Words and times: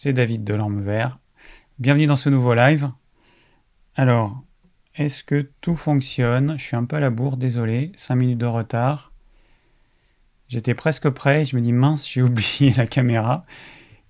c'est 0.00 0.12
David 0.12 0.44
de 0.44 0.54
l'Orme 0.54 0.80
Vert. 0.80 1.18
Bienvenue 1.80 2.06
dans 2.06 2.14
ce 2.14 2.28
nouveau 2.28 2.54
live. 2.54 2.88
Alors, 3.96 4.44
est-ce 4.94 5.24
que 5.24 5.50
tout 5.60 5.74
fonctionne? 5.74 6.54
Je 6.56 6.62
suis 6.62 6.76
un 6.76 6.84
peu 6.84 6.94
à 6.94 7.00
la 7.00 7.10
bourre, 7.10 7.36
désolé, 7.36 7.90
5 7.96 8.14
minutes 8.14 8.38
de 8.38 8.46
retard. 8.46 9.10
J'étais 10.46 10.74
presque 10.74 11.08
prêt, 11.08 11.44
je 11.44 11.56
me 11.56 11.60
dis 11.60 11.72
mince, 11.72 12.08
j'ai 12.08 12.22
oublié 12.22 12.72
la 12.74 12.86
caméra 12.86 13.44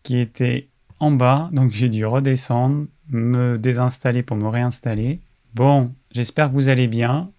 qui 0.02 0.18
était 0.18 0.68
en 1.00 1.10
bas, 1.10 1.48
donc 1.52 1.70
j'ai 1.70 1.88
dû 1.88 2.04
redescendre, 2.04 2.86
me 3.08 3.56
désinstaller 3.56 4.22
pour 4.22 4.36
me 4.36 4.46
réinstaller. 4.46 5.22
Bon, 5.54 5.94
j'espère 6.10 6.48
que 6.48 6.52
vous 6.52 6.68
allez 6.68 6.86
bien. 6.86 7.32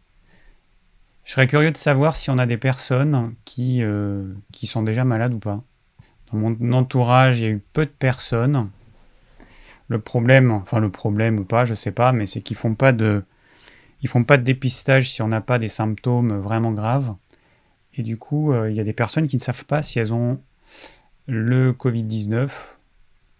Je 1.24 1.34
serais 1.34 1.46
curieux 1.46 1.70
de 1.70 1.78
savoir 1.78 2.16
si 2.16 2.32
on 2.32 2.40
a 2.40 2.48
des 2.48 2.58
personnes 2.58 3.36
qui, 3.46 3.84
euh, 3.84 4.34
qui 4.52 4.66
sont 4.66 4.82
déjà 4.82 5.06
malades 5.06 5.36
ou 5.36 5.40
pas. 5.40 5.64
Dans 6.32 6.38
mon 6.38 6.72
entourage, 6.74 7.40
il 7.40 7.44
y 7.44 7.48
a 7.48 7.50
eu 7.50 7.64
peu 7.74 7.86
de 7.86 7.92
personnes. 7.92 8.70
Le 9.88 10.00
problème, 10.00 10.52
enfin 10.52 10.80
le 10.80 10.92
problème 10.92 11.40
ou 11.40 11.44
pas, 11.44 11.66
je 11.66 11.74
sais 11.74 11.92
pas, 11.92 12.12
mais 12.12 12.26
c'est 12.26 12.42
qu'ils 12.42 12.58
font 12.58 12.76
pas 12.76 12.92
de, 12.92 13.24
ils 14.02 14.10
font 14.10 14.24
pas 14.24 14.38
de 14.38 14.44
dépistage 14.44 15.10
si 15.10 15.22
on 15.22 15.28
n'a 15.28 15.42
pas 15.42 15.60
des 15.60 15.68
symptômes 15.68 16.38
vraiment 16.38 16.72
graves. 16.72 17.16
Et 17.96 18.04
du 18.04 18.18
coup, 18.18 18.54
euh, 18.54 18.70
il 18.70 18.76
y 18.76 18.80
a 18.80 18.84
des 18.84 18.94
personnes 18.94 19.28
qui 19.28 19.36
ne 19.36 19.42
savent 19.42 19.66
pas 19.66 19.82
si 19.82 20.00
elles 20.00 20.14
ont 20.14 20.42
le 21.28 21.74
Covid-19 21.74 22.50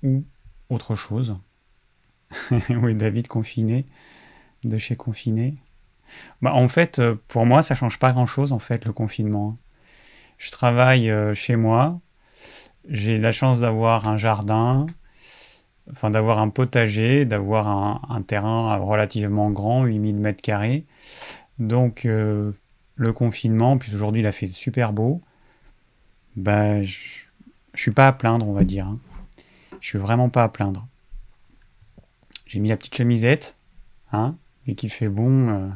ou 0.04 0.24
autre 0.70 0.96
chose. 0.96 1.38
oui, 2.70 2.96
David 2.96 3.28
confiné, 3.28 3.86
de 4.64 4.78
chez 4.78 4.96
confiné. 4.96 5.56
Bah, 6.42 6.54
en 6.54 6.68
fait, 6.68 7.00
euh, 7.00 7.16
pour 7.28 7.46
moi, 7.46 7.62
ça 7.62 7.76
change 7.76 8.00
pas 8.00 8.12
grand-chose, 8.12 8.52
en 8.52 8.60
fait, 8.60 8.86
le 8.86 8.94
confinement. 8.94 9.58
Je 10.38 10.52
travaille 10.52 11.10
euh, 11.10 11.34
chez 11.34 11.56
moi, 11.56 12.00
j'ai 12.90 13.18
la 13.18 13.32
chance 13.32 13.60
d'avoir 13.60 14.08
un 14.08 14.18
jardin, 14.18 14.86
enfin 15.92 16.10
d'avoir 16.10 16.40
un 16.40 16.50
potager, 16.50 17.26
d'avoir 17.26 17.68
un, 17.68 18.22
terrain 18.22 18.78
relativement 18.78 19.52
grand, 19.52 19.86
8000 19.86 20.16
mètres 20.18 20.42
carrés. 20.42 20.86
Donc 21.60 22.06
euh, 22.06 22.52
le 22.96 23.14
confinement, 23.14 23.78
puis 23.78 23.94
aujourd'hui 23.94 24.22
il 24.22 24.28
a 24.28 24.32
fait 24.32 24.48
super 24.48 24.92
beau, 24.92 25.22
ben, 26.36 26.84
je, 26.84 27.26
je 27.74 27.82
suis 27.82 27.92
pas 27.92 28.08
à 28.08 28.14
plaindre, 28.14 28.48
on 28.48 28.54
va 28.54 28.64
dire. 28.64 28.88
Hein. 28.88 29.00
Je 29.80 29.88
suis 29.88 29.98
vraiment 29.98 30.30
pas 30.30 30.44
à 30.44 30.50
plaindre. 30.50 30.88
J'ai 32.46 32.60
mis 32.60 32.70
la 32.70 32.78
petite 32.78 32.96
chemisette, 32.96 33.58
hein, 34.12 34.36
et 34.68 34.76
qui 34.76 34.90
fait 34.90 35.10
bon. 35.10 35.50
Euh, 35.50 35.70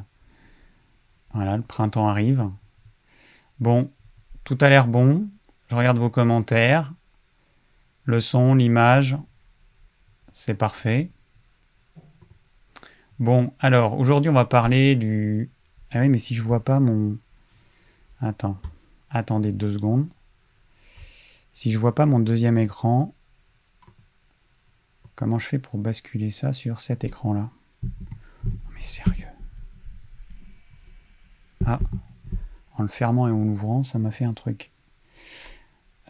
voilà, 1.33 1.58
le 1.58 1.64
printemps 1.64 2.08
arrive. 2.08 2.50
Bon, 3.59 3.92
tout 4.44 4.58
a 4.61 4.70
l'air 4.70 4.88
bon. 4.88 5.27
Je 5.70 5.75
regarde 5.75 5.98
vos 5.98 6.09
commentaires. 6.09 6.94
Le 8.05 8.19
son, 8.19 8.55
l'image, 8.55 9.17
c'est 10.33 10.55
parfait. 10.55 11.09
Bon, 13.19 13.53
alors 13.59 13.97
aujourd'hui 13.97 14.29
on 14.29 14.33
va 14.33 14.45
parler 14.45 14.95
du... 14.95 15.49
Ah 15.91 15.99
oui, 15.99 16.09
mais 16.09 16.17
si 16.17 16.35
je 16.35 16.41
vois 16.41 16.63
pas 16.63 16.79
mon... 16.79 17.17
Attends, 18.19 18.57
attendez 19.09 19.53
deux 19.53 19.71
secondes. 19.71 20.07
Si 21.51 21.71
je 21.71 21.79
vois 21.79 21.95
pas 21.95 22.05
mon 22.05 22.19
deuxième 22.19 22.57
écran, 22.57 23.13
comment 25.15 25.39
je 25.39 25.47
fais 25.47 25.59
pour 25.59 25.77
basculer 25.77 26.29
ça 26.29 26.51
sur 26.51 26.79
cet 26.81 27.05
écran-là? 27.05 27.49
Mais 28.73 28.81
sérieux? 28.81 29.27
Ah, 31.65 31.79
en 32.75 32.83
le 32.83 32.89
fermant 32.89 33.29
et 33.29 33.31
en 33.31 33.45
l'ouvrant, 33.45 33.83
ça 33.83 33.99
m'a 33.99 34.11
fait 34.11 34.25
un 34.25 34.33
truc. 34.33 34.72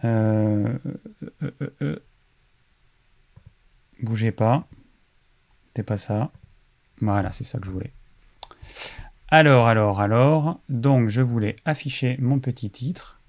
Euh, 0.04 0.78
euh, 1.42 1.52
euh, 1.82 2.00
Bougez 4.02 4.32
pas. 4.32 4.68
C'est 5.76 5.84
pas 5.84 5.98
ça. 5.98 6.32
Voilà, 7.02 7.32
c'est 7.32 7.44
ça 7.44 7.60
que 7.60 7.66
je 7.66 7.72
voulais. 7.72 7.94
Alors, 9.30 9.68
alors, 9.68 10.02
alors. 10.02 10.60
Donc, 10.70 11.10
je 11.10 11.22
voulais 11.22 11.56
afficher 11.66 12.18
mon 12.20 12.40
petit 12.40 12.70
titre. 12.70 13.20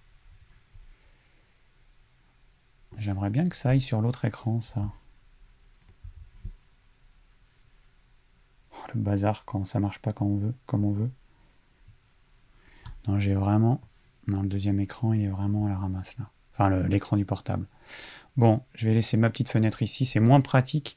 J'aimerais 2.98 3.30
bien 3.30 3.48
que 3.48 3.56
ça 3.56 3.70
aille 3.70 3.80
sur 3.80 4.00
l'autre 4.00 4.24
écran, 4.24 4.60
ça. 4.60 4.90
Oh, 8.72 8.76
le 8.94 9.00
bazar 9.00 9.44
quand 9.44 9.64
ça 9.64 9.80
marche 9.80 9.98
pas 10.00 10.12
quand 10.12 10.26
on 10.26 10.36
veut, 10.36 10.54
comme 10.66 10.84
on 10.84 10.92
veut. 10.92 11.10
Non, 13.06 13.18
j'ai 13.18 13.34
vraiment. 13.34 13.80
Non, 14.26 14.42
le 14.42 14.48
deuxième 14.48 14.80
écran, 14.80 15.12
il 15.12 15.22
est 15.22 15.28
vraiment 15.28 15.66
à 15.66 15.70
la 15.70 15.78
ramasse 15.78 16.16
là. 16.18 16.30
Enfin, 16.54 16.70
l'écran 16.88 17.16
du 17.16 17.24
portable. 17.24 17.66
Bon, 18.36 18.62
je 18.74 18.88
vais 18.88 18.94
laisser 18.94 19.16
ma 19.16 19.30
petite 19.30 19.48
fenêtre 19.48 19.82
ici. 19.82 20.04
C'est 20.04 20.20
moins 20.20 20.40
pratique 20.40 20.96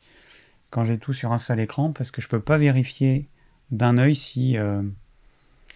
quand 0.69 0.83
j'ai 0.83 0.97
tout 0.97 1.13
sur 1.13 1.31
un 1.31 1.39
seul 1.39 1.59
écran 1.59 1.91
parce 1.91 2.11
que 2.11 2.21
je 2.21 2.27
ne 2.27 2.31
peux 2.31 2.39
pas 2.39 2.57
vérifier 2.57 3.27
d'un 3.71 3.97
œil 3.97 4.15
si, 4.15 4.57
euh, 4.57 4.81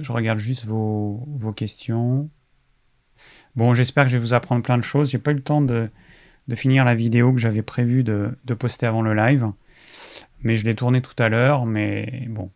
je 0.00 0.12
regarde 0.12 0.38
juste 0.38 0.64
vos, 0.64 1.26
questions. 1.56 2.30
Bon, 3.56 3.74
j'espère 3.74 4.04
que 4.04 4.10
je 4.10 4.16
vais 4.16 4.22
vous 4.22 4.34
apprendre 4.34 4.62
plein 4.62 4.78
de 4.78 4.82
choses. 4.82 5.10
J'ai 5.10 5.18
pas 5.18 5.32
eu 5.32 5.34
le 5.34 5.42
temps 5.42 5.60
de, 5.60 5.90
finir 6.54 6.84
la 6.84 6.94
vidéo 6.94 7.32
que 7.32 7.38
j'avais 7.38 7.62
prévu 7.62 8.02
de, 8.04 8.34
poster 8.58 8.86
avant 8.86 9.02
le 9.02 9.14
live 9.14 9.50
mais 10.42 10.54
je 10.54 10.64
l'ai 10.64 10.74
tourné 10.74 11.00
tout 11.00 11.20
à 11.22 11.28
l'heure, 11.28 11.66
mais 11.66 12.26
bon, 12.28 12.50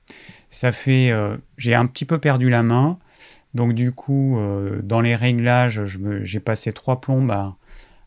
ça 0.48 0.72
fait, 0.72 1.10
euh, 1.10 1.36
j'ai 1.58 1.74
un 1.74 1.86
petit 1.86 2.04
peu 2.04 2.18
perdu 2.18 2.50
la 2.50 2.62
main, 2.62 2.98
donc 3.54 3.74
du 3.74 3.92
coup, 3.92 4.38
euh, 4.38 4.80
dans 4.82 5.00
les 5.00 5.14
réglages, 5.14 5.82
j'ai 6.22 6.40
passé 6.40 6.72
trois 6.72 7.00
plombes 7.00 7.30
à, 7.30 7.56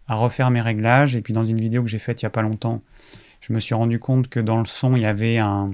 refaire 0.07 0.49
mes 0.51 0.61
réglages, 0.61 1.15
et 1.15 1.21
puis 1.21 1.33
dans 1.33 1.45
une 1.45 1.57
vidéo 1.57 1.83
que 1.83 1.89
j'ai 1.89 1.99
faite 1.99 2.21
il 2.21 2.25
n'y 2.25 2.27
a 2.27 2.31
pas 2.31 2.41
longtemps, 2.41 2.81
je 3.41 3.53
me 3.53 3.59
suis 3.59 3.75
rendu 3.75 3.99
compte 3.99 4.29
que 4.29 4.39
dans 4.39 4.59
le 4.59 4.65
son, 4.65 4.95
il 4.95 5.01
y 5.01 5.05
avait 5.05 5.37
un, 5.37 5.71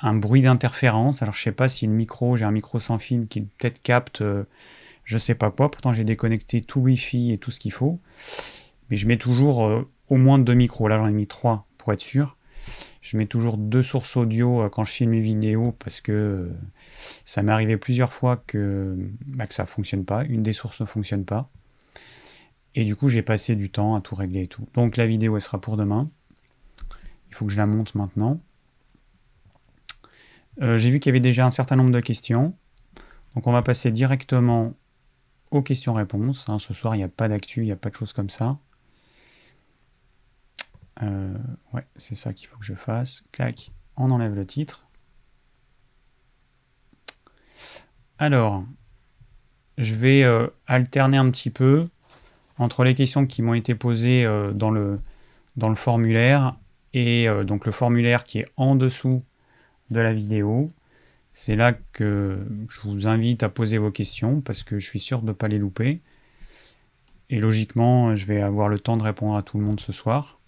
un 0.00 0.14
bruit 0.14 0.42
d'interférence, 0.42 1.22
alors 1.22 1.34
je 1.34 1.42
sais 1.42 1.52
pas 1.52 1.68
si 1.68 1.86
le 1.86 1.92
micro, 1.92 2.36
j'ai 2.36 2.46
un 2.46 2.50
micro 2.50 2.78
sans 2.78 2.98
fil 2.98 3.26
qui 3.28 3.42
peut-être 3.42 3.82
capte, 3.82 4.22
euh, 4.22 4.44
je 5.04 5.18
sais 5.18 5.34
pas 5.34 5.50
quoi, 5.50 5.70
pourtant 5.70 5.92
j'ai 5.92 6.04
déconnecté 6.04 6.62
tout 6.62 6.80
Wi-Fi 6.80 7.32
et 7.32 7.38
tout 7.38 7.50
ce 7.50 7.60
qu'il 7.60 7.72
faut, 7.72 8.00
mais 8.88 8.96
je 8.96 9.06
mets 9.06 9.18
toujours 9.18 9.84
au 10.08 10.16
moins 10.16 10.38
deux 10.38 10.54
micros, 10.54 10.88
là 10.88 10.96
j'en 10.96 11.06
ai 11.06 11.12
mis 11.12 11.26
trois 11.26 11.66
pour 11.84 11.92
être 11.92 12.00
sûr. 12.00 12.38
Je 13.02 13.18
mets 13.18 13.26
toujours 13.26 13.58
deux 13.58 13.82
sources 13.82 14.16
audio 14.16 14.62
euh, 14.62 14.68
quand 14.70 14.84
je 14.84 14.92
filme 14.92 15.12
une 15.12 15.20
vidéo 15.20 15.72
parce 15.78 16.00
que 16.00 16.12
euh, 16.12 16.50
ça 17.26 17.42
m'est 17.42 17.52
arrivé 17.52 17.76
plusieurs 17.76 18.14
fois 18.14 18.42
que, 18.46 18.96
bah, 19.26 19.44
ça 19.50 19.66
fonctionne 19.66 20.06
pas. 20.06 20.24
Une 20.24 20.42
des 20.42 20.54
sources 20.54 20.80
ne 20.80 20.86
fonctionne 20.86 21.26
pas. 21.26 21.50
Et 22.74 22.84
du 22.84 22.96
coup, 22.96 23.10
j'ai 23.10 23.20
passé 23.20 23.54
du 23.54 23.68
temps 23.70 23.94
à 23.94 24.00
tout 24.00 24.14
régler 24.14 24.44
et 24.44 24.46
tout. 24.46 24.66
Donc 24.72 24.96
la 24.96 25.06
vidéo, 25.06 25.36
elle 25.36 25.42
sera 25.42 25.60
pour 25.60 25.76
demain. 25.76 26.08
Il 27.28 27.34
faut 27.34 27.44
que 27.44 27.52
je 27.52 27.58
la 27.58 27.66
monte 27.66 27.94
maintenant. 27.94 28.40
Euh, 30.62 30.78
j'ai 30.78 30.90
vu 30.90 31.00
qu'il 31.00 31.10
y 31.10 31.12
avait 31.12 31.20
déjà 31.20 31.44
un 31.44 31.50
certain 31.50 31.76
nombre 31.76 31.92
de 31.92 32.00
questions. 32.00 32.54
Donc 33.34 33.46
on 33.46 33.52
va 33.52 33.60
passer 33.60 33.90
directement 33.90 34.72
aux 35.50 35.60
questions-réponses. 35.60 36.48
Hein. 36.48 36.58
Ce 36.58 36.72
soir, 36.72 36.94
il 36.94 36.98
n'y 36.98 37.04
a 37.04 37.08
pas 37.08 37.28
d'actu, 37.28 37.60
il 37.60 37.66
n'y 37.66 37.72
a 37.72 37.76
pas 37.76 37.90
de 37.90 37.94
choses 37.94 38.14
comme 38.14 38.30
ça. 38.30 38.56
Euh, 41.02 41.34
ouais, 41.72 41.86
c'est 41.96 42.14
ça 42.14 42.32
qu'il 42.32 42.48
faut 42.48 42.58
que 42.58 42.64
je 42.64 42.74
fasse. 42.74 43.24
Clac, 43.32 43.72
on 43.96 44.10
enlève 44.10 44.34
le 44.34 44.46
titre. 44.46 44.86
Alors, 48.18 48.64
je 49.76 49.94
vais 49.94 50.22
euh, 50.22 50.46
alterner 50.66 51.16
un 51.16 51.30
petit 51.30 51.50
peu 51.50 51.88
entre 52.58 52.84
les 52.84 52.94
questions 52.94 53.26
qui 53.26 53.42
m'ont 53.42 53.54
été 53.54 53.74
posées 53.74 54.24
euh, 54.24 54.52
dans, 54.52 54.70
le, 54.70 55.00
dans 55.56 55.68
le 55.68 55.74
formulaire 55.74 56.56
et 56.92 57.26
donc 57.44 57.66
le 57.66 57.72
formulaire 57.72 58.22
qui 58.22 58.38
est 58.38 58.46
en 58.56 58.76
dessous 58.76 59.24
de 59.90 59.98
la 59.98 60.12
vidéo. 60.12 60.70
C'est 61.32 61.56
là 61.56 61.72
que 61.72 62.38
je 62.68 62.80
vous 62.82 63.08
invite 63.08 63.42
à 63.42 63.48
poser 63.48 63.78
vos 63.78 63.90
questions 63.90 64.40
parce 64.40 64.62
que 64.62 64.78
je 64.78 64.88
suis 64.88 65.00
sûr 65.00 65.20
de 65.22 65.26
ne 65.26 65.32
pas 65.32 65.48
les 65.48 65.58
louper. 65.58 66.02
Et 67.30 67.40
logiquement, 67.40 68.14
je 68.14 68.26
vais 68.26 68.40
avoir 68.40 68.68
le 68.68 68.78
temps 68.78 68.96
de 68.96 69.02
répondre 69.02 69.34
à 69.34 69.42
tout 69.42 69.58
le 69.58 69.64
monde 69.64 69.80
ce 69.80 69.90
soir. 69.90 70.38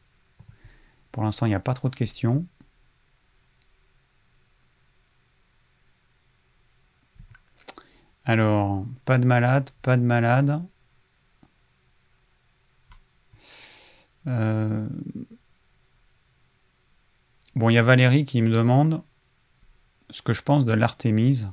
Pour 1.16 1.24
l'instant, 1.24 1.46
il 1.46 1.48
n'y 1.48 1.54
a 1.54 1.60
pas 1.60 1.72
trop 1.72 1.88
de 1.88 1.96
questions. 1.96 2.42
Alors, 8.26 8.84
pas 9.06 9.16
de 9.16 9.26
malade, 9.26 9.70
pas 9.80 9.96
de 9.96 10.02
malade. 10.02 10.62
Euh, 14.26 14.86
bon, 17.54 17.70
il 17.70 17.72
y 17.72 17.78
a 17.78 17.82
Valérie 17.82 18.26
qui 18.26 18.42
me 18.42 18.50
demande 18.50 19.02
ce 20.10 20.20
que 20.20 20.34
je 20.34 20.42
pense 20.42 20.66
de 20.66 20.74
l'Artémise. 20.74 21.50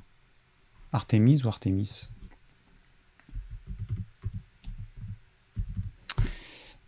Artémise 0.92 1.46
ou 1.46 1.48
Artémis? 1.48 2.10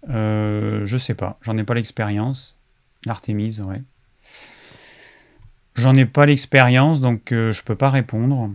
Euh, 0.10 0.86
Je 0.86 0.98
sais 0.98 1.16
pas, 1.16 1.38
j'en 1.40 1.56
ai 1.56 1.64
pas 1.64 1.74
l'expérience. 1.74 2.55
L'Artémise, 3.06 3.62
ouais. 3.62 3.82
J'en 5.76 5.96
ai 5.98 6.06
pas 6.06 6.26
l'expérience, 6.26 7.02
donc 7.02 7.22
je 7.30 7.52
je 7.52 7.64
peux 7.64 7.76
pas 7.76 7.90
répondre. 7.90 8.52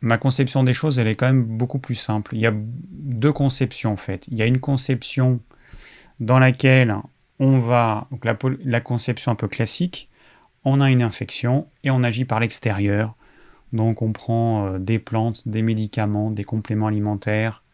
Ma 0.00 0.18
conception 0.18 0.64
des 0.64 0.74
choses, 0.74 0.98
elle 0.98 1.08
est 1.08 1.16
quand 1.16 1.26
même 1.26 1.44
beaucoup 1.44 1.78
plus 1.78 1.94
simple. 1.94 2.34
Il 2.34 2.40
y 2.40 2.46
a 2.46 2.52
deux 2.54 3.32
conceptions 3.32 3.92
en 3.92 3.96
fait. 3.96 4.26
Il 4.28 4.38
y 4.38 4.42
a 4.42 4.46
une 4.46 4.60
conception 4.60 5.40
dans 6.20 6.38
laquelle 6.38 6.94
on 7.40 7.58
va, 7.58 8.08
la, 8.64 8.80
conception 8.80 9.32
un 9.32 9.34
peu 9.34 9.48
classique, 9.48 10.08
on 10.64 10.80
a 10.80 10.90
une 10.90 11.02
infection 11.02 11.66
et 11.82 11.90
on 11.90 12.02
agit 12.04 12.24
par 12.24 12.40
l'extérieur. 12.40 13.16
Donc 13.72 14.02
on 14.02 14.12
prend 14.12 14.66
euh, 14.66 14.78
des 14.78 14.98
plantes, 14.98 15.48
des 15.48 15.62
médicaments, 15.62 16.30
des 16.30 16.44
compléments 16.44 16.86
alimentaires. 16.86 17.64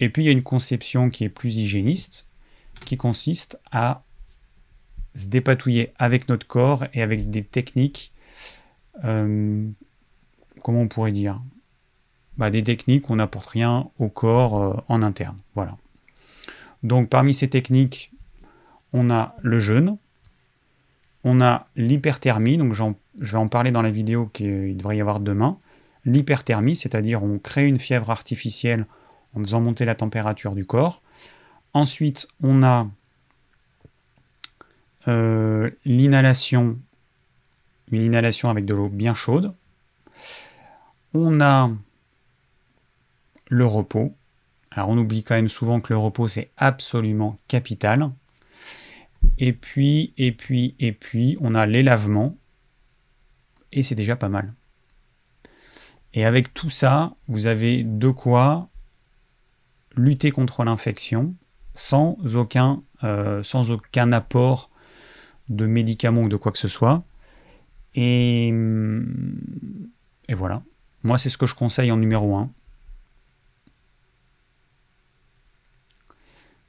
Et 0.00 0.08
puis 0.08 0.22
il 0.22 0.26
y 0.26 0.28
a 0.28 0.32
une 0.32 0.42
conception 0.42 1.10
qui 1.10 1.24
est 1.24 1.28
plus 1.28 1.58
hygiéniste, 1.58 2.26
qui 2.84 2.96
consiste 2.96 3.58
à 3.70 4.02
se 5.14 5.28
dépatouiller 5.28 5.92
avec 5.98 6.28
notre 6.28 6.46
corps 6.46 6.84
et 6.92 7.02
avec 7.02 7.30
des 7.30 7.44
techniques, 7.44 8.12
euh, 9.04 9.68
comment 10.62 10.80
on 10.80 10.88
pourrait 10.88 11.12
dire? 11.12 11.36
Bah, 12.36 12.50
Des 12.50 12.62
techniques 12.62 13.08
où 13.08 13.12
on 13.12 13.16
n'apporte 13.16 13.50
rien 13.50 13.90
au 13.98 14.08
corps 14.08 14.62
euh, 14.62 14.74
en 14.88 15.02
interne. 15.02 15.36
Voilà. 15.54 15.76
Donc 16.82 17.08
parmi 17.08 17.32
ces 17.32 17.48
techniques, 17.48 18.12
on 18.92 19.10
a 19.10 19.36
le 19.42 19.58
jeûne, 19.58 19.96
on 21.24 21.40
a 21.40 21.66
l'hyperthermie, 21.76 22.58
donc 22.58 22.74
je 22.74 22.82
vais 23.32 23.38
en 23.38 23.48
parler 23.48 23.70
dans 23.70 23.82
la 23.82 23.90
vidéo 23.90 24.26
qu'il 24.26 24.76
devrait 24.76 24.98
y 24.98 25.00
avoir 25.00 25.20
demain. 25.20 25.58
L'hyperthermie, 26.04 26.76
c'est-à-dire 26.76 27.22
on 27.22 27.38
crée 27.38 27.66
une 27.66 27.78
fièvre 27.78 28.10
artificielle 28.10 28.86
en 29.34 29.42
faisant 29.42 29.60
monter 29.60 29.86
la 29.86 29.94
température 29.94 30.54
du 30.54 30.66
corps. 30.66 31.02
Ensuite, 31.74 32.28
on 32.40 32.62
a 32.62 32.88
euh, 35.08 35.68
l'inhalation, 35.84 36.78
une 37.90 38.02
inhalation 38.02 38.48
avec 38.48 38.64
de 38.64 38.74
l'eau 38.74 38.88
bien 38.88 39.12
chaude. 39.12 39.54
On 41.12 41.40
a 41.40 41.70
le 43.48 43.66
repos. 43.66 44.14
Alors 44.70 44.88
on 44.88 44.98
oublie 44.98 45.22
quand 45.22 45.34
même 45.34 45.48
souvent 45.48 45.80
que 45.80 45.92
le 45.92 45.98
repos 45.98 46.26
c'est 46.26 46.50
absolument 46.56 47.36
capital. 47.48 48.10
Et 49.38 49.52
puis, 49.52 50.14
et 50.16 50.32
puis, 50.32 50.76
et 50.78 50.92
puis, 50.92 51.36
on 51.40 51.54
a 51.54 51.66
les 51.66 51.82
lavements. 51.82 52.36
Et 53.72 53.82
c'est 53.82 53.94
déjà 53.94 54.16
pas 54.16 54.28
mal. 54.28 54.54
Et 56.12 56.24
avec 56.24 56.54
tout 56.54 56.70
ça, 56.70 57.12
vous 57.26 57.48
avez 57.48 57.82
de 57.82 58.10
quoi 58.10 58.68
lutter 59.96 60.30
contre 60.30 60.62
l'infection 60.62 61.34
sans 61.74 62.16
aucun, 62.36 62.82
euh, 63.02 63.42
sans 63.42 63.70
aucun 63.70 64.12
apport 64.12 64.70
de 65.48 65.66
médicaments 65.66 66.22
ou 66.22 66.28
de 66.28 66.36
quoi 66.36 66.52
que 66.52 66.58
ce 66.58 66.68
soit. 66.68 67.04
Et, 67.94 68.52
et 70.28 70.34
voilà. 70.34 70.62
Moi, 71.02 71.18
c'est 71.18 71.28
ce 71.28 71.38
que 71.38 71.46
je 71.46 71.54
conseille 71.54 71.92
en 71.92 71.96
numéro 71.96 72.36
1. 72.36 72.50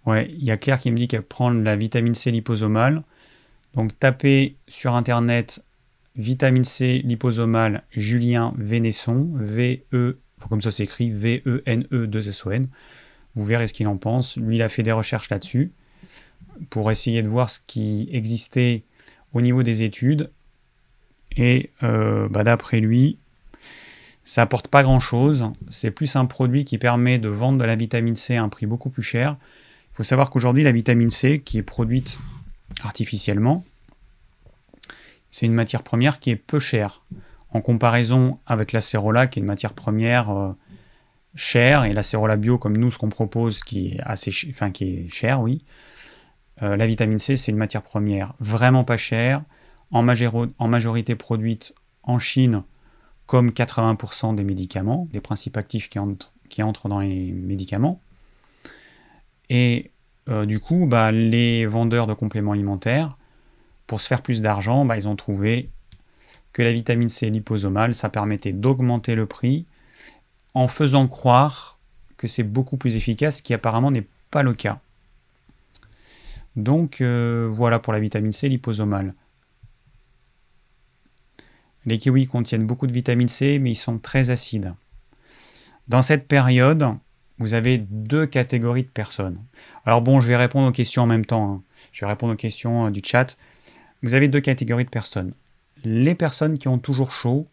Ouais, 0.05 0.29
il 0.29 0.43
y 0.43 0.51
a 0.51 0.57
Claire 0.57 0.79
qui 0.79 0.91
me 0.91 0.97
dit 0.97 1.07
qu'elle 1.07 1.23
prend 1.23 1.49
la 1.49 1.75
vitamine 1.75 2.13
C 2.13 2.31
liposomale. 2.31 3.03
Donc 3.73 3.97
tapez 3.99 4.55
sur 4.67 4.93
internet 4.93 5.63
vitamine 6.15 6.63
C 6.63 6.99
liposomale 7.03 7.83
Julien 7.91 8.53
Vénesson, 8.57 9.31
V-E, 9.33 10.19
comme 10.49 10.61
ça 10.61 10.71
s'écrit, 10.71 11.11
V-E-N-E-2-S-O-N. 11.11 12.67
Vous 13.35 13.43
verrez 13.43 13.67
ce 13.67 13.73
qu'il 13.73 13.87
en 13.87 13.97
pense. 13.97 14.37
Lui, 14.37 14.55
il 14.55 14.61
a 14.61 14.69
fait 14.69 14.83
des 14.83 14.91
recherches 14.91 15.29
là-dessus 15.29 15.71
pour 16.69 16.89
essayer 16.91 17.21
de 17.21 17.27
voir 17.27 17.49
ce 17.49 17.59
qui 17.65 18.07
existait 18.11 18.83
au 19.33 19.41
niveau 19.41 19.63
des 19.63 19.83
études. 19.83 20.31
Et 21.35 21.71
euh, 21.83 22.29
bah, 22.29 22.43
d'après 22.43 22.79
lui, 22.79 23.17
ça 24.23 24.43
apporte 24.43 24.69
pas 24.69 24.83
grand-chose. 24.83 25.51
C'est 25.67 25.91
plus 25.91 26.15
un 26.15 26.25
produit 26.25 26.63
qui 26.63 26.77
permet 26.77 27.19
de 27.19 27.27
vendre 27.27 27.59
de 27.59 27.65
la 27.65 27.75
vitamine 27.75 28.15
C 28.15 28.37
à 28.37 28.43
un 28.43 28.49
prix 28.49 28.65
beaucoup 28.65 28.89
plus 28.89 29.03
cher 29.03 29.37
il 29.95 29.99
faut 29.99 30.03
savoir 30.03 30.29
qu'aujourd'hui, 30.29 30.61
la 30.61 30.73
vitamine 30.73 31.09
C, 31.09 31.39
qui 31.39 31.57
est 31.57 31.63
produite 31.63 32.19
artificiellement, 32.83 33.63
c'est 35.31 35.45
une 35.45 35.53
matière 35.53 35.83
première 35.83 36.19
qui 36.19 36.31
est 36.31 36.35
peu 36.35 36.59
chère 36.59 37.01
en 37.51 37.61
comparaison 37.61 38.37
avec 38.45 38.73
la 38.73 38.81
cérola, 38.81 39.25
qui 39.25 39.39
est 39.39 39.41
une 39.41 39.47
matière 39.47 39.71
première 39.71 40.31
euh, 40.31 40.51
chère, 41.35 41.83
et 41.83 41.93
la 41.93 42.03
cérola 42.03 42.37
bio, 42.37 42.57
comme 42.57 42.77
nous, 42.77 42.91
ce 42.91 42.97
qu'on 42.97 43.09
propose, 43.09 43.63
qui 43.63 43.89
est 43.89 43.99
assez, 44.01 44.31
enfin, 44.49 44.71
qui 44.71 44.85
est 44.85 45.09
cher, 45.09 45.41
oui. 45.41 45.63
Euh, 46.63 46.77
la 46.77 46.87
vitamine 46.87 47.19
C, 47.19 47.35
c'est 47.35 47.51
une 47.51 47.57
matière 47.57 47.83
première 47.83 48.33
vraiment 48.39 48.83
pas 48.83 48.97
chère, 48.97 49.43
en, 49.91 50.01
majorité 50.03 51.15
produite 51.15 51.73
en 52.03 52.19
Chine, 52.19 52.63
comme 53.25 53.49
80% 53.49 54.35
des 54.35 54.43
médicaments, 54.43 55.07
des 55.11 55.21
principes 55.21 55.57
actifs 55.57 55.89
qui, 55.89 55.99
qui 56.49 56.63
entrent 56.63 56.89
dans 56.89 56.99
les 56.99 57.31
médicaments. 57.31 58.01
Et 59.49 59.91
euh, 60.29 60.45
du 60.45 60.59
coup, 60.59 60.87
bah, 60.87 61.11
les 61.11 61.65
vendeurs 61.65 62.07
de 62.07 62.13
compléments 62.13 62.53
alimentaires, 62.53 63.17
pour 63.87 64.01
se 64.01 64.07
faire 64.07 64.21
plus 64.21 64.41
d'argent, 64.41 64.85
bah, 64.85 64.97
ils 64.97 65.07
ont 65.07 65.15
trouvé 65.15 65.69
que 66.53 66.61
la 66.61 66.73
vitamine 66.73 67.09
C 67.09 67.29
liposomale, 67.29 67.93
ça 67.93 68.09
permettait 68.09 68.53
d'augmenter 68.53 69.15
le 69.15 69.25
prix 69.25 69.65
en 70.55 70.67
faisant 70.67 71.07
croire 71.07 71.77
que 72.17 72.27
c'est 72.27 72.43
beaucoup 72.43 72.77
plus 72.77 72.95
efficace, 72.95 73.37
ce 73.37 73.41
qui 73.43 73.53
apparemment 73.53 73.91
n'est 73.91 74.07
pas 74.31 74.41
le 74.41 74.53
cas. 74.53 74.79
Donc 76.55 77.01
euh, 77.01 77.49
voilà 77.51 77.79
pour 77.79 77.93
la 77.93 77.99
vitamine 77.99 78.31
C 78.31 78.47
liposomale. 78.47 79.13
Les 81.85 81.97
kiwis 81.97 82.25
contiennent 82.25 82.65
beaucoup 82.65 82.87
de 82.87 82.93
vitamine 82.93 83.27
C, 83.27 83.59
mais 83.59 83.71
ils 83.71 83.75
sont 83.75 83.99
très 83.99 84.31
acides. 84.31 84.73
Dans 85.87 86.01
cette 86.01 86.27
période, 86.27 86.95
vous 87.37 87.53
avez 87.53 87.77
deux 87.77 88.25
catégories 88.25 88.83
de 88.83 88.89
personnes. 88.89 89.39
Alors 89.85 90.01
bon, 90.01 90.21
je 90.21 90.27
vais 90.27 90.37
répondre 90.37 90.67
aux 90.69 90.71
questions 90.71 91.03
en 91.03 91.07
même 91.07 91.25
temps. 91.25 91.51
Hein. 91.51 91.61
Je 91.91 92.05
vais 92.05 92.09
répondre 92.09 92.33
aux 92.33 92.37
questions 92.37 92.87
euh, 92.87 92.89
du 92.89 93.01
chat. 93.03 93.37
Vous 94.01 94.13
avez 94.13 94.29
deux 94.29 94.39
catégories 94.39 94.85
de 94.85 94.89
personnes. 94.89 95.33
Les 95.83 96.15
personnes 96.15 96.57
qui 96.57 96.67
ont 96.67 96.79
toujours 96.79 97.11
chaud, 97.11 97.47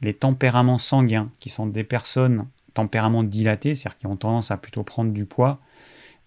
les 0.00 0.14
tempéraments 0.14 0.78
sanguins, 0.78 1.30
qui 1.40 1.50
sont 1.50 1.66
des 1.66 1.84
personnes 1.84 2.46
tempéraments 2.74 3.24
dilatés, 3.24 3.74
c'est-à-dire 3.74 3.96
qui 3.96 4.06
ont 4.06 4.16
tendance 4.16 4.50
à 4.50 4.56
plutôt 4.56 4.82
prendre 4.82 5.12
du 5.12 5.24
poids, 5.24 5.58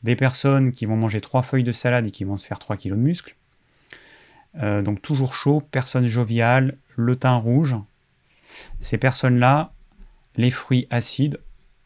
des 0.04 0.16
personnes 0.16 0.72
qui 0.72 0.86
vont 0.86 0.96
manger 0.96 1.22
trois 1.22 1.42
feuilles 1.42 1.64
de 1.64 1.72
salade 1.72 2.08
et 2.08 2.12
qui 2.12 2.24
vont 2.24 2.38
se 2.38 2.48
faire 2.48 2.60
3 2.60 2.78
kg 2.78 2.92
de 2.92 2.96
muscles. 2.96 3.36
Euh, 4.58 4.82
donc 4.82 5.02
toujours 5.02 5.34
chaud, 5.34 5.62
personnes 5.72 6.08
joviales, 6.08 6.78
le 6.96 7.16
teint 7.16 7.36
rouge. 7.36 7.76
Ces 8.80 8.98
personnes-là, 8.98 9.74
les 10.36 10.50
fruits 10.50 10.88
acides, 10.90 11.40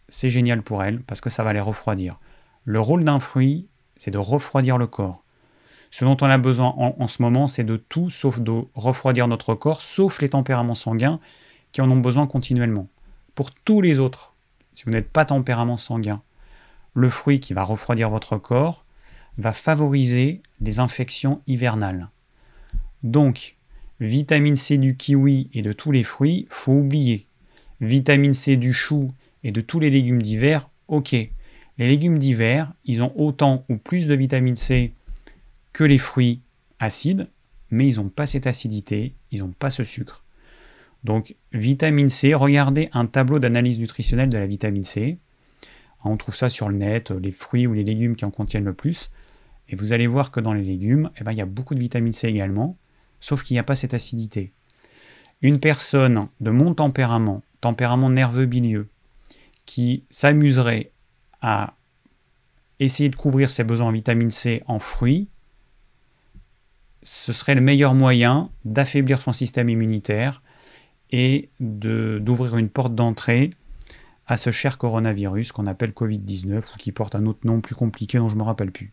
c'est 0.08 0.30
génial 0.30 0.62
pour 0.62 0.84
elles 0.84 1.02
parce 1.02 1.22
que 1.22 1.30
ça 1.30 1.44
va 1.44 1.54
les 1.54 1.60
refroidir. 1.60 2.20
Le 2.64 2.80
rôle 2.80 3.04
d'un 3.04 3.20
fruit, 3.20 3.68
c'est 3.98 4.12
de 4.12 4.18
refroidir 4.18 4.78
le 4.78 4.88
corps. 4.88 5.24
Ce 5.92 6.06
dont 6.06 6.18
on 6.22 6.26
a 6.26 6.38
besoin 6.38 6.74
en, 6.78 7.08
ce 7.08 7.22
moment, 7.22 7.48
c'est 7.48 7.64
de 7.64 7.78
tout 7.78 8.10
sauf 8.10 8.40
de 8.40 8.64
refroidir 8.74 9.28
notre 9.28 9.54
corps, 9.54 9.82
sauf 9.82 10.22
les 10.22 10.30
tempéraments 10.30 10.74
sanguins 10.74 11.20
qui 11.74 11.82
en 11.82 11.92
ont 11.92 12.00
besoin 12.00 12.28
continuellement. 12.28 12.88
Pour 13.36 13.52
tous 13.52 13.82
les 13.82 14.00
autres, 14.00 14.34
si 14.74 14.86
vous 14.86 14.92
n'êtes 14.92 15.10
pas 15.10 15.26
tempérament 15.26 15.76
sanguin, 15.76 16.22
le 16.94 17.10
fruit 17.10 17.40
qui 17.40 17.54
va 17.54 17.64
refroidir 17.64 18.10
votre 18.10 18.38
corps 18.38 18.86
va 19.38 19.52
favoriser 19.52 20.42
les 20.62 20.80
infections 20.80 21.42
hivernales. 21.48 22.10
Donc, 23.02 23.58
vitamine 24.00 24.56
C 24.56 24.78
du 24.78 24.96
kiwi 24.96 25.50
et 25.54 25.64
de 25.64 25.74
tous 25.74 25.92
les 25.92 26.04
fruits, 26.04 26.46
faut 26.50 26.74
oublier. 26.74 27.28
Vitamine 27.82 28.36
C 28.36 28.56
du 28.56 28.72
chou 28.72 29.12
et 29.44 29.52
de 29.52 29.60
tous 29.60 29.80
les 29.80 29.90
légumes 29.90 30.22
d'hiver, 30.22 30.70
ok. 30.88 31.14
Les 31.14 31.88
légumes 31.88 32.20
d'hiver, 32.20 32.72
ils 32.86 33.02
ont 33.02 33.12
autant 33.16 33.66
ou 33.68 33.78
plus 33.78 34.06
de 34.06 34.14
vitamine 34.14 34.56
C 34.56 34.94
que 35.74 35.84
les 35.84 35.98
fruits 35.98 36.42
acides, 36.80 37.30
mais 37.72 37.88
ils 37.88 37.96
n'ont 37.96 38.10
pas 38.10 38.28
cette 38.28 38.46
acidité, 38.46 39.16
ils 39.32 39.40
n'ont 39.40 39.54
pas 39.58 39.72
ce 39.72 39.84
sucre. 39.84 40.23
Donc, 41.04 41.36
vitamine 41.52 42.10
C, 42.10 42.34
regardez 42.34 42.90
un 42.94 43.06
tableau 43.06 43.40
d'analyse 43.40 43.80
nutritionnelle 43.80 44.30
de 44.30 44.38
la 44.38 44.48
vitamine 44.48 44.84
C. 44.84 45.18
On 46.06 46.18
trouve 46.18 46.36
ça 46.36 46.50
sur 46.50 46.70
le 46.70 46.76
net, 46.76 47.12
les 47.12 47.32
fruits 47.32 47.68
ou 47.68 47.74
les 47.74 47.84
légumes 47.84 48.16
qui 48.16 48.26
en 48.26 48.32
contiennent 48.32 48.66
le 48.66 48.74
plus. 48.74 49.10
Et 49.70 49.76
vous 49.76 49.94
allez 49.94 50.08
voir 50.08 50.32
que 50.32 50.40
dans 50.40 50.54
les 50.54 50.64
légumes, 50.64 51.10
eh 51.18 51.24
ben, 51.24 51.32
il 51.32 51.38
y 51.38 51.42
a 51.42 51.46
beaucoup 51.46 51.76
de 51.76 51.80
vitamine 51.80 52.14
C 52.14 52.28
également, 52.28 52.78
sauf 53.20 53.44
qu'il 53.44 53.56
n'y 53.56 53.60
a 53.60 53.64
pas 53.64 53.76
cette 53.76 53.94
acidité. 53.94 54.52
Une 55.42 55.60
personne 55.60 56.28
de 56.40 56.52
mon 56.52 56.74
tempérament, 56.74 57.42
tempérament 57.62 58.10
nerveux 58.10 58.46
bilieux, 58.46 58.88
qui 59.66 60.04
s'amuserait 60.10 60.92
à 61.42 61.76
essayer 62.80 63.10
de 63.10 63.16
couvrir 63.16 63.50
ses 63.50 63.64
besoins 63.64 63.88
en 63.88 63.92
vitamine 63.92 64.32
C 64.32 64.64
en 64.68 64.80
fruits, 64.80 65.30
ce 67.02 67.34
serait 67.34 67.56
le 67.56 67.62
meilleur 67.62 67.94
moyen 67.94 68.50
d'affaiblir 68.64 69.20
son 69.22 69.34
système 69.34 69.70
immunitaire 69.70 70.42
et 71.14 71.52
d'ouvrir 71.60 72.58
une 72.58 72.70
porte 72.70 72.96
d'entrée 72.96 73.52
à 74.26 74.36
ce 74.36 74.50
cher 74.50 74.80
coronavirus 74.80 75.52
qu'on 75.52 75.68
appelle 75.68 75.92
Covid-19 75.92 76.74
ou 76.74 76.78
qui 76.78 76.92
porte 76.92 77.14
un 77.14 77.28
autre 77.28 77.46
nom 77.46 77.62
plus 77.62 77.76
compliqué 77.76 78.18
dont 78.18 78.30
je 78.30 78.34
ne 78.34 78.40
me 78.40 78.44
rappelle 78.44 78.72
plus. 78.72 78.92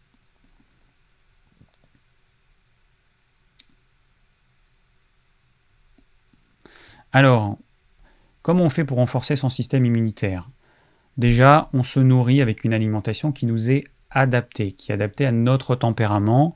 Alors, 7.13 7.57
comment 8.43 8.65
on 8.65 8.71
fait 8.71 8.85
pour 8.85 8.99
renforcer 8.99 9.35
son 9.35 9.49
système 9.49 9.87
immunitaire? 9.87 10.51
Déjà, 11.17 11.71
on 11.73 11.83
se 11.83 12.01
nourrit 12.01 12.43
avec 12.43 12.65
une 12.65 12.75
alimentation 12.75 13.33
qui 13.33 13.47
nous 13.47 13.71
est 13.71 13.85
adaptée, 14.11 14.73
qui 14.73 14.91
est 14.91 14.95
adaptée 14.95 15.25
à 15.25 15.33
notre 15.33 15.75
tempérament. 15.75 16.55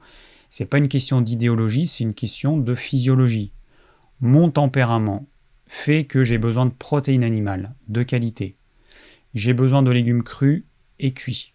C'est 0.51 0.67
pas 0.67 0.79
une 0.79 0.89
question 0.89 1.23
d'idéologie, 1.23 1.87
c'est 1.87 2.05
une 2.05 2.15
question 2.15 2.59
de 2.59 2.75
physiologie. 2.75 3.53
Mon 4.21 4.51
tempérament 4.51 5.27
fait 5.75 6.05
que 6.05 6.23
j'ai 6.23 6.39
besoin 6.39 6.67
de 6.67 6.71
protéines 6.71 7.25
animales 7.25 7.75
de 7.89 8.05
qualité. 8.05 8.57
J'ai 9.35 9.53
besoin 9.53 9.83
de 9.83 9.91
légumes 9.91 10.23
crus 10.23 10.65
et 11.01 11.13
cuits. 11.13 11.53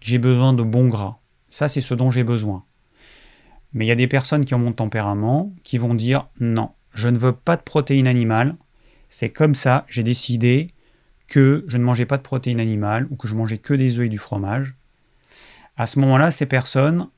J'ai 0.00 0.18
besoin 0.18 0.52
de 0.52 0.62
bons 0.62 0.88
gras. 0.88 1.18
Ça, 1.48 1.66
c'est 1.66 1.80
ce 1.80 1.92
dont 1.92 2.12
j'ai 2.12 2.22
besoin. 2.22 2.64
Mais 3.72 3.84
il 3.84 3.88
y 3.88 3.92
a 3.92 3.96
des 3.96 4.06
personnes 4.06 4.44
qui 4.44 4.54
ont 4.54 4.60
mon 4.60 4.72
tempérament 4.72 5.52
qui 5.64 5.76
vont 5.76 5.94
dire 5.94 6.28
non, 6.38 6.70
je 6.94 7.08
ne 7.08 7.18
veux 7.18 7.32
pas 7.32 7.56
de 7.56 7.62
protéines 7.62 8.06
animales. 8.06 8.56
C'est 9.08 9.30
comme 9.30 9.56
ça, 9.56 9.84
j'ai 9.88 10.04
décidé 10.04 10.72
que 11.26 11.64
je 11.66 11.76
ne 11.78 11.84
mangeais 11.84 12.06
pas 12.06 12.16
de 12.16 12.22
protéines 12.22 12.60
animales 12.60 13.08
ou 13.10 13.16
que 13.16 13.26
je 13.26 13.34
mangeais 13.34 13.58
que 13.58 13.74
des 13.74 13.98
œufs 13.98 14.06
et 14.06 14.08
du 14.08 14.18
fromage. 14.18 14.76
À 15.76 15.84
ce 15.86 15.98
moment-là, 15.98 16.30
ces 16.30 16.46
personnes, 16.46 17.08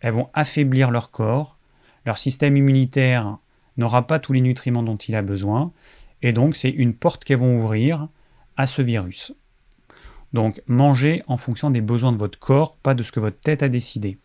elles 0.00 0.14
vont 0.14 0.30
affaiblir 0.32 0.92
leur 0.92 1.10
corps, 1.10 1.58
leur 2.06 2.18
système 2.18 2.56
immunitaire 2.56 3.38
n'aura 3.76 4.06
pas 4.06 4.18
tous 4.18 4.32
les 4.32 4.40
nutriments 4.40 4.82
dont 4.82 4.96
il 4.96 5.14
a 5.14 5.22
besoin, 5.22 5.72
et 6.22 6.32
donc 6.32 6.56
c'est 6.56 6.70
une 6.70 6.94
porte 6.94 7.24
qu'elles 7.24 7.38
vont 7.38 7.58
ouvrir 7.58 8.08
à 8.56 8.66
ce 8.66 8.82
virus. 8.82 9.32
Donc 10.32 10.62
mangez 10.66 11.22
en 11.26 11.36
fonction 11.36 11.70
des 11.70 11.80
besoins 11.80 12.12
de 12.12 12.16
votre 12.16 12.38
corps, 12.38 12.76
pas 12.76 12.94
de 12.94 13.02
ce 13.02 13.12
que 13.12 13.20
votre 13.20 13.38
tête 13.38 13.62
a 13.62 13.68
décidé. 13.68 14.18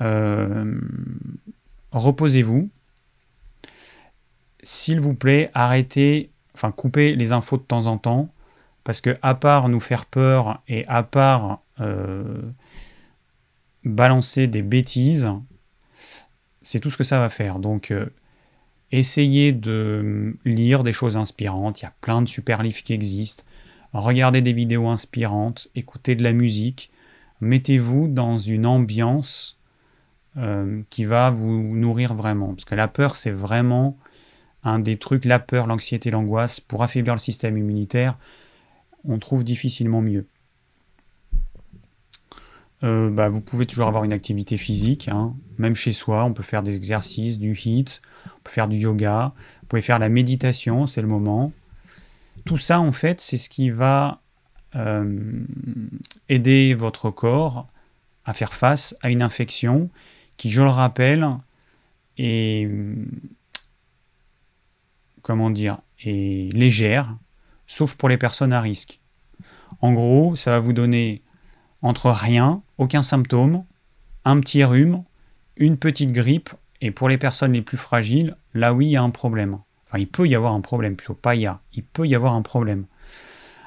Euh, 0.00 0.80
reposez-vous. 1.92 2.70
S'il 4.62 5.00
vous 5.00 5.14
plaît, 5.14 5.50
arrêtez, 5.54 6.30
enfin 6.54 6.72
coupez 6.72 7.14
les 7.14 7.32
infos 7.32 7.56
de 7.56 7.62
temps 7.62 7.86
en 7.86 7.98
temps, 7.98 8.32
parce 8.84 9.00
que 9.00 9.16
à 9.22 9.34
part 9.34 9.68
nous 9.68 9.80
faire 9.80 10.06
peur 10.06 10.62
et 10.68 10.86
à 10.86 11.02
part 11.02 11.60
euh, 11.80 12.42
balancer 13.84 14.46
des 14.46 14.62
bêtises, 14.62 15.30
c'est 16.70 16.80
tout 16.80 16.90
ce 16.90 16.96
que 16.96 17.04
ça 17.04 17.20
va 17.20 17.28
faire. 17.28 17.58
Donc 17.58 17.90
euh, 17.90 18.06
essayez 18.92 19.52
de 19.52 20.36
lire 20.44 20.82
des 20.82 20.92
choses 20.92 21.16
inspirantes, 21.16 21.80
il 21.80 21.84
y 21.84 21.88
a 21.88 21.94
plein 22.00 22.22
de 22.22 22.28
super 22.28 22.62
livres 22.62 22.82
qui 22.82 22.92
existent 22.92 23.44
regardez 23.92 24.42
des 24.42 24.52
vidéos 24.52 24.88
inspirantes, 24.88 25.68
écoutez 25.74 26.14
de 26.14 26.22
la 26.22 26.32
musique, 26.32 26.90
mettez-vous 27.40 28.08
dans 28.08 28.38
une 28.38 28.66
ambiance 28.66 29.58
euh, 30.36 30.82
qui 30.90 31.04
va 31.04 31.30
vous 31.30 31.50
nourrir 31.50 32.14
vraiment. 32.14 32.54
Parce 32.54 32.64
que 32.64 32.74
la 32.74 32.88
peur, 32.88 33.16
c'est 33.16 33.30
vraiment 33.30 33.98
un 34.62 34.78
des 34.78 34.96
trucs, 34.96 35.24
la 35.24 35.38
peur, 35.38 35.66
l'anxiété, 35.66 36.10
l'angoisse, 36.10 36.60
pour 36.60 36.82
affaiblir 36.82 37.14
le 37.14 37.18
système 37.18 37.56
immunitaire, 37.56 38.18
on 39.04 39.18
trouve 39.18 39.42
difficilement 39.42 40.02
mieux. 40.02 40.26
Euh, 42.82 43.10
bah, 43.10 43.28
vous 43.28 43.40
pouvez 43.42 43.66
toujours 43.66 43.88
avoir 43.88 44.04
une 44.04 44.12
activité 44.12 44.56
physique, 44.56 45.08
hein. 45.08 45.34
même 45.58 45.74
chez 45.74 45.92
soi, 45.92 46.24
on 46.24 46.32
peut 46.32 46.42
faire 46.42 46.62
des 46.62 46.76
exercices, 46.76 47.38
du 47.38 47.54
HIIT, 47.54 48.00
on 48.26 48.40
peut 48.42 48.50
faire 48.50 48.68
du 48.68 48.78
yoga, 48.78 49.34
vous 49.60 49.66
pouvez 49.66 49.82
faire 49.82 49.98
la 49.98 50.08
méditation, 50.08 50.86
c'est 50.86 51.02
le 51.02 51.06
moment. 51.06 51.52
Tout 52.46 52.56
ça, 52.56 52.80
en 52.80 52.92
fait, 52.92 53.20
c'est 53.20 53.36
ce 53.36 53.50
qui 53.50 53.68
va 53.68 54.22
euh, 54.76 55.44
aider 56.30 56.74
votre 56.74 57.10
corps 57.10 57.68
à 58.24 58.32
faire 58.32 58.54
face 58.54 58.94
à 59.02 59.10
une 59.10 59.20
infection 59.20 59.90
qui, 60.38 60.50
je 60.50 60.62
le 60.62 60.68
rappelle, 60.68 61.26
est 62.16 62.66
comment 65.22 65.50
dire, 65.50 65.78
est 66.02 66.52
légère, 66.54 67.14
sauf 67.66 67.94
pour 67.94 68.08
les 68.08 68.16
personnes 68.16 68.54
à 68.54 68.60
risque. 68.60 69.00
En 69.80 69.92
gros, 69.92 70.34
ça 70.34 70.52
va 70.52 70.60
vous 70.60 70.72
donner 70.72 71.22
entre 71.82 72.10
rien, 72.10 72.62
aucun 72.78 73.02
symptôme, 73.02 73.64
un 74.24 74.40
petit 74.40 74.64
rhume, 74.64 75.02
une 75.56 75.76
petite 75.76 76.12
grippe, 76.12 76.50
et 76.80 76.90
pour 76.90 77.08
les 77.08 77.18
personnes 77.18 77.52
les 77.52 77.62
plus 77.62 77.76
fragiles, 77.76 78.36
là 78.54 78.72
oui, 78.72 78.86
il 78.86 78.90
y 78.90 78.96
a 78.96 79.02
un 79.02 79.10
problème. 79.10 79.58
Enfin, 79.86 79.98
il 79.98 80.06
peut 80.06 80.26
y 80.26 80.34
avoir 80.34 80.54
un 80.54 80.60
problème, 80.60 80.96
plutôt 80.96 81.14
pas 81.14 81.34
il 81.34 81.42
y 81.42 81.46
a. 81.46 81.60
Il 81.74 81.82
peut 81.82 82.06
y 82.06 82.14
avoir 82.14 82.34
un 82.34 82.42
problème. 82.42 82.86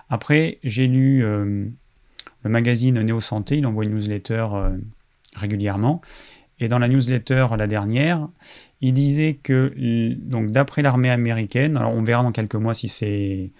Après, 0.10 0.60
j'ai 0.64 0.88
lu 0.88 1.24
euh, 1.24 1.66
le 2.44 2.50
magazine 2.50 3.02
Néo 3.02 3.22
Santé, 3.22 3.58
il 3.58 3.66
envoie 3.66 3.84
une 3.84 3.94
newsletter 3.94 4.48
euh, 4.54 4.78
régulièrement. 5.36 6.02
Et 6.60 6.68
dans 6.68 6.80
la 6.80 6.88
newsletter, 6.88 7.48
la 7.58 7.68
dernière, 7.68 8.28
il 8.82 8.94
disait 8.94 9.34
que, 9.42 9.74
donc 10.20 10.52
d'après 10.52 10.82
l'armée 10.82 11.10
américaine, 11.10 11.78
alors 11.78 11.94
on 11.94 12.04
verra 12.04 12.24
dans 12.24 12.32
quelques 12.32 12.56
mois 12.56 12.74
si, 12.74 12.88
si 12.88 13.52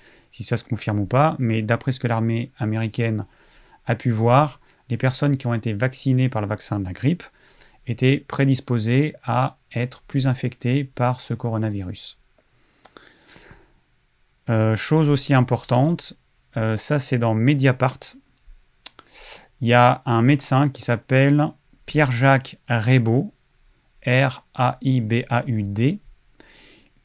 ça 0.44 0.58
se 0.58 0.64
confirme 0.64 1.00
ou 1.00 1.06
pas, 1.06 1.36
mais 1.40 1.62
d'après 1.62 1.92
ce 1.92 2.00
que 2.00 2.08
l'armée 2.08 2.52
américaine 2.60 3.26
a 3.86 3.96
pu 3.96 4.12
voir, 4.12 4.60
les 4.90 4.98
personnes 4.98 5.38
qui 5.38 5.48
ont 5.48 5.54
été 5.54 5.74
vaccinées 5.74 6.30
par 6.30 6.42
le 6.42 6.48
vaccin 6.48 6.80
de 6.80 6.86
la 6.86 6.94
grippe 6.94 7.24
étaient 7.88 8.18
prédisposées 8.18 9.16
à 9.24 9.58
être 9.74 10.02
plus 10.04 10.28
infectées 10.28 10.84
par 10.84 11.20
ce 11.22 11.34
coronavirus. 11.34 12.18
Euh, 14.50 14.76
chose 14.76 15.10
aussi 15.10 15.34
importante, 15.34 16.14
euh, 16.58 16.78
ça 16.78 17.00
c'est 17.00 17.18
dans 17.18 17.34
Mediapart. 17.34 18.00
Il 19.62 19.68
y 19.68 19.74
a 19.74 20.02
un 20.06 20.22
médecin 20.22 20.70
qui 20.70 20.82
s'appelle 20.82 21.48
Pierre-Jacques 21.86 22.58
Rebaud, 22.70 23.34
R-A-I-B-A-U-D, 24.06 26.00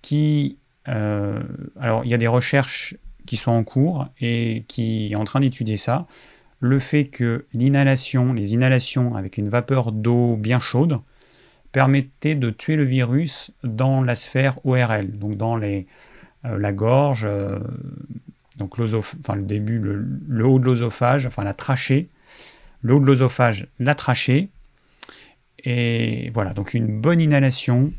qui... 0.03 0.59
Euh, 0.89 1.43
alors 1.79 2.05
il 2.05 2.11
y 2.11 2.15
a 2.15 2.19
des 2.19 2.27
recherches 2.27 2.97
qui 3.27 3.37
sont 3.37 3.53
en 3.53 3.63
cours 3.63 4.09
et 4.21 4.65
qui 4.69 5.13
est 5.13 5.17
en 5.17 5.25
train 5.25 5.41
d'étudier 5.41 5.77
ça. 5.77 6.07
Le 6.61 6.79
fait 6.79 7.05
que 7.05 7.47
l'inhalation, 7.53 8.33
les 8.33 8.55
inhalations 8.55 9.15
avec 9.15 9.39
une 9.39 9.49
vapeur 9.49 9.93
d'eau 9.93 10.37
bien 10.37 10.59
chaude, 10.59 11.01
permettaient 11.73 12.35
de 12.35 12.51
tuer 12.51 12.77
le 12.77 12.85
virus 12.85 13.51
dans 13.63 14.03
la 14.03 14.15
sphère 14.15 14.59
ORL, 14.65 15.19
donc 15.19 15.37
dans 15.37 15.61
euh, 15.61 15.83
la 16.45 16.73
gorge, 16.73 17.27
euh, 17.29 17.59
donc 18.57 18.79
le 18.79 19.43
début, 19.43 19.79
le, 19.79 20.47
haut 20.47 20.59
de 20.59 20.65
l'osophage, 20.65 21.27
enfin 21.27 21.45
la 21.45 21.55
trachée, 21.55 22.09
le 22.83 22.95
haut 22.95 23.01
de 23.01 23.07
l'osophage, 23.07 23.69
la 23.79 23.95
trachée. 23.95 24.49
Et 25.65 26.31
voilà, 26.35 26.55
donc 26.55 26.75
une 26.75 27.01
bonne 27.01 27.21
inhalation. 27.21 27.93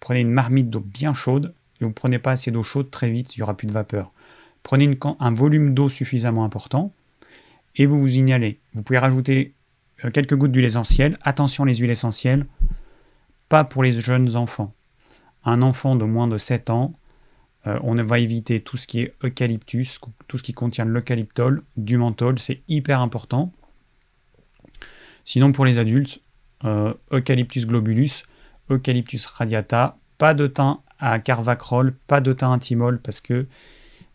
Prenez 0.00 0.20
une 0.20 0.30
marmite 0.30 0.68
d'eau 0.68 0.80
bien 0.80 1.14
chaude 1.14 1.54
et 1.80 1.84
vous 1.84 1.90
ne 1.90 1.94
prenez 1.94 2.18
pas 2.18 2.32
assez 2.32 2.50
d'eau 2.50 2.62
chaude 2.62 2.90
très 2.90 3.10
vite, 3.10 3.36
il 3.36 3.40
n'y 3.40 3.42
aura 3.42 3.56
plus 3.56 3.66
de 3.66 3.72
vapeur. 3.72 4.12
Prenez 4.62 4.98
un 5.20 5.32
volume 5.32 5.74
d'eau 5.74 5.88
suffisamment 5.88 6.44
important 6.44 6.92
et 7.76 7.86
vous 7.86 8.00
vous 8.00 8.16
inhalez. 8.16 8.60
Vous 8.72 8.82
pouvez 8.82 8.98
rajouter 8.98 9.54
euh, 10.04 10.10
quelques 10.10 10.36
gouttes 10.36 10.52
d'huile 10.52 10.64
essentielle. 10.64 11.16
Attention 11.22 11.64
les 11.64 11.76
huiles 11.76 11.90
essentielles, 11.90 12.46
pas 13.48 13.64
pour 13.64 13.82
les 13.82 13.92
jeunes 13.92 14.36
enfants. 14.36 14.72
Un 15.44 15.62
enfant 15.62 15.96
de 15.96 16.04
moins 16.04 16.28
de 16.28 16.38
7 16.38 16.70
ans, 16.70 16.94
euh, 17.66 17.78
on 17.82 17.94
va 18.02 18.18
éviter 18.18 18.60
tout 18.60 18.76
ce 18.76 18.86
qui 18.86 19.00
est 19.00 19.14
eucalyptus, 19.22 20.00
tout 20.28 20.38
ce 20.38 20.42
qui 20.42 20.52
contient 20.52 20.84
l'eucalyptol, 20.84 21.62
du 21.76 21.96
menthol, 21.96 22.38
c'est 22.38 22.60
hyper 22.68 23.00
important. 23.00 23.52
Sinon, 25.24 25.52
pour 25.52 25.64
les 25.64 25.78
adultes, 25.78 26.20
euh, 26.64 26.92
Eucalyptus 27.12 27.66
globulus, 27.66 28.24
Eucalyptus 28.70 29.26
radiata, 29.26 29.98
pas 30.18 30.34
de 30.34 30.46
thym 30.46 30.78
à 30.98 31.18
carvacrol, 31.18 31.94
pas 32.06 32.20
de 32.20 32.32
thym 32.32 32.52
à 32.52 32.58
thymol 32.58 33.00
parce 33.00 33.20
que 33.20 33.46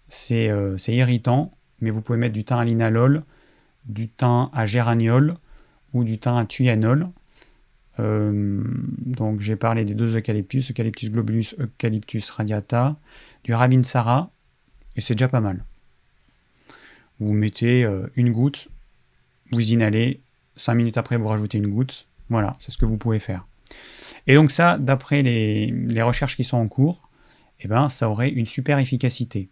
c'est 0.07 0.49
irritant, 0.87 1.51
mais 1.81 1.91
vous 1.91 2.01
pouvez 2.01 2.17
mettre 2.17 2.33
du 2.33 2.43
thym 2.43 2.57
à 2.57 2.65
linalol, 2.65 3.23
du 3.89 4.07
thym 4.07 4.49
à 4.53 4.65
géraniol 4.65 5.35
ou 5.93 6.03
du 6.03 6.17
thym 6.17 6.37
à 6.37 6.45
thuyanol. 6.45 7.09
donc 7.97 9.41
j'ai 9.41 9.57
parlé 9.57 9.83
des 9.83 9.93
deux 9.93 10.15
eucalyptus, 10.15 10.71
Eucalyptus 10.71 11.11
globulus, 11.11 11.55
Eucalyptus 11.59 12.29
radiata 12.29 12.95
du 13.43 13.53
Ravinsara, 13.53 14.31
et 14.95 15.01
c'est 15.01 15.15
déjà 15.15 15.27
pas 15.27 15.41
mal. 15.41 15.65
Vous 17.19 17.33
mettez 17.33 17.83
euh, 17.83 18.07
une 18.15 18.31
goutte, 18.31 18.69
vous 19.51 19.73
inhalez, 19.73 20.21
cinq 20.55 20.75
minutes 20.75 20.97
après 20.97 21.17
vous 21.17 21.27
rajoutez 21.27 21.57
une 21.57 21.67
goutte, 21.67 22.07
voilà, 22.29 22.55
c'est 22.59 22.71
ce 22.71 22.77
que 22.77 22.85
vous 22.85 22.97
pouvez 22.97 23.19
faire. 23.19 23.45
Et 24.27 24.35
donc 24.35 24.51
ça, 24.51 24.77
d'après 24.77 25.21
les, 25.21 26.01
recherches 26.01 26.35
qui 26.35 26.43
sont 26.43 26.57
en 26.57 26.67
cours, 26.67 27.09
eh 27.59 27.67
ben, 27.67 27.89
ça 27.89 28.09
aurait 28.09 28.29
une 28.29 28.45
super 28.45 28.79
efficacité. 28.79 29.49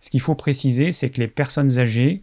Ce 0.00 0.10
qu'il 0.10 0.20
faut 0.20 0.34
préciser, 0.34 0.92
c'est 0.92 1.10
que 1.10 1.20
les 1.20 1.28
personnes 1.28 1.78
âgées 1.78 2.22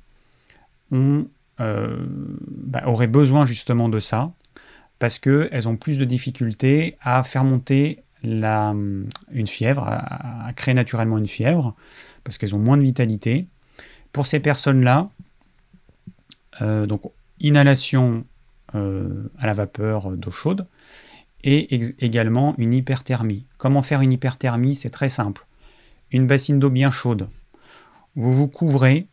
ont, 0.91 1.27
euh, 1.59 2.05
bah, 2.07 2.83
auraient 2.85 3.07
besoin 3.07 3.45
justement 3.45 3.89
de 3.89 3.99
ça, 3.99 4.31
parce 4.99 5.19
qu'elles 5.19 5.67
ont 5.67 5.77
plus 5.77 5.97
de 5.97 6.05
difficultés 6.05 6.97
à 7.01 7.23
faire 7.23 7.43
monter 7.43 8.03
la, 8.23 8.73
une 9.31 9.47
fièvre, 9.47 9.83
à, 9.87 10.51
créer 10.55 10.73
naturellement 10.73 11.17
une 11.17 11.27
fièvre, 11.27 11.75
parce 12.23 12.37
qu'elles 12.37 12.55
ont 12.55 12.59
moins 12.59 12.77
de 12.77 12.83
vitalité. 12.83 13.47
Pour 14.11 14.25
ces 14.25 14.39
personnes-là, 14.39 15.09
euh, 16.61 16.85
donc 16.85 17.01
inhalation 17.39 18.25
euh, 18.73 19.29
à 19.37 19.45
la 19.45 19.53
vapeur 19.53 20.11
d'eau 20.11 20.31
chaude, 20.31 20.67
et 21.43 21.75
également 22.03 22.55
une 22.57 22.73
hyperthermie. 22.73 23.45
Comment 23.59 23.83
faire 23.83 24.01
une 24.01 24.11
hyperthermie? 24.11 24.73
C'est 24.73 24.89
très 24.89 25.09
simple. 25.09 25.45
Une 26.11 26.25
bassine 26.25 26.57
d'eau 26.57 26.71
bien 26.71 26.89
chaude. 26.89 27.29
Vous 28.15 28.33
vous 28.33 28.47
couvrez, 28.47 29.07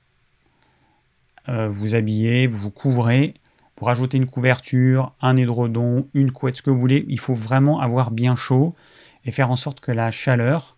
euh, 1.49 1.68
vous 1.68 1.94
habillez, 1.94 2.46
vous 2.46 2.58
vous 2.58 2.70
couvrez, 2.70 3.34
vous 3.78 3.87
rajoutez 3.87 4.16
une 4.16 4.26
couverture, 4.26 5.12
un 5.20 5.37
édredon, 5.37 6.04
une 6.14 6.30
couette, 6.30 6.56
ce 6.56 6.62
que 6.62 6.70
vous 6.70 6.78
voulez. 6.78 7.04
Il 7.08 7.18
faut 7.18 7.34
vraiment 7.34 7.80
avoir 7.80 8.11
bien 8.11 8.37
chaud 8.37 8.75
et 9.25 9.32
faire 9.32 9.50
en 9.50 9.56
sorte 9.56 9.80
que 9.80 9.92
la 9.92 10.11
chaleur 10.11 10.76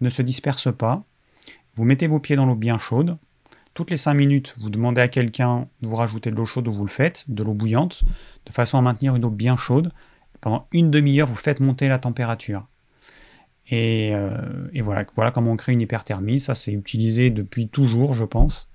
ne 0.00 0.08
se 0.08 0.22
disperse 0.22 0.72
pas. 0.72 1.02
Vous 1.74 1.84
mettez 1.84 2.06
vos 2.06 2.20
pieds 2.20 2.36
dans 2.36 2.46
l'eau 2.46 2.56
bien 2.56 2.78
chaude. 2.78 3.16
Toutes 3.74 3.90
les 3.90 3.96
5 3.96 4.14
minutes, 4.14 4.54
vous 4.58 4.70
demandez 4.70 5.00
à 5.00 5.08
quelqu'un 5.08 5.68
de 5.80 5.88
vous 5.88 5.96
rajouter 5.96 6.30
de 6.30 6.36
l'eau 6.36 6.44
chaude 6.44 6.68
ou 6.68 6.72
vous 6.72 6.84
le 6.84 6.90
faites, 6.90 7.24
de 7.28 7.42
l'eau 7.42 7.54
bouillante, 7.54 8.02
de 8.46 8.52
façon 8.52 8.78
à 8.78 8.80
maintenir 8.80 9.14
une 9.14 9.24
eau 9.24 9.30
bien 9.30 9.56
chaude. 9.56 9.92
Pendant 10.40 10.66
une 10.72 10.90
demi-heure, 10.90 11.28
vous 11.28 11.36
faites 11.36 11.60
monter 11.60 11.88
la 11.88 11.98
température. 11.98 12.66
Et, 13.70 14.10
euh, 14.14 14.30
voilà, 14.82 15.04
voilà 15.14 15.30
comment 15.30 15.52
on 15.52 15.56
crée 15.56 15.72
une 15.72 15.80
hyperthermie. 15.80 16.40
Ça, 16.40 16.54
c'est 16.54 16.72
utilisé 16.72 17.30
depuis 17.30 17.68
toujours, 17.68 18.14
je 18.14 18.24
pense. 18.24 18.69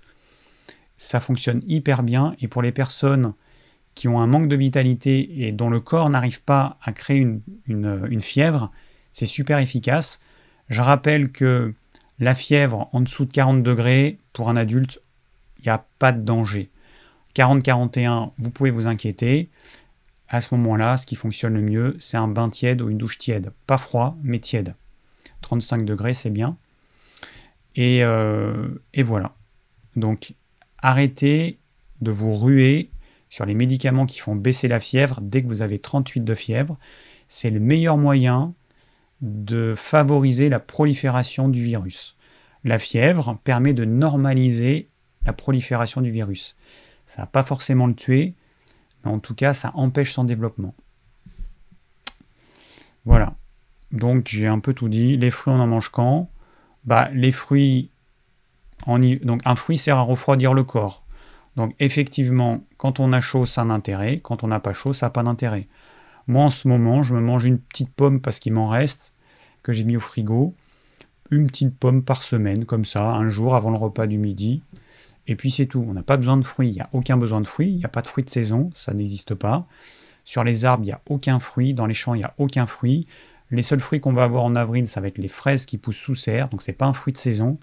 Ça 0.98 1.20
fonctionne 1.20 1.62
hyper 1.68 2.04
bien. 2.04 2.36
Et 2.40 2.48
pour 2.48 2.62
les 2.62 2.72
personnes 2.72 3.34
qui 3.94 4.08
ont 4.08 4.20
un 4.20 4.28
manque 4.28 4.48
de 4.48 4.56
vitalité 4.56 5.46
et 5.46 5.52
dont 5.52 5.70
le 5.70 5.80
corps 5.80 6.10
n'arrive 6.10 6.42
pas 6.42 6.78
à 6.82 6.92
créer 6.92 7.20
une, 7.20 7.42
une 7.68 8.22
fièvre, 8.22 8.72
c'est 9.12 9.26
super 9.26 9.60
efficace. 9.60 10.20
Je 10.70 10.82
rappelle 10.82 11.32
que 11.32 11.74
la 12.20 12.34
fièvre 12.34 12.90
en 12.94 13.02
dessous 13.02 13.26
de 13.26 13.32
40 13.32 13.64
degrés, 13.64 14.20
pour 14.34 14.50
un 14.50 14.56
adulte, 14.56 15.02
il 15.60 15.64
n'y 15.64 15.72
a 15.72 15.86
pas 16.00 16.12
de 16.12 16.22
danger. 16.22 16.70
40-41, 17.36 18.32
vous 18.38 18.52
pouvez 18.52 18.72
vous 18.72 18.88
inquiéter. 18.88 19.50
À 20.30 20.42
ce 20.42 20.56
moment-là, 20.56 20.98
ce 20.98 21.06
qui 21.06 21.16
fonctionne 21.16 21.54
le 21.54 21.62
mieux, 21.62 21.96
c'est 22.00 22.18
un 22.18 22.28
bain 22.28 22.50
tiède 22.50 22.82
ou 22.82 22.90
une 22.90 22.98
douche 22.98 23.18
tiède. 23.18 23.52
Pas 23.68 23.78
froid, 23.78 24.18
mais 24.24 24.40
tiède. 24.40 24.76
35 25.42 25.86
degrés, 25.86 26.14
c'est 26.14 26.30
bien. 26.30 26.58
Et, 27.76 28.04
euh, 28.04 28.70
et, 28.94 29.04
voilà. 29.04 29.34
Donc, 29.96 30.34
arrêtez 30.86 31.58
de 32.02 32.12
vous 32.12 32.36
ruer 32.36 32.92
sur 33.30 33.46
les 33.46 33.56
médicaments 33.56 34.06
qui 34.06 34.20
font 34.20 34.36
baisser 34.36 34.68
la 34.68 34.80
fièvre 34.80 35.20
dès 35.20 35.42
que 35.42 35.48
vous 35.48 35.64
avez 35.64 35.80
38 35.80 36.22
de 36.22 36.36
fièvre. 36.36 36.78
C'est 37.28 37.50
le 37.50 37.60
meilleur 37.60 37.98
moyen 37.98 38.54
de 39.22 39.74
favoriser 39.76 40.48
la 40.48 40.60
prolifération 40.60 41.50
du 41.50 41.64
virus. 41.64 42.16
La 42.64 42.78
fièvre 42.78 43.40
permet 43.44 43.74
de 43.74 43.84
normaliser 43.84 44.88
la 45.26 45.34
prolifération 45.34 46.02
du 46.02 46.12
virus. 46.12 46.56
Ça 47.08 47.22
ne 47.22 47.26
va 47.26 47.32
pas 47.32 47.44
forcément 47.44 47.88
le 47.88 47.96
tuer, 47.96 48.36
mais 49.04 49.12
en 49.12 49.18
tout 49.18 49.34
cas, 49.34 49.56
ça 49.56 49.72
empêche 49.74 50.12
son 50.12 50.24
développement. 50.24 50.76
Voilà. 53.06 53.34
Donc 53.92 54.28
j'ai 54.28 54.46
un 54.46 54.60
peu 54.60 54.76
tout 54.76 54.90
dit. 54.90 55.18
Les 55.18 55.32
fruits, 55.32 55.54
on 55.54 55.60
en 55.60 55.68
mange 55.68 55.90
quand? 55.90 56.30
Bah, 56.84 57.10
Les 57.12 57.32
fruits, 57.32 57.90
donc 58.88 59.42
un 59.46 59.56
fruit 59.56 59.78
sert 59.78 59.98
à 59.98 60.02
refroidir 60.02 60.54
le 60.54 60.64
corps. 60.64 61.04
Donc 61.56 61.74
effectivement, 61.80 62.64
quand 62.78 63.00
on 63.00 63.14
a 63.14 63.20
chaud, 63.20 63.46
ça 63.46 63.62
a 63.62 63.66
un 63.66 63.70
intérêt. 63.70 64.20
Quand 64.20 64.44
on 64.44 64.48
n'a 64.48 64.60
pas 64.60 64.74
chaud, 64.74 64.94
ça 64.94 65.08
n'a 65.08 65.10
pas 65.10 65.24
d'intérêt. 65.24 65.68
Moi, 66.28 66.44
en 66.44 66.50
ce 66.50 66.68
moment, 66.68 67.04
je 67.04 67.14
me 67.16 67.22
mange 67.22 67.46
une 67.46 67.60
petite 67.60 67.94
pomme 67.94 68.20
parce 68.20 68.40
qu'il 68.40 68.54
m'en 68.54 68.68
reste, 68.68 69.14
que 69.64 69.72
j'ai 69.74 69.84
mis 69.84 69.98
au 69.98 70.00
frigo. 70.00 70.56
Une 71.32 71.48
petite 71.48 71.78
pomme 71.78 72.04
par 72.04 72.24
semaine, 72.24 72.66
comme 72.66 72.86
ça, 72.86 73.14
un 73.14 73.30
jour 73.30 73.56
avant 73.56 73.72
le 73.72 73.78
repas 73.78 74.08
du 74.08 74.18
midi. 74.18 74.62
Et 75.28 75.36
puis 75.36 75.50
c'est 75.50 75.66
tout. 75.66 75.84
On 75.88 75.94
n'a 75.94 76.04
pas 76.04 76.18
besoin 76.18 76.38
de 76.38 76.44
fruits. 76.44 76.70
Il 76.70 76.74
n'y 76.74 76.82
a 76.82 76.90
aucun 76.94 77.18
besoin 77.18 77.42
de 77.42 77.48
fruits. 77.48 77.70
Il 77.70 77.78
n'y 77.78 77.86
a 77.86 77.90
pas 77.90 78.02
de 78.02 78.08
fruits 78.08 78.24
de 78.24 78.30
saison. 78.30 78.70
Ça 78.74 78.94
n'existe 78.94 79.34
pas. 79.34 79.68
Sur 80.24 80.44
les 80.44 80.66
arbres, 80.66 80.84
il 80.84 80.88
n'y 80.88 80.94
a 80.94 81.02
aucun 81.10 81.40
fruit. 81.40 81.74
Dans 81.74 81.86
les 81.86 81.94
champs, 81.94 82.14
il 82.14 82.20
n'y 82.20 82.24
a 82.24 82.34
aucun 82.38 82.66
fruit. 82.66 83.08
Les 83.52 83.62
seuls 83.62 83.80
fruits 83.80 84.00
qu'on 84.00 84.14
va 84.14 84.24
avoir 84.24 84.44
en 84.44 84.56
avril, 84.56 84.88
ça 84.88 85.02
va 85.02 85.08
être 85.08 85.18
les 85.18 85.28
fraises 85.28 85.66
qui 85.66 85.78
poussent 85.78 85.98
sous 85.98 86.16
serre. 86.16 86.50
Donc 86.50 86.62
c'est 86.62 86.74
pas 86.74 86.86
un 86.86 86.94
fruit 86.94 87.14
de 87.14 87.18
saison. 87.18 87.60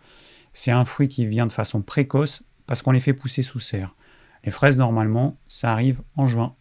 C'est 0.53 0.71
un 0.71 0.85
fruit 0.85 1.09
qui 1.09 1.27
vient 1.27 1.47
de 1.47 1.53
façon 1.53 1.83
précoce 1.83 2.45
parce 2.67 2.83
qu'on 2.83 2.93
les 2.93 3.01
fait 3.01 3.15
pousser 3.15 3.43
sous 3.43 3.61
serre. 3.61 3.95
Les 4.45 4.51
fraises, 4.51 4.79
normalement, 4.79 5.37
ça 5.49 5.73
arrive 5.73 6.03
en 6.17 6.27
juin. 6.27 6.55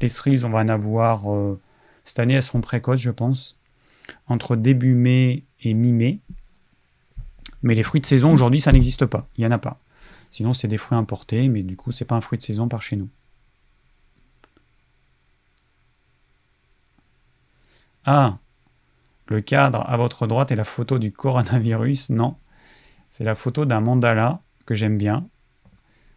Les 0.00 0.08
cerises, 0.08 0.44
on 0.44 0.50
va 0.50 0.60
en 0.60 0.68
avoir. 0.68 1.32
Euh, 1.34 1.60
cette 2.04 2.18
année, 2.18 2.34
elles 2.34 2.42
seront 2.42 2.60
précoces, 2.60 3.00
je 3.00 3.10
pense. 3.10 3.58
Entre 4.28 4.54
début 4.54 4.94
mai 4.94 5.44
et 5.62 5.74
mi-mai. 5.74 6.20
Mais 7.62 7.74
les 7.74 7.82
fruits 7.82 8.00
de 8.00 8.06
saison, 8.06 8.32
aujourd'hui, 8.32 8.60
ça 8.60 8.72
n'existe 8.72 9.06
pas. 9.06 9.28
Il 9.36 9.40
n'y 9.40 9.46
en 9.46 9.50
a 9.50 9.58
pas. 9.58 9.80
Sinon, 10.30 10.52
c'est 10.52 10.68
des 10.68 10.76
fruits 10.76 10.98
importés, 10.98 11.48
mais 11.48 11.62
du 11.62 11.76
coup, 11.76 11.92
c'est 11.92 12.04
pas 12.04 12.14
un 12.14 12.20
fruit 12.20 12.38
de 12.38 12.42
saison 12.42 12.68
par 12.68 12.82
chez 12.82 12.96
nous. 12.96 13.08
Ah, 18.04 18.38
le 19.28 19.40
cadre 19.40 19.88
à 19.88 19.96
votre 19.96 20.26
droite 20.26 20.50
est 20.52 20.56
la 20.56 20.64
photo 20.64 20.98
du 20.98 21.12
coronavirus. 21.12 22.10
Non, 22.10 22.36
c'est 23.10 23.24
la 23.24 23.34
photo 23.34 23.64
d'un 23.64 23.80
mandala 23.80 24.40
que 24.66 24.74
j'aime 24.74 24.98
bien. 24.98 25.28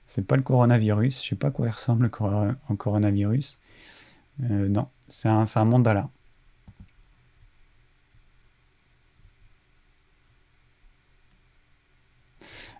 C'est 0.05 0.25
pas 0.25 0.35
le 0.35 0.41
coronavirus. 0.41 1.23
Je 1.23 1.29
sais 1.29 1.35
pas 1.35 1.47
à 1.47 1.51
quoi 1.51 1.67
il 1.67 1.71
ressemble 1.71 2.03
le 2.03 2.75
coronavirus. 2.75 3.59
Euh, 4.43 4.67
non, 4.67 4.87
c'est 5.07 5.27
un, 5.27 5.65
mandala. 5.65 6.09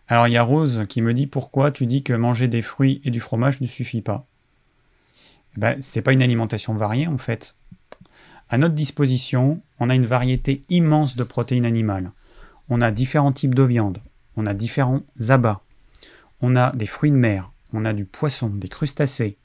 Alors 0.07 0.27
il 0.27 0.31
y 0.31 0.37
a 0.37 0.43
Rose 0.43 0.85
qui 0.89 1.01
me 1.01 1.13
dit 1.13 1.27
pourquoi 1.27 1.69
tu 1.71 1.85
dis 1.85 2.03
que 2.03 2.13
manger 2.13 2.47
des 2.47 2.63
fruits 2.63 2.99
et 3.03 3.11
du 3.11 3.19
fromage 3.19 3.61
ne 3.61 3.67
suffit 3.67 4.01
pas? 4.01 4.25
Eh 5.55 5.59
ben, 5.59 5.81
c'est 5.81 6.01
pas 6.01 6.13
une 6.13 6.23
alimentation 6.23 6.73
variée 6.73 7.07
en 7.07 7.17
fait. 7.17 7.55
À 8.49 8.57
notre 8.57 8.75
disposition, 8.75 9.61
on 9.79 9.89
a 9.89 9.95
une 9.95 10.05
variété 10.05 10.63
immense 10.69 11.15
de 11.15 11.23
protéines 11.23 11.65
animales. 11.65 12.11
On 12.69 12.81
a 12.81 12.91
différents 12.91 13.31
types 13.31 13.55
de 13.55 13.63
viande, 13.63 13.99
on 14.35 14.45
a 14.45 14.53
différents 14.53 15.01
abats, 15.29 15.61
on 16.41 16.55
a 16.55 16.71
des 16.71 16.85
fruits 16.85 17.11
de 17.11 17.17
mer, 17.17 17.51
on 17.73 17.85
a 17.85 17.93
du 17.93 18.05
poisson, 18.05 18.49
des 18.49 18.67
crustacés, 18.67 19.37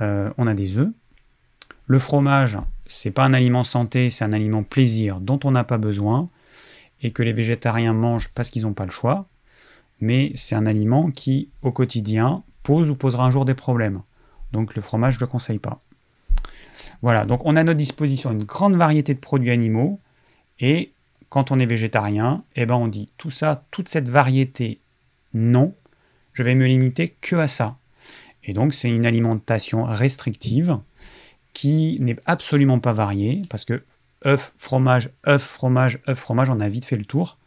euh, 0.00 0.30
on 0.38 0.46
a 0.46 0.54
des 0.54 0.76
œufs. 0.76 0.92
Le 1.86 1.98
fromage, 1.98 2.58
c'est 2.86 3.10
pas 3.10 3.24
un 3.24 3.34
aliment 3.34 3.64
santé, 3.64 4.10
c'est 4.10 4.24
un 4.24 4.32
aliment 4.32 4.62
plaisir 4.62 5.20
dont 5.20 5.40
on 5.44 5.50
n'a 5.50 5.64
pas 5.64 5.78
besoin 5.78 6.28
et 7.02 7.10
que 7.10 7.22
les 7.22 7.32
végétariens 7.32 7.94
mangent 7.94 8.28
parce 8.34 8.50
qu'ils 8.50 8.62
n'ont 8.62 8.74
pas 8.74 8.84
le 8.84 8.90
choix 8.90 9.28
mais 10.00 10.32
c'est 10.34 10.54
un 10.54 10.66
aliment 10.66 11.10
qui, 11.10 11.50
au 11.62 11.72
quotidien, 11.72 12.42
pose 12.62 12.90
ou 12.90 12.94
posera 12.94 13.26
un 13.26 13.30
jour 13.30 13.44
des 13.44 13.54
problèmes. 13.54 14.02
Donc 14.52 14.74
le 14.74 14.82
fromage, 14.82 15.14
je 15.14 15.18
ne 15.18 15.26
le 15.26 15.30
conseille 15.30 15.58
pas. 15.58 15.82
Voilà, 17.02 17.24
donc 17.24 17.40
on 17.44 17.56
a 17.56 17.60
à 17.60 17.64
notre 17.64 17.76
disposition 17.76 18.32
une 18.32 18.44
grande 18.44 18.76
variété 18.76 19.14
de 19.14 19.20
produits 19.20 19.50
animaux, 19.50 20.00
et 20.58 20.92
quand 21.28 21.50
on 21.50 21.58
est 21.58 21.66
végétarien, 21.66 22.42
eh 22.56 22.66
ben 22.66 22.74
on 22.74 22.88
dit 22.88 23.10
tout 23.16 23.30
ça, 23.30 23.64
toute 23.70 23.88
cette 23.88 24.08
variété, 24.08 24.80
non, 25.34 25.74
je 26.32 26.42
vais 26.42 26.54
me 26.54 26.66
limiter 26.66 27.08
que 27.08 27.36
à 27.36 27.48
ça. 27.48 27.76
Et 28.44 28.52
donc 28.52 28.74
c'est 28.74 28.90
une 28.90 29.06
alimentation 29.06 29.84
restrictive 29.84 30.78
qui 31.52 31.98
n'est 32.00 32.16
absolument 32.24 32.78
pas 32.78 32.92
variée, 32.92 33.42
parce 33.50 33.64
que 33.64 33.84
œuf, 34.26 34.52
fromage, 34.56 35.10
œuf, 35.26 35.42
fromage, 35.42 36.00
œuf, 36.08 36.18
fromage, 36.18 36.50
on 36.50 36.60
a 36.60 36.68
vite 36.68 36.84
fait 36.84 36.96
le 36.96 37.04
tour. 37.04 37.38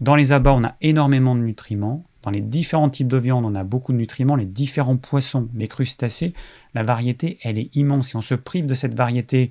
Dans 0.00 0.16
les 0.16 0.32
abats, 0.32 0.54
on 0.54 0.64
a 0.64 0.74
énormément 0.80 1.34
de 1.34 1.40
nutriments. 1.40 2.04
Dans 2.22 2.30
les 2.30 2.40
différents 2.40 2.88
types 2.88 3.08
de 3.08 3.16
viande, 3.16 3.44
on 3.44 3.54
a 3.54 3.64
beaucoup 3.64 3.92
de 3.92 3.98
nutriments. 3.98 4.36
Les 4.36 4.44
différents 4.44 4.96
poissons, 4.96 5.48
les 5.54 5.68
crustacés, 5.68 6.34
la 6.74 6.84
variété, 6.84 7.38
elle 7.42 7.58
est 7.58 7.74
immense. 7.76 8.14
Et 8.14 8.16
on 8.16 8.22
se 8.22 8.34
prive 8.34 8.66
de 8.66 8.74
cette 8.74 8.94
variété 8.94 9.50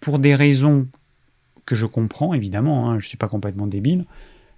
pour 0.00 0.18
des 0.18 0.34
raisons 0.34 0.88
que 1.66 1.74
je 1.74 1.84
comprends, 1.84 2.32
évidemment. 2.32 2.88
Hein, 2.88 2.98
je 2.98 3.04
ne 3.04 3.08
suis 3.08 3.18
pas 3.18 3.28
complètement 3.28 3.66
débile. 3.66 4.06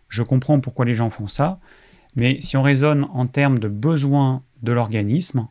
Je 0.09 0.23
comprends 0.23 0.61
pourquoi 0.61 0.85
les 0.85 0.94
gens 0.94 1.11
font 1.11 1.27
ça. 1.27 1.59
Mais 2.14 2.40
si 2.40 2.57
on 2.57 2.62
raisonne 2.62 3.07
en 3.12 3.27
termes 3.27 3.59
de 3.59 3.68
besoins 3.68 4.42
de 4.62 4.73
l'organisme, 4.73 5.49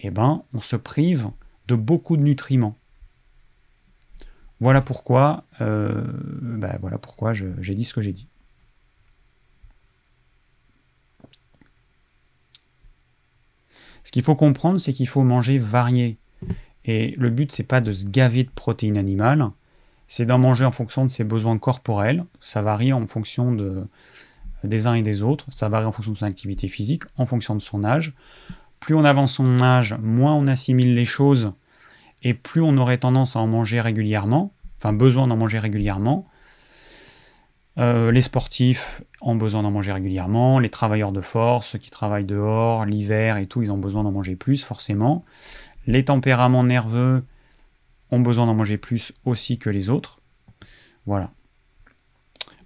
eh 0.00 0.10
ben, 0.10 0.42
on 0.54 0.60
se 0.60 0.76
prive 0.76 1.30
de 1.68 1.74
beaucoup 1.74 2.16
de 2.16 2.22
nutriments. 2.22 2.76
Voilà 4.60 4.80
pourquoi, 4.80 5.44
euh, 5.60 6.04
ben, 6.40 6.78
voilà 6.80 6.98
pourquoi 6.98 7.32
j'ai 7.32 7.74
dit 7.74 7.84
ce 7.84 7.92
que 7.92 8.00
j'ai 8.00 8.12
dit. 8.12 8.28
Ce 14.04 14.12
qu'il 14.12 14.22
faut 14.22 14.36
comprendre, 14.36 14.78
c'est 14.78 14.92
qu'il 14.92 15.08
faut 15.08 15.22
manger 15.22 15.58
varié. 15.58 16.18
Et 16.84 17.14
le 17.16 17.30
but, 17.30 17.50
c'est 17.50 17.64
pas 17.64 17.80
de 17.80 17.92
se 17.92 18.06
gaver 18.06 18.44
de 18.44 18.50
protéines 18.50 18.98
animales, 18.98 19.48
c'est 20.06 20.26
d'en 20.26 20.38
manger 20.38 20.64
en 20.64 20.70
fonction 20.70 21.04
de 21.04 21.10
ses 21.10 21.24
besoins 21.24 21.58
corporels. 21.58 22.24
Ça 22.40 22.62
varie 22.62 22.92
en 22.92 23.06
fonction 23.06 23.52
de, 23.52 23.86
des 24.62 24.86
uns 24.86 24.94
et 24.94 25.02
des 25.02 25.22
autres. 25.22 25.46
Ça 25.50 25.68
varie 25.68 25.86
en 25.86 25.92
fonction 25.92 26.12
de 26.12 26.16
son 26.16 26.26
activité 26.26 26.68
physique, 26.68 27.04
en 27.16 27.26
fonction 27.26 27.54
de 27.54 27.62
son 27.62 27.84
âge. 27.84 28.12
Plus 28.80 28.94
on 28.94 29.04
avance 29.04 29.34
son 29.34 29.62
âge, 29.62 29.96
moins 30.00 30.34
on 30.34 30.46
assimile 30.46 30.94
les 30.94 31.06
choses 31.06 31.52
et 32.22 32.34
plus 32.34 32.60
on 32.60 32.76
aurait 32.76 32.98
tendance 32.98 33.36
à 33.36 33.40
en 33.40 33.46
manger 33.46 33.80
régulièrement, 33.80 34.52
enfin 34.78 34.92
besoin 34.92 35.26
d'en 35.26 35.36
manger 35.36 35.58
régulièrement. 35.58 36.26
Euh, 37.78 38.12
les 38.12 38.22
sportifs 38.22 39.02
ont 39.20 39.34
besoin 39.34 39.62
d'en 39.62 39.70
manger 39.70 39.92
régulièrement, 39.92 40.60
les 40.60 40.68
travailleurs 40.70 41.12
de 41.12 41.20
force, 41.20 41.70
ceux 41.70 41.78
qui 41.78 41.90
travaillent 41.90 42.24
dehors, 42.24 42.84
l'hiver 42.84 43.36
et 43.36 43.46
tout, 43.46 43.62
ils 43.62 43.72
ont 43.72 43.78
besoin 43.78 44.04
d'en 44.04 44.12
manger 44.12 44.36
plus, 44.36 44.62
forcément. 44.62 45.24
Les 45.86 46.04
tempéraments 46.04 46.64
nerveux, 46.64 47.24
ont 48.14 48.20
besoin 48.20 48.46
d'en 48.46 48.54
manger 48.54 48.78
plus 48.78 49.12
aussi 49.24 49.58
que 49.58 49.70
les 49.70 49.90
autres. 49.90 50.20
Voilà. 51.06 51.30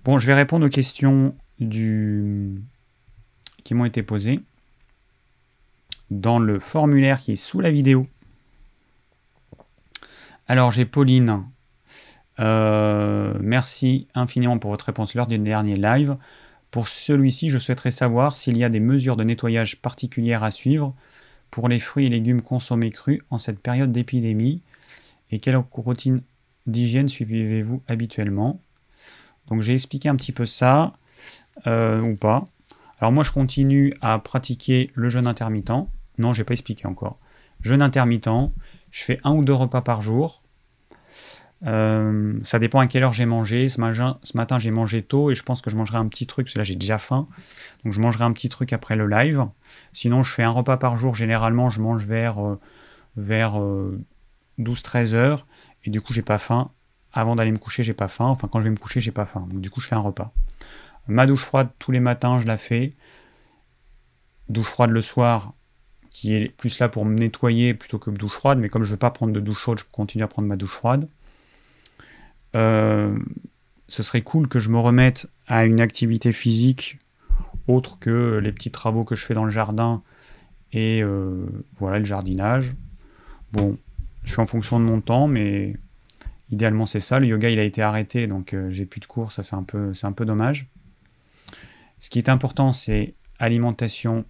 Bon, 0.05 0.19
je 0.19 0.27
vais 0.27 0.35
répondre 0.35 0.67
aux 0.67 0.71
questions 0.71 1.35
qui 1.59 1.75
m'ont 3.75 3.85
été 3.85 4.03
posées 4.03 4.41
dans 6.11 6.39
le 6.39 6.59
formulaire 6.59 7.21
qui 7.21 7.33
est 7.33 7.37
sous 7.37 7.61
la 7.61 7.71
vidéo. 7.71 8.07
Alors 10.47 10.71
j'ai 10.71 10.87
Pauline. 10.87 11.45
Euh, 12.41 13.35
merci 13.41 14.07
infiniment 14.15 14.59
pour 14.59 14.71
votre 14.71 14.87
réponse 14.87 15.15
lors 15.15 15.27
du 15.27 15.39
dernier 15.39 15.77
live. 15.77 16.17
Pour 16.71 16.89
celui-ci, 16.89 17.49
je 17.49 17.59
souhaiterais 17.59 17.91
savoir 17.91 18.37
s'il 18.37 18.57
y 18.57 18.65
a 18.65 18.69
des 18.69 18.81
mesures 18.81 19.17
de 19.17 19.25
nettoyage 19.25 19.81
particulières 19.81 20.45
à 20.45 20.51
suivre 20.51 20.95
pour 21.51 21.69
les 21.69 21.79
fruits 21.79 22.07
et 22.07 22.11
légumes 22.11 22.43
consommés 22.43 22.91
crus 22.91 23.21
en 23.31 23.39
cette 23.39 23.59
période 23.59 23.91
d'épidémie 23.91 24.63
et 25.31 25.39
quelle 25.39 25.57
routine 25.57 26.23
d'hygiène 26.67 27.09
suivez-vous 27.09 27.83
habituellement? 27.89 28.61
Donc 29.49 29.63
j'ai 29.63 29.73
expliqué 29.73 30.09
un 30.09 30.17
petit 30.17 30.33
peu 30.33 30.45
ça, 30.45 30.93
euh, 31.67 32.03
ou 32.03 32.17
pas. 32.17 32.45
Alors 33.01 33.13
moi 33.13 33.25
je 33.25 33.33
continue 33.33 33.95
à 34.03 34.19
pratiquer 34.19 34.91
le 34.95 35.09
jeûne 35.09 35.27
intermittent. 35.27 35.89
Non, 36.19 36.33
j'ai 36.33 36.45
pas 36.45 36.53
expliqué 36.53 36.87
encore. 36.87 37.19
Jeûne 37.63 37.83
intermittent, 37.83 38.53
je 38.91 39.05
fais 39.05 39.19
un 39.25 39.33
ou 39.33 39.45
deux 39.45 39.55
repas 39.55 39.81
par 39.81 40.01
jour. 40.01 40.43
Euh, 41.67 42.39
ça 42.45 42.59
dépend 42.59 42.79
à 42.79 42.87
quelle 42.87 43.03
heure 43.03 43.13
j'ai 43.13 43.27
mangé. 43.27 43.69
Ce 43.69 43.81
matin, 43.81 44.59
j'ai 44.59 44.71
mangé 44.71 45.03
tôt 45.03 45.31
et 45.31 45.35
je 45.35 45.43
pense 45.43 45.61
que 45.61 45.71
je 45.71 45.77
mangerai 45.77 45.99
un 45.99 46.09
petit 46.09 46.27
truc, 46.27 46.47
parce 46.47 46.55
que 46.55 46.65
j'ai 46.65 46.77
déjà 46.77 46.99
faim. 46.99 47.29
Donc 47.85 47.93
je 47.93 48.01
mangerai 48.01 48.25
un 48.25 48.33
petit 48.33 48.49
truc 48.49 48.73
après 48.73 48.97
le 48.97 49.07
live. 49.07 49.47
Sinon, 49.93 50.23
je 50.23 50.33
fais 50.33 50.43
un 50.43 50.51
repas 50.51 50.77
par 50.77 50.97
jour. 50.97 51.15
Généralement, 51.15 51.71
je 51.71 51.81
mange 51.81 52.05
vers, 52.05 52.45
euh, 52.45 52.61
vers 53.17 53.57
12-13 54.59 55.15
heures. 55.15 55.47
Et 55.85 55.91
du 55.91 56.01
coup, 56.01 56.13
j'ai 56.13 56.23
pas 56.23 56.39
faim. 56.39 56.71
Avant 57.13 57.37
d'aller 57.37 57.53
me 57.53 57.59
coucher, 57.59 57.83
j'ai 57.83 57.95
pas 57.95 58.09
faim. 58.09 58.27
Enfin, 58.27 58.49
quand 58.49 58.61
je 58.61 58.65
vais 58.65 58.71
me 58.71 58.77
coucher, 58.77 59.01
j'ai 59.01 59.13
pas 59.13 59.27
faim. 59.27 59.47
Donc, 59.51 59.61
du 59.61 59.71
coup, 59.71 59.81
je 59.81 59.89
fais 59.89 59.95
un 59.95 60.01
repas. 60.01 60.33
Ma 61.07 61.27
douche 61.27 61.45
froide, 61.45 61.69
tous 61.79 61.91
les 61.91 62.01
matins, 62.01 62.39
je 62.41 62.47
la 62.47 62.59
fais. 62.59 62.95
Douche 64.49 64.69
froide 64.69 64.91
le 64.91 65.03
soir, 65.03 65.55
qui 66.11 66.35
est 66.35 66.49
plus 66.49 66.79
là 66.79 66.89
pour 66.89 67.05
me 67.05 67.15
nettoyer 67.15 67.75
plutôt 67.75 67.99
que 67.99 68.11
douche 68.11 68.35
froide. 68.35 68.59
Mais 68.59 68.69
comme 68.69 68.83
je 68.83 68.89
ne 68.89 68.93
veux 68.93 68.99
pas 68.99 69.11
prendre 69.11 69.33
de 69.33 69.41
douche 69.41 69.59
chaude, 69.59 69.79
je 69.79 69.85
continue 69.91 70.23
à 70.23 70.29
prendre 70.29 70.49
ma 70.49 70.57
douche 70.57 70.75
froide. 70.75 71.09
Euh, 72.57 73.17
ce 73.89 74.03
serait 74.03 74.23
cool 74.23 74.49
que 74.49 74.59
je 74.59 74.71
me 74.71 74.79
remette 74.79 75.29
à 75.47 75.65
une 75.65 75.81
activité 75.81 76.33
physique 76.33 76.99
autre 77.67 77.99
que 77.99 78.39
les 78.43 78.53
petits 78.53 78.71
travaux 78.71 79.05
que 79.05 79.15
je 79.15 79.25
fais 79.25 79.35
dans 79.35 79.45
le 79.45 79.51
jardin 79.51 80.03
et 80.73 81.03
euh, 81.03 81.47
voilà 81.77 81.99
le 81.99 82.05
jardinage. 82.05 82.75
Bon, 83.53 83.79
je 84.25 84.33
suis 84.33 84.41
en 84.41 84.47
fonction 84.47 84.81
de 84.81 84.85
mon 84.85 85.01
temps, 85.01 85.29
mais 85.29 85.77
idéalement 86.51 86.87
c'est 86.87 87.01
ça. 87.01 87.21
Le 87.21 87.27
yoga 87.27 87.51
il 87.51 87.59
a 87.59 87.65
été 87.65 87.83
arrêté, 87.83 88.27
donc 88.27 88.55
euh, 88.55 88.71
j'ai 88.71 88.87
plus 88.87 89.01
de 89.01 89.07
cours, 89.07 89.33
ça 89.33 89.43
c'est 89.43 89.57
un 89.57 89.63
peu, 89.63 90.25
dommage. 90.25 90.67
Ce 91.99 92.11
qui 92.11 92.19
est 92.19 92.29
important, 92.29 92.73
c'est 92.73 93.15
alimentation 93.39 94.25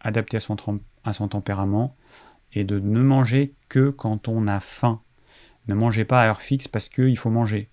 adaptée 0.00 0.36
à 0.36 1.12
son 1.12 1.28
tempérament 1.28 1.96
et 2.52 2.64
de 2.64 2.78
ne 2.78 3.02
manger 3.02 3.54
que 3.68 3.90
quand 3.90 4.28
on 4.28 4.46
a 4.46 4.60
faim. 4.60 5.00
Ne 5.68 5.74
mangez 5.74 6.04
pas 6.04 6.22
à 6.22 6.28
heure 6.28 6.42
fixe 6.42 6.68
parce 6.68 6.88
qu'il 6.88 7.16
faut 7.16 7.30
manger. 7.30 7.68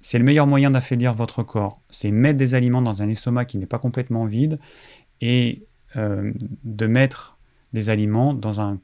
C'est 0.00 0.18
le 0.18 0.24
meilleur 0.24 0.46
moyen 0.46 0.70
d'affaiblir 0.70 1.14
votre 1.14 1.42
corps. 1.42 1.80
C'est 1.90 2.10
mettre 2.10 2.38
des 2.38 2.54
aliments 2.54 2.82
dans 2.82 3.02
un 3.02 3.08
estomac 3.08 3.44
qui 3.44 3.58
n'est 3.58 3.66
pas 3.66 3.78
complètement 3.78 4.24
vide 4.24 4.58
et 5.20 5.64
euh, 5.96 6.32
de 6.64 6.86
mettre 6.86 7.36
des 7.72 7.90
aliments 7.90 8.34
dans 8.34 8.60
un 8.60 8.78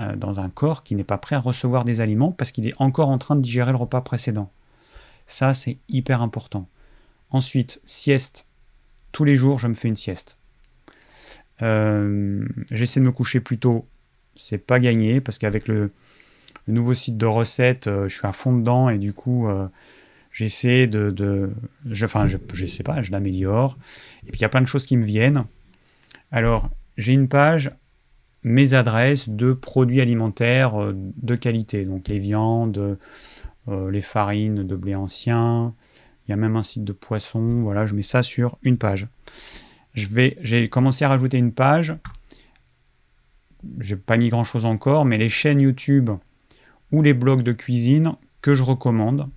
euh, 0.00 0.16
dans 0.16 0.40
un 0.40 0.48
corps 0.48 0.82
qui 0.82 0.94
n'est 0.94 1.04
pas 1.04 1.18
prêt 1.18 1.36
à 1.36 1.40
recevoir 1.40 1.84
des 1.84 2.00
aliments 2.00 2.32
parce 2.32 2.50
qu'il 2.52 2.66
est 2.66 2.74
encore 2.78 3.08
en 3.08 3.18
train 3.18 3.36
de 3.36 3.40
digérer 3.40 3.70
le 3.70 3.76
repas 3.76 4.00
précédent. 4.00 4.50
Ça, 5.26 5.54
c'est 5.54 5.78
hyper 5.88 6.22
important. 6.22 6.68
Ensuite, 7.30 7.80
sieste. 7.84 8.46
Tous 9.12 9.24
les 9.24 9.36
jours, 9.36 9.58
je 9.58 9.68
me 9.68 9.74
fais 9.74 9.88
une 9.88 9.96
sieste. 9.96 10.36
Euh, 11.62 12.46
j'essaie 12.70 13.00
de 13.00 13.04
me 13.04 13.12
coucher 13.12 13.40
plus 13.40 13.58
tôt. 13.58 13.86
C'est 14.36 14.58
pas 14.58 14.80
gagné 14.80 15.20
parce 15.20 15.38
qu'avec 15.38 15.68
le, 15.68 15.92
nouveau 16.72 16.94
site 16.94 17.16
de 17.16 17.26
recettes, 17.26 17.86
euh, 17.86 18.08
je 18.08 18.16
suis 18.16 18.26
à 18.26 18.32
fond 18.32 18.56
dedans 18.56 18.88
et 18.88 18.98
du 18.98 19.12
coup, 19.12 19.48
j'essaie 20.32 20.86
de. 20.86 21.52
je, 21.86 22.04
enfin, 22.04 22.26
je, 22.26 22.38
je 22.52 22.66
sais 22.66 22.82
pas, 22.82 23.02
je 23.02 23.12
l'améliore. 23.12 23.78
Et 24.26 24.30
puis, 24.30 24.40
il 24.40 24.42
y 24.42 24.46
a 24.46 24.48
plein 24.48 24.62
de 24.62 24.66
choses 24.66 24.86
qui 24.86 24.96
me 24.96 25.04
viennent. 25.04 25.44
Alors, 26.30 26.70
j'ai 26.96 27.12
une 27.12 27.28
page 27.28 27.72
mes 28.42 28.74
adresses 28.74 29.28
de 29.28 29.52
produits 29.52 30.00
alimentaires 30.00 30.80
euh, 30.80 30.94
de 30.94 31.34
qualité, 31.34 31.84
donc 31.84 32.08
les 32.08 32.18
viandes, 32.18 32.98
euh, 33.68 33.90
les 33.90 34.00
farines 34.00 34.66
de 34.66 34.76
blé 34.76 34.94
ancien, 34.94 35.74
il 36.26 36.30
y 36.30 36.34
a 36.34 36.36
même 36.36 36.56
un 36.56 36.62
site 36.62 36.84
de 36.84 36.92
poisson, 36.92 37.62
voilà, 37.62 37.86
je 37.86 37.94
mets 37.94 38.02
ça 38.02 38.22
sur 38.22 38.56
une 38.62 38.78
page. 38.78 39.08
Je 39.94 40.08
j'ai 40.40 40.68
commencé 40.68 41.04
à 41.04 41.08
rajouter 41.08 41.38
une 41.38 41.52
page, 41.52 41.96
j'ai 43.80 43.96
pas 43.96 44.16
mis 44.16 44.28
grand 44.28 44.44
chose 44.44 44.64
encore, 44.64 45.04
mais 45.04 45.18
les 45.18 45.28
chaînes 45.28 45.60
YouTube 45.60 46.10
les 46.92 47.14
blogs 47.14 47.42
de 47.42 47.52
cuisine 47.52 48.14
que 48.42 48.54
je 48.54 48.62
recommande. 48.62 49.28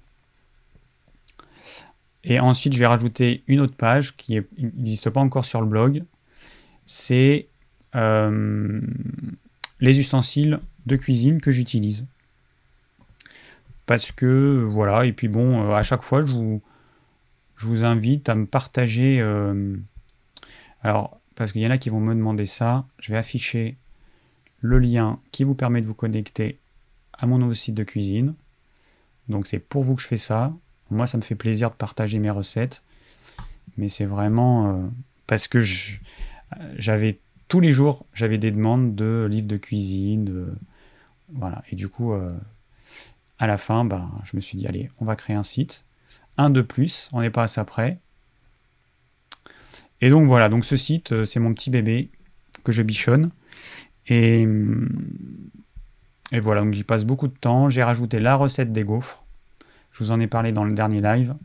Et 2.24 2.40
ensuite, 2.40 2.74
je 2.74 2.80
vais 2.80 2.86
rajouter 2.86 3.44
une 3.48 3.60
autre 3.60 3.76
page 3.76 4.16
qui 4.16 4.40
n'existe 4.58 5.10
pas 5.10 5.22
encore 5.22 5.46
sur 5.46 5.62
le 5.62 5.68
blog. 5.68 6.04
C'est 6.86 7.48
euh, 7.96 8.82
les 9.80 10.00
ustensiles 10.00 10.60
de 10.86 10.96
cuisine 10.96 11.42
que 11.42 11.52
j'utilise. 11.52 12.06
Parce 13.86 14.12
que, 14.12 14.66
voilà, 14.70 15.06
et 15.06 15.14
puis 15.14 15.28
bon, 15.28 15.62
euh, 15.62 15.74
à 15.74 15.84
chaque 15.84 16.04
fois, 16.04 16.24
je 16.24 16.34
vous, 16.34 16.62
je 17.58 17.68
vous 17.68 17.84
invite 17.84 18.30
à 18.30 18.36
me 18.36 18.46
partager. 18.46 19.20
Euh, 19.20 19.76
alors, 20.84 21.20
parce 21.36 21.52
qu'il 21.52 21.62
y 21.62 21.68
en 21.68 21.72
a 21.72 21.78
qui 21.78 21.90
vont 21.90 22.00
me 22.00 22.14
demander 22.14 22.46
ça, 22.46 22.86
je 23.00 23.12
vais 23.12 23.18
afficher 23.18 23.78
le 24.60 24.78
lien 24.78 25.20
qui 25.32 25.44
vous 25.44 25.56
permet 25.56 25.82
de 25.82 25.88
vous 25.88 25.96
connecter 25.96 26.60
à 27.22 27.28
mon 27.28 27.38
nouveau 27.38 27.54
site 27.54 27.76
de 27.76 27.84
cuisine. 27.84 28.34
Donc 29.30 29.48
c'est 29.48 29.60
pour 29.60 29.84
vous 29.84 29.96
que 29.96 30.02
je 30.02 30.08
fais 30.08 30.18
ça. 30.18 30.54
Moi, 30.90 31.08
ça 31.08 31.18
me 31.18 31.22
fait 31.22 31.36
plaisir 31.36 31.70
de 31.70 31.76
partager 31.76 32.20
mes 32.20 32.30
recettes. 32.30 32.84
Mais 33.78 33.88
c'est 33.88 34.06
vraiment 34.06 34.92
parce 35.28 35.48
que 35.48 35.62
j'avais 36.78 37.20
tous 37.48 37.62
les 37.62 37.72
jours, 37.72 38.06
j'avais 38.14 38.38
des 38.38 38.52
demandes 38.52 38.96
de 38.96 39.28
livres 39.30 39.48
de 39.48 39.58
cuisine. 39.58 40.56
Voilà. 41.34 41.64
Et 41.72 41.76
du 41.76 41.88
coup, 41.88 42.14
euh, 42.14 42.32
à 43.40 43.48
la 43.48 43.58
fin, 43.58 43.86
ben, 43.86 44.12
je 44.24 44.36
me 44.36 44.42
suis 44.42 44.58
dit, 44.58 44.68
allez, 44.68 44.90
on 45.00 45.06
va 45.06 45.16
créer 45.16 45.36
un 45.36 45.44
site. 45.44 45.86
Un 46.38 46.50
de 46.50 46.62
plus, 46.62 47.10
on 47.14 47.22
n'est 47.22 47.30
pas 47.30 47.44
à 47.44 47.48
ça. 47.48 47.66
Et 50.02 50.10
donc 50.10 50.28
voilà, 50.28 50.50
donc 50.50 50.66
ce 50.66 50.78
site, 50.78 51.12
euh, 51.12 51.26
c'est 51.26 51.40
mon 51.40 51.54
petit 51.54 51.70
bébé 51.70 52.10
que 52.64 52.72
je 52.72 52.84
bichonne. 52.84 53.32
Et, 54.08 54.48
et 56.32 56.40
voilà, 56.40 56.62
donc 56.62 56.74
j'y 56.74 56.84
passe 56.84 57.04
beaucoup 57.04 57.28
de 57.28 57.38
temps. 57.38 57.70
J'ai 57.70 57.84
rajouté 57.84 58.20
la 58.20 58.36
recette 58.36 58.72
des 58.72 58.84
gaufres. 58.84 59.26
Je 59.92 60.04
vous 60.04 60.12
en 60.12 60.20
ai 60.20 60.28
parlé 60.28 60.52
dans 60.52 60.64
le 60.64 60.74
dernier 60.74 61.02
live. 61.02 61.36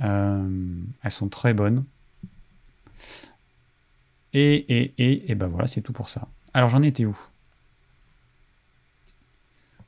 Euh, 0.00 0.82
elles 1.02 1.10
sont 1.10 1.28
très 1.28 1.54
bonnes. 1.54 1.84
Et, 4.32 4.54
et, 4.54 4.94
et, 4.98 5.30
et 5.30 5.34
ben 5.34 5.46
voilà, 5.46 5.66
c'est 5.66 5.82
tout 5.82 5.92
pour 5.92 6.08
ça. 6.08 6.26
Alors 6.54 6.68
j'en 6.68 6.82
étais 6.82 7.04
où? 7.04 7.16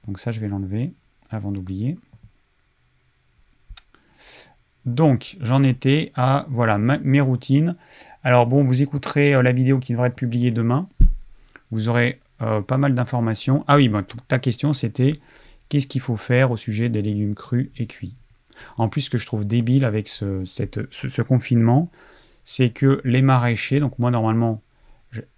Donc 0.07 0.21
ça, 0.21 0.31
je 0.33 0.39
vais 0.39 0.49
l'enlever 0.49 0.93
avant 1.31 1.51
d'oublier. 1.51 1.99
Donc 4.85 5.37
j'en 5.41 5.63
étais 5.63 6.13
à 6.15 6.47
voilà 6.51 6.77
mes 6.79 7.21
routines. 7.23 7.75
Alors 8.23 8.47
bon, 8.47 8.63
vous 8.63 8.83
écouterez 8.83 9.35
euh, 9.35 9.43
la 9.43 9.53
vidéo 9.53 9.81
qui 9.81 9.93
devrait 9.93 10.09
être 10.09 10.15
publiée 10.15 10.51
demain. 10.51 10.89
Vous 11.71 11.89
aurez 11.89 12.21
euh, 12.43 12.61
pas 12.61 12.79
mal 12.79 12.95
d'informations. 12.95 13.65
Ah 13.69 13.77
oui, 13.77 13.89
ben, 13.89 14.05
ta 14.29 14.39
question 14.39 14.73
c'était 14.73 15.21
qu'est-ce 15.69 15.87
qu'il 15.87 16.01
faut 16.01 16.17
faire 16.17 16.51
au 16.51 16.57
sujet 16.57 16.89
des 16.89 17.03
légumes 17.03 17.35
crus 17.35 17.71
et 17.77 17.87
cuits? 17.87 18.17
En 18.77 18.89
plus, 18.89 19.03
ce 19.03 19.11
que 19.11 19.19
je 19.19 19.27
trouve 19.27 19.47
débile 19.47 19.85
avec 19.85 20.07
ce, 20.07 20.45
cette, 20.45 20.81
ce 20.93 21.23
confinement, 21.23 21.91
c'est 22.45 22.71
que 22.71 23.01
les 23.05 23.23
maraîchers, 23.23 23.81
donc 23.81 23.99
moi 23.99 24.11
normalement, 24.11 24.63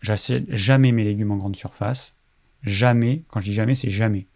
j'achète 0.00 0.44
jamais 0.48 0.92
mes 0.92 1.04
légumes 1.04 1.30
en 1.30 1.36
grande 1.36 1.56
surface. 1.56 2.14
Jamais, 2.62 3.22
quand 3.28 3.40
je 3.40 3.46
dis 3.46 3.54
jamais, 3.54 3.74
c'est 3.74 3.90
jamais. 3.90 4.26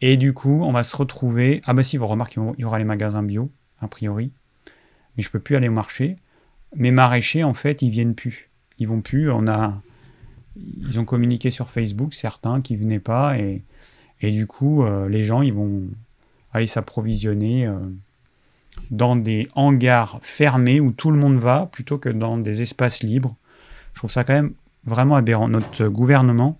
Et 0.00 0.16
du 0.16 0.32
coup, 0.32 0.62
on 0.62 0.72
va 0.72 0.82
se 0.82 0.96
retrouver. 0.96 1.60
Ah 1.64 1.74
bah 1.74 1.82
si, 1.82 1.96
vous 1.96 2.06
remarquez, 2.06 2.40
il 2.58 2.62
y 2.62 2.64
aura 2.64 2.78
les 2.78 2.84
magasins 2.84 3.22
bio, 3.22 3.50
a 3.80 3.88
priori. 3.88 4.32
Mais 5.16 5.22
je 5.22 5.30
peux 5.30 5.40
plus 5.40 5.56
aller 5.56 5.68
au 5.68 5.72
marché. 5.72 6.16
Mes 6.74 6.90
maraîchers, 6.90 7.44
en 7.44 7.54
fait, 7.54 7.82
ils 7.82 7.90
viennent 7.90 8.14
plus. 8.14 8.50
Ils 8.78 8.88
vont 8.88 9.00
plus. 9.00 9.30
On 9.30 9.46
a, 9.46 9.72
ils 10.88 10.98
ont 10.98 11.04
communiqué 11.04 11.50
sur 11.50 11.70
Facebook, 11.70 12.14
certains 12.14 12.60
qui 12.60 12.76
venaient 12.76 12.98
pas, 12.98 13.38
et, 13.38 13.62
et 14.20 14.30
du 14.30 14.46
coup, 14.46 14.84
euh, 14.84 15.08
les 15.08 15.24
gens, 15.24 15.42
ils 15.42 15.52
vont 15.52 15.82
aller 16.52 16.66
s'approvisionner. 16.66 17.66
Euh, 17.66 17.78
dans 18.90 19.16
des 19.16 19.48
hangars 19.54 20.18
fermés 20.22 20.80
où 20.80 20.92
tout 20.92 21.10
le 21.10 21.18
monde 21.18 21.38
va 21.38 21.66
plutôt 21.66 21.98
que 21.98 22.08
dans 22.08 22.38
des 22.38 22.62
espaces 22.62 23.02
libres. 23.02 23.34
Je 23.94 24.00
trouve 24.00 24.10
ça 24.10 24.24
quand 24.24 24.34
même 24.34 24.54
vraiment 24.84 25.16
aberrant. 25.16 25.48
Notre 25.48 25.88
gouvernement, 25.88 26.58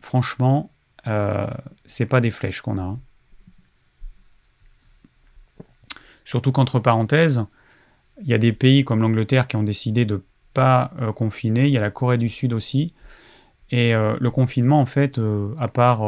franchement, 0.00 0.70
euh, 1.06 1.46
c'est 1.84 2.06
pas 2.06 2.20
des 2.20 2.30
flèches 2.30 2.60
qu'on 2.60 2.78
a. 2.78 2.82
Hein. 2.82 2.98
Surtout 6.24 6.52
qu'entre 6.52 6.78
parenthèses, 6.78 7.44
il 8.22 8.28
y 8.28 8.34
a 8.34 8.38
des 8.38 8.52
pays 8.52 8.84
comme 8.84 9.00
l'Angleterre 9.00 9.46
qui 9.46 9.56
ont 9.56 9.62
décidé 9.62 10.04
de 10.04 10.22
pas 10.58 10.90
euh, 11.00 11.12
confiner. 11.12 11.66
Il 11.66 11.72
y 11.72 11.78
a 11.78 11.80
la 11.80 11.92
Corée 11.92 12.18
du 12.18 12.28
Sud 12.28 12.52
aussi. 12.52 12.92
Et 13.70 13.94
euh, 13.94 14.16
le 14.20 14.30
confinement, 14.30 14.80
en 14.80 14.86
fait, 14.86 15.20
à 15.58 15.68
part 15.68 16.00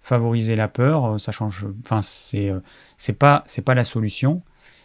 favoriser 0.00 0.54
la 0.54 0.68
peur, 0.68 1.18
ça 1.18 1.32
change. 1.32 1.66
Enfin, 1.84 2.02
c'est 2.02 2.52
c'est 2.96 3.18
pas 3.18 3.42
c'est 3.46 3.62
pas 3.62 3.74
la 3.74 3.84
solution. 3.84 4.42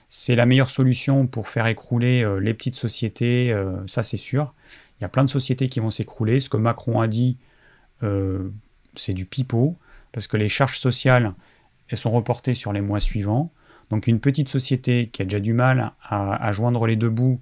C'est 0.09 0.35
la 0.35 0.45
meilleure 0.45 0.69
solution 0.69 1.27
pour 1.27 1.47
faire 1.47 1.67
écrouler 1.67 2.25
les 2.39 2.53
petites 2.53 2.75
sociétés. 2.75 3.55
ça, 3.85 4.01
c'est 4.01 4.17
sûr. 4.17 4.53
Il 4.99 5.03
y 5.03 5.05
a 5.05 5.09
plein 5.09 5.25
de 5.25 5.29
sociétés 5.29 5.67
qui 5.69 5.79
vont 5.79 5.91
s'écrouler. 5.91 6.39
Ce 6.39 6.49
que 6.49 6.57
Macron 6.57 6.99
a 7.01 7.07
dit, 7.07 7.37
c'est 8.95 9.13
du 9.13 9.25
pipeau, 9.25 9.77
parce 10.13 10.27
que 10.27 10.37
les 10.37 10.49
charges 10.49 10.79
sociales, 10.79 11.33
elles 11.89 11.97
sont 11.97 12.11
reportées 12.11 12.53
sur 12.53 12.73
les 12.73 12.81
mois 12.81 13.01
suivants. 13.01 13.51
Donc 13.89 14.07
une 14.07 14.19
petite 14.19 14.49
société 14.49 15.07
qui 15.07 15.21
a 15.21 15.25
déjà 15.25 15.39
du 15.39 15.53
mal 15.53 15.91
à, 16.01 16.51
joindre 16.51 16.87
les 16.87 16.95
deux 16.95 17.09
bouts, 17.09 17.39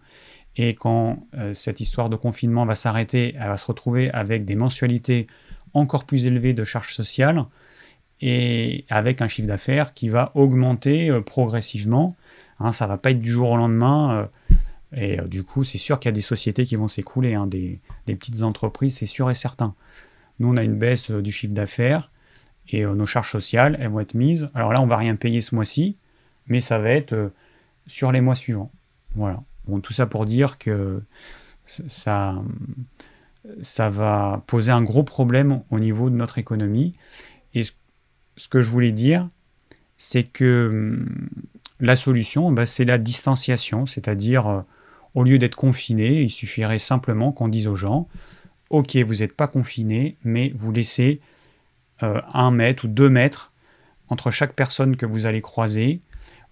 et 0.55 0.75
quand 0.75 1.19
euh, 1.35 1.53
cette 1.53 1.79
histoire 1.79 2.09
de 2.09 2.15
confinement 2.15 2.65
va 2.65 2.75
s'arrêter, 2.75 3.35
elle 3.39 3.47
va 3.47 3.57
se 3.57 3.65
retrouver 3.65 4.11
avec 4.11 4.45
des 4.45 4.55
mensualités 4.55 5.27
encore 5.73 6.05
plus 6.05 6.25
élevées 6.25 6.53
de 6.53 6.63
charges 6.63 6.93
sociales, 6.93 7.45
et 8.21 8.85
avec 8.89 9.21
un 9.21 9.27
chiffre 9.27 9.47
d'affaires 9.47 9.93
qui 9.93 10.07
va 10.07 10.31
augmenter 10.35 11.09
euh, 11.09 11.21
progressivement. 11.21 12.15
Hein, 12.59 12.71
ça 12.71 12.87
va 12.87 12.97
pas 12.97 13.11
être 13.11 13.19
du 13.19 13.31
jour 13.31 13.49
au 13.49 13.57
lendemain. 13.57 14.13
Euh, 14.13 14.55
et 14.95 15.17
du 15.27 15.43
coup, 15.43 15.63
c'est 15.63 15.79
sûr 15.79 15.99
qu'il 15.99 16.09
y 16.09 16.13
a 16.13 16.13
des 16.13 16.21
sociétés 16.21 16.65
qui 16.65 16.75
vont 16.75 16.87
s'écrouler, 16.87 17.33
hein, 17.33 17.47
des, 17.47 17.81
des, 18.05 18.15
petites 18.15 18.43
entreprises, 18.43 18.97
c'est 18.97 19.07
sûr 19.07 19.29
et 19.31 19.33
certain. 19.33 19.73
Nous, 20.39 20.47
on 20.47 20.55
a 20.55 20.63
une 20.63 20.77
baisse 20.77 21.09
du 21.09 21.31
chiffre 21.31 21.53
d'affaires 21.53 22.11
et 22.69 22.85
nos 22.85 23.07
charges 23.07 23.31
sociales, 23.31 23.75
elles 23.81 23.89
vont 23.89 23.99
être 23.99 24.13
mises. 24.13 24.49
Alors 24.53 24.71
là, 24.71 24.81
on 24.81 24.87
va 24.87 24.97
rien 24.97 25.15
payer 25.15 25.41
ce 25.41 25.55
mois-ci, 25.55 25.97
mais 26.45 26.59
ça 26.59 26.77
va 26.77 26.91
être 26.91 27.33
sur 27.87 28.11
les 28.11 28.21
mois 28.21 28.35
suivants. 28.35 28.71
Voilà. 29.15 29.41
Bon, 29.67 29.79
tout 29.79 29.93
ça 29.93 30.05
pour 30.05 30.25
dire 30.25 30.57
que 30.57 31.01
ça, 31.65 32.41
va 33.89 34.43
poser 34.47 34.71
un 34.71 34.83
gros 34.83 35.03
problème 35.03 35.63
au 35.69 35.79
niveau 35.79 36.09
de 36.09 36.15
notre 36.15 36.37
économie. 36.37 36.95
Et 37.53 37.63
ce, 37.63 38.47
que 38.49 38.61
je 38.61 38.69
voulais 38.69 38.91
dire, 38.91 39.27
c'est 39.97 40.23
que 40.23 40.69
hum, 40.71 41.29
la 41.79 41.95
solution, 41.95 42.51
bah, 42.51 42.65
c'est 42.65 42.85
la 42.85 42.97
distanciation, 42.97 43.85
c'est-à-dire 43.85 44.47
euh, 44.47 44.61
au 45.15 45.23
lieu 45.23 45.37
d'être 45.37 45.55
confiné, 45.55 46.21
il 46.21 46.31
suffirait 46.31 46.79
simplement 46.79 47.31
qu'on 47.31 47.47
dise 47.47 47.67
aux 47.67 47.75
gens, 47.75 48.07
ok, 48.69 48.97
vous 48.97 49.15
n'êtes 49.15 49.33
pas 49.33 49.47
confiné, 49.47 50.17
mais 50.23 50.51
vous 50.55 50.71
laissez 50.71 51.21
euh, 52.01 52.21
un 52.33 52.51
mètre 52.51 52.85
ou 52.85 52.87
deux 52.87 53.09
mètres 53.09 53.51
entre 54.09 54.31
chaque 54.31 54.53
personne 54.53 54.95
que 54.95 55.05
vous 55.05 55.25
allez 55.25 55.41
croiser, 55.41 56.01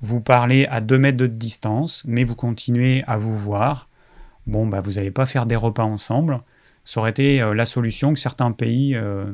vous 0.02 0.20
parlez 0.20 0.66
à 0.66 0.82
2 0.82 0.98
mètres 0.98 1.18
de 1.18 1.28
distance, 1.28 2.04
mais 2.06 2.24
vous 2.24 2.36
continuez 2.36 3.04
à 3.06 3.18
vous 3.18 3.38
voir. 3.38 3.88
Bon, 4.48 4.66
bah, 4.66 4.82
vous 4.82 4.94
n'allez 4.94 5.12
pas 5.12 5.28
faire 5.28 5.46
des 5.46 5.56
repas 5.56 5.84
ensemble. 5.84 6.42
Ça 6.84 7.00
aurait 7.00 7.12
été 7.12 7.42
euh, 7.42 7.54
la 7.54 7.66
solution 7.66 8.14
que 8.14 8.20
certains 8.20 8.52
pays 8.52 8.96
euh, 8.96 9.32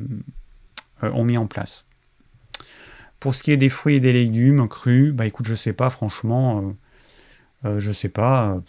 euh, 1.04 1.12
ont 1.12 1.24
mis 1.24 1.38
en 1.38 1.48
place. 1.48 1.88
Pour 3.20 3.34
ce 3.34 3.44
qui 3.44 3.52
est 3.52 3.58
des 3.58 3.70
fruits 3.70 3.96
et 3.96 4.00
des 4.00 4.14
légumes 4.14 4.68
crus, 4.68 5.14
bah 5.14 5.26
écoute, 5.26 5.48
je 5.48 5.56
sais 5.56 5.74
pas, 5.74 5.90
franchement, 5.90 6.76
je 7.64 7.92
sais 7.92 8.10
pas. 8.10 8.62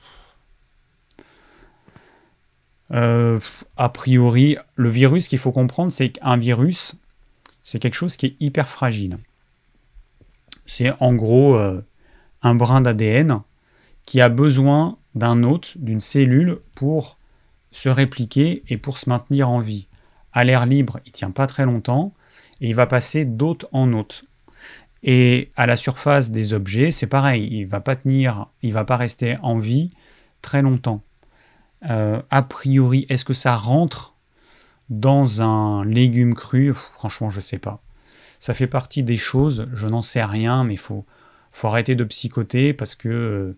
a 2.91 3.89
priori, 3.91 4.57
le 4.75 4.89
virus 4.89 5.29
qu'il 5.29 5.39
faut 5.39 5.53
comprendre, 5.53 5.93
c'est 5.93 6.09
qu'un 6.09 6.39
virus, 6.39 6.95
c'est 7.63 7.79
quelque 7.79 7.93
chose 7.93 8.17
qui 8.17 8.25
est 8.25 8.37
hyper 8.41 8.67
fragile. 8.67 9.19
C'est 10.65 10.93
en 10.99 11.15
gros 11.15 11.61
un 12.43 12.55
brin 12.55 12.81
d'ADN 12.81 13.41
qui 14.05 14.21
a 14.21 14.29
besoin 14.29 14.97
d'un 15.15 15.43
hôte, 15.43 15.75
d'une 15.77 16.01
cellule 16.01 16.59
pour 16.75 17.19
se 17.71 17.89
répliquer 17.89 18.63
et 18.69 18.77
pour 18.77 18.99
se 18.99 19.09
maintenir 19.09 19.51
en 19.51 19.61
vie. 19.61 19.87
À 20.33 20.45
l'air 20.45 20.67
libre, 20.67 21.01
il 21.07 21.13
tient 21.13 21.31
pas 21.31 21.47
très 21.47 21.65
longtemps 21.65 22.15
et 22.61 22.69
il 22.69 22.75
va 22.75 22.87
passer 22.87 23.25
d'hôte 23.25 23.67
en 23.73 23.93
hôte. 23.93 24.25
Et 25.03 25.51
à 25.57 25.67
la 25.67 25.77
surface 25.77 26.31
des 26.31 26.55
objets, 26.55 26.91
c'est 26.91 27.07
pareil, 27.07 27.49
il 27.51 27.67
va 27.67 27.81
pas 27.81 27.97
tenir, 27.97 28.47
il 28.63 28.73
va 28.73 28.85
pas 28.85 28.97
rester 28.97 29.37
en 29.43 29.59
vie 29.59 29.91
très 30.43 30.63
longtemps. 30.63 31.03
Euh, 31.89 32.21
a 32.31 32.43
priori, 32.43 33.07
est-ce 33.09 33.25
que 33.25 33.33
ça 33.35 33.57
rentre 33.57 34.15
dans 34.91 35.43
un 35.43 35.85
légume 35.85 36.35
cru? 36.35 36.75
Franchement, 36.75 37.31
je 37.31 37.41
sais 37.41 37.59
pas. 37.59 37.81
Ça 38.41 38.55
fait 38.55 38.67
partie 38.67 39.03
des 39.03 39.17
choses, 39.17 39.69
je 39.73 39.87
n'en 39.87 40.03
sais 40.03 40.25
rien, 40.25 40.65
mais 40.65 40.75
il 40.75 40.79
faut, 40.79 41.05
faut 41.53 41.69
arrêter 41.69 41.95
de 41.95 42.05
psychoter 42.05 42.73
parce 42.73 42.95
que, 42.95 43.55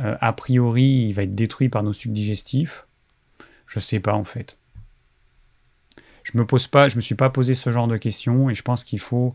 euh, 0.00 0.16
a 0.20 0.32
priori, 0.32 1.06
il 1.08 1.12
va 1.12 1.22
être 1.22 1.34
détruit 1.34 1.68
par 1.68 1.82
nos 1.82 1.92
sucs 1.92 2.12
digestifs. 2.12 2.86
Je 3.66 3.80
sais 3.80 4.00
pas 4.00 4.14
en 4.14 4.24
fait. 4.24 4.58
Je 6.22 6.38
me 6.38 6.46
pose 6.46 6.66
pas, 6.66 6.88
je 6.88 6.96
me 6.96 7.00
suis 7.00 7.14
pas 7.14 7.30
posé 7.30 7.54
ce 7.54 7.70
genre 7.70 7.88
de 7.88 7.96
questions 7.96 8.50
et 8.50 8.54
je 8.54 8.62
pense 8.62 8.82
qu'il 8.84 8.98
faut 8.98 9.34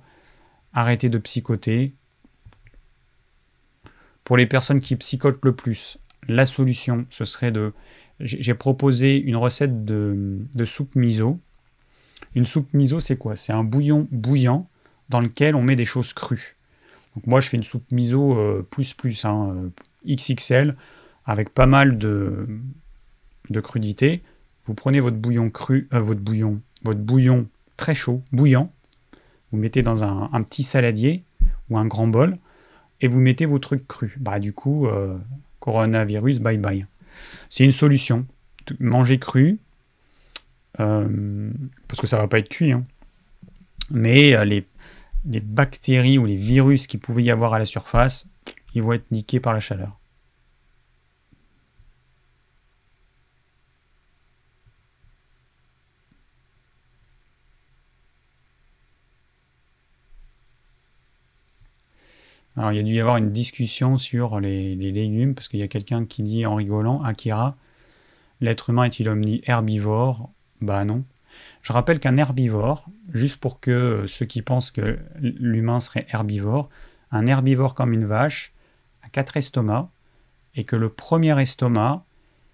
arrêter 0.73 1.09
de 1.09 1.17
psychoter. 1.17 1.93
Pour 4.23 4.37
les 4.37 4.45
personnes 4.45 4.79
qui 4.79 4.95
psychotent 4.95 5.43
le 5.43 5.55
plus, 5.55 5.97
la 6.27 6.45
solution, 6.45 7.05
ce 7.09 7.25
serait 7.25 7.51
de. 7.51 7.73
J'ai 8.19 8.53
proposé 8.53 9.17
une 9.17 9.37
recette 9.37 9.85
de, 9.85 10.39
de 10.53 10.65
soupe 10.65 10.95
miso. 10.95 11.39
Une 12.35 12.45
soupe 12.45 12.73
miso, 12.73 12.99
c'est 12.99 13.17
quoi? 13.17 13.35
C'est 13.35 13.53
un 13.53 13.63
bouillon 13.63 14.07
bouillant 14.11 14.69
dans 15.07 15.21
lequel 15.21 15.55
on 15.55 15.61
met 15.61 15.75
des 15.75 15.85
choses 15.85 16.13
crues. 16.13 16.57
Donc 17.15 17.27
moi, 17.27 17.41
je 17.41 17.49
fais 17.49 17.57
une 17.57 17.63
soupe 17.63 17.91
miso 17.91 18.37
euh, 18.37 18.65
plus 18.69 18.93
plus, 18.93 19.25
hein, 19.25 19.55
euh, 19.55 19.69
XXL, 20.15 20.75
avec 21.25 21.49
pas 21.49 21.65
mal 21.65 21.97
de, 21.97 22.47
de 23.49 23.59
crudité. 23.59 24.21
Vous 24.65 24.75
prenez 24.75 24.99
votre 24.99 25.17
bouillon 25.17 25.49
cru, 25.49 25.87
euh, 25.93 25.99
votre 25.99 26.21
bouillon, 26.21 26.61
votre 26.83 26.99
bouillon 26.99 27.47
très 27.77 27.95
chaud, 27.95 28.21
bouillant. 28.31 28.71
Vous 29.51 29.57
mettez 29.57 29.81
dans 29.81 30.03
un, 30.03 30.43
petit 30.43 30.61
saladier 30.61 31.23
ou 31.69 31.77
un 31.79 31.85
grand 31.87 32.07
bol 32.07 32.37
et 33.01 33.07
vous 33.07 33.19
mettez 33.19 33.47
vos 33.47 33.57
trucs 33.57 33.87
crus. 33.87 34.11
Bah 34.19 34.37
du 34.39 34.53
coup, 34.53 34.87
coronavirus, 35.59 36.39
bye 36.39 36.59
bye. 36.59 36.85
C'est 37.49 37.63
une 37.63 37.71
solution. 37.71 38.27
Manger 38.79 39.17
cru, 39.17 39.57
parce 40.73 41.99
que 41.99 42.05
ça 42.05 42.17
va 42.17 42.27
pas 42.27 42.37
être 42.37 42.49
cuit. 42.49 42.73
Hein. 42.73 42.85
Mais 43.89 44.45
les, 44.45 44.67
les 45.25 45.39
bactéries 45.39 46.17
ou 46.17 46.25
les 46.25 46.35
virus 46.35 46.87
qui 46.87 46.97
pouvaient 46.97 47.23
y 47.23 47.31
avoir 47.31 47.53
à 47.53 47.59
la 47.59 47.65
surface, 47.65 48.25
ils 48.73 48.83
vont 48.83 48.93
être 48.93 49.11
niqués 49.11 49.39
par 49.39 49.53
la 49.53 49.59
chaleur. 49.59 49.99
Alors, 62.59 62.73
il 62.73 62.75
y 62.75 62.79
a 62.79 62.83
dû 62.83 62.93
y 62.93 62.99
avoir 62.99 63.15
une 63.15 63.31
discussion 63.31 63.97
sur 63.97 64.41
les, 64.41 64.75
légumes, 64.75 65.33
parce 65.33 65.47
qu'il 65.47 65.61
y 65.61 65.63
a 65.63 65.69
quelqu'un 65.69 66.05
qui 66.05 66.23
dit 66.23 66.45
en 66.45 66.55
rigolant, 66.55 67.01
Akira, 67.03 67.55
l'être 68.41 68.69
humain 68.69 68.83
est-il 68.83 69.07
omni 69.07 69.41
herbivore 69.45 70.29
Bah 70.59 70.83
non. 70.83 71.05
Je 71.61 71.73
rappelle 71.73 71.99
qu'un 71.99 72.17
herbivore, 72.17 72.85
juste 73.13 73.37
pour 73.37 73.59
que 73.59 74.05
ceux 74.07 74.25
qui 74.25 74.41
pensent 74.41 74.71
que 74.71 74.99
l'humain 75.19 75.79
serait 75.79 76.07
herbivore, 76.09 76.69
un 77.11 77.27
herbivore 77.27 77.73
comme 77.73 77.93
une 77.93 78.05
vache 78.05 78.53
a 79.03 79.09
quatre 79.09 79.37
estomacs 79.37 79.89
et 80.55 80.63
que 80.63 80.75
le 80.75 80.89
premier 80.89 81.39
estomac, 81.39 82.05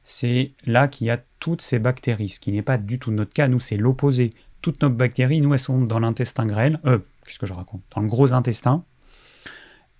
c'est 0.03 0.53
là 0.65 0.87
qu'il 0.87 1.07
y 1.07 1.09
a 1.09 1.19
toutes 1.39 1.61
ces 1.61 1.79
bactéries, 1.79 2.29
ce 2.29 2.39
qui 2.39 2.51
n'est 2.51 2.61
pas 2.61 2.77
du 2.77 2.99
tout 2.99 3.11
notre 3.11 3.33
cas. 3.33 3.47
Nous, 3.47 3.59
c'est 3.59 3.77
l'opposé. 3.77 4.31
Toutes 4.61 4.81
nos 4.81 4.89
bactéries, 4.89 5.41
nous, 5.41 5.53
elles 5.53 5.59
sont 5.59 5.81
dans 5.81 5.99
l'intestin 5.99 6.45
grêle, 6.45 6.79
euh, 6.85 6.99
qu'est-ce 7.25 7.39
que 7.39 7.45
je 7.45 7.53
raconte 7.53 7.81
Dans 7.95 8.01
le 8.01 8.07
gros 8.07 8.33
intestin. 8.33 8.83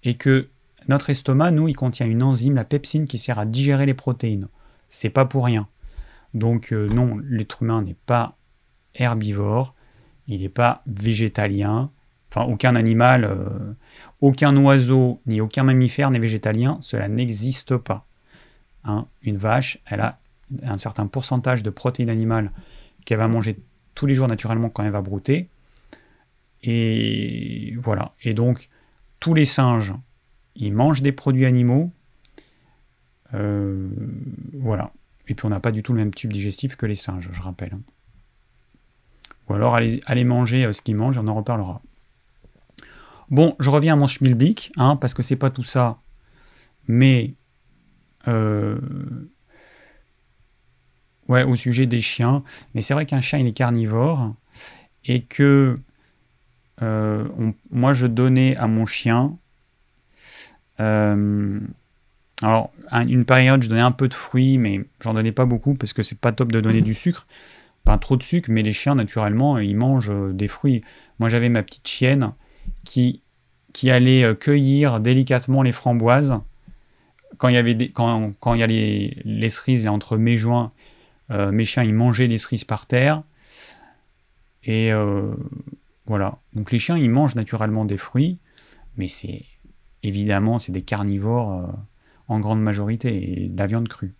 Et 0.03 0.15
que 0.15 0.49
notre 0.87 1.09
estomac, 1.09 1.51
nous, 1.51 1.67
il 1.67 1.75
contient 1.75 2.05
une 2.05 2.23
enzyme, 2.23 2.55
la 2.55 2.65
pepsine, 2.65 3.07
qui 3.07 3.17
sert 3.17 3.39
à 3.39 3.45
digérer 3.45 3.85
les 3.85 3.93
protéines. 3.93 4.47
C'est 4.89 5.09
pas 5.09 5.25
pour 5.25 5.45
rien. 5.45 5.67
Donc, 6.33 6.71
euh, 6.71 6.87
non, 6.89 7.17
l'être 7.23 7.63
humain 7.63 7.81
n'est 7.81 7.95
pas 8.05 8.37
herbivore, 8.95 9.75
il 10.27 10.41
n'est 10.41 10.49
pas 10.49 10.81
végétalien, 10.87 11.91
enfin 12.31 12.45
aucun 12.45 12.75
animal, 12.75 13.25
euh, 13.25 13.73
aucun 14.21 14.55
oiseau 14.57 15.21
ni 15.25 15.41
aucun 15.41 15.63
mammifère 15.63 16.11
n'est 16.11 16.19
végétalien, 16.19 16.77
cela 16.81 17.07
n'existe 17.07 17.77
pas. 17.77 18.05
Hein, 18.83 19.07
une 19.23 19.37
vache, 19.37 19.79
elle 19.85 20.01
a 20.01 20.19
un 20.63 20.77
certain 20.77 21.07
pourcentage 21.07 21.63
de 21.63 21.69
protéines 21.69 22.09
animales 22.09 22.51
qu'elle 23.03 23.17
va 23.17 23.27
manger 23.27 23.57
tous 23.95 24.05
les 24.05 24.13
jours 24.13 24.27
naturellement 24.27 24.69
quand 24.69 24.83
elle 24.83 24.91
va 24.91 25.01
brouter. 25.01 25.49
Et 26.61 27.75
voilà. 27.79 28.13
Et 28.23 28.33
donc, 28.33 28.69
tous 29.19 29.33
les 29.33 29.45
singes, 29.45 29.93
ils 30.55 30.73
mangent 30.73 31.01
des 31.01 31.11
produits 31.11 31.45
animaux. 31.45 31.91
Euh, 33.33 33.89
voilà. 34.53 34.91
Et 35.27 35.33
puis 35.33 35.45
on 35.45 35.49
n'a 35.49 35.59
pas 35.59 35.71
du 35.71 35.81
tout 35.83 35.93
le 35.93 35.99
même 35.99 36.13
tube 36.13 36.31
digestif 36.31 36.75
que 36.75 36.85
les 36.85 36.95
singes, 36.95 37.29
je 37.31 37.41
rappelle. 37.41 37.77
Ou 39.47 39.53
alors 39.53 39.75
allez, 39.75 40.23
manger 40.23 40.71
ce 40.73 40.81
qu'ils 40.81 40.95
mangent, 40.95 41.17
on 41.17 41.27
en 41.27 41.35
reparlera. 41.35 41.81
Bon, 43.29 43.55
je 43.59 43.69
reviens 43.69 43.93
à 43.93 43.95
mon 43.95 44.07
schmilblick, 44.07 44.71
hein, 44.77 44.95
parce 44.95 45.13
que 45.13 45.23
c'est 45.23 45.35
pas 45.35 45.49
tout 45.49 45.63
ça, 45.63 45.99
mais 46.87 47.33
ouais, 51.27 51.43
au 51.43 51.55
sujet 51.55 51.85
des 51.85 52.01
chiens. 52.01 52.43
Mais 52.73 52.81
c'est 52.81 52.93
vrai 52.93 53.05
qu'un 53.05 53.21
chien 53.21 53.39
il 53.39 53.47
est 53.47 53.53
carnivore 53.53 54.33
et 55.05 55.21
que 55.21 55.75
moi 56.81 57.93
je 57.93 58.07
donnais 58.07 58.55
à 58.57 58.67
mon 58.67 58.85
chien 58.85 59.37
alors, 62.41 62.73
une 62.91 63.23
période, 63.23 63.63
je 63.63 63.69
donnais 63.69 63.79
un 63.79 63.93
peu 63.93 64.09
de 64.09 64.13
fruits, 64.13 64.57
mais 64.57 64.83
j'en 65.01 65.13
donnais 65.13 65.31
pas 65.31 65.45
beaucoup 65.45 65.73
parce 65.73 65.93
que 65.93 66.03
c'est 66.03 66.19
pas 66.19 66.33
top 66.33 66.51
de 66.51 66.59
donner 66.59 66.81
du 66.81 66.93
sucre. 66.93 67.27
Pas 67.85 67.99
trop 67.99 68.17
de 68.17 68.23
sucre, 68.23 68.49
mais 68.51 68.63
les 68.63 68.73
chiens, 68.73 68.95
naturellement, 68.95 69.59
ils 69.59 69.77
mangent 69.77 70.09
euh, 70.09 70.33
des 70.33 70.47
fruits. 70.47 70.81
Moi, 71.19 71.29
j'avais 71.29 71.49
ma 71.49 71.61
petite 71.61 71.87
chienne 71.87 72.33
qui, 72.83 73.21
qui 73.73 73.91
allait 73.91 74.23
euh, 74.23 74.33
cueillir 74.33 74.99
délicatement 74.99 75.61
les 75.61 75.71
framboises. 75.71 76.39
Quand 77.37 77.47
il 77.47 77.53
y, 77.53 77.57
avait 77.57 77.89
quand, 77.89 78.31
quand 78.39 78.55
y 78.55 78.63
a 78.63 78.67
les, 78.67 79.49
cerises, 79.49 79.87
entre 79.87 80.17
mes 80.17 80.35
joints, 80.35 80.71
euh, 81.29 81.51
mes 81.51 81.63
chiens, 81.63 81.83
ils 81.83 81.93
mangeaient 81.93 82.27
les 82.27 82.39
cerises 82.39 82.63
par 82.63 82.87
terre. 82.87 83.21
Et 84.63 84.91
voilà. 86.07 86.39
Donc, 86.53 86.71
les 86.71 86.79
chiens, 86.79 86.97
ils 86.97 87.09
mangent 87.09 87.35
naturellement 87.35 87.85
des 87.85 87.97
fruits, 87.97 88.39
mais 88.97 89.07
c'est 89.07 89.43
évidemment, 90.01 90.57
c'est 90.57 90.71
des 90.71 90.81
carnivores 90.81 91.69
en 92.27 92.39
grande 92.39 92.61
majorité, 92.61 93.43
et 93.43 93.47
de 93.47 93.57
la 93.57 93.67
viande 93.67 93.87
crue. 93.87 94.15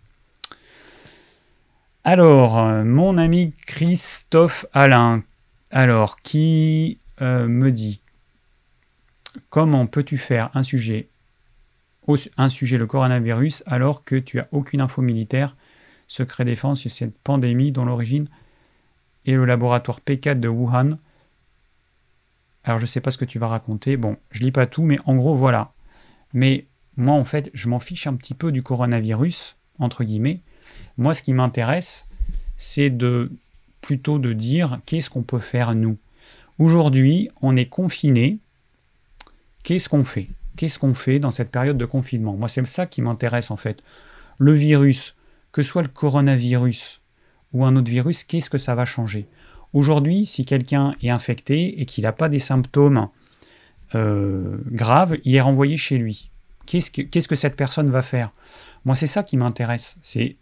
Alors, 2.08 2.58
euh, 2.58 2.84
mon 2.84 3.18
ami 3.18 3.52
Christophe 3.66 4.64
Alain, 4.72 5.24
alors, 5.72 6.22
qui 6.22 7.00
euh, 7.20 7.48
me 7.48 7.72
dit 7.72 8.00
comment 9.50 9.88
peux-tu 9.88 10.16
faire 10.16 10.50
un 10.54 10.62
sujet, 10.62 11.08
un 12.36 12.46
le 12.46 12.84
coronavirus, 12.84 13.64
alors 13.66 14.04
que 14.04 14.14
tu 14.14 14.38
as 14.38 14.46
aucune 14.52 14.80
info 14.82 15.02
militaire, 15.02 15.56
secret 16.06 16.44
défense 16.44 16.78
sur 16.78 16.92
cette 16.92 17.18
pandémie 17.18 17.72
dont 17.72 17.84
l'origine 17.84 18.28
est 19.26 19.32
le 19.32 19.44
laboratoire 19.44 19.98
P4 19.98 20.38
de 20.38 20.46
Wuhan? 20.46 20.98
Alors, 22.62 22.78
je 22.78 22.84
ne 22.84 22.88
sais 22.88 23.00
pas 23.00 23.10
ce 23.10 23.18
que 23.18 23.24
tu 23.24 23.40
vas 23.40 23.48
raconter. 23.48 23.96
Bon, 23.96 24.16
je 24.30 24.44
lis 24.44 24.52
pas 24.52 24.66
tout, 24.66 24.84
mais 24.84 25.00
en 25.06 25.16
gros, 25.16 25.34
voilà. 25.34 25.72
Mais 26.32 26.66
moi, 26.96 27.16
en 27.16 27.24
fait, 27.24 27.50
je 27.52 27.68
m'en 27.68 27.80
fiche 27.80 28.06
un 28.06 28.14
petit 28.14 28.34
peu 28.34 28.52
du 28.52 28.62
coronavirus, 28.62 29.56
entre 29.80 30.04
guillemets. 30.04 30.42
Moi, 30.98 31.14
ce 31.14 31.22
qui 31.22 31.32
m'intéresse, 31.32 32.06
c'est 32.56 32.90
de 32.90 33.30
plutôt 33.80 34.18
de 34.18 34.32
dire 34.32 34.80
qu'est-ce 34.86 35.10
qu'on 35.10 35.22
peut 35.22 35.38
faire 35.38 35.74
nous? 35.74 35.98
Aujourd'hui, 36.58 37.30
on 37.42 37.56
est 37.56 37.66
confiné. 37.66 38.38
Qu'est-ce 39.62 39.88
qu'on 39.88 40.04
fait? 40.04 40.28
Qu'est-ce 40.56 40.78
qu'on 40.78 40.94
fait 40.94 41.18
dans 41.18 41.30
cette 41.30 41.50
période 41.50 41.76
de 41.76 41.84
confinement? 41.84 42.34
Moi, 42.36 42.48
c'est 42.48 42.66
ça 42.66 42.86
qui 42.86 43.02
m'intéresse 43.02 43.50
en 43.50 43.56
fait. 43.56 43.82
Le 44.38 44.52
virus, 44.52 45.14
que 45.52 45.62
soit 45.62 45.82
le 45.82 45.88
coronavirus 45.88 47.00
ou 47.52 47.64
un 47.64 47.76
autre 47.76 47.90
virus, 47.90 48.24
qu'est-ce 48.24 48.50
que 48.50 48.58
ça 48.58 48.74
va 48.74 48.84
changer? 48.84 49.26
Aujourd'hui, 49.72 50.24
si 50.24 50.44
quelqu'un 50.44 50.94
est 51.02 51.10
infecté 51.10 51.80
et 51.80 51.84
qu'il 51.84 52.04
n'a 52.04 52.12
pas 52.12 52.28
des 52.28 52.38
symptômes 52.38 53.08
euh, 53.94 54.56
graves, 54.70 55.18
il 55.24 55.34
est 55.34 55.40
renvoyé 55.40 55.76
chez 55.76 55.98
lui. 55.98 56.30
Qu'est-ce 56.66 57.28
que, 57.28 57.36
cette 57.36 57.56
personne 57.56 57.90
va 57.90 58.02
faire? 58.02 58.32
Moi, 58.84 58.96
c'est 58.96 59.06
ça 59.06 59.22
qui 59.22 59.36
m'intéresse. 59.36 59.98
C'est, 60.02 60.36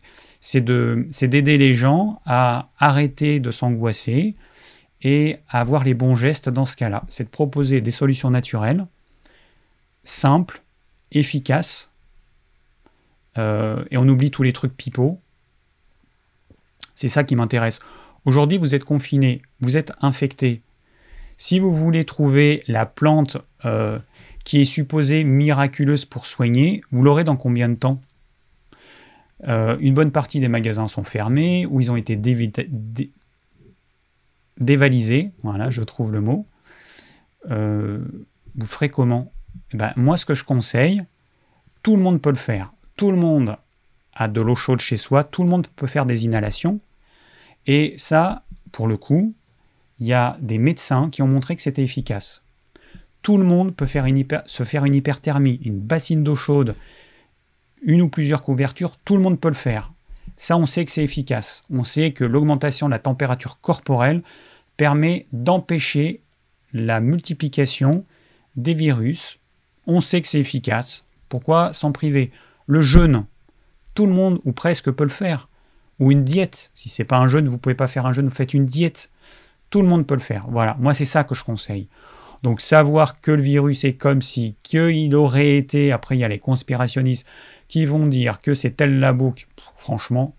d'aider 0.53 1.59
les 1.59 1.75
gens 1.75 2.21
à 2.27 2.69
arrêter 2.79 3.41
de 3.41 3.51
s'angoisser 3.51 4.35
et 5.03 5.39
à 5.49 5.61
avoir 5.61 5.85
les 5.85 5.95
bons 5.95 6.17
gestes 6.17 6.49
dans 6.49 6.65
ce 6.65 6.77
cas-là. 6.77 7.05
C'est 7.09 7.25
de 7.25 7.29
proposer 7.29 7.81
des 7.81 7.91
solutions 7.91 8.31
naturelles, 8.31 8.87
simples, 10.05 10.63
efficaces, 11.13 11.91
euh, 13.37 13.85
et 13.91 13.97
on 13.97 14.09
oublie 14.09 14.31
tous 14.31 14.43
les 14.43 14.53
trucs 14.53 14.77
pipeaux. 14.77 15.21
C'est 16.95 17.09
ça 17.09 17.25
qui 17.25 17.37
m'intéresse. 17.37 17.79
Aujourd'hui, 18.25 18.59
vous 18.59 18.75
êtes 18.75 18.85
confiné, 18.85 19.43
vous 19.61 19.77
êtes 19.77 19.93
infecté. 20.01 20.63
Si 21.37 21.59
vous 21.59 21.75
voulez 21.75 22.05
trouver 22.05 22.63
la 22.69 22.87
plante 22.87 23.37
euh, 23.65 23.99
qui 24.45 24.61
est 24.61 24.65
supposée 24.65 25.25
miraculeuse 25.25 26.05
pour 26.05 26.27
soigner, 26.27 26.83
vous 26.93 27.03
l'aurez 27.03 27.25
dans 27.25 27.37
combien 27.37 27.69
de 27.69 27.75
temps? 27.75 28.01
Euh, 29.49 29.77
Une 29.81 29.95
bonne 29.95 30.11
partie 30.11 30.41
des 30.41 30.49
magasins 30.49 30.89
sont 30.89 31.05
fermés 31.05 31.67
ou 31.67 31.81
ils 31.81 31.91
ont 31.91 31.97
été 31.97 32.17
dévalisés. 34.59 35.33
Voilà, 35.43 35.71
je 35.71 35.83
trouve 35.83 36.13
le 36.13 36.21
mot. 36.21 36.47
Euh, 37.51 38.05
vous 38.55 38.67
ferez 38.67 38.89
comment? 38.89 39.33
Eh 39.73 39.77
ben, 39.77 39.93
Moi, 39.97 40.17
ce 40.17 40.25
que 40.25 40.35
je 40.35 40.45
conseille, 40.45 41.03
tout 41.83 41.97
le 41.97 42.03
monde 42.03 42.21
peut 42.21 42.31
le 42.31 42.37
faire. 42.37 42.73
Tout 42.97 43.11
le 43.11 43.17
monde 43.19 43.57
a 44.15 44.29
de 44.29 44.41
l'eau 44.41 44.55
chaude 44.55 44.81
chez 44.81 44.97
soi, 44.97 45.25
tout 45.25 45.43
le 45.43 45.51
monde 45.51 45.67
peut 45.67 45.89
faire 45.89 46.07
des 46.07 46.25
inhalations. 46.25 46.81
Et 47.67 47.95
ça, 47.97 48.45
pour 48.71 48.87
le 48.87 48.97
coup, 48.97 49.35
il 49.99 50.07
y 50.07 50.13
a 50.13 50.37
des 50.41 50.59
médecins 50.59 51.11
qui 51.11 51.23
ont 51.23 51.27
montré 51.27 51.57
que 51.57 51.63
c'était 51.63 51.83
efficace 51.83 52.45
tout 53.25 53.39
le 53.39 53.45
monde 53.45 53.75
peut 53.75 53.87
faire 53.87 54.05
se 54.45 54.63
faire 54.65 54.85
une 54.85 54.95
hyperthermie, 54.95 55.59
une 55.65 55.81
bassine 55.81 56.23
d'eau 56.23 56.37
chaude, 56.37 56.77
une 57.85 58.03
ou 58.03 58.09
plusieurs 58.09 58.43
couvertures, 58.43 58.97
tout 59.05 59.17
le 59.17 59.23
monde 59.23 59.41
peut 59.41 59.49
le 59.49 59.55
faire. 59.55 59.93
Ça, 60.37 60.57
on 60.57 60.67
sait 60.67 60.85
que 60.85 60.91
c'est 60.91 61.05
efficace. 61.05 61.65
On 61.71 61.85
sait 61.85 62.11
que 62.11 62.25
l'augmentation 62.25 62.87
de 62.87 62.91
la 62.91 62.99
température 62.99 63.61
corporelle 63.61 64.23
permet 64.77 65.27
d'empêcher 65.33 66.23
la 66.73 67.01
multiplication 67.01 68.05
des 68.57 68.75
virus. 68.75 69.39
On 69.87 70.01
sait 70.01 70.21
que 70.21 70.29
c'est 70.29 70.41
efficace. 70.41 71.05
Pourquoi 71.29 71.73
s'en 71.73 71.93
priver? 71.93 72.33
Le 72.67 72.83
jeûne, 72.83 73.27
tout 73.95 74.07
le 74.07 74.13
monde 74.13 74.41
ou 74.45 74.53
presque 74.53 74.91
peut 74.91 75.05
le 75.05 75.11
faire. 75.11 75.49
Ou 76.01 76.11
une 76.11 76.25
diète. 76.25 76.73
Si 76.75 76.89
c'est 76.89 77.05
pas 77.05 77.19
un 77.19 77.29
jeûne, 77.29 77.47
vous 77.47 77.59
pouvez 77.59 77.77
pas 77.77 77.87
faire 77.87 78.07
un 78.07 78.13
jeûne, 78.13 78.27
vous 78.27 78.35
faites 78.35 78.55
une 78.55 78.65
diète. 78.65 79.11
Tout 79.71 79.83
le 79.83 79.89
monde 79.89 80.07
peut 80.07 80.15
le 80.15 80.21
faire. 80.21 80.47
Voilà, 80.49 80.77
moi 80.81 80.95
c'est 80.95 81.05
ça 81.05 81.23
que 81.23 81.35
je 81.35 81.45
conseille. 81.45 81.89
Donc 82.43 82.61
savoir 82.61 83.21
que 83.21 83.31
le 83.31 83.43
virus 83.43 83.85
est 83.85 83.95
comme 83.95 84.21
si, 84.21 84.57
qu'il 84.63 85.15
aurait 85.15 85.57
été, 85.57 85.93
après 85.93 86.17
il 86.17 86.21
y 86.21 86.25
a 86.25 86.29
les 86.29 86.39
conspirationnistes 86.39 87.27
qui 87.69 87.85
vont 87.85 88.07
dire 88.07 88.41
que 88.41 88.55
c'est 88.55 88.73
tel 88.73 88.99
labo, 88.99 89.35
franchement, 89.77 90.35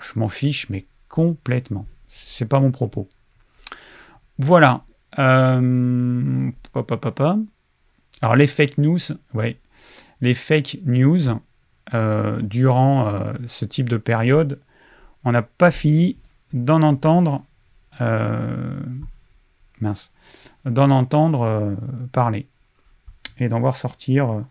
je 0.00 0.18
m'en 0.18 0.28
fiche, 0.28 0.68
mais 0.70 0.86
complètement. 1.08 1.86
C'est 2.08 2.46
pas 2.46 2.60
mon 2.60 2.70
propos. 2.70 3.08
Voilà. 4.38 4.82
Euh, 5.18 6.50
Alors 8.20 8.36
les 8.36 8.46
fake 8.46 8.78
news, 8.78 8.98
ouais, 9.34 9.58
les 10.20 10.34
fake 10.34 10.78
news 10.84 11.40
euh, 11.94 12.40
durant 12.42 13.08
euh, 13.08 13.32
ce 13.46 13.64
type 13.64 13.88
de 13.88 13.96
période, 13.96 14.60
on 15.24 15.32
n'a 15.32 15.42
pas 15.42 15.70
fini 15.70 16.16
d'en 16.52 16.82
entendre 16.82 17.42
mince, 19.80 20.12
d'en 20.64 20.90
entendre 20.90 21.76
parler 22.12 22.46
et 23.38 23.48
d'en 23.48 23.58
voir 23.58 23.76
sortir. 23.76 24.44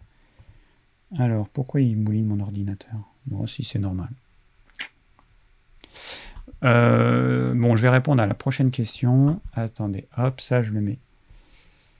Alors, 1.15 1.47
pourquoi 1.49 1.81
il 1.81 1.97
mouline 1.97 2.25
mon 2.25 2.39
ordinateur? 2.39 2.95
Moi 3.27 3.47
si 3.47 3.63
c'est 3.63 3.79
normal. 3.79 4.09
Euh, 6.63 7.53
bon, 7.53 7.75
je 7.75 7.83
vais 7.83 7.89
répondre 7.89 8.21
à 8.21 8.27
la 8.27 8.33
prochaine 8.33 8.71
question. 8.71 9.39
Attendez, 9.53 10.07
hop, 10.17 10.41
ça 10.41 10.61
je 10.61 10.71
le 10.71 10.81
mets 10.81 10.99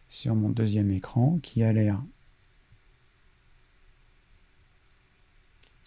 sur 0.10 0.36
mon 0.36 0.50
deuxième 0.50 0.92
écran 0.92 1.40
qui 1.42 1.64
a 1.64 1.72
l'air. 1.72 2.02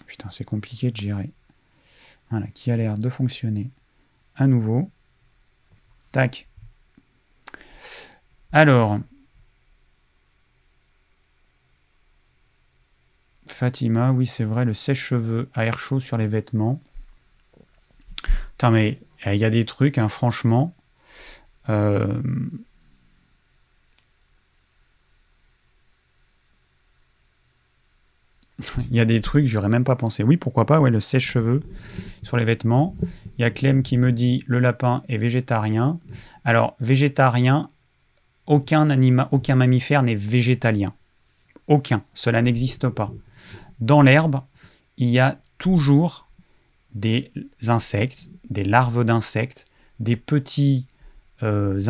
Putain, 0.07 0.31
c'est 0.31 0.45
compliqué 0.45 0.91
de 0.91 0.97
gérer. 0.97 1.31
Voilà, 2.31 2.47
qui 2.49 2.71
a 2.71 2.77
l'air 2.77 2.99
de 2.99 3.09
fonctionner 3.09 3.71
à 4.37 4.47
nouveau. 4.47 4.91
Tac. 6.13 6.49
Alors, 8.53 8.99
Fatima, 13.61 14.11
oui, 14.11 14.27
c'est 14.27 14.45
vrai, 14.45 14.65
le 14.65 14.73
sèche-cheveux 14.73 15.51
à 15.53 15.67
air 15.67 15.79
chaud 15.79 16.01
sur 16.01 16.17
les 16.17 16.27
vêtements. 16.27 16.81
Putain, 18.53 18.71
mais 18.71 18.99
il 19.27 19.35
y 19.35 19.45
a 19.45 19.51
des 19.51 19.67
trucs, 19.67 19.99
hein, 19.99 20.09
franchement. 20.09 20.75
Euh, 21.69 22.23
il 28.89 28.97
y 28.97 29.01
a 29.01 29.05
des 29.05 29.21
trucs, 29.21 29.45
j'aurais 29.45 29.69
même 29.69 29.85
pas 29.85 29.95
pensé. 29.95 30.23
Oui, 30.23 30.39
pourquoi 30.39 30.65
pas, 30.65 30.81
ouais, 30.81 30.91
le 30.91 31.01
sèche-cheveux 31.01 31.63
sur 32.23 32.39
les 32.39 32.47
vêtements. 32.47 32.97
Il 33.37 33.43
y 33.43 33.45
a 33.45 33.51
Clem 33.51 33.83
qui 33.83 33.99
me 33.99 34.11
dit 34.11 34.43
le 34.47 34.59
lapin 34.59 35.03
est 35.11 35.19
végétarien. 35.19 36.01
Alors, 36.47 36.77
végétarien, 36.81 37.69
aucun 38.47 38.87
mammifère 38.87 40.03
n'est 40.03 40.15
végétalien. 40.15 40.95
Aucun. 41.69 42.03
Cela 42.15 42.41
n'existe 42.41 42.89
pas. 42.89 43.13
Dans 43.81 44.03
l'herbe, 44.03 44.43
il 44.97 45.09
y 45.09 45.19
a 45.19 45.41
toujours 45.59 46.29
des 46.95 47.33
insectes, 47.69 48.31
des 48.49 48.65
larves 48.65 49.05
d'insectes, 49.05 49.67
des 50.01 50.17
petits 50.17 50.87
euh, 51.43 51.81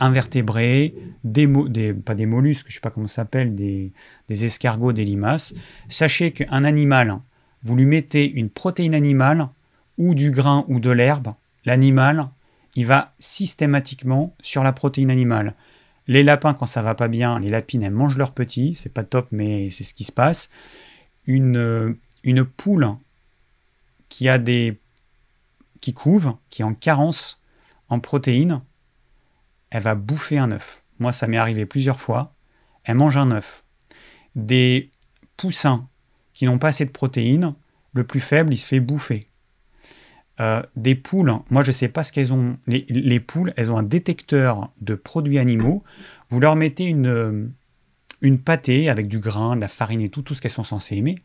invertébrés, 0.00 0.94
des, 1.24 1.92
pas 1.92 2.14
des 2.14 2.26
mollusques, 2.26 2.66
je 2.68 2.72
ne 2.72 2.74
sais 2.74 2.80
pas 2.80 2.90
comment 2.90 3.06
ça 3.06 3.16
s'appelle, 3.16 3.54
des, 3.54 3.92
des, 4.28 4.44
escargots, 4.44 4.92
des 4.92 5.04
limaces. 5.04 5.54
Sachez 5.88 6.32
qu'un 6.32 6.64
animal, 6.64 7.18
vous 7.62 7.76
lui 7.76 7.84
mettez 7.84 8.28
une 8.28 8.50
protéine 8.50 8.94
animale, 8.94 9.48
ou 9.98 10.14
du 10.14 10.30
grain 10.30 10.64
ou 10.68 10.80
de 10.80 10.90
l'herbe, 10.90 11.34
l'animal, 11.64 12.28
il 12.74 12.86
va 12.86 13.12
systématiquement 13.18 14.34
sur 14.42 14.62
la 14.62 14.72
protéine 14.72 15.10
animale. 15.10 15.54
Les 16.08 16.22
lapins, 16.22 16.54
quand 16.54 16.66
ça 16.66 16.82
va 16.82 16.94
pas 16.94 17.08
bien, 17.08 17.38
les 17.38 17.50
lapines, 17.50 17.82
elles 17.82 17.92
mangent 17.92 18.16
leurs 18.16 18.32
petits, 18.32 18.74
c'est 18.74 18.92
pas 18.92 19.04
top, 19.04 19.28
mais 19.30 19.70
c'est 19.70 19.84
ce 19.84 19.94
qui 19.94 20.04
se 20.04 20.12
passe. 20.12 20.50
Une, 21.26 21.96
poule 22.56 22.96
qui 24.08 24.28
a 24.28 24.38
des 24.38 24.78
qui 25.80 25.94
couve, 25.94 26.36
qui 26.48 26.62
est 26.62 26.64
en 26.64 26.74
carence 26.74 27.40
en 27.88 27.98
protéines, 27.98 28.62
elle 29.70 29.82
va 29.82 29.94
bouffer 29.94 30.38
un 30.38 30.52
œuf. 30.52 30.84
Moi, 30.98 31.12
ça 31.12 31.26
m'est 31.26 31.36
arrivé 31.36 31.66
plusieurs 31.66 32.00
fois. 32.00 32.34
Elle 32.84 32.96
mange 32.96 33.16
un 33.16 33.30
œuf. 33.32 33.64
Des 34.36 34.90
poussins 35.36 35.88
qui 36.32 36.46
n'ont 36.46 36.58
pas 36.58 36.68
assez 36.68 36.84
de 36.84 36.90
protéines, 36.90 37.54
le 37.92 38.04
plus 38.04 38.20
faible, 38.20 38.52
il 38.52 38.56
se 38.56 38.66
fait 38.66 38.80
bouffer. 38.80 39.26
Euh, 40.40 40.62
des 40.76 40.94
poules, 40.94 41.34
moi 41.50 41.62
je 41.62 41.68
ne 41.68 41.72
sais 41.72 41.88
pas 41.88 42.02
ce 42.02 42.12
qu'elles 42.12 42.32
ont. 42.32 42.56
Les, 42.66 43.20
poules, 43.20 43.52
elles 43.56 43.70
ont 43.70 43.76
un 43.76 43.82
détecteur 43.82 44.70
de 44.80 44.94
produits 44.94 45.38
animaux. 45.38 45.84
Vous 46.30 46.40
leur 46.40 46.56
mettez 46.56 46.86
une, 46.86 47.52
une 48.22 48.38
pâtée 48.38 48.88
avec 48.88 49.08
du 49.08 49.18
grain, 49.18 49.56
de 49.56 49.60
la 49.60 49.68
farine 49.68 50.00
et 50.00 50.08
tout, 50.08 50.22
tout 50.22 50.34
ce 50.34 50.40
qu'elles 50.40 50.50
sont 50.50 50.64
censées 50.64 50.96
aimer, 50.96 51.16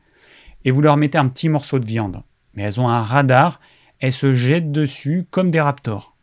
et 0.65 0.71
vous 0.71 0.81
leur 0.81 0.97
mettez 0.97 1.17
un 1.17 1.27
petit 1.29 1.47
morceau 1.49 1.79
de 1.79 1.85
viande. 1.85 2.21
Mais 2.53 2.63
elles 2.63 2.81
ont 2.81 2.89
un 2.89 3.01
radar, 3.01 3.61
elles 3.99 4.13
se 4.13 4.33
jettent 4.33 4.71
dessus 4.71 5.25
comme 5.31 5.51
des 5.51 5.61
raptors. 5.61 6.15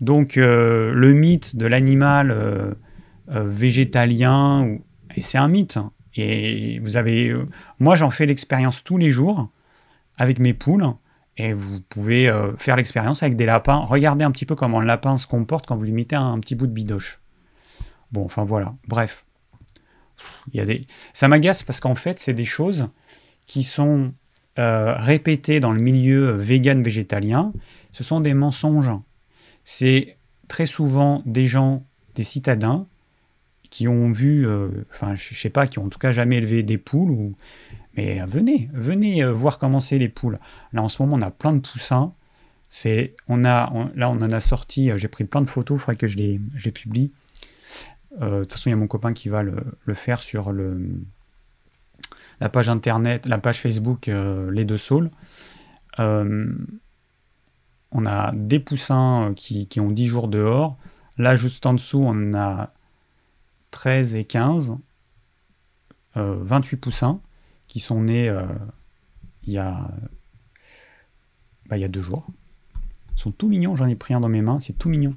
Donc 0.00 0.36
euh, 0.36 0.92
le 0.92 1.12
mythe 1.12 1.56
de 1.56 1.66
l'animal 1.66 2.76
végétalien, 3.28 4.78
c'est 5.18 5.38
un 5.38 5.48
mythe. 5.48 5.76
Hein. 5.76 5.92
Et 6.16 6.78
vous 6.80 6.96
avez, 6.96 7.34
moi 7.78 7.96
j'en 7.96 8.10
fais 8.10 8.26
l'expérience 8.26 8.84
tous 8.84 8.98
les 8.98 9.10
jours 9.10 9.48
avec 10.16 10.38
mes 10.38 10.54
poules 10.54 10.84
et 11.36 11.52
vous 11.52 11.80
pouvez 11.80 12.28
euh, 12.28 12.56
faire 12.56 12.76
l'expérience 12.76 13.22
avec 13.22 13.36
des 13.36 13.46
lapins. 13.46 13.78
Regardez 13.78 14.24
un 14.24 14.30
petit 14.30 14.46
peu 14.46 14.54
comment 14.54 14.80
le 14.80 14.86
lapin 14.86 15.16
se 15.16 15.26
comporte 15.26 15.66
quand 15.66 15.76
vous 15.76 15.84
lui 15.84 15.92
mettez 15.92 16.16
un, 16.16 16.38
petit 16.38 16.54
bout 16.54 16.66
de 16.66 16.72
bidoche. 16.72 17.20
Bon, 18.12 18.24
enfin 18.24 18.44
voilà. 18.44 18.74
Bref. 18.86 19.24
Il 20.52 20.58
y 20.58 20.60
a 20.60 20.64
des... 20.64 20.86
Ça 21.12 21.28
m'agace 21.28 21.62
parce 21.62 21.80
qu'en 21.80 21.94
fait, 21.94 22.18
c'est 22.18 22.34
des 22.34 22.44
choses 22.44 22.88
qui 23.46 23.62
sont 23.62 24.12
euh, 24.58 24.94
répétées 24.96 25.60
dans 25.60 25.72
le 25.72 25.80
milieu 25.80 26.30
vegan 26.32 26.82
végétalien. 26.82 27.52
Ce 27.92 28.04
sont 28.04 28.20
des 28.20 28.34
mensonges. 28.34 28.90
C'est 29.64 30.16
très 30.48 30.66
souvent 30.66 31.22
des 31.26 31.46
gens, 31.46 31.84
des 32.14 32.24
citadins, 32.24 32.86
qui 33.70 33.88
ont 33.88 34.12
vu, 34.12 34.46
euh, 34.46 34.68
enfin, 34.92 35.16
je 35.16 35.34
sais 35.34 35.50
pas, 35.50 35.66
qui 35.66 35.80
ont 35.80 35.86
en 35.86 35.88
tout 35.88 35.98
cas 35.98 36.12
jamais 36.12 36.36
élevé 36.36 36.62
des 36.62 36.78
poules 36.78 37.10
ou 37.10 37.34
mais 37.96 38.20
venez, 38.26 38.70
venez 38.72 39.24
euh, 39.24 39.32
voir 39.32 39.58
comment 39.58 39.80
c'est 39.80 39.98
les 39.98 40.08
poules. 40.08 40.38
Là, 40.72 40.82
en 40.82 40.88
ce 40.88 41.02
moment, 41.02 41.16
on 41.16 41.22
a 41.22 41.30
plein 41.30 41.52
de 41.52 41.60
poussins. 41.60 42.12
C'est, 42.70 43.14
on 43.28 43.44
a, 43.44 43.72
là, 43.94 44.10
on 44.10 44.20
en 44.20 44.30
a 44.30 44.40
sorti. 44.40 44.90
J'ai 44.96 45.08
pris 45.08 45.24
plein 45.24 45.40
de 45.40 45.48
photos. 45.48 45.78
Il 45.78 45.80
faudrait 45.80 45.96
que 45.96 46.06
je 46.06 46.16
les, 46.16 46.40
publie. 46.72 47.12
Euh, 48.20 48.40
de 48.40 48.44
toute 48.44 48.52
façon, 48.52 48.68
il 48.68 48.72
y 48.72 48.74
a 48.74 48.76
mon 48.76 48.86
copain 48.86 49.12
qui 49.12 49.28
va 49.28 49.42
le, 49.42 49.94
faire 49.94 50.20
sur 50.20 50.52
le, 50.52 51.02
la 52.40 52.48
page 52.48 52.68
internet, 52.68 53.26
la 53.26 53.38
page 53.38 53.60
Facebook 53.60 54.06
Les 54.06 54.64
Deux 54.64 54.78
Saules. 54.78 55.10
on 55.98 56.46
a 58.06 58.32
des 58.32 58.60
poussins 58.60 59.32
qui, 59.36 59.66
qui, 59.66 59.80
ont 59.80 59.90
10 59.90 60.06
jours 60.06 60.28
dehors. 60.28 60.76
Là, 61.18 61.36
juste 61.36 61.66
en 61.66 61.74
dessous, 61.74 62.02
on 62.04 62.34
a 62.34 62.72
13 63.70 64.14
et 64.14 64.24
15. 64.24 64.76
28 66.16 66.76
poussins 66.76 67.20
qui 67.74 67.80
sont 67.80 68.02
nés 68.02 68.28
euh, 68.28 68.46
il, 69.42 69.52
y 69.52 69.58
a, 69.58 69.90
bah, 71.66 71.76
il 71.76 71.80
y 71.80 71.84
a 71.84 71.88
deux 71.88 72.02
jours. 72.02 72.24
Ils 73.16 73.20
sont 73.20 73.32
tout 73.32 73.48
mignons, 73.48 73.74
j'en 73.74 73.88
ai 73.88 73.96
pris 73.96 74.14
un 74.14 74.20
dans 74.20 74.28
mes 74.28 74.42
mains, 74.42 74.60
c'est 74.60 74.78
tout 74.78 74.88
mignon. 74.88 75.16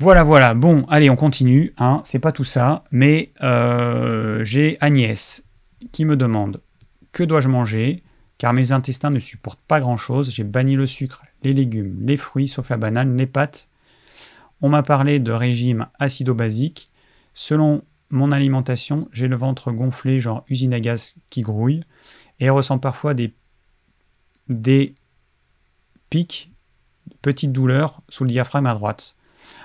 Voilà, 0.00 0.22
voilà. 0.22 0.54
Bon, 0.54 0.86
allez, 0.88 1.10
on 1.10 1.16
continue. 1.16 1.74
Hein. 1.76 2.00
C'est 2.06 2.20
pas 2.20 2.32
tout 2.32 2.42
ça, 2.42 2.84
mais 2.90 3.34
euh, 3.42 4.42
j'ai 4.44 4.78
Agnès 4.80 5.44
qui 5.92 6.06
me 6.06 6.16
demande 6.16 6.62
que 7.12 7.22
dois-je 7.22 7.48
manger? 7.48 8.02
Car 8.38 8.54
mes 8.54 8.72
intestins 8.72 9.10
ne 9.10 9.18
supportent 9.18 9.60
pas 9.68 9.78
grand-chose. 9.78 10.30
J'ai 10.30 10.42
banni 10.42 10.74
le 10.74 10.86
sucre, 10.86 11.22
les 11.42 11.52
légumes, 11.52 11.98
les 12.00 12.16
fruits, 12.16 12.48
sauf 12.48 12.70
la 12.70 12.78
banane, 12.78 13.14
les 13.18 13.26
pâtes. 13.26 13.68
On 14.62 14.70
m'a 14.70 14.82
parlé 14.82 15.18
de 15.18 15.32
régime 15.32 15.86
acido-basique. 15.98 16.90
Selon 17.34 17.82
mon 18.08 18.32
alimentation, 18.32 19.06
j'ai 19.12 19.28
le 19.28 19.36
ventre 19.36 19.70
gonflé, 19.70 20.18
genre 20.18 20.44
usine 20.48 20.72
à 20.72 20.80
gaz 20.80 21.16
qui 21.28 21.42
grouille, 21.42 21.84
et 22.38 22.48
ressens 22.48 22.78
parfois 22.78 23.12
des, 23.12 23.34
des 24.48 24.94
pics, 26.08 26.50
petites 27.20 27.52
douleurs 27.52 28.00
sous 28.08 28.24
le 28.24 28.30
diaphragme 28.30 28.66
à 28.66 28.72
droite. 28.72 29.16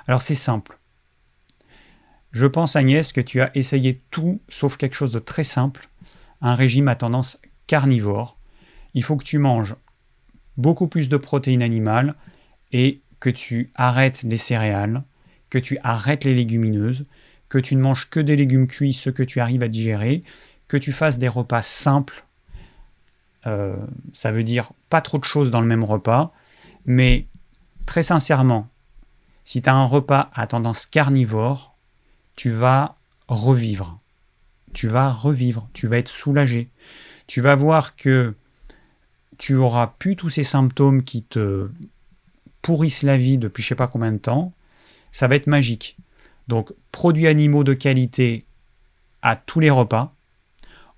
Alors 0.07 0.21
c'est 0.21 0.35
simple. 0.35 0.77
Je 2.31 2.45
pense 2.45 2.75
Agnès 2.75 3.13
que 3.13 3.21
tu 3.21 3.41
as 3.41 3.55
essayé 3.55 4.01
tout 4.11 4.41
sauf 4.49 4.77
quelque 4.77 4.95
chose 4.95 5.11
de 5.11 5.19
très 5.19 5.43
simple, 5.43 5.87
un 6.41 6.53
régime 6.53 6.87
à 6.87 6.95
tendance 6.95 7.39
carnivore. 7.65 8.37
Il 8.93 9.03
faut 9.03 9.15
que 9.15 9.23
tu 9.23 9.39
manges 9.39 9.75
beaucoup 10.57 10.87
plus 10.87 11.09
de 11.09 11.17
protéines 11.17 11.63
animales 11.63 12.15
et 12.71 13.01
que 13.19 13.29
tu 13.29 13.71
arrêtes 13.75 14.23
les 14.23 14.37
céréales, 14.37 15.03
que 15.49 15.57
tu 15.57 15.77
arrêtes 15.83 16.25
les 16.25 16.35
légumineuses, 16.35 17.05
que 17.49 17.57
tu 17.57 17.75
ne 17.75 17.81
manges 17.81 18.09
que 18.09 18.19
des 18.19 18.35
légumes 18.35 18.67
cuits, 18.67 18.93
ce 18.93 19.09
que 19.09 19.23
tu 19.23 19.39
arrives 19.39 19.63
à 19.63 19.67
digérer, 19.67 20.23
que 20.67 20.77
tu 20.77 20.91
fasses 20.91 21.17
des 21.17 21.27
repas 21.27 21.61
simples. 21.61 22.25
Euh, 23.47 23.75
ça 24.11 24.31
veut 24.31 24.43
dire 24.43 24.71
pas 24.89 25.01
trop 25.01 25.17
de 25.17 25.23
choses 25.23 25.51
dans 25.51 25.61
le 25.61 25.67
même 25.67 25.83
repas, 25.83 26.33
mais 26.85 27.27
très 27.85 28.03
sincèrement, 28.03 28.67
si 29.45 29.61
tu 29.61 29.69
as 29.69 29.75
un 29.75 29.85
repas 29.85 30.29
à 30.33 30.47
tendance 30.47 30.85
carnivore, 30.85 31.75
tu 32.35 32.49
vas 32.49 32.95
revivre. 33.29 33.99
Tu 34.73 34.89
vas 34.89 35.11
revivre, 35.11 35.69
tu 35.71 35.87
vas 35.87 35.99
être 35.99 36.09
soulagé. 36.09 36.69
Tu 37.27 37.39
vas 37.39 37.55
voir 37.55 37.95
que 37.95 38.35
tu 39.37 39.55
auras 39.55 39.87
plus 39.87 40.15
tous 40.15 40.29
ces 40.29 40.43
symptômes 40.43 41.03
qui 41.03 41.23
te 41.23 41.69
pourrissent 42.61 43.03
la 43.03 43.17
vie 43.17 43.37
depuis 43.37 43.63
je 43.63 43.69
sais 43.69 43.75
pas 43.75 43.87
combien 43.87 44.11
de 44.11 44.17
temps. 44.17 44.51
Ça 45.11 45.27
va 45.27 45.35
être 45.35 45.47
magique. 45.47 45.95
Donc, 46.47 46.73
produits 46.91 47.27
animaux 47.27 47.63
de 47.63 47.73
qualité 47.73 48.43
à 49.21 49.35
tous 49.35 49.59
les 49.59 49.69
repas, 49.69 50.13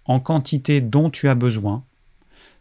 en 0.05 0.19
quantité 0.19 0.81
dont 0.81 1.09
tu 1.09 1.27
as 1.29 1.35
besoin. 1.35 1.83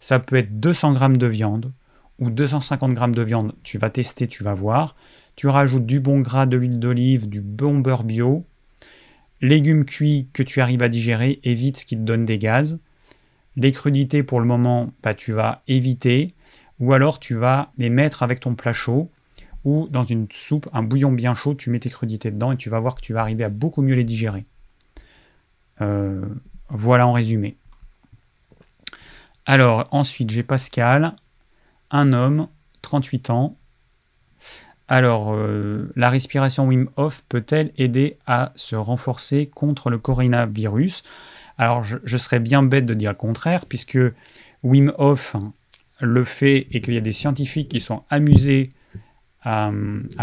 Ça 0.01 0.19
peut 0.19 0.37
être 0.37 0.61
200 0.61 0.99
g 0.99 1.19
de 1.19 1.27
viande 1.27 1.73
ou 2.19 2.31
250 2.31 2.99
g 2.99 3.07
de 3.09 3.23
viande. 3.23 3.55
Tu 3.63 3.79
vas 3.79 3.91
tester, 3.91 4.27
tu 4.27 4.43
vas 4.43 4.55
voir. 4.55 4.97
Tu 5.37 5.49
rajoutes 5.49 5.87
du 5.87 6.01
bon 6.01 6.21
gras, 6.21 6.47
de 6.47 6.57
l'huile 6.57 6.81
d'olive, 6.81 7.29
du 7.29 7.41
bon 7.41 7.79
beurre 7.79 8.05
bio. 8.05 8.45
Légumes 9.43 9.85
cuits 9.85 10.29
que 10.33 10.43
tu 10.43 10.61
arrives 10.61 10.83
à 10.83 10.89
digérer, 10.89 11.41
évite 11.45 11.77
ce 11.77 11.85
qui 11.85 11.97
te 11.97 12.03
donne 12.03 12.25
des 12.25 12.39
gaz. 12.39 12.81
Les 13.57 13.71
crudités, 13.71 14.23
pour 14.23 14.41
le 14.41 14.47
moment, 14.47 14.93
bah, 15.03 15.15
tu 15.15 15.33
vas 15.33 15.63
éviter. 15.69 16.35
Ou 16.81 16.93
alors 16.93 17.19
tu 17.19 17.35
vas 17.35 17.73
les 17.79 17.91
mettre 17.91 18.23
avec 18.23 18.41
ton 18.41 18.55
plat 18.55 18.73
chaud 18.73 19.11
ou 19.67 19.89
dans 19.91 20.05
une 20.05 20.29
soupe, 20.31 20.69
un 20.73 20.85
bouillon 20.85 21.11
bien 21.11 21.35
chaud, 21.35 21.55
tu 21.55 21.71
mets 21.71 21.81
tes 21.81 21.91
crudités 21.91 22.31
dedans 22.31 22.53
et 22.53 22.57
tu 22.57 22.71
vas 22.71 22.79
voir 22.79 22.95
que 22.95 23.01
tu 23.01 23.13
vas 23.13 23.21
arriver 23.21 23.43
à 23.43 23.49
beaucoup 23.49 23.83
mieux 23.83 23.97
les 23.97 24.05
digérer. 24.05 24.47
Euh, 25.81 26.25
voilà 26.69 27.07
en 27.09 27.13
résumé. 27.13 27.57
Alors 29.45 29.89
ensuite 29.91 30.31
j'ai 30.31 30.45
Pascal, 30.45 31.11
un 31.91 32.13
homme, 32.13 32.47
38 32.83 33.31
ans. 33.31 33.57
Alors 34.89 35.35
euh, 35.35 35.91
la 35.97 36.11
respiration 36.11 36.67
Wim 36.67 36.89
Hof 36.97 37.25
peut-elle 37.29 37.73
aider 37.77 38.19
à 38.27 38.53
se 38.55 38.77
renforcer 38.77 39.47
contre 39.47 39.91
le 39.91 39.99
coronavirus? 39.99 41.03
Alors 41.59 41.83
je, 41.83 42.17
serais 42.17 42.39
bien 42.39 42.63
bête 42.63 42.87
de 42.87 42.95
dire 42.95 43.11
le 43.11 43.17
contraire 43.17 43.67
puisque 43.67 43.99
Wim 44.63 44.93
Hof 44.99 45.37
le 46.01 46.25
fait 46.25 46.69
et 46.71 46.81
qu'il 46.81 46.95
y 46.95 46.99
a 46.99 47.03
des 47.03 47.13
scientifiques 47.13 47.69
qui 47.69 47.81
sont 47.81 48.05
amusés 48.11 48.69
à, 49.43 49.71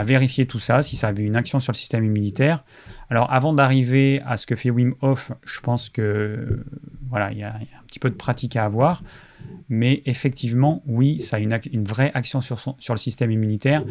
vérifier 0.03 0.45
tout 0.45 0.59
ça, 0.59 0.84
si 0.84 0.97
ça 0.97 1.07
avait 1.07 1.24
une 1.24 1.38
action 1.38 1.61
sur 1.61 1.72
le 1.72 1.78
système 1.78 2.03
immunitaire. 2.03 2.61
Alors 3.09 3.32
avant 3.32 3.53
d'arriver 3.53 4.22
à 4.26 4.36
ce 4.36 4.45
que 4.45 4.55
fait 4.57 4.70
Wim 4.70 4.95
Hof, 5.01 5.32
je 5.45 5.61
pense 5.61 5.89
que 5.89 6.64
voilà, 7.09 7.32
il 7.32 7.38
y, 7.38 7.43
a 7.43 7.53
un 7.55 7.84
petit 7.88 7.99
peu 7.99 8.09
de 8.09 8.16
pratique 8.16 8.57
à 8.57 8.66
avoir. 8.66 9.01
Mais 9.76 10.03
effectivement, 10.05 10.84
oui, 10.86 11.19
ça 11.19 11.38
a 11.38 11.39
une, 11.39 11.84
vraie 11.84 12.11
action 12.13 12.41
sur 12.41 12.93
le 12.93 12.97
système 12.97 13.32
immunitaire. 13.32 13.84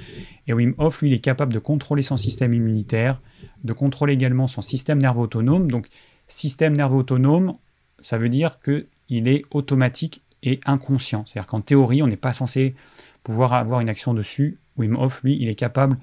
Et 0.47 0.53
Wim 0.53 0.75
Hof, 0.79 1.03
lui, 1.03 1.09
il 1.09 1.13
est 1.13 1.19
capable 1.19 1.53
de 1.53 1.59
contrôler 1.59 2.03
son 2.03 2.17
système 2.17 2.55
immunitaire, 2.55 3.21
de 3.65 3.73
contrôler 3.73 4.13
également 4.13 4.47
son 4.47 4.63
système 4.63 5.03
nerveux 5.03 5.23
autonome. 5.23 5.73
Donc, 5.73 5.89
système 6.29 6.77
nerveux 6.77 6.99
autonome, 6.99 7.57
ça 7.99 8.17
veut 8.17 8.29
dire 8.29 8.61
qu'il 8.61 9.27
est 9.27 9.43
automatique 9.51 10.23
et 10.45 10.61
inconscient. 10.67 11.25
C'est-à-dire 11.27 11.49
qu'en 11.49 11.61
théorie, 11.61 12.01
on 12.01 12.07
n'est 12.07 12.17
pas 12.17 12.33
censé 12.33 12.77
pouvoir 13.25 13.53
avoir 13.53 13.81
une 13.81 13.89
action 13.89 14.15
dessus 14.15 14.59
Wim 14.77 14.97
Hof, 14.97 15.25
lui, 15.25 15.37
il 15.41 15.49
est 15.49 15.57
capable 15.57 15.99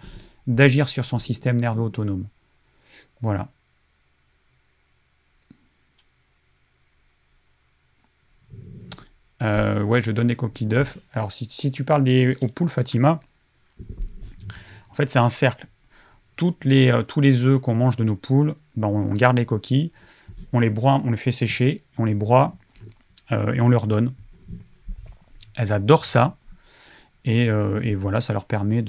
d'agir 0.45 0.89
sur 0.89 1.05
son 1.05 1.19
système 1.19 1.55
nerveux 1.55 1.83
autonome. 1.83 2.27
Voilà. 3.21 3.47
Euh, 9.41 9.81
ouais, 9.83 10.01
je 10.01 10.11
donne 10.11 10.27
des 10.27 10.35
coquilles 10.35 10.67
d'œufs. 10.67 10.97
Alors, 11.13 11.31
si, 11.31 11.71
tu 11.71 11.83
parles 11.83 12.03
des, 12.03 12.37
aux 12.41 12.47
poules, 12.47 12.69
Fatima, 12.69 13.21
en 14.89 14.93
fait, 14.93 15.09
c'est 15.09 15.19
un 15.19 15.29
cercle. 15.29 15.67
Toutes 16.35 16.65
les, 16.65 16.91
euh, 16.91 17.03
tous 17.03 17.21
les 17.21 17.45
œufs 17.45 17.59
qu'on 17.59 17.73
mange 17.73 17.95
de 17.95 18.03
nos 18.03 18.15
poules, 18.15 18.55
ben, 18.75 18.87
on, 18.87 19.13
garde 19.13 19.37
les 19.37 19.45
coquilles, 19.45 19.91
on 20.53 20.59
les 20.59 20.69
broie, 20.69 21.01
on 21.05 21.11
les 21.11 21.17
fait 21.17 21.31
sécher, 21.31 21.81
on 21.97 22.05
les 22.05 22.15
broie 22.15 22.55
euh, 23.31 23.53
et 23.53 23.61
on 23.61 23.69
leur 23.69 23.87
donne. 23.87 24.13
Elles 25.57 25.73
adorent 25.73 26.05
ça. 26.05 26.35
Et, 27.25 27.49
voilà, 27.93 28.21
ça 28.21 28.33
leur 28.33 28.45
permet 28.45 28.83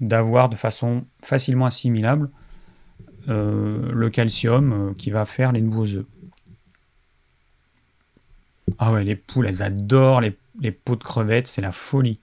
d'avoir 0.00 0.48
de, 0.48 0.54
de 0.54 0.58
façon 0.58 1.04
facilement 1.22 1.66
assimilable 1.66 2.30
le 3.26 4.08
calcium 4.08 4.94
qui 4.96 5.10
va 5.10 5.26
faire 5.26 5.52
les 5.52 5.60
nouveaux 5.60 5.84
œufs. 5.84 6.06
Ah 8.78 8.92
ouais, 8.92 9.04
les 9.04 9.16
poules, 9.16 9.46
elles 9.46 9.62
adorent 9.62 10.20
les, 10.20 10.36
les 10.60 10.72
pots 10.72 10.96
de 10.96 11.04
crevettes, 11.04 11.46
c'est 11.46 11.62
la 11.62 11.72
folie. 11.72 12.20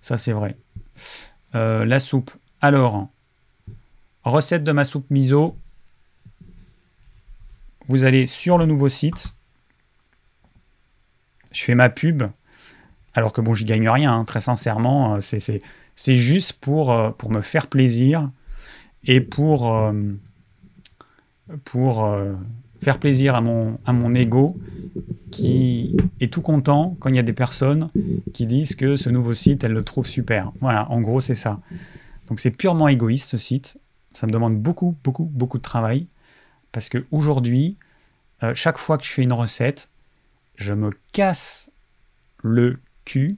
Ça, 0.00 0.18
c'est 0.18 0.32
vrai. 0.32 0.56
Euh, 1.54 1.84
la 1.84 2.00
soupe. 2.00 2.30
Alors, 2.60 3.08
recette 4.24 4.64
de 4.64 4.72
ma 4.72 4.84
soupe 4.84 5.10
miso. 5.10 5.56
Vous 7.88 8.04
allez 8.04 8.26
sur 8.26 8.58
le 8.58 8.66
nouveau 8.66 8.88
site. 8.88 9.34
Je 11.52 11.62
fais 11.62 11.74
ma 11.74 11.88
pub. 11.88 12.24
Alors 13.14 13.32
que 13.32 13.40
bon, 13.40 13.54
j'y 13.54 13.64
gagne 13.64 13.88
rien, 13.88 14.12
hein, 14.12 14.24
très 14.24 14.40
sincèrement. 14.40 15.16
Euh, 15.16 15.20
c'est 15.20 16.16
juste 16.16 16.54
pour, 16.54 16.92
euh, 16.92 17.10
pour 17.10 17.30
me 17.30 17.40
faire 17.40 17.68
plaisir 17.68 18.30
et 19.04 19.20
pour, 19.20 19.92
pour 21.64 22.18
faire 22.80 22.98
plaisir 22.98 23.34
à 23.34 23.40
mon, 23.40 23.78
à 23.86 23.92
ego 24.20 24.56
qui 25.30 25.96
est 26.20 26.32
tout 26.32 26.40
content 26.40 26.96
quand 26.98 27.10
il 27.10 27.16
y 27.16 27.18
a 27.18 27.22
des 27.22 27.32
personnes 27.32 27.90
qui 28.32 28.46
disent 28.46 28.74
que 28.74 28.96
ce 28.96 29.10
nouveau 29.10 29.34
site, 29.34 29.64
elles 29.64 29.72
le 29.72 29.84
trouvent 29.84 30.06
super. 30.06 30.52
Voilà, 30.60 30.90
en 30.90 31.00
gros, 31.00 31.20
c'est 31.20 31.34
ça. 31.34 31.60
Donc 32.28 32.40
c'est 32.40 32.50
purement 32.50 32.88
égoïste 32.88 33.28
ce 33.28 33.36
site. 33.36 33.78
Ça 34.12 34.26
me 34.26 34.32
demande 34.32 34.58
beaucoup, 34.58 34.96
beaucoup, 35.04 35.24
beaucoup 35.24 35.58
de 35.58 35.62
travail. 35.62 36.06
Parce 36.72 36.88
qu'aujourd'hui, 36.88 37.76
euh, 38.42 38.54
chaque 38.54 38.78
fois 38.78 38.98
que 38.98 39.04
je 39.04 39.10
fais 39.10 39.22
une 39.22 39.32
recette, 39.32 39.90
je 40.56 40.72
me 40.72 40.90
casse 41.12 41.70
le 42.42 42.78
cul, 43.04 43.36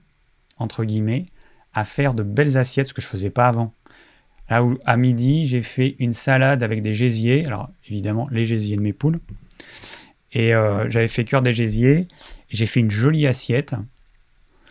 entre 0.57 0.85
guillemets, 0.85 1.25
à 1.73 1.83
faire 1.85 2.13
de 2.13 2.23
belles 2.23 2.57
assiettes, 2.57 2.87
ce 2.87 2.93
que 2.93 3.01
je 3.01 3.07
ne 3.07 3.11
faisais 3.11 3.29
pas 3.29 3.47
avant. 3.47 3.73
Là 4.49 4.63
où, 4.63 4.77
à 4.85 4.97
midi, 4.97 5.45
j'ai 5.47 5.61
fait 5.61 5.95
une 5.99 6.13
salade 6.13 6.63
avec 6.63 6.81
des 6.81 6.93
gésiers. 6.93 7.45
Alors, 7.45 7.69
évidemment, 7.87 8.27
les 8.31 8.45
gésiers 8.45 8.77
de 8.77 8.81
mes 8.81 8.93
poules. 8.93 9.19
Et 10.31 10.53
euh, 10.53 10.89
j'avais 10.89 11.07
fait 11.07 11.23
cuire 11.23 11.41
des 11.41 11.53
gésiers. 11.53 12.07
J'ai 12.49 12.65
fait 12.65 12.79
une 12.79 12.91
jolie 12.91 13.27
assiette. 13.27 13.75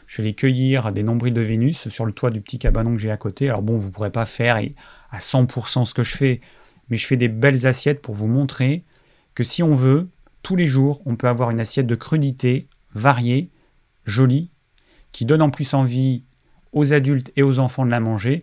Je 0.06 0.22
vais 0.22 0.28
les 0.28 0.34
cueillir 0.34 0.90
des 0.92 1.02
nombrils 1.02 1.34
de 1.34 1.40
Vénus 1.40 1.88
sur 1.88 2.06
le 2.06 2.12
toit 2.12 2.30
du 2.30 2.40
petit 2.40 2.58
cabanon 2.58 2.92
que 2.92 2.98
j'ai 2.98 3.10
à 3.10 3.16
côté. 3.16 3.48
Alors 3.48 3.62
bon, 3.62 3.76
vous 3.76 3.88
ne 3.88 3.92
pourrez 3.92 4.10
pas 4.10 4.26
faire 4.26 4.60
à 5.10 5.18
100% 5.18 5.84
ce 5.84 5.94
que 5.94 6.02
je 6.02 6.16
fais, 6.16 6.40
mais 6.88 6.96
je 6.96 7.06
fais 7.06 7.16
des 7.16 7.28
belles 7.28 7.66
assiettes 7.66 8.00
pour 8.00 8.14
vous 8.14 8.26
montrer 8.26 8.84
que 9.34 9.44
si 9.44 9.62
on 9.62 9.74
veut, 9.74 10.08
tous 10.42 10.56
les 10.56 10.66
jours, 10.66 11.02
on 11.04 11.14
peut 11.14 11.28
avoir 11.28 11.50
une 11.50 11.60
assiette 11.60 11.86
de 11.86 11.94
crudité 11.94 12.68
variée, 12.94 13.50
jolie, 14.06 14.50
qui 15.12 15.26
donne 15.26 15.42
en 15.42 15.50
plus 15.50 15.74
envie 15.74 16.22
aux 16.72 16.92
adultes 16.92 17.30
et 17.36 17.42
aux 17.42 17.58
enfants 17.58 17.84
de 17.84 17.90
la 17.90 18.00
manger. 18.00 18.42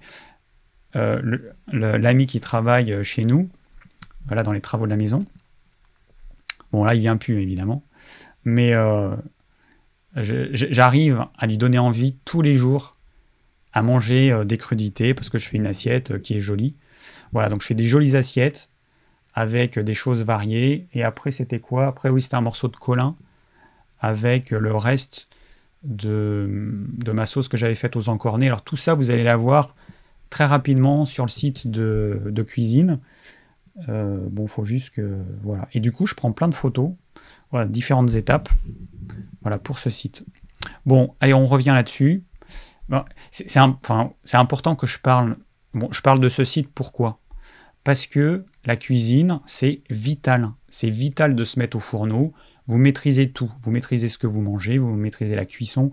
Euh, 0.96 1.38
l'ami 1.68 2.26
qui 2.26 2.39
travaille 2.39 3.04
chez 3.04 3.26
nous, 3.26 3.50
voilà, 4.28 4.43
dans 4.43 4.54
les 4.54 4.62
travaux 4.62 4.86
de 4.86 4.91
la 4.91 4.98
maison. 4.98 5.26
Bon, 6.72 6.84
là, 6.84 6.96
il 6.96 7.02
vient 7.02 7.18
plus, 7.18 7.41
évidemment. 7.41 7.84
Mais 8.43 8.74
euh, 8.74 9.16
j'arrive 10.16 11.26
à 11.38 11.48
lui 11.48 11.58
donner 11.58 11.80
envie 11.80 12.16
tous 12.26 12.41
les 12.41 12.56
jours 12.56 12.96
à 13.74 13.82
manger 13.82 14.32
euh, 14.32 14.46
des 14.46 14.58
crudités 14.58 15.14
parce 15.14 15.30
que 15.30 15.38
je 15.38 15.48
fais 15.48 15.58
une 15.58 15.68
assiette 15.68 16.22
qui 16.22 16.36
est 16.36 16.39
jolie. 16.39 16.76
Voilà, 17.34 17.50
donc 17.50 17.62
je 17.62 17.68
fais 17.68 17.76
des 17.76 17.88
jolies 17.88 18.16
assiettes 18.16 18.70
avec 19.34 19.78
des 19.78 19.93
choses 19.93 20.24
variées. 20.24 20.88
Et 20.93 21.04
après, 21.04 21.32
c'était 21.32 21.60
quoi? 21.60 21.88
Après, 21.88 22.10
oui, 22.10 22.22
c'était 22.22 22.36
un 22.36 22.41
morceau 22.41 22.70
de 22.70 22.78
colin 22.78 23.16
avec 24.00 24.52
le 24.52 24.76
reste 24.76 25.28
de, 25.84 26.48
de 26.98 27.12
ma 27.12 27.26
sauce 27.26 27.48
que 27.50 27.58
j'avais 27.58 27.76
faite 27.76 27.96
aux 27.96 28.08
encornés. 28.08 28.48
Alors 28.48 28.64
tout 28.64 28.78
ça, 28.78 28.93
vous 28.93 29.12
allez 29.12 29.24
la 29.24 29.36
voir 29.36 29.76
très 30.30 30.46
rapidement 30.46 31.06
sur 31.06 31.26
le 31.26 31.30
site 31.30 31.68
de, 31.68 32.46
cuisine. 32.48 33.00
Euh, 33.90 34.18
bon, 34.30 34.48
faut 34.48 34.66
juste 34.66 34.92
que 34.92 35.18
voilà. 35.44 35.68
Et 35.74 35.80
du 35.80 35.92
coup, 35.92 36.08
je 36.08 36.16
prends 36.16 36.32
plein 36.32 36.48
de 36.48 36.54
photos, 36.54 36.92
voilà, 37.52 37.68
différentes 37.68 38.16
étapes, 38.16 38.50
voilà 39.42 39.58
pour 39.58 39.80
ce 39.80 39.90
site. 39.90 40.26
Bon, 40.86 41.16
allez, 41.20 41.34
on 41.34 41.46
revient 41.46 41.72
là-dessus. 41.74 42.24
c'est 43.32 43.60
enfin, 43.60 44.14
important 44.34 44.76
que 44.76 44.88
je 44.88 45.00
parle. 45.00 45.38
Bon, 45.74 45.90
je 45.92 46.02
parle 46.02 46.20
de 46.20 46.30
ce 46.30 46.44
site. 46.44 46.70
Pourquoi? 46.74 47.20
Parce 47.84 48.08
que 48.08 48.46
la 48.66 48.76
cuisine, 48.76 49.40
c'est 49.46 49.82
vital. 49.90 50.52
C'est 50.70 50.90
vital 50.90 51.36
de 51.36 51.44
se 51.44 51.60
mettre 51.60 51.78
au 51.78 51.80
fourneau. 51.80 52.34
Vous 52.68 52.78
maîtrisez 52.78 53.32
tout. 53.32 53.52
Vous 53.62 53.72
maîtrisez 53.72 54.10
ce 54.10 54.18
que 54.18 54.26
vous 54.26 54.42
mangez. 54.42 54.78
Vous 54.78 54.96
maîtrisez 54.96 55.36
la 55.36 55.46
cuisson 55.46 55.92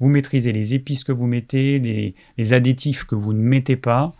vous 0.00 0.08
maîtrisez 0.08 0.52
les 0.52 0.74
épices 0.74 1.04
que 1.04 1.12
vous 1.12 1.26
mettez, 1.26 1.78
les, 1.78 2.52
additifs 2.52 3.04
que 3.04 3.14
vous 3.14 3.32
ne 3.32 3.42
mettez 3.42 3.76
pas, 3.76 4.14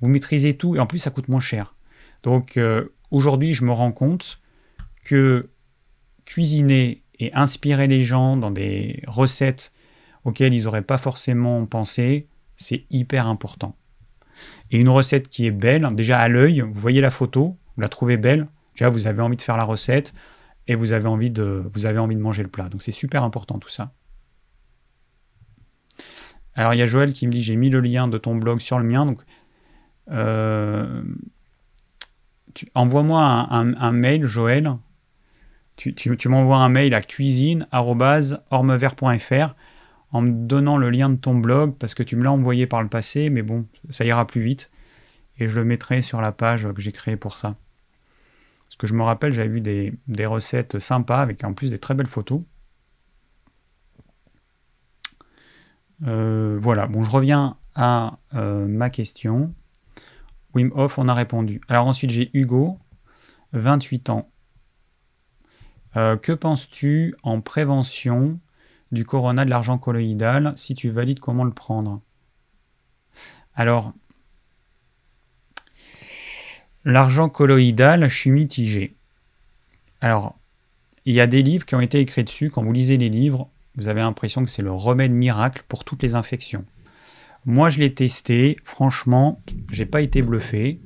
vous 0.00 0.08
maîtrisez 0.08 0.56
tout 0.56 0.74
et 0.74 0.80
en 0.80 0.86
plus 0.86 0.98
ça 0.98 1.10
coûte 1.10 1.28
moins 1.28 1.40
cher. 1.40 1.74
Donc 2.22 2.56
euh, 2.56 2.94
aujourd'hui 3.10 3.54
je 3.54 3.64
me 3.64 3.72
rends 3.72 3.92
compte 3.92 4.40
que 5.04 5.48
cuisiner 6.24 7.02
et 7.20 7.32
inspirer 7.34 7.86
les 7.86 8.02
gens 8.02 8.36
dans 8.36 8.50
des 8.50 9.02
recettes 9.06 9.72
auxquelles 10.24 10.54
ils 10.54 10.64
n'auraient 10.64 10.82
pas 10.82 10.98
forcément 10.98 11.64
pensé, 11.66 12.26
c'est 12.56 12.84
hyper 12.90 13.26
important. 13.26 13.76
Et 14.70 14.80
une 14.80 14.88
recette 14.88 15.28
qui 15.28 15.46
est 15.46 15.52
belle, 15.52 15.86
déjà 15.94 16.18
à 16.18 16.28
l'œil, 16.28 16.60
vous 16.60 16.80
voyez 16.80 17.00
la 17.00 17.10
photo, 17.10 17.56
vous 17.76 17.82
la 17.82 17.88
trouvez 17.88 18.16
belle, 18.16 18.48
déjà 18.74 18.88
vous 18.88 19.06
avez 19.06 19.22
envie 19.22 19.36
de 19.36 19.42
faire 19.42 19.56
la 19.56 19.64
recette 19.64 20.12
et 20.66 20.74
vous 20.74 20.92
avez 20.92 21.06
envie 21.06 21.30
de 21.30 21.62
manger 22.18 22.42
le 22.42 22.48
plat. 22.48 22.68
Donc 22.68 22.82
c'est 22.82 22.92
super 22.92 23.22
important 23.22 23.58
tout 23.58 23.68
ça. 23.68 23.92
Alors 26.56 26.74
il 26.74 26.78
y 26.78 26.82
a 26.82 26.86
Joël 26.86 27.12
qui 27.12 27.26
me 27.26 27.32
dit 27.32 27.42
j'ai 27.42 27.56
mis 27.56 27.70
le 27.70 27.80
lien 27.80 28.06
de 28.08 28.18
ton 28.18 28.34
blog 28.34 28.60
sur 28.60 28.78
le 28.78 28.84
mien, 28.84 29.06
donc 29.06 29.20
euh, 30.10 31.02
envoie-moi 32.74 33.46
un, 33.50 33.92
mail, 33.92 34.24
Joël. 34.24 34.72
Tu, 35.76 36.28
m'envoies 36.28 36.56
un 36.56 36.70
mail 36.70 36.94
à 36.94 37.02
cuisine.ormevert.fr 37.02 39.54
en 40.12 40.20
me 40.22 40.30
donnant 40.30 40.78
le 40.78 40.88
lien 40.88 41.10
de 41.10 41.16
ton 41.16 41.34
blog 41.34 41.74
parce 41.78 41.94
que 41.94 42.02
tu 42.02 42.16
me 42.16 42.24
l'as 42.24 42.32
envoyé 42.32 42.66
par 42.66 42.82
le 42.82 42.88
passé, 42.88 43.28
mais 43.28 43.42
bon, 43.42 43.66
ça 43.90 44.06
ira 44.06 44.26
plus 44.26 44.40
vite. 44.40 44.70
Et 45.38 45.48
je 45.48 45.58
le 45.58 45.66
mettrai 45.66 46.00
sur 46.00 46.22
la 46.22 46.32
page 46.32 46.66
que 46.74 46.80
j'ai 46.80 46.92
créée 46.92 47.18
pour 47.18 47.36
ça. 47.36 47.56
Parce 48.64 48.76
que 48.76 48.86
je 48.86 48.94
me 48.94 49.02
rappelle, 49.02 49.34
j'avais 49.34 49.48
vu 49.48 49.60
des, 49.60 49.92
des 50.08 50.24
recettes 50.24 50.78
sympas 50.78 51.20
avec 51.20 51.44
en 51.44 51.52
plus 51.52 51.70
des 51.70 51.78
très 51.78 51.92
belles 51.92 52.06
photos. 52.06 52.40
Euh, 56.04 56.58
voilà, 56.60 56.86
bon, 56.86 57.02
je 57.02 57.10
reviens 57.10 57.56
à 57.74 58.18
euh, 58.34 58.66
ma 58.66 58.90
question. 58.90 59.54
Wim 60.54 60.70
Hof, 60.74 60.98
on 60.98 61.08
a 61.08 61.14
répondu. 61.14 61.60
Alors 61.68 61.86
ensuite, 61.86 62.10
j'ai 62.10 62.30
Hugo, 62.34 62.78
28 63.52 64.10
ans. 64.10 64.30
Euh, 65.96 66.16
que 66.16 66.32
penses-tu 66.32 67.14
en 67.22 67.40
prévention 67.40 68.38
du 68.92 69.04
corona 69.04 69.44
de 69.44 69.50
l'argent 69.50 69.78
colloïdal 69.78 70.52
Si 70.56 70.74
tu 70.74 70.90
valides, 70.90 71.20
comment 71.20 71.44
le 71.44 71.52
prendre? 71.52 72.02
Alors, 73.54 73.94
l'argent 76.84 77.28
colloïdal, 77.28 78.08
je 78.08 78.14
suis 78.16 78.30
mitigé. 78.30 78.96
Alors, 80.00 80.38
il 81.06 81.14
y 81.14 81.20
a 81.20 81.26
des 81.26 81.42
livres 81.42 81.64
qui 81.64 81.74
ont 81.74 81.80
été 81.80 82.00
écrits 82.00 82.24
dessus. 82.24 82.50
Quand 82.50 82.62
vous 82.62 82.72
lisez 82.72 82.98
les 82.98 83.08
livres, 83.08 83.50
vous 83.76 83.88
avez 83.88 84.00
l'impression 84.00 84.44
que 84.44 84.50
c'est 84.50 84.62
le 84.62 84.72
remède 84.72 85.12
miracle 85.12 85.64
pour 85.68 85.84
toutes 85.84 86.02
les 86.02 86.14
infections. 86.14 86.64
Moi, 87.44 87.70
je 87.70 87.78
l'ai 87.78 87.94
testé. 87.94 88.56
Franchement, 88.64 89.40
j'ai 89.70 89.86
pas 89.86 90.00
été 90.00 90.22
bluffé. 90.22 90.80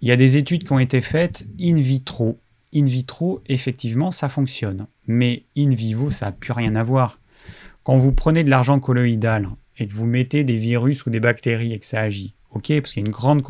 Il 0.00 0.08
y 0.08 0.12
a 0.12 0.16
des 0.16 0.36
études 0.36 0.64
qui 0.64 0.72
ont 0.72 0.78
été 0.78 1.00
faites 1.00 1.46
in 1.60 1.76
vitro. 1.76 2.38
In 2.74 2.84
vitro, 2.84 3.40
effectivement, 3.46 4.10
ça 4.10 4.28
fonctionne. 4.28 4.86
Mais 5.06 5.44
in 5.56 5.70
vivo, 5.70 6.10
ça 6.10 6.26
n'a 6.26 6.32
plus 6.32 6.52
rien 6.52 6.74
à 6.76 6.82
voir. 6.82 7.18
Quand 7.84 7.96
vous 7.96 8.12
prenez 8.12 8.44
de 8.44 8.50
l'argent 8.50 8.80
colloïdal 8.80 9.48
et 9.78 9.86
que 9.86 9.94
vous 9.94 10.06
mettez 10.06 10.44
des 10.44 10.56
virus 10.56 11.06
ou 11.06 11.10
des 11.10 11.20
bactéries 11.20 11.72
et 11.72 11.78
que 11.78 11.86
ça 11.86 12.00
agit, 12.00 12.34
ok, 12.50 12.80
parce 12.80 12.92
qu'il 12.92 13.02
y 13.02 13.04
a 13.04 13.06
une 13.06 13.12
grande, 13.12 13.42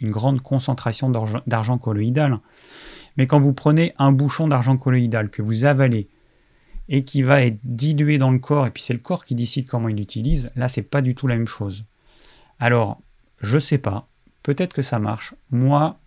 une 0.00 0.10
grande 0.10 0.40
concentration 0.40 1.10
d'argent 1.46 1.78
colloïdal. 1.78 2.38
Mais 3.16 3.26
quand 3.26 3.40
vous 3.40 3.52
prenez 3.52 3.92
un 3.98 4.12
bouchon 4.12 4.48
d'argent 4.48 4.76
colloïdal 4.76 5.30
que 5.30 5.42
vous 5.42 5.64
avalez 5.64 6.08
et 6.88 7.04
qui 7.04 7.22
va 7.22 7.42
être 7.42 7.58
dilué 7.64 8.18
dans 8.18 8.30
le 8.30 8.38
corps, 8.38 8.66
et 8.66 8.70
puis 8.70 8.82
c'est 8.82 8.92
le 8.92 9.00
corps 9.00 9.24
qui 9.24 9.34
décide 9.34 9.66
comment 9.66 9.88
il 9.88 9.96
l'utilise, 9.96 10.50
là 10.56 10.68
c'est 10.68 10.82
pas 10.82 11.02
du 11.02 11.14
tout 11.14 11.26
la 11.26 11.36
même 11.36 11.46
chose. 11.46 11.84
Alors, 12.58 13.00
je 13.40 13.58
sais 13.58 13.78
pas, 13.78 14.08
peut-être 14.42 14.72
que 14.74 14.82
ça 14.82 14.98
marche. 14.98 15.34
Moi, 15.50 15.98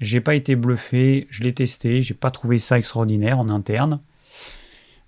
j'ai 0.00 0.20
pas 0.20 0.34
été 0.34 0.56
bluffé, 0.56 1.26
je 1.30 1.42
l'ai 1.42 1.52
testé, 1.52 2.02
j'ai 2.02 2.14
pas 2.14 2.30
trouvé 2.30 2.58
ça 2.58 2.78
extraordinaire 2.78 3.38
en 3.38 3.48
interne. 3.48 4.00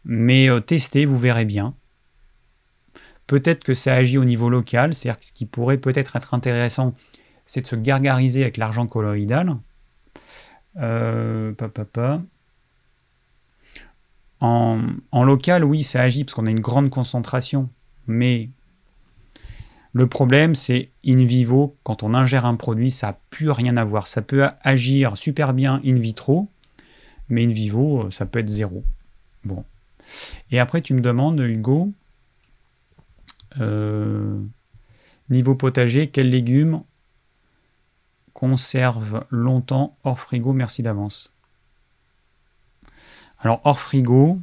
Mais 0.05 0.49
euh, 0.49 0.61
testez, 0.61 1.05
vous 1.05 1.19
verrez 1.19 1.45
bien. 1.45 1.75
Peut-être 3.27 3.65
que 3.65 3.75
ça 3.75 3.95
agit 3.95 4.19
au 4.19 4.25
niveau 4.25 4.49
local, 4.49 4.95
c'est-à-dire 4.95 5.19
que 5.19 5.25
ce 5.25 5.33
qui 5.33 5.47
pourrait 5.47 5.79
peut-être 5.79 6.15
être 6.15 6.33
intéressant, 6.33 6.95
c'est 7.45 7.63
de 7.63 7.67
se 7.67 7.75
gargariser 7.77 8.43
avec 8.43 8.57
l'argent 8.57 8.87
colloïdal. 8.87 9.57
Euh, 10.79 11.53
En, 14.41 15.25
local, 15.25 15.65
oui, 15.65 15.83
ça 15.83 16.03
agit 16.03 16.25
parce 16.25 16.35
qu'on 16.35 16.47
a 16.47 16.51
une 16.51 16.61
grande 16.61 16.91
concentration. 16.91 17.71
Mais 18.07 18.51
le 19.93 20.07
problème, 20.07 20.55
c'est 20.55 20.91
in 21.07 21.25
vivo, 21.25 21.77
quand 21.83 22.03
on 22.03 22.15
ingère 22.15 22.45
un 22.45 22.57
produit, 22.57 22.91
ça 22.91 23.09
n'a 23.09 23.19
plus 23.31 23.51
rien 23.51 23.77
à 23.77 23.85
voir. 23.85 24.09
Ça 24.09 24.23
peut 24.23 24.47
agir 24.63 25.17
super 25.17 25.55
bien 25.55 25.81
in 25.85 25.99
vitro, 25.99 26.47
mais 27.29 27.45
in 27.45 27.49
vivo, 27.49 28.11
ça 28.11 28.27
peut 28.27 28.39
être 28.39 28.49
zéro. 28.49 28.85
Bon. 29.45 29.65
Et 30.51 30.59
après, 30.59 30.83
tu 30.83 30.95
me 30.95 31.01
demandes, 31.01 31.41
Hugo, 31.41 31.93
euh, 33.61 34.39
niveau 35.31 35.55
potager, 35.55 36.09
quels 36.09 36.31
légumes 36.31 36.83
conservent 38.33 39.25
longtemps 39.31 39.97
hors 40.05 40.19
frigo? 40.19 40.53
Merci 40.53 40.83
d'avance. 40.83 41.33
Alors, 43.41 43.61
hors 43.65 43.81
frigo, 43.81 44.39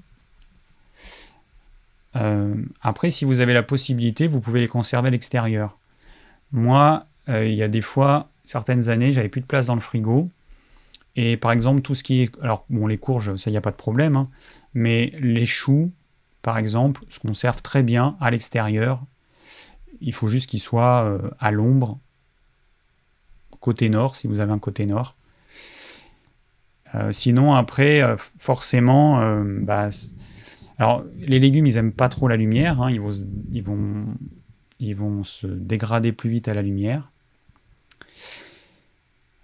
euh, 2.16 2.56
après, 2.82 3.10
si 3.10 3.26
vous 3.26 3.40
avez 3.40 3.54
la 3.54 3.64
possibilité, 3.64 4.28
vous 4.28 4.40
pouvez 4.40 4.62
les 4.62 4.68
conserver 4.68 5.08
à 5.08 5.12
l'extérieur. 5.12 5.78
Moi, 6.52 7.06
euh, 7.30 7.46
il 7.46 7.56
y 7.56 7.64
a 7.64 7.68
des 7.68 7.82
fois, 7.82 8.30
certaines 8.46 8.90
années, 8.90 9.14
j'avais 9.14 9.30
plus 9.30 9.42
de 9.42 9.46
place 9.46 9.68
dans 9.68 9.76
le 9.76 9.82
frigo. 9.82 10.30
Et 11.16 11.38
par 11.38 11.52
exemple, 11.52 11.82
tout 11.82 11.96
ce 11.96 12.04
qui 12.04 12.22
est. 12.22 12.42
Alors, 12.42 12.66
bon, 12.70 12.88
les 12.88 12.98
courges, 12.98 13.36
ça, 13.36 13.50
il 13.50 13.54
n'y 13.54 13.58
a 13.58 13.62
pas 13.62 13.72
de 13.72 13.76
problème. 13.76 14.16
Hein, 14.16 14.30
mais 14.74 15.14
les 15.20 15.46
choux, 15.46 15.92
par 16.42 16.58
exemple, 16.58 17.04
se 17.10 17.20
conservent 17.20 17.62
très 17.62 17.84
bien 17.84 18.18
à 18.20 18.32
l'extérieur. 18.32 19.04
Il 20.02 20.14
faut 20.14 20.28
juste 20.28 20.50
qu'ils 20.50 20.60
soient 20.60 21.04
euh, 21.04 21.30
à 21.40 21.52
l'ombre, 21.52 22.00
côté 23.60 23.90
nord, 23.90 24.16
si 24.16 24.28
vous 24.28 24.40
avez 24.40 24.52
un 24.52 24.60
côté 24.60 24.86
nord. 24.86 25.16
Sinon, 27.12 27.54
après, 27.54 28.02
forcément, 28.38 29.44
bah, 29.62 29.90
alors, 30.80 31.06
les 31.20 31.40
légumes, 31.40 31.66
ils 31.66 31.76
n'aiment 31.76 31.94
pas 31.94 32.10
trop 32.10 32.28
la 32.28 32.38
lumière. 32.38 32.82
Hein. 32.82 32.92
ils, 32.92 33.64
vont, 34.96 35.24
se 35.24 35.48
dégrader 35.48 36.12
plus 36.12 36.30
vite 36.30 36.48
à 36.48 36.54
la 36.54 36.62
lumière. 36.62 37.12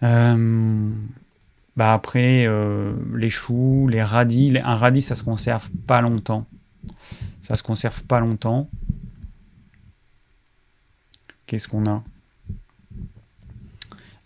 Euh, 0.04 0.92
bah 1.76 1.94
après, 1.94 2.46
euh, 2.46 2.94
les 3.16 3.30
choux, 3.30 3.88
les 3.88 4.04
radis. 4.04 4.58
un 4.64 4.76
radis, 4.76 5.02
ça 5.02 5.16
se 5.16 5.24
conserve 5.24 5.70
pas 5.88 6.02
longtemps. 6.02 6.46
Ça 7.42 7.56
se 7.56 7.64
conserve 7.64 8.04
pas 8.04 8.20
longtemps. 8.20 8.70
Qu'est-ce 11.46 11.68
qu'on 11.68 11.86
a? 11.86 12.04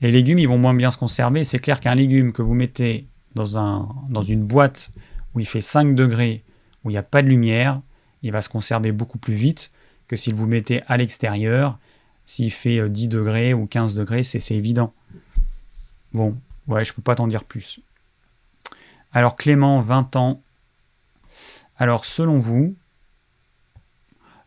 Les 0.01 0.11
légumes, 0.11 0.39
ils 0.39 0.47
vont 0.47 0.57
moins 0.57 0.73
bien 0.73 0.91
se 0.91 0.97
conserver. 0.97 1.43
C'est 1.43 1.59
clair 1.59 1.79
qu'un 1.79 1.95
légume 1.95 2.33
que 2.33 2.41
vous 2.41 2.53
mettez 2.53 3.07
dans, 3.35 3.57
un, 3.57 3.89
dans 4.09 4.21
une 4.21 4.43
boîte 4.43 4.91
où 5.33 5.39
il 5.39 5.45
fait 5.45 5.61
5 5.61 5.95
degrés 5.95 6.43
où 6.83 6.89
il 6.89 6.93
n'y 6.93 6.97
a 6.97 7.03
pas 7.03 7.21
de 7.21 7.27
lumière, 7.27 7.81
il 8.21 8.31
va 8.31 8.41
se 8.41 8.49
conserver 8.49 8.91
beaucoup 8.91 9.17
plus 9.17 9.33
vite 9.33 9.71
que 10.07 10.15
si 10.15 10.31
vous 10.31 10.47
mettez 10.47 10.81
à 10.87 10.97
l'extérieur, 10.97 11.79
s'il 12.25 12.51
fait 12.51 12.89
10 12.89 13.05
euh, 13.05 13.09
degrés 13.09 13.53
ou 13.53 13.65
15 13.65 13.95
degrés, 13.95 14.23
c'est 14.23 14.55
évident. 14.55 14.93
Bon, 16.13 16.37
ouais, 16.67 16.83
je 16.83 16.91
ne 16.91 16.95
peux 16.95 17.01
pas 17.01 17.15
t'en 17.15 17.27
dire 17.27 17.43
plus. 17.43 17.79
Alors 19.11 19.35
Clément, 19.35 19.81
20 19.81 20.15
ans. 20.15 20.41
Alors 21.77 22.05
selon 22.05 22.39
vous, 22.39 22.75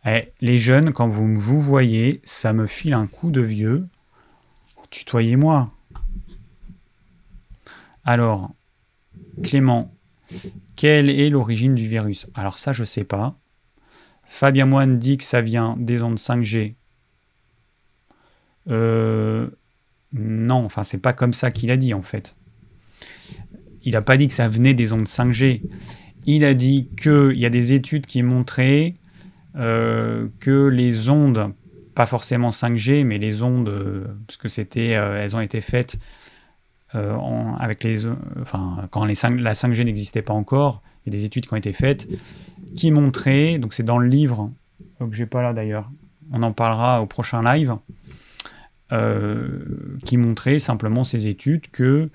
eh, 0.05 0.33
les 0.41 0.59
jeunes, 0.59 0.93
quand 0.93 1.09
vous 1.09 1.25
me 1.25 1.37
vous 1.37 1.61
voyez, 1.61 2.21
ça 2.23 2.53
me 2.53 2.67
file 2.67 2.95
un 2.95 3.09
coup 3.09 3.31
de 3.31 3.41
vieux. 3.41 3.89
Tutoyez-moi. 4.91 5.71
Alors, 8.05 8.55
Clément, 9.43 9.95
quelle 10.77 11.11
est 11.11 11.31
l'origine 11.31 11.75
du 11.75 11.89
virus? 11.89 12.27
Alors 12.35 12.59
ça, 12.59 12.73
je 12.73 12.83
ne 12.83 12.87
sais 12.87 13.05
pas. 13.05 13.39
Fabien 14.25 14.67
Moine 14.67 14.99
dit 14.99 15.17
que 15.17 15.25
ça 15.25 15.41
vient 15.41 15.77
des 15.79 16.03
ondes 16.03 16.19
5G. 16.19 16.75
Euh, 18.69 19.49
non, 20.13 20.65
enfin, 20.65 20.83
c'est 20.83 20.99
pas 20.99 21.13
comme 21.13 21.33
ça 21.33 21.51
qu'il 21.51 21.71
a 21.71 21.77
dit 21.77 21.95
en 21.95 22.03
fait. 22.03 22.37
Il 23.83 23.93
n'a 23.93 24.03
pas 24.03 24.17
dit 24.17 24.27
que 24.27 24.33
ça 24.33 24.49
venait 24.49 24.75
des 24.75 24.93
ondes 24.93 25.07
5G. 25.07 25.63
Il 26.27 26.45
a 26.45 26.55
dit 26.55 26.89
qu'il 27.01 27.39
y 27.39 27.47
a 27.47 27.51
des 27.51 27.73
études 27.73 28.05
qui 28.05 28.23
montraient 28.23 28.97
euh, 29.55 30.29
que 30.41 30.67
les 30.67 31.09
ondes, 31.09 31.53
pas 31.95 32.07
forcément 32.07 32.51
5G, 32.51 33.05
mais 33.05 33.19
les 33.19 33.43
ondes, 33.43 33.69
euh, 33.69 34.07
parce 34.27 34.37
que 34.37 34.49
c'était, 34.49 34.89
elles 34.89 35.37
ont 35.37 35.41
été 35.41 35.61
faites 35.61 35.99
euh, 36.97 37.17
avec 37.59 37.85
les, 37.85 38.07
enfin, 38.41 38.89
quand 38.91 39.05
la 39.05 39.13
5G 39.15 39.85
n'existait 39.85 40.23
pas 40.23 40.35
encore, 40.35 40.83
il 41.05 41.13
y 41.13 41.17
a 41.17 41.19
des 41.19 41.25
études 41.25 41.47
qui 41.47 41.53
ont 41.53 41.57
été 41.57 41.73
faites 41.73 42.09
qui 42.75 42.91
montraient, 42.91 43.59
donc 43.59 43.73
c'est 43.73 43.83
dans 43.83 43.99
le 43.99 44.09
livre, 44.09 44.51
que 44.99 45.13
j'ai 45.13 45.27
pas 45.27 45.43
là 45.43 45.53
d'ailleurs, 45.53 45.91
on 46.33 46.43
en 46.43 46.53
parlera 46.53 47.01
au 47.01 47.07
prochain 47.07 47.43
live, 47.43 47.77
euh, 48.93 49.65
qui 50.05 50.17
montrait 50.17 50.59
simplement 50.59 51.05
ces 51.05 51.27
études 51.27 51.71
que 51.71 52.11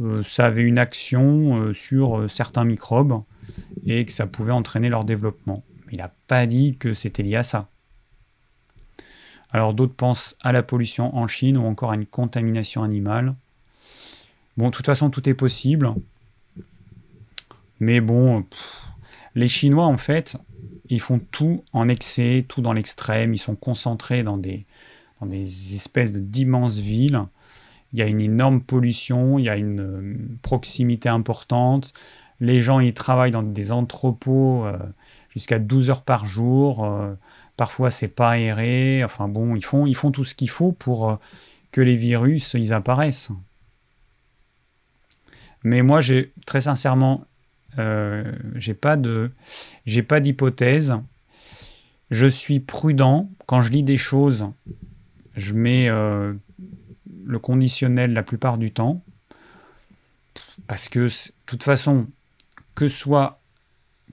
euh, 0.00 0.22
ça 0.22 0.46
avait 0.46 0.62
une 0.62 0.78
action 0.78 1.72
sur 1.74 2.28
certains 2.28 2.64
microbes 2.64 3.22
et 3.86 4.04
que 4.04 4.12
ça 4.12 4.26
pouvait 4.26 4.52
entraîner 4.52 4.88
leur 4.88 5.04
développement. 5.04 5.62
Mais 5.86 5.94
il 5.94 5.98
n'a 5.98 6.12
pas 6.26 6.46
dit 6.46 6.76
que 6.76 6.92
c'était 6.92 7.22
lié 7.22 7.36
à 7.36 7.42
ça. 7.42 7.68
Alors 9.54 9.72
d'autres 9.72 9.94
pensent 9.94 10.36
à 10.42 10.50
la 10.50 10.64
pollution 10.64 11.16
en 11.16 11.28
Chine 11.28 11.56
ou 11.56 11.64
encore 11.64 11.92
à 11.92 11.94
une 11.94 12.06
contamination 12.06 12.82
animale. 12.82 13.36
Bon, 14.56 14.66
de 14.66 14.70
toute 14.70 14.86
façon, 14.86 15.10
tout 15.10 15.28
est 15.28 15.34
possible. 15.34 15.92
Mais 17.80 18.00
bon, 18.00 18.44
les 19.34 19.48
Chinois, 19.48 19.86
en 19.86 19.96
fait, 19.96 20.36
ils 20.88 21.00
font 21.00 21.18
tout 21.18 21.64
en 21.72 21.88
excès, 21.88 22.44
tout 22.48 22.60
dans 22.60 22.72
l'extrême. 22.72 23.34
Ils 23.34 23.38
sont 23.38 23.56
concentrés 23.56 24.22
dans 24.22 24.38
des, 24.38 24.64
espèces 25.74 26.12
d'immenses 26.12 26.78
villes. 26.78 27.22
Il 27.92 27.98
y 27.98 28.02
a 28.02 28.06
une 28.06 28.20
énorme 28.20 28.60
pollution, 28.60 29.38
il 29.38 29.44
y 29.44 29.48
a 29.48 29.56
une 29.56 29.80
euh, 29.80 30.16
proximité 30.42 31.08
importante. 31.08 31.92
Les 32.40 32.60
gens, 32.60 32.80
ils 32.80 32.92
travaillent 32.92 33.30
dans 33.30 33.44
des 33.44 33.70
entrepôts 33.70 34.66
euh, 34.66 34.76
jusqu'à 35.28 35.60
12 35.60 35.90
heures 35.90 36.02
par 36.02 36.26
jour. 36.26 36.84
Euh, 36.84 37.14
parfois, 37.56 37.90
c'est 37.92 38.08
pas 38.08 38.30
aéré. 38.30 39.04
Enfin 39.04 39.28
bon, 39.28 39.54
ils 39.54 39.64
font, 39.64 39.86
ils 39.86 39.94
font 39.94 40.10
tout 40.10 40.24
ce 40.24 40.34
qu'il 40.34 40.50
faut 40.50 40.72
pour 40.72 41.18
que 41.70 41.80
les 41.80 41.96
virus, 41.96 42.54
ils 42.54 42.72
apparaissent. 42.72 43.30
Mais 45.64 45.82
moi, 45.82 46.00
j'ai 46.00 46.32
très 46.46 46.60
sincèrement, 46.60 47.24
euh, 47.78 48.32
j'ai 48.54 48.74
pas 48.74 48.96
d'hypothèse. 48.96 50.94
Je 52.10 52.26
suis 52.26 52.60
prudent 52.60 53.30
quand 53.46 53.62
je 53.62 53.72
lis 53.72 53.82
des 53.82 53.96
choses. 53.96 54.46
Je 55.34 55.54
mets 55.54 55.88
euh, 55.88 56.34
le 57.24 57.38
conditionnel 57.38 58.12
la 58.12 58.22
plupart 58.22 58.58
du 58.58 58.70
temps 58.70 59.02
parce 60.66 60.88
que 60.88 61.06
de 61.08 61.32
toute 61.46 61.62
façon, 61.62 62.06
que 62.74 62.88
soit 62.88 63.40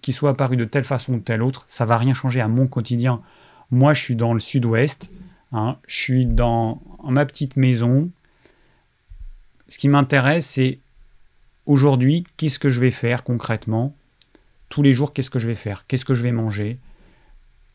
qu'il 0.01 0.13
soit 0.15 0.31
apparu 0.31 0.57
de 0.57 0.65
telle 0.65 0.83
façon 0.83 1.13
ou 1.13 1.19
telle 1.19 1.43
autre, 1.43 1.63
ça 1.67 1.85
va 1.85 1.97
rien 1.97 2.15
changer 2.15 2.41
à 2.41 2.47
mon 2.47 2.65
quotidien. 2.65 3.21
Moi, 3.69 3.93
je 3.93 4.01
suis 4.01 4.15
dans 4.15 4.33
le 4.33 4.39
sud-ouest, 4.39 5.11
hein, 5.51 5.77
je 5.85 5.95
suis 5.95 6.25
dans 6.25 6.81
ma 7.03 7.25
petite 7.25 7.55
maison. 7.55 8.09
Ce 9.67 9.77
qui 9.77 9.89
m'intéresse, 9.89 10.47
c'est 10.47 10.79
aujourd'hui, 11.65 12.25
qu'est-ce 12.37 12.59
que 12.59 12.69
je 12.69 12.79
vais 12.79 12.91
faire 12.91 13.23
concrètement? 13.23 13.95
Tous 14.69 14.81
les 14.81 14.93
jours, 14.93 15.13
qu'est-ce 15.13 15.29
que 15.29 15.39
je 15.39 15.47
vais 15.47 15.55
faire? 15.55 15.85
Qu'est-ce 15.87 16.05
que 16.05 16.15
je 16.15 16.23
vais 16.23 16.31
manger? 16.31 16.77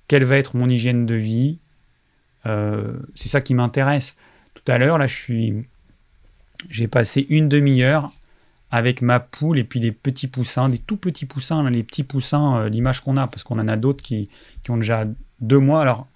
Quelle 0.09 0.25
va 0.25 0.37
être 0.39 0.57
mon 0.57 0.69
hygiène 0.69 1.07
de 1.07 1.15
vie? 1.15 1.59
Euh, 2.47 2.99
C'est 3.15 3.29
ça 3.29 3.41
qui 3.41 3.55
m'intéresse. 3.55 4.17
Tout 4.55 4.71
à 4.71 4.79
l'heure, 4.79 4.99
là, 4.99 5.07
je 5.07 5.63
j'ai 6.71 6.89
passé 6.89 7.27
une 7.29 7.49
demi-heure 7.49 8.11
avec 8.71 9.03
ma 9.03 9.21
poule 9.21 9.59
et 9.59 9.65
puis 9.65 9.81
les 9.81 9.93
petits 9.93 10.27
poussins, 10.27 10.69
des 10.69 10.79
tout 10.79 10.97
petits 10.97 11.27
poussins, 11.27 11.69
les 11.71 11.83
petits 11.83 12.03
poussins, 12.03 12.59
euh, 12.59 12.69
l'image 12.69 13.03
qu'on 13.03 13.17
a, 13.17 13.27
parce 13.27 13.45
qu'on 13.45 13.59
en 13.59 13.69
a 13.69 13.77
d'autres 13.77 14.03
qui, 14.03 14.29
ont 14.69 14.77
déjà 14.77 15.05
deux 15.41 15.61
mois. 15.61 15.83
Alors, 15.83 16.09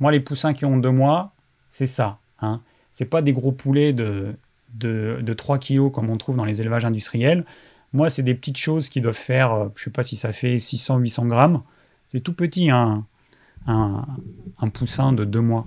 moi, 0.00 0.12
les 0.12 0.20
poussins 0.20 0.54
qui 0.54 0.64
ont 0.64 0.78
deux 0.78 0.90
mois, 0.90 1.34
c'est 1.70 1.86
ça. 1.86 2.18
Hein. 2.40 2.60
C'est 2.92 3.04
pas 3.04 3.22
des 3.22 3.32
gros 3.32 3.52
poulets 3.52 3.92
de 3.92 4.34
de, 4.74 5.32
3 5.32 5.58
kg 5.58 5.90
comme 5.90 6.10
on 6.10 6.16
trouve 6.16 6.36
dans 6.36 6.44
les 6.44 6.60
élevages 6.60 6.84
industriels. 6.84 7.44
Moi, 7.92 8.10
c'est 8.10 8.22
des 8.22 8.34
petites 8.34 8.58
choses 8.58 8.88
qui 8.88 9.00
doivent 9.00 9.14
faire, 9.16 9.52
euh, 9.52 9.68
je 9.74 9.84
sais 9.84 9.90
pas 9.90 10.02
si 10.02 10.16
ça 10.16 10.32
fait 10.32 10.58
600-800 10.58 11.26
grammes. 11.26 11.62
C'est 12.08 12.20
tout 12.20 12.34
petit, 12.34 12.70
hein, 12.70 13.06
un, 13.66 14.04
un 14.60 14.68
poussin 14.68 15.12
de 15.12 15.24
deux 15.24 15.40
mois. 15.40 15.66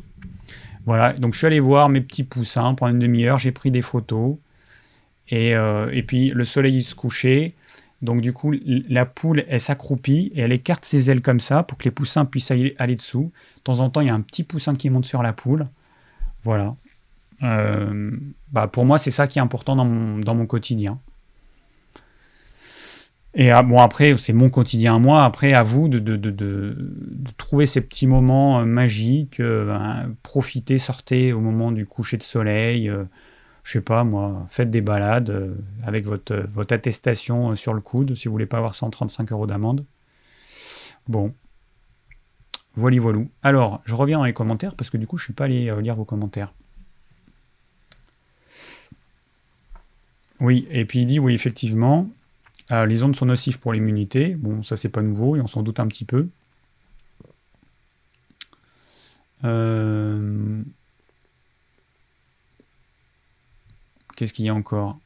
Voilà, 0.86 1.14
donc 1.14 1.34
je 1.34 1.40
suis 1.40 1.48
allé 1.48 1.60
voir 1.60 1.90
mes 1.90 2.02
petits 2.02 2.24
poussins 2.24 2.74
pendant 2.74 2.94
une 2.94 3.00
demi-heure, 3.00 3.38
j'ai 3.38 3.52
pris 3.52 3.72
des 3.72 3.82
photos. 3.82 4.38
Et, 5.30 5.56
euh, 5.56 5.90
et, 5.94 6.04
puis 6.04 6.30
le 6.30 6.44
soleil 6.44 6.82
se 6.82 6.96
couchait. 6.96 7.56
Donc 8.02 8.22
du 8.22 8.34
coup, 8.34 8.54
la 8.66 9.06
poule, 9.06 9.46
elle 9.48 9.60
s'accroupit 9.60 10.32
et 10.36 10.42
elle 10.42 10.52
écarte 10.52 10.84
ses 10.86 11.12
ailes 11.12 11.22
comme 11.22 11.40
ça 11.40 11.64
pour 11.64 11.78
que 11.78 11.84
les 11.86 11.92
poussins 11.92 12.26
puissent 12.26 12.52
aller, 12.52 12.96
dessous. 12.96 13.32
De 13.58 13.62
temps 13.62 13.80
en 13.80 13.90
temps, 13.90 14.02
il 14.02 14.08
y 14.08 14.10
a 14.10 14.14
un 14.16 14.22
petit 14.22 14.44
poussin 14.44 14.76
qui 14.76 14.90
monte 14.90 15.06
sur 15.06 15.22
la 15.22 15.34
poule. 15.34 15.68
Voilà. 16.42 16.76
Euh, 17.44 18.12
bah 18.52 18.68
pour 18.68 18.86
moi, 18.86 18.98
c'est 18.98 19.12
ça 19.12 19.28
qui 19.28 19.40
est 19.40 19.42
important 19.42 19.76
dans 19.76 19.86
mon, 19.86 20.46
quotidien. 20.46 21.00
Et 23.34 23.50
ah, 23.50 23.64
bon, 23.64 23.80
après, 23.80 24.18
c'est 24.18 24.34
mon 24.34 24.50
quotidien 24.50 24.96
à 24.96 25.00
moi. 25.00 25.24
Après, 25.24 25.54
à 25.54 25.64
vous 25.64 25.88
de, 25.88 26.76
trouver 27.38 27.66
ces 27.66 27.82
petits 27.82 28.08
moments 28.08 28.60
euh, 28.60 28.66
magiques. 28.66 29.40
Euh, 29.40 29.72
hein, 29.74 30.14
profitez, 30.24 30.78
sortez 30.78 31.32
au 31.34 31.40
moment 31.40 31.72
du 31.72 31.86
coucher 31.86 32.18
de 32.18 32.24
soleil. 32.24 32.90
Euh, 32.90 33.06
je 33.64 33.74
sais 33.74 33.82
pas, 33.82 34.04
moi, 34.04 34.46
faites 34.50 34.72
des 34.72 34.82
balades 34.82 35.56
avec 35.84 36.06
votre, 36.06 36.36
votre 36.52 36.74
attestation 36.74 37.56
sur 37.56 37.74
le 37.76 37.82
coude 37.82 38.16
si 38.16 38.28
vous 38.28 38.32
voulez 38.32 38.48
pas 38.48 38.58
avoir 38.58 38.74
135 38.74 39.32
euros 39.32 39.46
d'amende. 39.46 39.86
Bon. 41.08 41.34
Voilà, 42.74 43.00
voilà. 43.00 43.20
Alors, 43.44 43.82
je 43.86 43.94
reviens 43.94 44.18
dans 44.18 44.26
les 44.26 44.34
commentaires 44.34 44.76
parce 44.76 44.90
que 44.90 44.98
du 44.98 45.06
coup, 45.06 45.18
je 45.18 45.26
suis 45.26 45.34
pas 45.34 45.46
allé 45.46 45.72
lire 45.82 45.96
vos 45.96 46.06
commentaires. 46.06 46.54
Oui, 50.42 50.68
et 50.72 50.86
puis 50.86 51.02
il 51.02 51.06
dit, 51.06 51.20
oui, 51.20 51.36
effectivement, 51.36 52.10
euh, 52.72 52.88
les 52.88 53.04
ondes 53.04 53.16
sont 53.16 53.28
nocives 53.28 53.60
pour 53.60 53.74
l'immunité. 53.74 54.34
Bon, 54.34 54.64
ça 54.64 54.76
c'est 54.76 54.90
pas 54.90 55.04
nouveau 55.04 55.36
et 55.36 55.42
on 55.42 55.46
s'en 55.46 55.62
doute 55.62 55.80
un 55.80 55.88
petit 55.88 56.04
peu. 56.04 56.28
Euh, 59.44 60.64
qu'est-ce 64.16 64.34
qu'il 64.34 64.46
y 64.46 64.50
a 64.50 64.56
encore? 64.56 65.00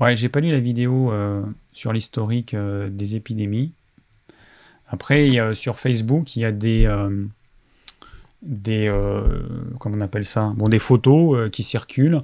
Ouais, 0.00 0.16
j'ai 0.16 0.28
pas 0.28 0.40
lu 0.40 0.50
la 0.50 0.60
vidéo 0.60 1.10
euh, 1.10 1.42
sur 1.72 1.94
l'historique 1.94 2.54
des 2.54 3.16
épidémies. 3.16 3.72
Après, 4.86 5.54
sur 5.54 5.78
Facebook, 5.78 6.36
il 6.36 6.40
y 6.40 6.44
a 6.44 6.52
des, 6.52 6.86
des 8.42 8.88
comment 9.78 9.96
on 9.96 10.00
appelle 10.02 10.26
ça? 10.26 10.52
Bon, 10.56 10.68
des 10.68 10.78
photos 10.78 11.50
qui 11.50 11.62
circulent 11.62 12.22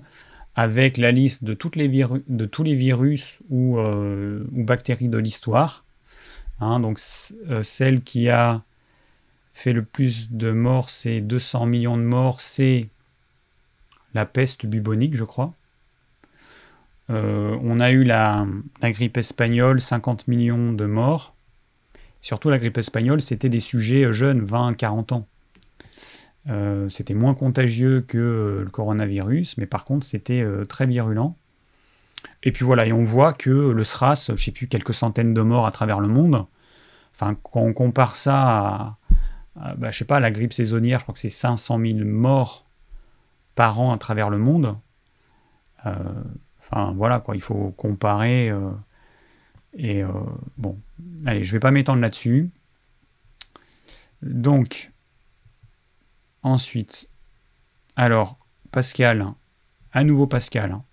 avec 0.59 0.96
la 0.96 1.12
liste 1.12 1.44
de, 1.44 1.54
tous 1.54 1.70
les 1.76 1.86
virus 1.86 3.38
ou, 3.48 3.78
euh, 3.78 4.44
bactéries 4.50 5.09
de 5.09 5.16
l'histoire. 5.16 5.84
Hein, 6.59 6.80
donc 6.80 6.98
euh, 7.48 7.62
celle 7.62 8.00
qui 8.00 8.28
a 8.28 8.62
fait 9.52 9.72
le 9.72 9.84
plus 9.84 10.32
de 10.32 10.50
morts, 10.50 10.90
c'est 10.90 11.20
200 11.20 11.66
millions 11.66 11.96
de 11.96 12.02
morts, 12.02 12.40
c'est 12.40 12.88
la 14.14 14.26
peste 14.26 14.66
bubonique, 14.66 15.14
je 15.14 15.22
crois. 15.22 15.54
Euh, 17.11 17.56
on 17.62 17.78
a 17.78 17.92
eu 17.92 18.02
la, 18.02 18.44
grippe 18.82 19.16
espagnole, 19.16 19.80
50 19.80 20.26
millions 20.26 20.72
de 20.72 20.86
morts. 20.86 21.36
Surtout 22.20 22.50
la 22.50 22.59
grippe 22.59 22.78
espagnole, 22.78 23.22
c'était 23.22 23.48
des 23.48 23.61
sujets 23.61 24.12
jeunes, 24.12 24.44
20-40 24.44 25.14
ans. 25.14 25.28
Euh, 26.49 26.88
c'était 26.88 27.14
moins 27.14 27.34
contagieux 27.34 28.01
que 28.01 28.18
euh, 28.18 28.64
le 28.64 28.70
coronavirus, 28.70 29.59
mais 29.59 29.66
par 29.66 29.84
contre 29.84 30.07
c'était 30.07 30.40
euh, 30.40 30.64
très 30.64 30.86
virulent. 30.86 31.36
Et 32.42 32.53
puis 32.53 32.64
voilà, 32.64 32.86
et 32.86 32.92
on 32.92 33.03
voit 33.03 33.32
que 33.32 33.51
le 33.51 33.84
SRAS, 33.84 34.26
je 34.28 34.32
ne 34.32 34.36
sais 34.36 34.53
plus, 34.53 34.66
quelques 34.68 34.94
centaines 34.94 35.34
de 35.34 35.42
morts 35.42 35.66
à 35.66 35.70
travers 35.70 36.01
le 36.01 36.09
monde. 36.09 36.46
Enfin, 37.14 37.36
quand 37.42 37.61
on 37.61 37.72
compare 37.72 38.16
ça 38.16 38.96
à, 39.57 39.74
bah, 39.76 39.90
je 39.90 39.99
sais 39.99 40.05
pas, 40.05 40.20
la 40.20 40.30
grippe 40.30 40.53
saisonnière, 40.53 41.01
je 41.01 41.05
crois 41.05 41.12
que 41.12 41.20
c'est 41.20 41.28
500 41.28 41.78
000 41.78 41.99
morts 42.05 42.66
par 43.55 43.80
an 43.80 43.92
à 43.92 43.99
travers 43.99 44.30
le 44.30 44.38
monde. 44.38 44.76
enfin 45.84 46.92
voilà, 46.96 47.20
quoi, 47.20 47.36
il 47.36 47.42
faut 47.42 47.72
comparer. 47.76 48.53
et 49.76 50.03
bon, 50.57 50.78
allez, 51.26 51.44
je 51.44 51.53
vais 51.53 51.61
pas 51.61 51.70
m'étendre 51.70 52.01
là-dessus. 52.01 52.51
Donc, 54.22 54.90
Ensuite, 56.43 57.09
alors, 57.97 58.39
Pascal, 58.70 59.26
à 59.93 60.05
nouveau 60.05 60.26
Pascal, 60.26 60.72
hein, 60.72 60.84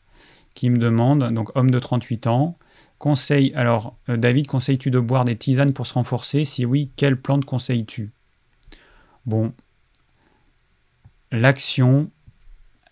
qui 0.54 0.70
me 0.70 0.78
demande, 0.78 1.32
donc 1.34 1.56
homme 1.56 1.70
de 1.70 1.80
38 1.80 2.28
ans, 2.28 2.58
conseil, 2.98 3.54
alors 3.54 3.98
euh, 4.10 4.18
David, 4.18 4.48
conseilles-tu 4.48 4.90
de 4.90 5.00
boire 5.00 5.26
des 5.26 5.38
tisanes 5.38 5.74
pour 5.74 5.86
se 5.86 5.94
renforcer? 5.94 6.46
Si 6.46 6.66
oui, 6.66 6.92
quelle 6.96 7.22
plante 7.22 7.46
conseilles-tu? 7.46 8.12
Bon, 9.26 9.54
l'action, 11.32 12.10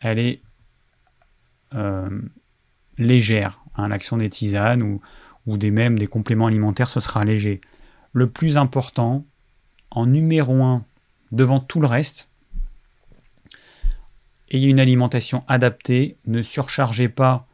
elle 0.02 0.20
est 0.20 0.42
euh, 1.74 2.22
légère. 2.98 3.64
Hein, 3.76 3.88
l'action 3.88 4.18
des 4.18 4.30
tisanes 4.30 4.84
ou, 4.84 5.02
ou 5.48 5.58
des 5.58 5.72
mêmes 5.72 5.98
des 5.98 6.08
compléments 6.08 6.48
alimentaires, 6.48 6.90
ce 6.90 7.00
sera 7.00 7.26
léger. 7.26 7.62
Le 8.12 8.30
plus 8.30 8.58
important, 8.58 9.26
en 9.90 10.06
numéro 10.06 10.62
1, 10.62 10.86
devant 11.32 11.60
tout 11.60 11.82
le 11.82 11.88
reste, 11.88 12.30
ayez 14.54 14.70
une 14.70 14.80
alimentation 14.80 15.42
adaptée, 15.48 16.18
ne 16.26 16.42
surchargez 16.42 17.10
pas 17.10 17.48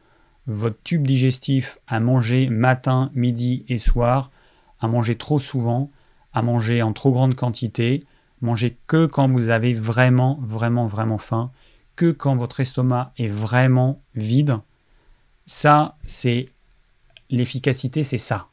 votre 0.46 0.82
tube 0.82 1.06
digestif 1.06 1.78
à 1.86 2.00
manger 2.00 2.48
matin, 2.48 3.10
midi 3.14 3.64
et 3.68 3.78
soir, 3.78 4.30
à 4.80 4.88
manger 4.88 5.16
trop 5.16 5.38
souvent, 5.38 5.90
à 6.32 6.42
manger 6.42 6.82
en 6.82 6.92
trop 6.92 7.12
grande 7.12 7.34
quantité, 7.34 8.04
mangez 8.40 8.76
que 8.86 9.06
quand 9.06 9.28
vous 9.28 9.50
avez 9.50 9.72
vraiment, 9.74 10.38
vraiment, 10.42 10.86
vraiment 10.86 11.18
faim, 11.18 11.50
que 11.96 12.10
quand 12.10 12.36
votre 12.36 12.60
estomac 12.60 13.12
est 13.18 13.26
vraiment 13.26 14.00
vide. 14.14 14.58
Ça, 15.46 15.96
c'est 16.06 16.48
l'efficacité, 17.28 18.02
c'est 18.02 18.18
ça. 18.18 18.48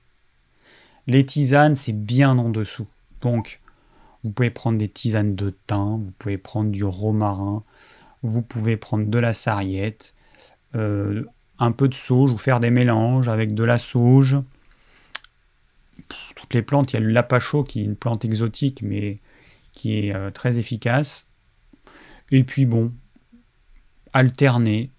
Les 1.05 1.25
tisanes, 1.25 1.75
c'est 1.75 1.93
bien 1.93 2.37
en 2.37 2.49
dessous. 2.49 2.87
Donc, 3.21 3.61
vous 4.23 4.31
pouvez 4.31 4.49
prendre 4.49 4.77
des 4.77 4.89
tisanes 4.89 5.35
de 5.35 5.55
thym, 5.67 6.03
vous 6.03 6.11
pouvez 6.19 6.37
prendre 6.37 6.71
du 6.71 6.83
romarin, 6.83 7.63
vous 8.23 8.41
pouvez 8.41 8.77
prendre 8.77 9.05
de 9.05 9.19
la 9.19 9.33
sarriette, 9.33 10.15
euh, 10.75 11.23
un 11.59 11.71
peu 11.71 11.87
de 11.87 11.93
sauge, 11.93 12.31
ou 12.31 12.37
faire 12.37 12.59
des 12.59 12.71
mélanges 12.71 13.29
avec 13.29 13.53
de 13.53 13.63
la 13.63 13.77
sauge. 13.77 14.37
Toutes 16.35 16.53
les 16.53 16.61
plantes, 16.61 16.93
il 16.93 16.95
y 16.95 16.97
a 16.97 17.01
le 17.01 17.11
lapacho 17.11 17.63
qui 17.63 17.81
est 17.81 17.83
une 17.83 17.95
plante 17.95 18.23
exotique 18.25 18.81
mais 18.81 19.19
qui 19.73 19.99
est 19.99 20.15
euh, 20.15 20.31
très 20.31 20.59
efficace. 20.59 21.27
Et 22.31 22.43
puis 22.43 22.65
bon, 22.65 22.93
alterner. 24.13 24.91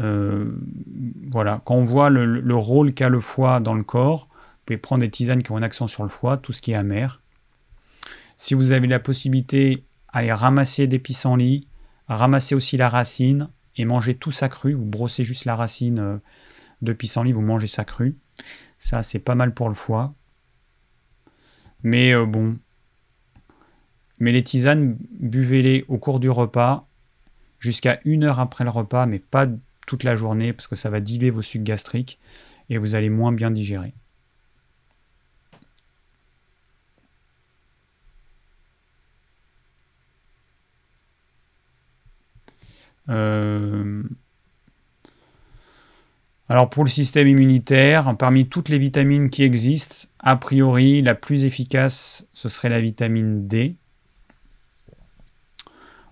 Euh, 0.00 0.50
voilà, 1.30 1.60
quand 1.64 1.74
on 1.74 1.84
voit 1.84 2.10
le, 2.10 2.24
le 2.40 2.54
rôle 2.54 2.94
qu'a 2.94 3.08
le 3.08 3.20
foie 3.20 3.60
dans 3.60 3.74
le 3.74 3.84
corps, 3.84 4.28
vous 4.30 4.66
pouvez 4.66 4.78
prendre 4.78 5.02
des 5.02 5.10
tisanes 5.10 5.42
qui 5.42 5.52
ont 5.52 5.56
un 5.56 5.62
accent 5.62 5.88
sur 5.88 6.02
le 6.02 6.08
foie, 6.08 6.36
tout 6.36 6.52
ce 6.52 6.62
qui 6.62 6.72
est 6.72 6.76
amer. 6.76 7.20
Si 8.36 8.54
vous 8.54 8.72
avez 8.72 8.88
la 8.88 8.98
possibilité, 8.98 9.84
allez 10.08 10.32
ramasser 10.32 10.86
des 10.86 10.98
pissenlits, 10.98 11.66
Ramassez 12.16 12.54
aussi 12.54 12.76
la 12.76 12.88
racine 12.88 13.48
et 13.76 13.84
mangez 13.84 14.14
tout 14.14 14.30
ça 14.30 14.48
cru. 14.48 14.74
Vous 14.74 14.84
brossez 14.84 15.24
juste 15.24 15.44
la 15.44 15.56
racine 15.56 15.98
euh, 15.98 16.18
de 16.82 16.92
pissenlit, 16.92 17.32
vous 17.32 17.40
mangez 17.40 17.66
ça 17.66 17.84
cru. 17.84 18.16
Ça, 18.78 19.02
c'est 19.02 19.18
pas 19.18 19.34
mal 19.34 19.54
pour 19.54 19.68
le 19.68 19.74
foie. 19.74 20.14
Mais 21.82 22.12
euh, 22.14 22.26
bon. 22.26 22.58
Mais 24.18 24.32
les 24.32 24.44
tisanes, 24.44 24.96
buvez-les 25.18 25.84
au 25.88 25.98
cours 25.98 26.20
du 26.20 26.30
repas, 26.30 26.86
jusqu'à 27.58 28.00
une 28.04 28.24
heure 28.24 28.40
après 28.40 28.64
le 28.64 28.70
repas, 28.70 29.06
mais 29.06 29.18
pas 29.18 29.46
toute 29.86 30.04
la 30.04 30.14
journée, 30.14 30.52
parce 30.52 30.68
que 30.68 30.76
ça 30.76 30.90
va 30.90 31.00
diluer 31.00 31.30
vos 31.30 31.42
sucs 31.42 31.64
gastriques 31.64 32.20
et 32.70 32.78
vous 32.78 32.94
allez 32.94 33.10
moins 33.10 33.32
bien 33.32 33.50
digérer. 33.50 33.94
Euh, 43.08 44.02
alors 46.48 46.68
pour 46.68 46.84
le 46.84 46.90
système 46.90 47.28
immunitaire, 47.28 48.14
parmi 48.18 48.46
toutes 48.46 48.68
les 48.68 48.78
vitamines 48.78 49.30
qui 49.30 49.42
existent, 49.42 50.08
a 50.18 50.36
priori 50.36 51.00
la 51.00 51.14
plus 51.14 51.44
efficace 51.44 52.26
ce 52.34 52.48
serait 52.48 52.68
la 52.68 52.80
vitamine 52.80 53.46
D. 53.46 53.76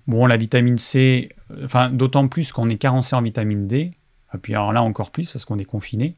Bon, 0.06 0.26
la 0.26 0.36
vitamine 0.36 0.78
C, 0.78 1.28
enfin 1.62 1.90
d'autant 1.90 2.26
plus 2.26 2.52
qu'on 2.52 2.70
est 2.70 2.78
carencé 2.78 3.14
en 3.14 3.22
vitamine 3.22 3.68
D, 3.68 3.92
et 4.32 4.38
puis 4.38 4.54
alors 4.54 4.72
là 4.72 4.82
encore 4.82 5.10
plus 5.10 5.30
parce 5.30 5.44
qu'on 5.44 5.58
est 5.58 5.64
confiné. 5.64 6.16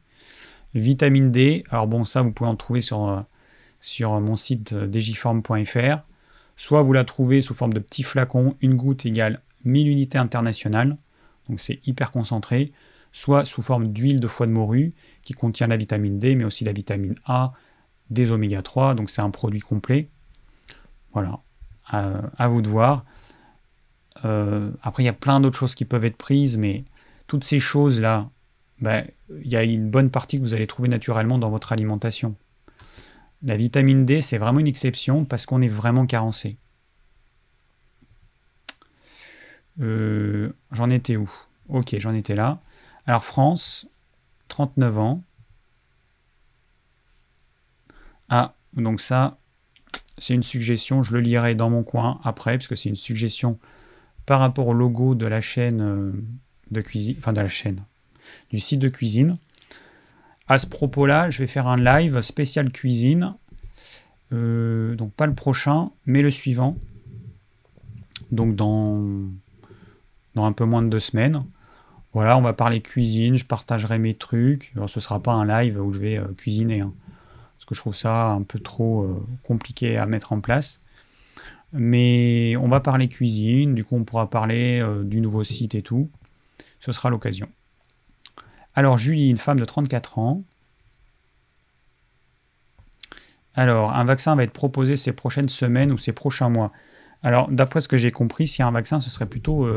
Vitamine 0.73 1.31
D, 1.31 1.63
alors 1.69 1.87
bon 1.87 2.05
ça 2.05 2.21
vous 2.21 2.31
pouvez 2.31 2.49
en 2.49 2.55
trouver 2.55 2.81
sur, 2.81 3.07
euh, 3.09 4.19
mon 4.21 4.35
site 4.35 4.73
euh, 4.73 4.87
digiform.fr. 4.87 5.97
Soit 6.55 6.81
vous 6.81 6.93
la 6.93 7.03
trouvez 7.03 7.41
sous 7.41 7.53
forme 7.53 7.73
de 7.73 7.79
petits 7.79 8.03
flacons, 8.03 8.55
une 8.61 8.75
goutte 8.75 9.05
égale 9.05 9.41
1000 9.65 9.87
unités 9.87 10.17
internationales, 10.17 10.97
donc 11.49 11.59
c'est 11.59 11.79
hyper 11.85 12.11
concentré. 12.11 12.71
soit 13.11 13.45
sous 13.45 13.61
forme 13.61 13.89
d'huile 13.89 14.19
de 14.19 14.27
foie 14.27 14.47
de 14.47 14.51
morue 14.51 14.93
qui 15.21 15.33
contient 15.33 15.67
la 15.67 15.77
vitamine 15.77 16.17
D, 16.17 16.35
mais 16.35 16.45
aussi 16.45 16.63
la 16.65 16.73
vitamine 16.73 17.15
A, 17.25 17.53
des 18.09 18.31
oméga 18.31 18.61
3, 18.61 18.95
donc 18.95 19.09
c'est 19.09 19.21
un 19.21 19.29
produit 19.29 19.59
complet. 19.59 20.09
Voilà, 21.13 21.39
à, 21.87 22.47
vous 22.47 22.61
de 22.61 22.67
voir. 22.67 23.05
Euh, 24.25 24.71
après, 24.81 25.03
il 25.03 25.05
y 25.05 25.09
a 25.09 25.13
plein 25.13 25.39
d'autres 25.39 25.57
choses 25.57 25.75
qui 25.75 25.85
peuvent 25.85 26.05
être 26.05 26.17
prises, 26.17 26.57
mais 26.57 26.85
toutes 27.27 27.43
ces 27.43 27.59
choses-là, 27.59 28.29
ben, 28.81 29.05
il 29.43 29.51
y 29.51 29.55
a 29.55 29.63
une 29.63 29.89
bonne 29.89 30.09
partie 30.09 30.37
que 30.37 30.43
vous 30.43 30.53
allez 30.55 30.67
trouver 30.67 30.89
naturellement 30.89 31.37
dans 31.37 31.49
votre 31.49 31.71
alimentation. 31.71 32.35
La 33.43 33.57
vitamine 33.57 34.05
D, 34.05 34.21
c'est 34.21 34.37
vraiment 34.37 34.59
une 34.59 34.67
exception 34.67 35.25
parce 35.25 35.45
qu'on 35.45 35.61
est 35.61 35.67
vraiment 35.67 36.05
carencé. 36.05 36.57
Euh, 39.81 40.51
j'en 40.71 40.89
étais 40.89 41.15
où? 41.15 41.29
Ok, 41.69 41.95
j'en 41.97 42.13
étais 42.13 42.35
là. 42.35 42.59
Alors 43.05 43.23
France, 43.23 43.87
39 44.47 44.97
ans. 44.97 45.23
Ah, 48.29 48.55
donc 48.75 49.01
ça, 49.01 49.37
c'est 50.17 50.33
une 50.33 50.43
suggestion, 50.43 51.03
je 51.03 51.13
le 51.13 51.19
lirai 51.19 51.55
dans 51.55 51.69
mon 51.69 51.83
coin 51.83 52.19
après, 52.23 52.57
parce 52.57 52.67
que 52.67 52.75
c'est 52.75 52.89
une 52.89 52.95
suggestion 52.95 53.59
par 54.25 54.39
rapport 54.39 54.67
au 54.67 54.73
logo 54.73 55.15
de 55.15 55.25
la 55.25 55.41
chaîne 55.41 55.81
euh, 55.81 56.11
de 56.71 56.81
cuisine, 56.81 57.15
enfin 57.19 57.33
de 57.33 57.41
la 57.41 57.49
chaîne, 57.49 57.83
du 58.49 58.59
site 58.59 58.79
de 58.79 58.89
cuisine. 58.89 59.37
À 60.47 60.57
ce 60.59 60.67
propos-là, 60.67 61.29
je 61.29 61.39
vais 61.39 61.47
faire 61.47 61.67
un 61.67 61.77
live 61.77 62.21
spécial 62.21 62.71
cuisine. 62.71 63.35
Euh, 64.31 64.95
donc 64.95 65.13
pas 65.13 65.25
le 65.25 65.35
prochain, 65.35 65.91
mais 66.05 66.21
le 66.21 66.31
suivant. 66.31 66.77
Donc 68.31 68.55
dans, 68.55 69.29
dans 70.35 70.45
un 70.45 70.51
peu 70.51 70.65
moins 70.65 70.81
de 70.81 70.89
deux 70.89 70.99
semaines. 70.99 71.43
Voilà, 72.13 72.37
on 72.37 72.41
va 72.41 72.53
parler 72.53 72.81
cuisine, 72.81 73.35
je 73.35 73.45
partagerai 73.45 73.97
mes 73.97 74.13
trucs. 74.13 74.71
Ce 74.75 74.81
ne 74.81 74.87
sera 74.87 75.21
pas 75.21 75.33
un 75.33 75.45
live 75.45 75.81
où 75.81 75.91
je 75.91 75.99
vais 75.99 76.17
euh, 76.17 76.27
cuisiner. 76.37 76.81
Hein, 76.81 76.93
parce 77.57 77.65
que 77.65 77.75
je 77.75 77.79
trouve 77.79 77.95
ça 77.95 78.27
un 78.31 78.43
peu 78.43 78.59
trop 78.59 79.03
euh, 79.03 79.25
compliqué 79.43 79.97
à 79.97 80.05
mettre 80.05 80.33
en 80.33 80.41
place. 80.41 80.79
Mais 81.71 82.55
on 82.57 82.67
va 82.67 82.81
parler 82.81 83.07
cuisine, 83.07 83.73
du 83.73 83.83
coup 83.83 83.95
on 83.95 84.03
pourra 84.03 84.29
parler 84.29 84.85
du 85.05 85.21
nouveau 85.21 85.43
site 85.43 85.73
et 85.73 85.81
tout. 85.81 86.07
Ce 86.79 86.91
sera 86.91 87.09
l'occasion. 87.09 87.47
Alors 88.75 88.99
Julie, 88.99 89.31
une 89.31 89.37
femme 89.37 89.59
de 89.59 89.65
34 89.65 90.19
ans, 90.19 90.43
alors, 93.55 93.93
un 93.93 94.03
vaccin 94.03 94.35
va 94.35 94.43
être 94.43 94.53
proposé 94.53 94.95
ces 94.97 95.13
prochaines 95.13 95.49
semaines 95.49 95.91
ou 95.91 95.97
ces 95.97 96.11
prochains 96.11 96.49
mois. 96.49 96.71
Alors, 97.21 97.49
d'après 97.49 97.81
ce 97.81 97.87
que 97.87 97.97
j'ai 97.97 98.11
compris, 98.11 98.47
si 98.47 98.63
un 98.63 98.71
vaccin, 98.71 98.99
ce 98.99 99.09
serait 99.09 99.27
plutôt 99.27 99.67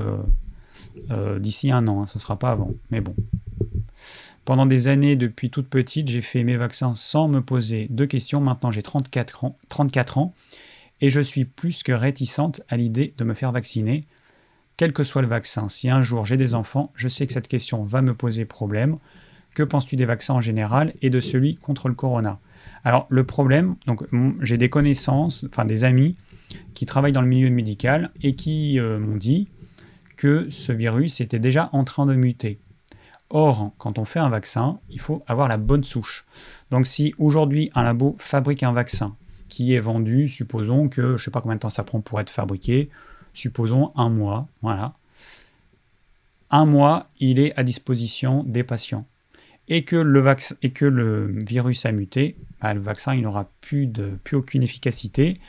euh, 1.11 1.39
d'ici 1.39 1.71
un 1.71 1.87
an, 1.89 2.03
hein, 2.03 2.07
ce 2.07 2.19
ne 2.19 2.21
sera 2.21 2.39
pas 2.39 2.51
avant. 2.51 2.71
Mais 2.91 3.01
bon. 3.01 3.15
Pendant 4.45 4.67
des 4.67 4.87
années, 4.87 5.17
depuis 5.17 5.51
toute 5.51 5.69
petite, 5.69 6.09
j'ai 6.09 6.23
fait 6.23 6.45
mes 6.45 6.57
vaccins 6.57 6.95
sans 6.95 7.27
me 7.27 7.41
poser 7.41 7.89
de 7.91 8.05
questions. 8.05 8.41
Maintenant, 8.41 8.71
j'ai 8.71 8.83
34 8.83 9.45
ans, 9.45 9.55
34 9.69 10.19
ans 10.19 10.35
et 11.01 11.11
je 11.11 11.21
suis 11.21 11.45
plus 11.45 11.83
que 11.83 11.93
réticente 11.93 12.63
à 12.69 12.77
l'idée 12.77 13.15
de 13.19 13.25
me 13.25 13.35
faire 13.35 13.53
vacciner, 13.53 14.07
quel 14.77 14.93
que 14.93 15.05
soit 15.05 15.23
le 15.23 15.29
vaccin. 15.29 15.69
Si 15.69 15.89
un 15.89 16.03
jour 16.03 16.25
j'ai 16.25 16.37
des 16.37 16.55
enfants, 16.55 16.91
je 16.95 17.09
sais 17.09 17.27
que 17.27 17.33
cette 17.33 17.49
question 17.49 17.85
va 17.85 18.03
me 18.03 18.15
poser 18.15 18.45
problème. 18.45 18.99
Que 19.55 19.63
penses-tu 19.63 19.97
des 19.97 20.05
vaccins 20.05 20.35
en 20.35 20.41
général 20.41 20.93
et 21.01 21.11
de 21.11 21.21
celui 21.21 21.55
contre 21.55 21.89
le 21.89 21.95
corona? 21.95 22.39
Alors 22.85 23.07
le 23.09 23.25
problème, 23.25 23.77
j'ai 24.41 24.59
des 24.59 24.69
connaissances, 24.69 25.45
enfin 25.49 25.65
des 25.65 25.85
amis 25.85 26.15
qui 26.75 26.87
travaillent 26.87 27.13
dans 27.13 27.23
le 27.23 27.27
milieu 27.27 27.51
médical 27.51 28.11
et 28.23 28.35
qui 28.35 28.79
euh, 28.79 28.99
m'ont 28.99 29.17
dit 29.17 29.49
que 30.17 30.49
ce 30.51 30.73
virus 30.73 31.21
était 31.21 31.39
déjà 31.39 31.69
en 31.73 31.85
train 31.85 32.07
de 32.07 32.15
muter. 32.15 32.59
Or, 33.31 33.73
quand 33.79 33.99
on 33.99 34.05
fait 34.05 34.19
un 34.19 34.29
vaccin, 34.29 34.79
il 34.89 35.01
faut 35.01 35.23
avoir 35.27 35.49
la 35.49 35.57
bonne 35.57 35.85
souche. 35.85 36.25
Donc 36.71 36.87
si 36.87 37.15
aujourd'hui 37.19 37.71
un 37.75 37.83
labo 37.83 38.17
fabrique 38.19 38.63
un 38.63 38.73
vaccin 38.73 39.17
qui 39.49 39.75
est 39.75 39.81
vendu, 39.81 40.29
supposons 40.29 40.89
que 40.89 41.03
je 41.03 41.13
ne 41.13 41.19
sais 41.19 41.31
pas 41.31 41.41
combien 41.41 41.57
de 41.57 41.61
temps 41.61 41.71
ça 41.71 41.85
prend 41.85 42.01
pour 42.01 42.21
être 42.21 42.31
fabriqué, 42.31 42.91
supposons 43.35 43.91
un 43.97 44.11
mois, 44.11 44.49
voilà. 44.63 44.95
Un 46.51 46.67
mois, 46.67 47.09
il 47.19 47.41
est 47.41 47.57
à 47.59 47.65
disposition 47.65 48.45
des 48.45 48.63
patients 48.63 49.07
et 49.69 49.83
que 49.83 49.97
le, 49.97 51.39
virus 51.45 51.87
a 51.87 51.93
muté, 51.93 52.37
bah, 52.61 52.73
le 52.73 52.81
vaccin 52.81 53.17
n'aura 53.17 53.51
plus, 53.61 53.91
plus 54.23 54.37
aucune 54.37 54.63
efficacité. 54.63 55.41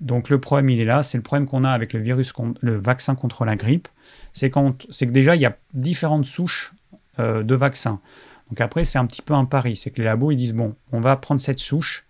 Donc 0.00 0.30
le 0.30 0.40
problème 0.40 0.70
il 0.70 0.80
est 0.80 0.84
là, 0.84 1.02
c'est 1.02 1.18
le 1.18 1.22
problème 1.22 1.46
qu'on 1.46 1.64
a 1.64 1.70
avec 1.70 1.92
le, 1.92 2.00
virus, 2.00 2.32
le 2.60 2.76
vaccin 2.76 3.14
contre 3.14 3.44
la 3.44 3.56
grippe, 3.56 3.88
c'est 4.32 4.50
que 4.50 5.04
déjà 5.10 5.36
il 5.36 5.42
y 5.42 5.46
a 5.46 5.56
différentes 5.74 6.26
souches 6.26 6.72
euh, 7.18 7.42
de 7.42 7.54
vaccins. 7.54 8.00
Donc 8.48 8.60
après 8.60 8.84
c'est 8.84 8.98
un 8.98 9.06
petit 9.06 9.22
peu 9.22 9.34
un 9.34 9.44
pari, 9.44 9.76
c'est 9.76 9.90
que 9.90 9.98
les 9.98 10.04
labos 10.04 10.30
ils 10.30 10.36
disent 10.36 10.54
bon 10.54 10.74
on 10.92 11.00
va 11.00 11.16
prendre 11.16 11.40
cette 11.40 11.58
souche 11.58 12.06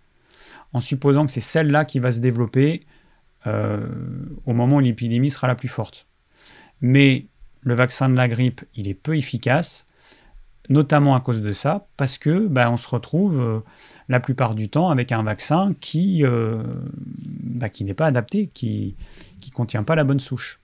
en 0.73 0.79
supposant 0.79 1.25
que 1.25 1.31
c'est 1.31 1.41
celle-là 1.41 1.83
qui 1.83 1.99
va 1.99 2.11
se 2.11 2.21
développer 2.21 2.85
euh, 3.45 3.85
au 4.45 4.53
moment 4.53 4.77
où 4.77 4.79
l'épidémie 4.79 5.29
sera 5.29 5.47
la 5.47 5.55
plus 5.55 5.67
forte. 5.67 6.07
Mais 6.79 7.25
le 7.61 7.75
vaccin 7.75 8.09
de 8.09 8.15
la 8.15 8.29
grippe 8.29 8.61
il 8.73 8.87
est 8.87 8.93
peu 8.93 9.17
efficace, 9.17 9.85
notamment 10.71 11.15
à 11.15 11.19
cause 11.19 11.41
de 11.41 11.51
ça, 11.51 11.85
parce 11.97 12.17
que 12.17 12.47
ben, 12.47 12.69
on 12.69 12.77
se 12.77 12.87
retrouve 12.87 13.39
euh, 13.39 13.59
la 14.07 14.19
plupart 14.19 14.55
du 14.55 14.69
temps 14.69 14.89
avec 14.89 15.11
un 15.11 15.21
vaccin 15.21 15.73
qui, 15.81 16.23
euh, 16.23 16.63
qui 17.73 17.83
n'est 17.83 17.93
pas 17.93 18.07
adapté, 18.07 18.47
qui 18.47 18.95
ne 19.45 19.51
contient 19.51 19.83
pas 19.83 19.95
la 19.95 20.05
bonne 20.05 20.21
souche. 20.21 20.61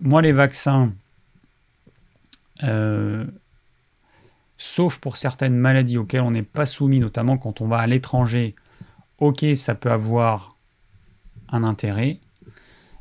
Moi, 0.00 0.22
les 0.22 0.32
vaccins, 0.32 0.94
euh, 2.62 3.26
sauf 4.56 4.98
pour 4.98 5.18
certaines 5.18 5.56
maladies 5.56 5.98
auxquelles 5.98 6.22
on 6.22 6.30
n'est 6.30 6.42
pas 6.42 6.66
soumis, 6.66 6.98
notamment 6.98 7.36
quand 7.36 7.60
on 7.60 7.68
va 7.68 7.78
à 7.78 7.86
l'étranger, 7.86 8.54
ok, 9.18 9.44
ça 9.54 9.74
peut 9.74 9.90
avoir 9.90 10.56
un 11.50 11.62
intérêt, 11.62 12.20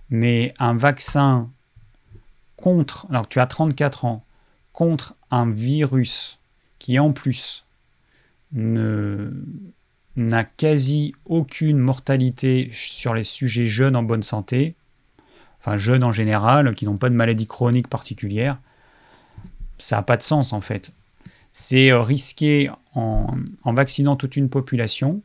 mais 0.09 0.53
un 0.59 0.75
vaccin 0.75 1.49
contre, 2.57 3.07
alors 3.09 3.27
tu 3.29 3.39
as 3.39 3.47
34 3.47 4.03
ans, 4.03 4.25
contre 4.73 5.15
un 5.33 5.49
virus 5.49 6.37
qui 6.77 6.99
en 6.99 7.11
plus 7.11 7.65
n'a 8.51 10.43
quasi 10.43 11.13
aucune 11.25 11.79
mortalité 11.79 12.69
sur 12.71 13.15
les 13.15 13.23
sujets 13.23 13.65
jeunes 13.65 13.95
en 13.95 14.03
bonne 14.03 14.21
santé, 14.21 14.75
enfin 15.59 15.75
jeunes 15.75 16.03
en 16.03 16.11
général, 16.11 16.75
qui 16.75 16.85
n'ont 16.85 16.97
pas 16.97 17.09
de 17.09 17.15
maladie 17.15 17.47
chronique 17.47 17.87
particulière, 17.87 18.59
ça 19.79 19.95
n'a 19.95 20.03
pas 20.03 20.17
de 20.17 20.21
sens 20.21 20.53
en 20.53 20.61
fait. 20.61 20.93
C'est 21.51 21.91
euh, 21.91 22.01
risqué 22.01 22.69
en, 22.93 23.35
vaccinant 23.65 24.15
toute 24.15 24.35
une 24.35 24.49
population. 24.49 25.21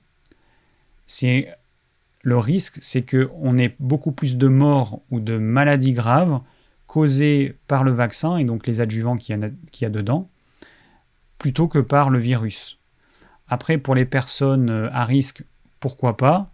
C'est 1.07 1.55
le 2.23 2.39
risque, 2.39 2.79
c'est 2.81 3.03
qu'on 3.03 3.59
ait 3.59 3.75
beaucoup 3.79 4.13
plus 4.13 4.39
de 4.39 4.49
morts 4.49 5.03
ou 5.11 5.21
de 5.21 5.37
maladies 5.37 5.93
graves 5.93 6.41
causé 6.89 7.57
par 7.69 7.85
le 7.85 7.93
vaccin 7.93 8.39
et 8.39 8.45
donc 8.45 8.67
les 8.67 8.81
adjuvants 8.81 9.17
qu'il 9.17 9.39
y, 9.81 9.85
a, 9.85 9.91
dedans, 9.91 10.29
plutôt 11.39 11.69
que 11.69 11.79
par 11.79 12.11
le 12.11 12.19
virus. 12.19 12.81
Après, 13.47 13.79
pour 13.79 13.95
les 13.95 14.07
personnes 14.07 14.71
euh, 14.71 14.89
à 14.91 15.05
risque, 15.05 15.45
pourquoi 15.79 16.17
pas, 16.17 16.51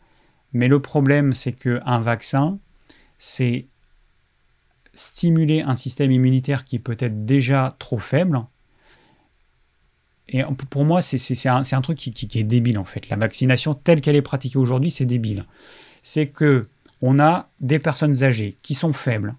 mais 0.52 0.68
le 0.68 0.80
problème, 0.80 1.32
c'est 1.32 1.52
qu'un 1.52 2.00
vaccin, 2.00 2.58
c'est 3.16 3.66
stimuler 4.92 5.62
un 5.62 5.76
système 5.76 6.10
immunitaire 6.10 6.64
qui 6.64 6.78
peut 6.78 6.96
être 6.98 7.24
déjà 7.24 7.74
trop 7.78 7.98
faible. 7.98 8.42
Et 10.28 10.42
pour 10.70 10.84
moi, 10.84 11.00
c'est 11.00 11.48
un, 11.48 11.62
un, 11.70 11.80
truc 11.80 11.98
qui, 11.98 12.10
qui, 12.10 12.38
est 12.38 12.44
débile 12.44 12.78
en 12.78 12.84
fait. 12.84 13.08
La 13.08 13.16
vaccination 13.16 13.74
telle 13.74 14.00
qu'elle 14.00 14.16
est 14.16 14.22
pratiquée 14.22 14.58
aujourd'hui, 14.58 14.90
c'est 14.90 15.04
débile. 15.04 15.44
C'est 16.02 16.28
que 16.28 16.68
on 17.02 17.20
a 17.20 17.50
des 17.60 17.78
personnes 17.78 18.22
âgées 18.24 18.56
qui 18.62 18.74
sont 18.74 18.92
faibles, 18.92 19.34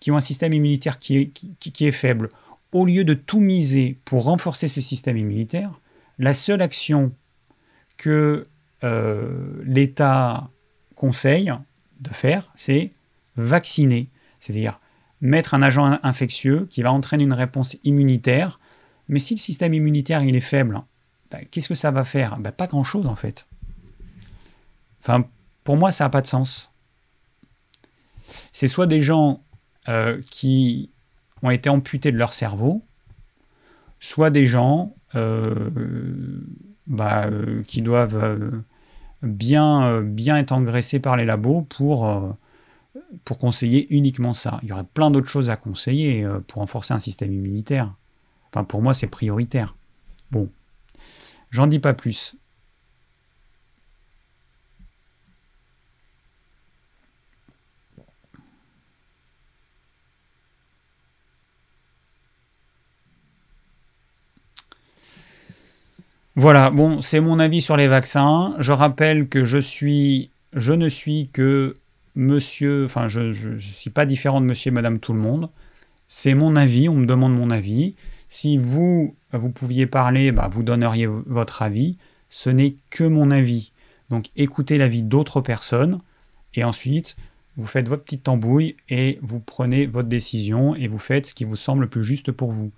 qui 0.00 0.10
ont 0.10 0.16
un 0.16 0.22
système 0.22 0.52
immunitaire 0.52 0.98
qui 0.98 1.32
est, 1.80 1.92
faible, 1.92 2.30
au 2.72 2.86
lieu 2.86 3.04
de 3.04 3.14
tout 3.14 3.40
miser 3.40 3.98
pour 4.04 4.24
renforcer 4.24 4.66
ce 4.66 4.80
système 4.80 5.16
immunitaire, 5.16 5.70
la 6.18 6.34
seule 6.34 6.62
action 6.62 7.12
que 7.96 8.44
euh, 8.82 9.62
l'État 9.64 10.48
conseille 10.94 11.52
de 12.00 12.10
faire, 12.10 12.50
c'est 12.54 12.92
vacciner, 13.36 14.08
c'est-à-dire 14.38 14.80
mettre 15.20 15.52
un 15.52 15.62
agent 15.62 15.98
infectieux 16.02 16.66
qui 16.70 16.82
va 16.82 16.92
entraîner 16.92 17.24
une 17.24 17.34
réponse 17.34 17.76
immunitaire. 17.84 18.58
Mais 19.08 19.18
si 19.18 19.34
le 19.34 19.40
système 19.40 19.74
immunitaire 19.74 20.22
il 20.22 20.34
est 20.34 20.40
faible, 20.40 20.80
ben, 21.30 21.44
qu'est-ce 21.50 21.68
que 21.68 21.74
ça 21.74 21.90
va 21.90 22.04
faire? 22.04 22.38
Ben, 22.38 22.52
Pas 22.52 22.66
grand-chose 22.66 23.06
en 23.06 23.16
fait. 23.16 23.46
Enfin, 25.02 25.26
pour 25.64 25.76
moi, 25.76 25.90
ça 25.90 26.04
n'a 26.04 26.10
pas 26.10 26.22
de 26.22 26.26
sens. 26.26 26.70
C'est 28.52 28.68
soit 28.68 28.86
des 28.86 29.00
gens 29.00 29.42
euh, 29.90 30.20
qui 30.30 30.88
ont 31.42 31.50
été 31.50 31.68
amputés 31.68 32.12
de 32.12 32.16
leur 32.16 32.32
cerveau, 32.32 32.80
soit 33.98 34.30
des 34.30 34.46
gens 34.46 34.94
euh, 35.16 35.68
bah, 36.86 37.24
euh, 37.26 37.64
qui 37.64 37.82
doivent 37.82 38.62
bien, 39.22 40.00
bien 40.02 40.36
être 40.36 40.52
engraissés 40.52 41.00
par 41.00 41.16
les 41.16 41.24
labos 41.24 41.62
pour, 41.62 42.08
pour 43.24 43.38
conseiller 43.38 43.92
uniquement 43.92 44.32
ça. 44.32 44.60
Il 44.62 44.68
y 44.68 44.72
aurait 44.72 44.84
plein 44.84 45.10
d'autres 45.10 45.26
choses 45.26 45.50
à 45.50 45.56
conseiller 45.56 46.24
pour 46.46 46.60
renforcer 46.60 46.94
un 46.94 47.00
système 47.00 47.32
immunitaire. 47.32 47.92
Enfin, 48.50 48.62
pour 48.62 48.82
moi, 48.82 48.94
c'est 48.94 49.08
prioritaire. 49.08 49.74
Bon, 50.30 50.48
j'en 51.50 51.66
dis 51.66 51.80
pas 51.80 51.94
plus. 51.94 52.36
Voilà, 66.36 66.70
bon, 66.70 67.02
c'est 67.02 67.20
mon 67.20 67.38
avis 67.38 67.60
sur 67.60 67.76
les 67.76 67.88
vaccins. 67.88 68.54
Je 68.58 68.72
rappelle 68.72 69.28
que 69.28 69.44
je 69.44 69.58
suis, 69.58 70.30
je 70.52 70.72
ne 70.72 70.88
suis 70.88 71.28
que 71.28 71.74
monsieur, 72.14 72.84
enfin, 72.84 73.08
je 73.08 73.48
ne 73.48 73.58
suis 73.58 73.90
pas 73.90 74.06
différent 74.06 74.40
de 74.40 74.46
monsieur 74.46 74.70
et 74.70 74.74
madame 74.74 75.00
tout 75.00 75.12
le 75.12 75.18
monde. 75.18 75.50
C'est 76.06 76.34
mon 76.34 76.56
avis, 76.56 76.88
on 76.88 76.96
me 76.96 77.06
demande 77.06 77.34
mon 77.34 77.50
avis. 77.50 77.94
Si 78.28 78.58
vous, 78.58 79.16
vous 79.32 79.50
pouviez 79.50 79.86
parler, 79.86 80.32
bah, 80.32 80.48
vous 80.50 80.62
donneriez 80.62 81.06
votre 81.06 81.62
avis. 81.62 81.98
Ce 82.28 82.48
n'est 82.48 82.76
que 82.90 83.04
mon 83.04 83.30
avis. 83.30 83.72
Donc 84.08 84.26
écoutez 84.36 84.78
l'avis 84.78 85.02
d'autres 85.02 85.40
personnes 85.40 86.00
et 86.54 86.64
ensuite 86.64 87.16
vous 87.56 87.66
faites 87.66 87.88
votre 87.88 88.04
petite 88.04 88.24
tambouille 88.24 88.76
et 88.88 89.18
vous 89.22 89.40
prenez 89.40 89.86
votre 89.86 90.08
décision 90.08 90.74
et 90.74 90.88
vous 90.88 90.98
faites 90.98 91.26
ce 91.26 91.34
qui 91.34 91.44
vous 91.44 91.56
semble 91.56 91.82
le 91.82 91.88
plus 91.88 92.04
juste 92.04 92.32
pour 92.32 92.52
vous. 92.52 92.70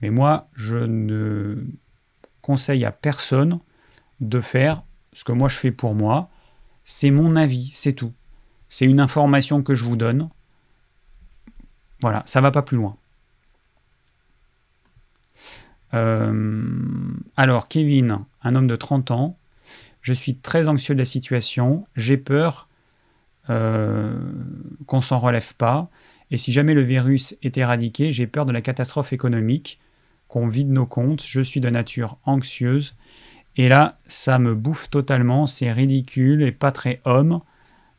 Mais 0.00 0.10
moi, 0.10 0.48
je 0.54 0.76
ne 0.76 1.64
conseille 2.42 2.84
à 2.84 2.92
personne 2.92 3.58
de 4.20 4.40
faire 4.40 4.82
ce 5.12 5.24
que 5.24 5.32
moi 5.32 5.48
je 5.48 5.56
fais 5.56 5.72
pour 5.72 5.94
moi. 5.94 6.28
C'est 6.84 7.10
mon 7.10 7.36
avis, 7.36 7.70
c'est 7.74 7.92
tout. 7.92 8.12
C'est 8.68 8.86
une 8.86 9.00
information 9.00 9.62
que 9.62 9.74
je 9.74 9.84
vous 9.84 9.96
donne. 9.96 10.28
Voilà, 12.00 12.22
ça 12.26 12.40
va 12.40 12.50
pas 12.50 12.62
plus 12.62 12.76
loin. 12.76 12.96
Euh, 15.94 16.72
alors, 17.36 17.68
Kevin, 17.68 18.20
un 18.42 18.54
homme 18.54 18.66
de 18.66 18.76
30 18.76 19.10
ans, 19.10 19.36
je 20.00 20.12
suis 20.12 20.36
très 20.36 20.68
anxieux 20.68 20.94
de 20.94 20.98
la 20.98 21.04
situation, 21.04 21.86
j'ai 21.96 22.16
peur 22.16 22.68
euh, 23.50 24.18
qu'on 24.86 25.00
s'en 25.00 25.18
relève 25.18 25.54
pas, 25.54 25.90
et 26.30 26.36
si 26.36 26.50
jamais 26.50 26.74
le 26.74 26.82
virus 26.82 27.36
est 27.42 27.56
éradiqué, 27.58 28.10
j'ai 28.10 28.26
peur 28.26 28.46
de 28.46 28.52
la 28.52 28.62
catastrophe 28.62 29.12
économique 29.12 29.78
qu'on 30.32 30.48
vide 30.48 30.70
nos 30.70 30.86
comptes, 30.86 31.22
je 31.22 31.42
suis 31.42 31.60
de 31.60 31.68
nature 31.68 32.16
anxieuse. 32.24 32.96
Et 33.56 33.68
là, 33.68 33.98
ça 34.06 34.38
me 34.38 34.54
bouffe 34.54 34.88
totalement, 34.88 35.46
c'est 35.46 35.70
ridicule 35.70 36.42
et 36.42 36.52
pas 36.52 36.72
très 36.72 37.00
homme, 37.04 37.42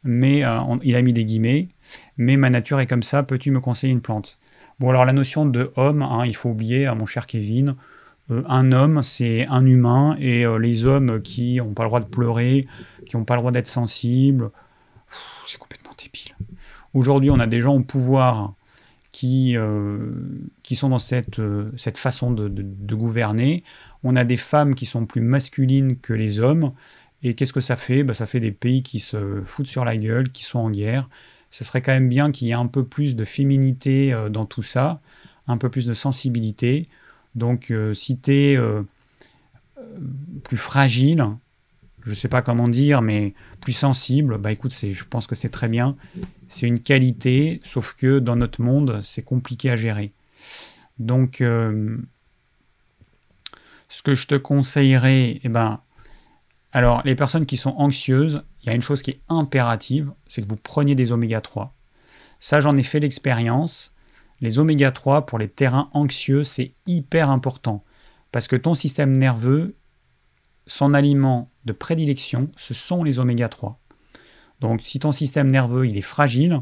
mais 0.03 0.43
euh, 0.43 0.59
il 0.81 0.95
a 0.95 1.03
mis 1.03 1.13
des 1.13 1.25
guillemets, 1.25 1.69
mais 2.17 2.35
ma 2.35 2.49
nature 2.49 2.79
est 2.79 2.87
comme 2.87 3.03
ça, 3.03 3.21
peux-tu 3.21 3.51
me 3.51 3.59
conseiller 3.59 3.93
une 3.93 4.01
plante? 4.01 4.39
Bon 4.79 4.89
alors 4.89 5.05
la 5.05 5.13
notion 5.13 5.45
de 5.45 5.71
homme, 5.75 6.01
hein, 6.01 6.25
il 6.25 6.35
faut 6.35 6.49
oublier, 6.49 6.87
hein, 6.87 6.95
mon 6.95 7.05
cher 7.05 7.27
Kevin, 7.27 7.75
euh, 8.31 8.41
un 8.47 8.71
homme 8.71 9.03
c'est 9.03 9.45
un 9.45 9.63
humain, 9.67 10.17
et 10.19 10.43
euh, 10.43 10.57
les 10.57 10.85
hommes 10.85 11.21
qui 11.21 11.57
n'ont 11.57 11.75
pas 11.75 11.83
le 11.83 11.89
droit 11.89 11.99
de 11.99 12.05
pleurer, 12.05 12.65
qui 13.05 13.15
n'ont 13.15 13.25
pas 13.25 13.35
le 13.35 13.41
droit 13.41 13.51
d'être 13.51 13.67
sensibles, 13.67 14.49
c'est 15.45 15.59
complètement 15.59 15.91
débile. 16.03 16.35
Aujourd'hui 16.95 17.29
on 17.29 17.39
a 17.39 17.45
des 17.45 17.61
gens 17.61 17.75
au 17.75 17.81
pouvoir 17.81 18.55
qui, 19.23 19.55
euh, 19.55 19.97
qui 20.63 20.75
sont 20.75 20.89
dans 20.89 20.99
cette, 20.99 21.39
euh, 21.39 21.71
cette 21.77 21.97
façon 21.97 22.31
de, 22.31 22.49
gouverner. 22.93 23.63
On 24.03 24.17
a 24.17 24.25
des 24.25 24.35
femmes 24.35 24.75
qui 24.75 24.85
sont 24.85 25.05
plus 25.05 25.21
masculines 25.21 25.95
que 25.95 26.11
les 26.11 26.41
hommes. 26.41 26.73
Et 27.21 27.33
qu'est-ce 27.33 27.53
que 27.53 27.61
ça 27.61 27.77
fait? 27.77 28.03
Bah, 28.03 28.13
Ça 28.13 28.25
fait 28.25 28.41
des 28.41 28.51
pays 28.51 28.83
qui 28.83 28.99
se 28.99 29.41
foutent 29.45 29.67
sur 29.67 29.85
la 29.85 29.95
gueule, 29.95 30.29
qui 30.29 30.43
sont 30.43 30.59
en 30.59 30.69
guerre. 30.69 31.07
Ce 31.51 31.63
serait 31.63 31.81
quand 31.81 31.93
même 31.93 32.09
bien 32.09 32.33
qu'il 32.33 32.49
y 32.49 32.51
ait 32.51 32.55
un 32.55 32.67
peu 32.67 32.83
plus 32.83 33.15
de 33.15 33.23
féminité 33.23 34.11
euh, 34.11 34.27
dans 34.27 34.45
tout 34.45 34.61
ça, 34.61 34.99
un 35.47 35.57
peu 35.57 35.69
plus 35.69 35.85
de 35.85 35.93
sensibilité. 35.93 36.89
Donc 37.33 37.73
si 37.93 38.19
tu 38.19 38.31
es 38.31 38.59
plus 40.43 40.57
fragile, 40.57 41.25
je 42.03 42.09
ne 42.11 42.15
sais 42.15 42.27
pas 42.27 42.41
comment 42.43 42.67
dire, 42.67 43.01
mais 43.01 43.33
plus 43.61 43.73
sensible, 43.73 44.37
bah 44.37 44.51
écoute, 44.51 44.71
je 44.73 45.03
pense 45.09 45.25
que 45.25 45.33
c'est 45.33 45.49
très 45.49 45.69
bien. 45.69 45.95
C'est 46.53 46.67
une 46.67 46.81
qualité, 46.81 47.59
sauf 47.63 47.95
que 47.95 48.19
dans 48.19 48.35
notre 48.35 48.61
monde, 48.61 48.99
c'est 49.01 49.23
compliqué 49.23 49.71
à 49.71 49.75
gérer. 49.75 50.13
Donc, 50.99 51.41
euh, 51.41 51.97
ce 53.89 54.03
que 54.03 54.13
je 54.13 54.27
te 54.27 54.35
conseillerais, 54.35 55.39
eh 55.43 55.49
ben, 55.49 55.81
alors 56.71 57.01
les 57.05 57.15
personnes 57.15 57.47
qui 57.47 57.57
sont 57.57 57.73
anxieuses, 57.77 58.43
il 58.61 58.67
y 58.67 58.69
a 58.69 58.75
une 58.75 58.83
chose 58.83 59.01
qui 59.01 59.09
est 59.09 59.21
impérative, 59.29 60.11
c'est 60.27 60.43
que 60.43 60.47
vous 60.47 60.55
preniez 60.55 60.93
des 60.93 61.11
oméga 61.11 61.41
3. 61.41 61.73
Ça, 62.37 62.59
j'en 62.59 62.77
ai 62.77 62.83
fait 62.83 62.99
l'expérience. 62.99 63.91
Les 64.39 64.59
oméga 64.59 64.91
3 64.91 65.25
pour 65.25 65.39
les 65.39 65.49
terrains 65.49 65.89
anxieux, 65.93 66.43
c'est 66.43 66.75
hyper 66.85 67.31
important 67.31 67.83
parce 68.31 68.47
que 68.47 68.55
ton 68.55 68.75
système 68.75 69.17
nerveux, 69.17 69.75
son 70.67 70.93
aliment 70.93 71.49
de 71.65 71.73
prédilection, 71.73 72.51
ce 72.57 72.75
sont 72.75 73.03
les 73.03 73.17
oméga 73.17 73.49
3. 73.49 73.79
Donc 74.63 74.81
si 74.81 74.97
ton 74.97 75.11
système 75.11 75.51
nerveux 75.51 75.85
il 75.87 75.97
est 75.97 76.01
fragile, 76.01 76.61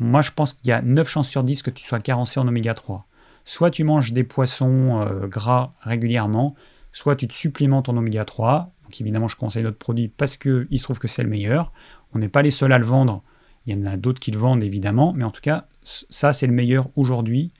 moi 0.00 0.22
je 0.22 0.32
pense 0.32 0.54
qu'il 0.54 0.68
y 0.68 0.72
a 0.72 0.82
9 0.82 1.08
chances 1.08 1.28
sur 1.28 1.44
10 1.44 1.62
que 1.62 1.70
tu 1.70 1.84
sois 1.84 2.00
carencé 2.00 2.40
en 2.40 2.48
oméga 2.48 2.74
3. 2.74 3.06
Soit 3.44 3.70
tu 3.70 3.84
manges 3.84 4.12
des 4.12 4.24
poissons 4.24 5.00
euh, 5.00 5.28
gras 5.28 5.72
régulièrement, 5.82 6.56
soit 6.90 7.14
tu 7.14 7.28
te 7.28 7.32
supplémentes 7.32 7.88
en 7.88 7.96
oméga 7.96 8.24
3. 8.24 8.72
Donc 8.82 9.00
évidemment 9.00 9.28
je 9.28 9.36
conseille 9.36 9.62
notre 9.62 9.78
produit 9.78 10.08
parce 10.08 10.36
qu'il 10.36 10.66
se 10.76 10.82
trouve 10.82 10.98
que 10.98 11.06
c'est 11.06 11.22
le 11.22 11.28
meilleur. 11.28 11.72
On 12.12 12.18
n'est 12.18 12.28
pas 12.28 12.42
les 12.42 12.50
seuls 12.50 12.72
à 12.72 12.78
le 12.78 12.84
vendre, 12.84 13.22
il 13.66 13.78
y 13.78 13.80
en 13.80 13.86
a 13.86 13.96
d'autres 13.96 14.20
qui 14.20 14.32
le 14.32 14.38
vendent 14.38 14.64
évidemment, 14.64 15.12
mais 15.12 15.22
en 15.22 15.30
tout 15.30 15.42
cas 15.42 15.68
ça 15.84 16.32
c'est 16.32 16.48
le 16.48 16.52
meilleur 16.52 16.88
aujourd'hui 16.96 17.52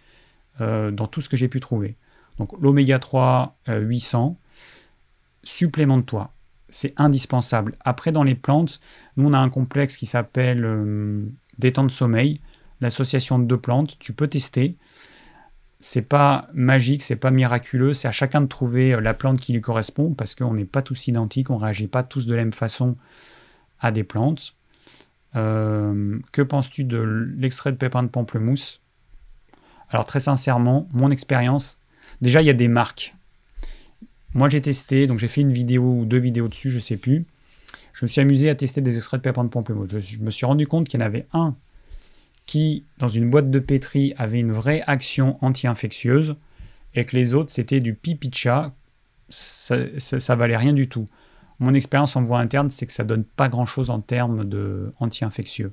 euh, 0.60 0.90
dans 0.90 1.06
tout 1.06 1.20
ce 1.20 1.28
que 1.28 1.36
j'ai 1.36 1.48
pu 1.48 1.60
trouver. 1.60 1.94
Donc 2.38 2.50
l'oméga 2.60 2.98
3 2.98 3.56
800, 3.68 4.36
supplémente-toi. 5.44 6.32
C'est 6.74 6.92
indispensable. 6.96 7.76
Après, 7.84 8.10
dans 8.10 8.24
les 8.24 8.34
plantes, 8.34 8.80
nous, 9.16 9.28
on 9.28 9.32
a 9.32 9.38
un 9.38 9.48
complexe 9.48 9.96
qui 9.96 10.06
s'appelle 10.06 10.64
euh, 10.64 11.24
détente 11.56 11.92
sommeil, 11.92 12.40
l'association 12.80 13.38
de 13.38 13.44
deux 13.44 13.60
plantes. 13.60 13.96
Tu 14.00 14.12
peux 14.12 14.26
tester. 14.26 14.76
C'est 15.78 16.02
pas 16.02 16.48
magique, 16.52 17.02
c'est 17.02 17.14
pas 17.14 17.30
miraculeux. 17.30 17.94
C'est 17.94 18.08
à 18.08 18.12
chacun 18.12 18.40
de 18.40 18.48
trouver 18.48 18.92
euh, 18.92 19.00
la 19.00 19.14
plante 19.14 19.38
qui 19.38 19.52
lui 19.52 19.60
correspond 19.60 20.14
parce 20.14 20.34
qu'on 20.34 20.52
n'est 20.54 20.64
pas 20.64 20.82
tous 20.82 21.06
identiques, 21.06 21.48
on 21.48 21.58
réagit 21.58 21.86
pas 21.86 22.02
tous 22.02 22.26
de 22.26 22.34
la 22.34 22.42
même 22.42 22.52
façon 22.52 22.96
à 23.78 23.92
des 23.92 24.02
plantes. 24.02 24.56
Euh, 25.36 26.18
que 26.32 26.42
penses-tu 26.42 26.82
de 26.82 26.98
l'extrait 27.36 27.70
de 27.70 27.76
pépin 27.76 28.02
de 28.02 28.08
pamplemousse? 28.08 28.80
Alors 29.90 30.06
très 30.06 30.18
sincèrement, 30.18 30.88
mon 30.92 31.12
expérience, 31.12 31.78
déjà 32.20 32.42
il 32.42 32.46
y 32.46 32.50
a 32.50 32.54
des 32.54 32.66
marques. 32.66 33.14
Moi, 34.34 34.48
j'ai 34.48 34.60
testé, 34.60 35.06
donc 35.06 35.18
j'ai 35.18 35.28
fait 35.28 35.40
une 35.40 35.52
vidéo 35.52 36.00
ou 36.00 36.04
deux 36.04 36.18
vidéos 36.18 36.48
dessus, 36.48 36.70
je 36.70 36.80
sais 36.80 36.96
plus. 36.96 37.24
Je 37.92 38.04
me 38.04 38.08
suis 38.08 38.20
amusé 38.20 38.50
à 38.50 38.54
tester 38.54 38.80
des 38.80 38.96
extraits 38.96 39.20
de 39.20 39.22
pépins 39.22 39.44
de 39.44 39.48
pamplemousse. 39.48 39.98
Je 39.98 40.18
me 40.18 40.30
suis 40.30 40.44
rendu 40.44 40.66
compte 40.66 40.88
qu'il 40.88 41.00
y 41.00 41.02
en 41.02 41.06
avait 41.06 41.26
un 41.32 41.56
qui, 42.46 42.84
dans 42.98 43.08
une 43.08 43.30
boîte 43.30 43.50
de 43.50 43.58
pétri, 43.58 44.12
avait 44.18 44.40
une 44.40 44.52
vraie 44.52 44.82
action 44.86 45.38
anti-infectieuse 45.40 46.36
et 46.94 47.04
que 47.04 47.16
les 47.16 47.34
autres, 47.34 47.50
c'était 47.50 47.80
du 47.80 47.94
pipi 47.94 48.28
de 48.28 48.34
chat. 48.34 48.74
Ça, 49.30 49.76
ça, 49.98 50.36
valait 50.36 50.56
rien 50.56 50.72
du 50.72 50.88
tout. 50.88 51.06
Mon 51.58 51.72
expérience 51.72 52.14
en 52.16 52.22
voie 52.22 52.40
interne, 52.40 52.68
c'est 52.68 52.86
que 52.86 52.92
ça 52.92 53.04
donne 53.04 53.24
pas 53.24 53.48
grand-chose 53.48 53.88
en 53.88 54.00
termes 54.00 54.44
de 54.44 54.92
anti-infectieux. 54.98 55.72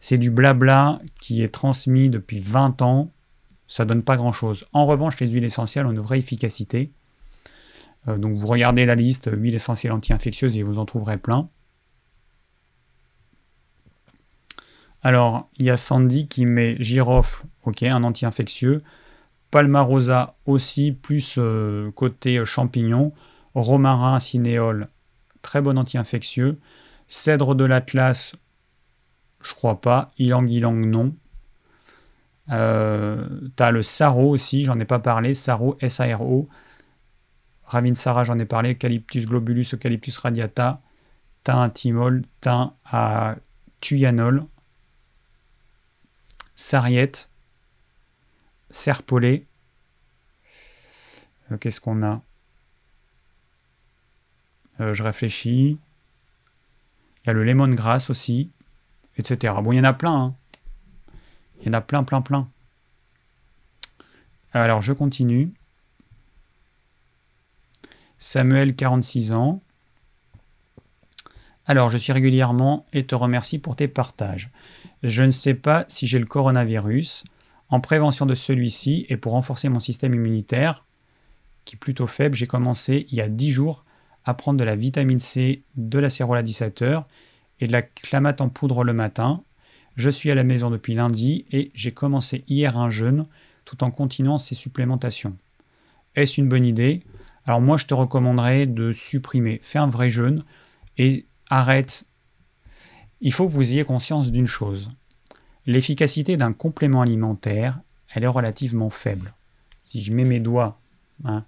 C'est 0.00 0.18
du 0.18 0.30
blabla 0.30 0.98
qui 1.20 1.42
est 1.42 1.48
transmis 1.48 2.10
depuis 2.10 2.40
20 2.40 2.82
ans. 2.82 3.10
Ça 3.66 3.84
donne 3.84 4.02
pas 4.02 4.16
grand-chose. 4.16 4.66
En 4.72 4.84
revanche, 4.84 5.18
les 5.20 5.28
huiles 5.28 5.44
essentielles 5.44 5.86
ont 5.86 5.92
une 5.92 6.00
vraie 6.00 6.18
efficacité. 6.18 6.92
Euh, 8.08 8.18
donc 8.18 8.36
vous 8.36 8.46
regardez 8.46 8.84
la 8.86 8.94
liste 8.94 9.30
huile 9.32 9.54
essentielle 9.54 9.92
anti-infectieuse 9.92 10.56
et 10.56 10.62
vous 10.62 10.78
en 10.78 10.84
trouverez 10.84 11.16
plein. 11.16 11.48
Alors, 15.02 15.50
il 15.58 15.66
y 15.66 15.70
a 15.70 15.76
Sandy 15.76 16.28
qui 16.28 16.46
met 16.46 16.76
girofle, 16.80 17.44
ok, 17.64 17.82
un 17.82 18.02
anti-infectieux. 18.04 18.82
Palmarosa 19.50 20.34
aussi, 20.46 20.92
plus 20.92 21.36
euh, 21.38 21.90
côté 21.92 22.38
euh, 22.38 22.44
champignon. 22.44 23.12
Romarin, 23.54 24.18
cinéole, 24.18 24.88
très 25.42 25.60
bon 25.60 25.78
anti-infectieux. 25.78 26.58
Cèdre 27.06 27.54
de 27.54 27.64
l'Atlas, 27.64 28.34
je 29.42 29.54
crois 29.54 29.80
pas. 29.80 30.10
Ilang 30.18 30.48
Ilang, 30.48 30.86
non. 30.86 31.14
Euh, 32.50 33.28
T'as 33.56 33.70
le 33.70 33.82
Saro 33.82 34.30
aussi, 34.30 34.64
j'en 34.64 34.80
ai 34.80 34.84
pas 34.86 34.98
parlé. 34.98 35.34
Saro, 35.34 35.76
S-A-R-O. 35.80 36.48
Ravinsara, 37.66 38.24
j'en 38.24 38.38
ai 38.38 38.44
parlé, 38.44 38.72
Eucalyptus 38.72 39.26
globulus, 39.26 39.74
Eucalyptus 39.74 40.16
radiata, 40.18 40.80
thym 41.44 41.70
timol, 41.70 42.22
thym 42.40 42.72
à 42.84 43.36
tuyanol, 43.80 44.44
sarriette, 46.54 47.30
serpollet. 48.70 49.46
Euh, 51.52 51.58
qu'est-ce 51.58 51.80
qu'on 51.80 52.02
a? 52.02 52.22
Euh, 54.80 54.94
Je 54.94 55.02
réfléchis. 55.02 55.78
Il 57.22 57.28
y 57.28 57.30
a 57.30 57.32
le 57.32 57.44
lemongrass 57.44 58.10
aussi, 58.10 58.50
etc. 59.16 59.54
Bon, 59.62 59.72
il 59.72 59.76
y 59.76 59.80
en 59.80 59.84
a 59.84 59.94
plein. 59.94 60.14
Hein. 60.14 60.34
Il 61.60 61.66
y 61.66 61.70
en 61.70 61.72
a 61.74 61.80
plein, 61.80 62.04
plein, 62.04 62.20
plein. 62.20 62.50
Alors, 64.52 64.82
je 64.82 64.92
continue. 64.92 65.52
Samuel, 68.26 68.74
46 68.74 69.32
ans. 69.32 69.60
Alors, 71.66 71.90
je 71.90 71.98
suis 71.98 72.10
régulièrement 72.10 72.82
et 72.94 73.04
te 73.04 73.14
remercie 73.14 73.58
pour 73.58 73.76
tes 73.76 73.86
partages. 73.86 74.50
Je 75.02 75.24
ne 75.24 75.28
sais 75.28 75.52
pas 75.52 75.84
si 75.88 76.06
j'ai 76.06 76.18
le 76.18 76.24
coronavirus. 76.24 77.24
En 77.68 77.80
prévention 77.80 78.24
de 78.24 78.34
celui-ci 78.34 79.04
et 79.10 79.18
pour 79.18 79.32
renforcer 79.32 79.68
mon 79.68 79.78
système 79.78 80.14
immunitaire, 80.14 80.86
qui 81.66 81.76
est 81.76 81.78
plutôt 81.78 82.06
faible, 82.06 82.34
j'ai 82.34 82.46
commencé 82.46 83.06
il 83.10 83.18
y 83.18 83.20
a 83.20 83.28
10 83.28 83.50
jours 83.50 83.84
à 84.24 84.32
prendre 84.32 84.58
de 84.58 84.64
la 84.64 84.74
vitamine 84.74 85.18
C, 85.18 85.62
de 85.76 85.98
la 85.98 86.08
séroladisateur 86.08 87.06
et 87.60 87.66
de 87.66 87.72
la 87.72 87.82
clamate 87.82 88.40
en 88.40 88.48
poudre 88.48 88.84
le 88.84 88.94
matin. 88.94 89.42
Je 89.96 90.08
suis 90.08 90.30
à 90.30 90.34
la 90.34 90.44
maison 90.44 90.70
depuis 90.70 90.94
lundi 90.94 91.44
et 91.52 91.70
j'ai 91.74 91.92
commencé 91.92 92.42
hier 92.48 92.78
un 92.78 92.88
jeûne 92.88 93.26
tout 93.66 93.84
en 93.84 93.90
continuant 93.90 94.38
ces 94.38 94.54
supplémentations. 94.54 95.36
Est-ce 96.14 96.40
une 96.40 96.48
bonne 96.48 96.64
idée? 96.64 97.02
Alors 97.46 97.60
moi 97.60 97.76
je 97.76 97.86
te 97.86 97.94
recommanderais 97.94 98.66
de 98.66 98.92
supprimer, 98.92 99.58
fais 99.62 99.78
un 99.78 99.88
vrai 99.88 100.08
jeûne 100.08 100.44
et 100.98 101.26
arrête. 101.50 102.04
Il 103.20 103.32
faut 103.32 103.46
que 103.46 103.52
vous 103.52 103.72
ayez 103.72 103.84
conscience 103.84 104.32
d'une 104.32 104.46
chose. 104.46 104.90
L'efficacité 105.66 106.36
d'un 106.36 106.52
complément 106.52 107.02
alimentaire, 107.02 107.80
elle 108.14 108.24
est 108.24 108.28
relativement 108.28 108.90
faible. 108.90 109.32
Si 109.82 110.02
je 110.02 110.12
mets 110.12 110.24
mes 110.24 110.40
doigts, 110.40 110.78
hein, 111.24 111.44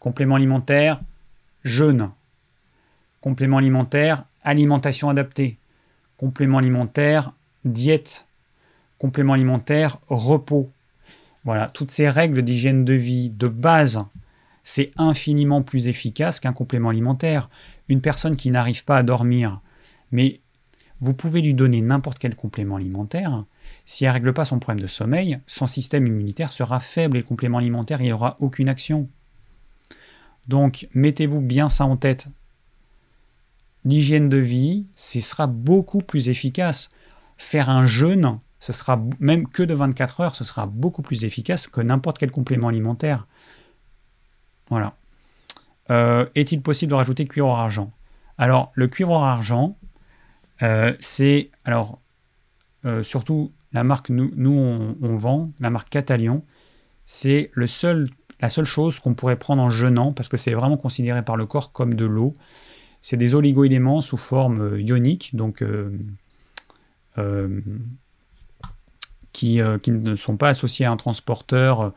complément 0.00 0.36
alimentaire, 0.36 1.00
jeûne. 1.64 2.10
Complément 3.20 3.58
alimentaire, 3.58 4.24
alimentation 4.42 5.08
adaptée. 5.08 5.58
Complément 6.16 6.58
alimentaire, 6.58 7.32
diète. 7.64 8.26
Complément 8.98 9.34
alimentaire, 9.34 9.98
repos. 10.08 10.70
Voilà, 11.44 11.68
toutes 11.68 11.90
ces 11.90 12.08
règles 12.08 12.42
d'hygiène 12.42 12.84
de 12.84 12.94
vie 12.94 13.30
de 13.30 13.48
base, 13.48 14.00
c'est 14.68 14.90
infiniment 14.96 15.62
plus 15.62 15.86
efficace 15.86 16.40
qu'un 16.40 16.52
complément 16.52 16.88
alimentaire. 16.88 17.48
Une 17.88 18.00
personne 18.00 18.34
qui 18.34 18.50
n'arrive 18.50 18.84
pas 18.84 18.96
à 18.96 19.04
dormir, 19.04 19.60
mais 20.10 20.40
vous 21.00 21.14
pouvez 21.14 21.40
lui 21.40 21.54
donner 21.54 21.80
n'importe 21.80 22.18
quel 22.18 22.34
complément 22.34 22.74
alimentaire. 22.74 23.44
Si 23.84 24.04
elle 24.04 24.08
ne 24.10 24.14
règle 24.14 24.32
pas 24.32 24.44
son 24.44 24.58
problème 24.58 24.82
de 24.82 24.88
sommeil, 24.88 25.38
son 25.46 25.68
système 25.68 26.08
immunitaire 26.08 26.52
sera 26.52 26.80
faible 26.80 27.16
et 27.16 27.20
le 27.20 27.26
complément 27.26 27.58
alimentaire, 27.58 28.02
il 28.02 28.10
n'aura 28.10 28.36
aucune 28.40 28.68
action. 28.68 29.08
Donc, 30.48 30.88
mettez-vous 30.94 31.40
bien 31.40 31.68
ça 31.68 31.84
en 31.84 31.96
tête. 31.96 32.26
L'hygiène 33.84 34.28
de 34.28 34.36
vie, 34.36 34.88
ce 34.96 35.20
sera 35.20 35.46
beaucoup 35.46 36.00
plus 36.00 36.28
efficace. 36.28 36.90
Faire 37.36 37.70
un 37.70 37.86
jeûne, 37.86 38.40
ce 38.58 38.72
sera 38.72 39.00
même 39.20 39.46
que 39.46 39.62
de 39.62 39.74
24 39.74 40.20
heures, 40.22 40.34
ce 40.34 40.42
sera 40.42 40.66
beaucoup 40.66 41.02
plus 41.02 41.24
efficace 41.24 41.68
que 41.68 41.80
n'importe 41.80 42.18
quel 42.18 42.32
complément 42.32 42.66
alimentaire. 42.66 43.28
Voilà. 44.70 44.94
Euh, 45.90 46.26
est-il 46.34 46.62
possible 46.62 46.90
de 46.90 46.96
rajouter 46.96 47.26
cuivre 47.26 47.54
argent? 47.54 47.92
Alors, 48.38 48.72
le 48.74 48.88
cuivre 48.88 49.16
argent, 49.16 49.76
euh, 50.62 50.92
c'est 51.00 51.50
alors 51.64 52.00
euh, 52.84 53.02
surtout 53.02 53.52
la 53.72 53.84
marque 53.84 54.10
nous, 54.10 54.30
nous 54.36 54.96
on, 55.00 55.16
vend, 55.16 55.50
la 55.60 55.70
marque 55.70 55.90
Catalion, 55.90 56.42
c'est 57.04 57.50
seul, 57.66 58.08
la 58.40 58.48
seule 58.48 58.64
chose 58.64 58.98
qu'on 58.98 59.14
pourrait 59.14 59.36
prendre 59.36 59.62
en 59.62 59.70
jeûnant 59.70 60.12
parce 60.12 60.28
que 60.28 60.36
c'est 60.36 60.54
vraiment 60.54 60.76
considéré 60.76 61.22
par 61.22 61.36
le 61.36 61.46
corps 61.46 61.72
comme 61.72 61.94
de 61.94 62.04
l'eau. 62.04 62.32
C'est 63.02 63.16
des 63.16 63.34
oligoéléments 63.34 64.00
sous 64.00 64.16
forme 64.16 64.78
ionique, 64.80 65.36
donc 65.36 65.62
qui, 69.32 69.60
qui, 69.82 69.90
ne 69.90 70.16
sont 70.16 70.36
pas 70.36 70.48
associés 70.48 70.86
à 70.86 70.90
un 70.90 70.96
transporteur 70.96 71.92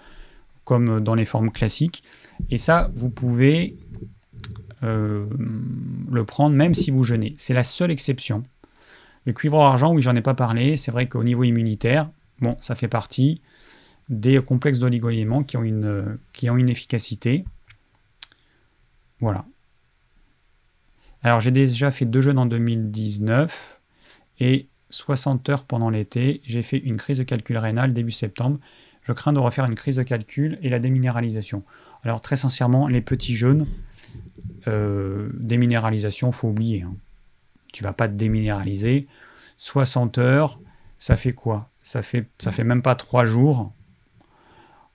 comme 0.66 1.00
dans 1.00 1.16
les 1.16 1.26
formes 1.26 1.52
classiques. 1.52 2.04
Et 2.50 2.58
ça, 2.58 2.90
vous 2.96 3.10
pouvez 3.10 3.78
euh, 4.84 5.28
le 6.10 6.24
prendre 6.26 6.56
même 6.56 6.74
si 6.74 6.92
vous 6.92 7.04
jeûnez. 7.04 7.34
C'est 7.38 7.54
la 7.54 7.64
seule 7.64 7.92
exception. 7.92 8.44
Le 9.26 9.34
cuivre 9.34 9.60
argent, 9.60 9.94
oui, 9.94 10.02
j'en 10.02 10.16
ai 10.16 10.22
pas 10.22 10.34
parlé. 10.34 10.78
C'est 10.78 10.92
vrai 10.92 11.08
qu'au 11.08 11.24
niveau 11.24 11.44
immunitaire, 11.44 12.10
bon, 12.40 12.58
ça 12.60 12.76
fait 12.76 12.88
partie 12.88 13.42
des 14.08 14.42
complexes 14.42 14.80
d'oligo-éléments 14.80 15.44
qui, 15.44 15.58
ont 15.58 15.64
une, 15.64 16.18
qui 16.34 16.50
ont 16.50 16.58
une 16.58 16.70
efficacité. 16.70 17.46
Voilà. 19.20 19.46
Alors, 21.22 21.40
j'ai 21.42 21.52
déjà 21.52 21.92
fait 21.92 22.06
deux 22.06 22.22
jeûnes 22.22 22.40
en 22.40 22.46
2019 22.46 23.82
et 24.40 24.68
60 24.90 25.50
heures 25.50 25.66
pendant 25.66 25.90
l'été. 25.90 26.42
J'ai 26.46 26.64
fait 26.64 26.78
une 26.78 26.98
crise 26.98 27.18
de 27.18 27.24
calcul 27.24 27.58
rénal 27.58 27.94
début 27.94 28.12
septembre. 28.12 28.60
Je 29.04 29.14
crains 29.14 29.34
de 29.34 29.40
refaire 29.40 29.66
une 29.66 29.76
crise 29.76 29.98
de 29.98 30.04
calcul 30.04 30.58
et 30.62 30.70
la 30.70 30.80
déminéralisation. 30.80 31.64
Alors, 32.04 32.22
très 32.22 32.36
sincèrement, 32.36 32.88
les 32.88 33.02
petits 33.02 33.36
jeûnes, 33.36 33.68
euh, 34.68 35.30
déminéralisation, 35.34 36.32
faut 36.32 36.50
oublier. 36.50 36.84
Hein. 36.84 36.94
Tu 37.74 37.84
vas 37.84 37.94
pas 37.94 38.08
te 38.08 38.14
déminéraliser. 38.14 39.08
60 39.58 40.18
heures, 40.18 40.60
ça 40.98 41.16
fait 41.16 41.34
quoi? 41.34 41.70
Ça 41.82 42.02
fait, 42.02 42.28
ça 42.38 42.52
fait 42.52 42.64
même 42.64 42.82
pas 42.82 42.96
3 42.96 43.26
jours. 43.26 43.72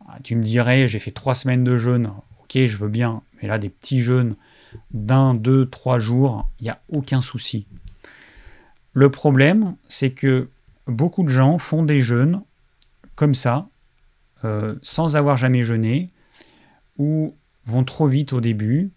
Ah, 0.08 0.18
tu 0.22 0.36
me 0.36 0.42
dirais, 0.42 0.88
j'ai 0.88 0.98
fait 0.98 1.10
3 1.10 1.34
semaines 1.34 1.64
de 1.64 1.76
jeûne. 1.78 2.12
Ok, 2.42 2.64
je 2.64 2.76
veux 2.76 2.88
bien. 2.88 3.22
Mais 3.40 3.48
là, 3.48 3.58
des 3.58 3.68
petits 3.68 4.00
jeûnes 4.00 4.36
d'un, 4.92 5.34
deux, 5.34 5.68
trois 5.68 5.98
jours, 5.98 6.48
il 6.60 6.64
n'y 6.64 6.70
a 6.70 6.80
aucun 6.88 7.20
souci. 7.20 7.66
Le 8.92 9.10
problème, 9.10 9.76
c'est 9.88 10.10
que 10.10 10.48
beaucoup 10.86 11.22
de 11.22 11.28
gens 11.28 11.58
font 11.58 11.82
des 11.82 12.00
jeûnes 12.00 12.42
comme 13.14 13.34
ça, 13.34 13.68
euh, 14.44 14.74
sans 14.82 15.16
avoir 15.16 15.36
jamais 15.36 15.62
jeûné, 15.62 16.10
ou 16.98 17.34
vont 17.66 17.84
trop 17.84 18.06
vite 18.06 18.32
au 18.32 18.40
début, 18.40 18.92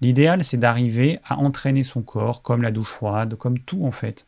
L'idéal, 0.00 0.44
c'est 0.44 0.58
d'arriver 0.58 1.18
à 1.24 1.38
entraîner 1.38 1.82
son 1.82 2.02
corps, 2.02 2.42
comme 2.42 2.62
la 2.62 2.70
douche 2.70 2.90
froide, 2.90 3.34
comme 3.36 3.58
tout 3.58 3.84
en 3.84 3.90
fait. 3.90 4.26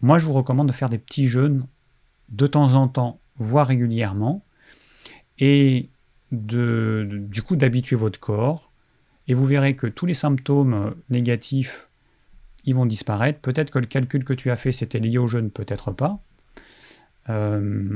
Moi, 0.00 0.18
je 0.18 0.26
vous 0.26 0.32
recommande 0.32 0.68
de 0.68 0.72
faire 0.72 0.88
des 0.88 0.98
petits 0.98 1.26
jeûnes 1.26 1.66
de 2.28 2.46
temps 2.46 2.74
en 2.74 2.86
temps, 2.86 3.20
voire 3.36 3.66
régulièrement, 3.66 4.44
et 5.38 5.90
du 6.30 7.42
coup 7.44 7.56
d'habituer 7.56 7.96
votre 7.96 8.20
corps. 8.20 8.70
Et 9.28 9.34
vous 9.34 9.44
verrez 9.44 9.74
que 9.74 9.88
tous 9.88 10.06
les 10.06 10.14
symptômes 10.14 10.94
négatifs, 11.10 11.88
ils 12.64 12.76
vont 12.76 12.86
disparaître. 12.86 13.40
Peut-être 13.40 13.70
que 13.70 13.80
le 13.80 13.86
calcul 13.86 14.24
que 14.24 14.32
tu 14.32 14.52
as 14.52 14.56
fait, 14.56 14.70
c'était 14.70 15.00
lié 15.00 15.18
au 15.18 15.26
jeûne, 15.26 15.50
peut-être 15.50 15.90
pas. 15.90 16.20
Euh, 17.28 17.88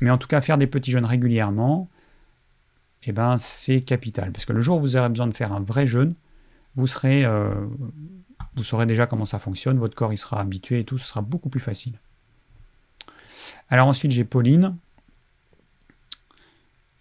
mais 0.00 0.10
en 0.10 0.18
tout 0.18 0.28
cas, 0.28 0.40
faire 0.40 0.56
des 0.56 0.68
petits 0.68 0.92
jeûnes 0.92 1.04
régulièrement, 1.04 1.88
eh 3.04 3.12
ben, 3.12 3.38
c'est 3.38 3.80
capital. 3.80 4.32
Parce 4.32 4.44
que 4.44 4.52
le 4.52 4.60
jour 4.60 4.78
où 4.78 4.80
vous 4.80 4.96
aurez 4.96 5.08
besoin 5.08 5.26
de 5.26 5.36
faire 5.36 5.52
un 5.52 5.60
vrai 5.60 5.86
jeûne, 5.86 6.14
euh, 6.78 7.66
vous 8.56 8.62
saurez 8.62 8.86
déjà 8.86 9.06
comment 9.06 9.24
ça 9.24 9.38
fonctionne, 9.38 9.78
votre 9.78 9.94
corps 9.94 10.12
il 10.12 10.18
sera 10.18 10.40
habitué 10.40 10.80
et 10.80 10.84
tout, 10.84 10.98
ce 10.98 11.06
sera 11.06 11.22
beaucoup 11.22 11.48
plus 11.48 11.60
facile. 11.60 11.98
Alors 13.68 13.88
ensuite, 13.88 14.10
j'ai 14.10 14.24
Pauline. 14.24 14.76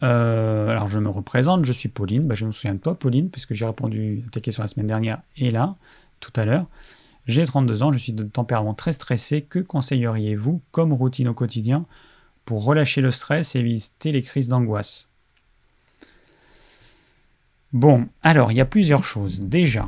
Euh, 0.02 0.69
alors 0.69 0.88
je 0.88 0.98
me 0.99 1.10
représente, 1.10 1.65
je 1.65 1.73
suis 1.73 1.90
Pauline. 1.90 2.28
Bah, 2.28 2.36
je 2.36 2.45
me 2.45 2.52
souviens 2.52 2.76
de 2.76 2.80
toi, 2.80 2.98
Pauline, 2.98 3.30
puisque 3.30 3.53
j'ai 3.53 3.65
répondu 3.65 4.23
à 4.28 4.30
tes 4.30 4.41
questions 4.41 4.64
la 4.64 4.68
semaine 4.68 4.88
dernière 4.88 5.22
et 5.38 5.52
là, 5.52 5.76
tout 6.19 6.34
à 6.36 6.45
l'heure. 6.45 6.68
J'ai 7.26 7.45
32 7.45 7.84
ans, 7.84 7.91
je 7.91 7.98
suis 7.98 8.14
de 8.14 8.23
tempérament 8.23 8.73
très 8.73 8.94
stressé. 8.94 9.41
Que 9.41 9.60
conseilleriez-vous 9.60 10.61
comme 10.72 10.94
routine 10.94 11.28
au 11.28 11.34
quotidien 11.34 11.86
pour 12.45 12.64
relâcher 12.64 13.02
le 13.02 13.11
stress 13.11 13.56
et 13.56 13.60
éviter 13.60 14.11
les 14.11 14.23
crises 14.23 14.48
d'angoisse? 14.48 15.09
Bon, 17.74 18.08
alors 18.24 18.52
il 18.52 18.58
y 18.58 18.62
a 18.62 18.66
plusieurs 18.66 19.04
choses. 19.04 19.41
Déjà, 19.41 19.88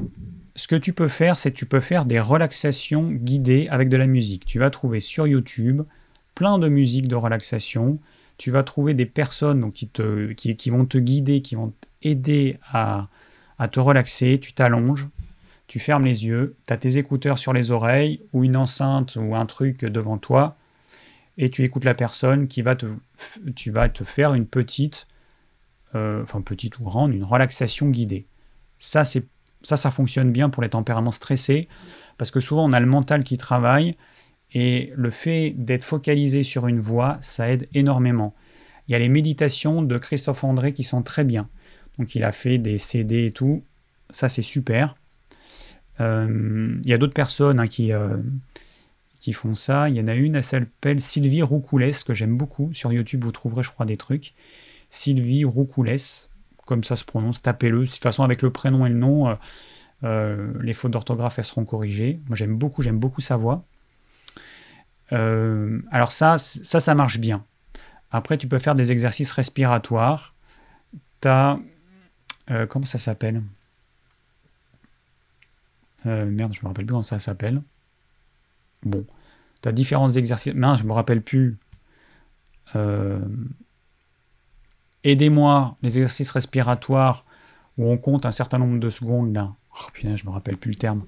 ce 0.55 0.67
que 0.67 0.75
tu 0.75 0.93
peux 0.93 1.07
faire, 1.07 1.39
c'est 1.39 1.51
que 1.51 1.57
tu 1.57 1.65
peux 1.65 1.79
faire 1.79 2.05
des 2.05 2.19
relaxations 2.19 3.09
guidées 3.09 3.67
avec 3.69 3.89
de 3.89 3.97
la 3.97 4.07
musique. 4.07 4.45
Tu 4.45 4.59
vas 4.59 4.69
trouver 4.69 4.99
sur 4.99 5.27
YouTube 5.27 5.81
plein 6.35 6.59
de 6.59 6.69
musiques 6.69 7.07
de 7.07 7.15
relaxation. 7.15 7.99
Tu 8.37 8.51
vas 8.51 8.63
trouver 8.63 8.93
des 8.93 9.05
personnes 9.05 9.71
qui, 9.71 9.89
vont 10.69 10.85
te 10.85 10.97
guider, 10.97 11.41
qui 11.41 11.55
vont 11.55 11.73
t'aider 11.99 12.57
à, 12.71 13.07
à 13.59 13.67
te 13.67 13.79
relaxer. 13.79 14.39
Tu 14.39 14.53
t'allonges, 14.53 15.07
tu 15.67 15.79
fermes 15.79 16.05
les 16.05 16.25
yeux, 16.25 16.55
tu 16.67 16.73
as 16.73 16.77
tes 16.77 16.97
écouteurs 16.97 17.37
sur 17.37 17.53
les 17.53 17.71
oreilles 17.71 18.21
ou 18.33 18.43
une 18.43 18.57
enceinte 18.57 19.17
ou 19.19 19.35
un 19.35 19.45
truc 19.45 19.85
devant 19.85 20.17
toi 20.17 20.57
et 21.37 21.49
tu 21.49 21.63
écoutes 21.63 21.85
la 21.85 21.93
personne 21.93 22.47
qui 22.47 22.61
va 22.61 22.75
te, 22.75 22.85
tu 23.55 23.71
vas 23.71 23.89
te 23.89 24.03
faire 24.03 24.33
une 24.33 24.45
petite 24.45 25.07
euh, 25.95 26.23
enfin 26.23 26.41
petite 26.41 26.79
ou 26.79 26.83
grande, 26.83 27.13
une 27.13 27.23
relaxation 27.23 27.89
guidée. 27.89 28.25
Ça, 28.77 29.03
c'est 29.03 29.25
ça, 29.63 29.77
ça 29.77 29.91
fonctionne 29.91 30.31
bien 30.31 30.49
pour 30.49 30.63
les 30.63 30.69
tempéraments 30.69 31.11
stressés, 31.11 31.67
parce 32.17 32.31
que 32.31 32.39
souvent 32.39 32.67
on 32.67 32.73
a 32.73 32.79
le 32.79 32.85
mental 32.85 33.23
qui 33.23 33.37
travaille, 33.37 33.95
et 34.53 34.91
le 34.95 35.09
fait 35.09 35.53
d'être 35.57 35.83
focalisé 35.83 36.43
sur 36.43 36.67
une 36.67 36.79
voie, 36.79 37.17
ça 37.21 37.49
aide 37.49 37.67
énormément. 37.73 38.35
Il 38.87 38.91
y 38.91 38.95
a 38.95 38.99
les 38.99 39.09
méditations 39.09 39.81
de 39.81 39.97
Christophe 39.97 40.43
André 40.43 40.73
qui 40.73 40.83
sont 40.83 41.03
très 41.03 41.23
bien. 41.23 41.47
Donc 41.97 42.15
il 42.15 42.23
a 42.23 42.31
fait 42.31 42.57
des 42.57 42.77
CD 42.77 43.27
et 43.27 43.31
tout, 43.31 43.63
ça 44.09 44.27
c'est 44.29 44.41
super. 44.41 44.95
Euh, 45.99 46.77
il 46.83 46.89
y 46.89 46.93
a 46.93 46.97
d'autres 46.97 47.13
personnes 47.13 47.59
hein, 47.59 47.67
qui, 47.67 47.93
euh, 47.93 48.17
qui 49.19 49.33
font 49.33 49.55
ça. 49.55 49.87
Il 49.89 49.95
y 49.95 50.01
en 50.01 50.07
a 50.07 50.15
une, 50.15 50.35
elle 50.35 50.43
s'appelle 50.43 51.01
Sylvie 51.01 51.43
Roucoulès, 51.43 52.03
que 52.03 52.13
j'aime 52.13 52.35
beaucoup. 52.35 52.73
Sur 52.73 52.91
YouTube, 52.91 53.23
vous 53.23 53.31
trouverez, 53.31 53.63
je 53.63 53.69
crois, 53.69 53.85
des 53.85 53.97
trucs 53.97 54.33
Sylvie 54.91 55.45
Roucoulès, 55.45 56.29
comme 56.65 56.83
ça 56.83 56.95
se 56.95 57.05
prononce, 57.05 57.41
tapez-le. 57.41 57.85
De 57.85 57.85
toute 57.89 58.03
façon, 58.03 58.23
avec 58.23 58.41
le 58.41 58.51
prénom 58.51 58.85
et 58.85 58.89
le 58.89 58.95
nom, 58.95 59.29
euh, 59.29 59.35
euh, 60.03 60.53
les 60.61 60.73
fautes 60.73 60.91
d'orthographe, 60.91 61.39
seront 61.41 61.65
corrigées. 61.65 62.19
Moi, 62.27 62.35
j'aime 62.35 62.57
beaucoup, 62.57 62.83
j'aime 62.83 62.99
beaucoup 62.99 63.21
sa 63.21 63.37
voix. 63.37 63.63
Euh, 65.13 65.81
alors 65.91 66.11
ça, 66.11 66.37
ça, 66.37 66.93
marche 66.93 67.19
bien. 67.19 67.45
Après, 68.11 68.37
tu 68.37 68.47
peux 68.47 68.59
faire 68.59 68.75
des 68.75 68.91
exercices 68.91 69.31
respiratoires. 69.31 70.35
Tu 71.21 71.27
as... 71.29 71.57
comment 72.69 72.85
ça 72.85 72.97
s'appelle? 72.97 73.41
Merde, 76.03 76.53
je 76.53 76.61
me 76.63 76.67
rappelle 76.67 76.85
plus 76.85 76.91
comment 76.91 77.01
ça 77.01 77.19
s'appelle. 77.19 77.61
Bon, 78.83 79.05
tu 79.61 79.69
as 79.69 79.71
différents 79.71 80.11
exercices. 80.11 80.53
Non, 80.53 80.75
je 80.75 80.83
me 80.83 80.91
rappelle 80.91 81.21
plus. 81.21 81.57
Aidez-moi, 85.03 85.75
les 85.81 85.97
exercices 85.97 86.31
respiratoires 86.31 87.25
où 87.77 87.89
on 87.89 87.97
compte 87.97 88.25
un 88.25 88.31
certain 88.31 88.57
nombre 88.57 88.79
de 88.79 88.89
secondes 88.89 89.33
là. 89.33 89.53
Oh 89.75 89.87
putain, 89.93 90.15
je 90.15 90.25
me 90.25 90.31
rappelle 90.31 90.57
plus 90.57 90.71
le 90.71 90.75
terme. 90.75 91.03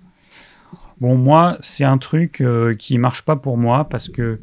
Bon, 1.00 1.18
moi, 1.18 1.58
c'est 1.62 1.84
un 1.84 1.98
truc 1.98 2.42
euh, 2.42 2.76
qui 2.76 2.98
marche 2.98 3.24
pas 3.24 3.36
pour 3.36 3.58
moi 3.58 3.90
parce 3.90 4.10
que 4.10 4.42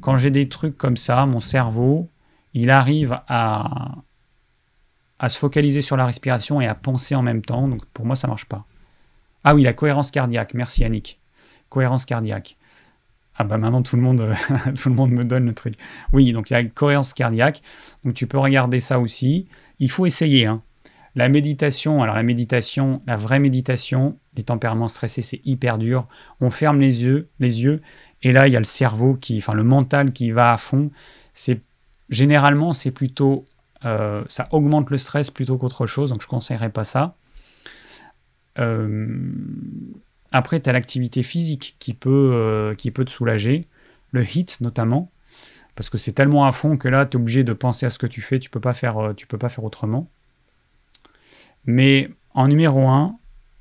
quand 0.00 0.18
j'ai 0.18 0.30
des 0.30 0.48
trucs 0.48 0.76
comme 0.76 0.96
ça, 0.96 1.26
mon 1.26 1.40
cerveau, 1.40 2.10
il 2.54 2.70
arrive 2.70 3.20
à, 3.28 3.96
se 5.28 5.38
focaliser 5.38 5.80
sur 5.80 5.96
la 5.96 6.06
respiration 6.06 6.60
et 6.60 6.66
à 6.66 6.74
penser 6.74 7.14
en 7.14 7.22
même 7.22 7.42
temps. 7.42 7.68
Donc 7.68 7.84
pour 7.86 8.04
moi, 8.04 8.16
ça 8.16 8.28
marche 8.28 8.46
pas. 8.46 8.66
Ah 9.44 9.54
oui, 9.54 9.62
la 9.62 9.72
cohérence 9.72 10.10
cardiaque. 10.10 10.54
Merci 10.54 10.82
Yannick. 10.82 11.20
Cohérence 11.68 12.04
cardiaque. 12.04 12.56
Ah 13.36 13.44
bah 13.44 13.56
maintenant 13.56 13.82
tout 13.82 13.96
le 13.96 14.02
monde, 14.02 14.34
tout 14.80 14.88
le 14.88 14.94
monde 14.94 15.10
me 15.12 15.24
donne 15.24 15.46
le 15.46 15.54
truc. 15.54 15.74
Oui, 16.12 16.32
donc 16.32 16.50
il 16.50 16.52
y 16.52 16.56
a 16.56 16.64
cohérence 16.64 17.14
cardiaque. 17.14 17.62
Donc 18.04 18.14
tu 18.14 18.26
peux 18.26 18.38
regarder 18.38 18.80
ça 18.80 19.00
aussi. 19.00 19.48
Il 19.78 19.90
faut 19.90 20.06
essayer. 20.06 20.46
Hein. 20.46 20.62
La 21.14 21.28
méditation, 21.28 22.02
alors 22.02 22.14
la 22.14 22.22
méditation, 22.22 22.98
la 23.06 23.16
vraie 23.16 23.38
méditation, 23.38 24.14
les 24.34 24.44
tempéraments 24.44 24.88
stressés, 24.88 25.20
c'est 25.20 25.40
hyper 25.44 25.76
dur. 25.76 26.06
On 26.40 26.50
ferme 26.50 26.80
les 26.80 27.04
yeux, 27.04 27.28
les 27.38 27.62
yeux, 27.62 27.82
et 28.22 28.32
là 28.32 28.48
il 28.48 28.52
y 28.52 28.56
a 28.56 28.60
le 28.60 28.64
cerveau 28.64 29.14
qui, 29.14 29.38
enfin 29.38 29.52
le 29.52 29.64
mental 29.64 30.12
qui 30.12 30.30
va 30.30 30.52
à 30.52 30.56
fond. 30.56 30.90
C'est 31.34 31.60
généralement 32.08 32.72
c'est 32.72 32.92
plutôt, 32.92 33.44
euh, 33.84 34.24
ça 34.28 34.48
augmente 34.52 34.90
le 34.90 34.96
stress 34.96 35.30
plutôt 35.30 35.58
qu'autre 35.58 35.86
chose. 35.86 36.10
Donc 36.10 36.22
je 36.22 36.26
conseillerais 36.26 36.70
pas 36.70 36.84
ça. 36.84 37.16
Euh, 38.58 39.18
après, 40.32 40.60
tu 40.60 40.68
as 40.68 40.72
l'activité 40.72 41.22
physique 41.22 41.76
qui 41.78 41.94
peut, 41.94 42.30
euh, 42.32 42.74
qui 42.74 42.90
peut 42.90 43.04
te 43.04 43.10
soulager, 43.10 43.66
le 44.12 44.24
HIT 44.24 44.60
notamment, 44.60 45.10
parce 45.74 45.90
que 45.90 45.98
c'est 45.98 46.12
tellement 46.12 46.46
à 46.46 46.52
fond 46.52 46.76
que 46.76 46.88
là, 46.88 47.06
tu 47.06 47.16
es 47.16 47.20
obligé 47.20 47.44
de 47.44 47.52
penser 47.52 47.86
à 47.86 47.90
ce 47.90 47.98
que 47.98 48.06
tu 48.06 48.22
fais, 48.22 48.38
tu 48.38 48.50
peux 48.50 48.58
euh, 48.58 49.12
peux 49.28 49.38
pas 49.38 49.48
faire 49.48 49.64
autrement. 49.64 50.08
Mais 51.66 52.10
en 52.34 52.48
numéro 52.48 52.88
1, 52.88 53.16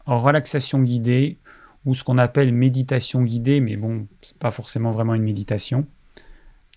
relaxation 0.06 0.81
guidée, 0.81 1.38
ou 1.85 1.93
ce 1.93 2.03
qu'on 2.03 2.18
appelle 2.18 2.53
méditation 2.53 3.23
guidée, 3.23 3.60
mais 3.60 3.76
bon, 3.76 4.07
c'est 4.22 4.38
pas 4.38 4.52
forcément 4.52 4.91
vraiment 4.91 5.15
une 5.15 5.23
méditation. 5.23 5.85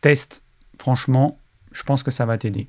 Test, 0.01 0.43
franchement, 0.79 1.39
je 1.73 1.83
pense 1.83 2.03
que 2.03 2.11
ça 2.11 2.27
va 2.27 2.39
t'aider. 2.39 2.69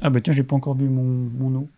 Ah 0.00 0.10
bah 0.10 0.20
tiens, 0.20 0.32
j'ai 0.32 0.42
pas 0.42 0.56
encore 0.56 0.74
bu 0.74 0.88
mon 0.88 1.54
eau. 1.54 1.68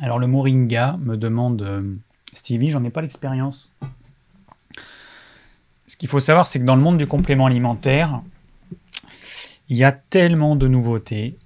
Alors 0.00 0.18
le 0.18 0.26
moringa 0.26 0.96
me 0.98 1.16
demande 1.16 1.60
euh, 1.60 1.94
Stevie, 2.32 2.70
j'en 2.70 2.82
ai 2.84 2.90
pas 2.90 3.02
l'expérience. 3.02 3.70
Ce 5.86 5.96
qu'il 5.96 6.08
faut 6.08 6.20
savoir, 6.20 6.46
c'est 6.46 6.58
que 6.58 6.64
dans 6.64 6.76
le 6.76 6.82
monde 6.82 6.96
du 6.96 7.06
complément 7.06 7.46
alimentaire, 7.46 8.22
il 9.68 9.76
y 9.76 9.84
a 9.84 9.92
tellement 9.92 10.56
de 10.56 10.68
nouveautés 10.68 11.36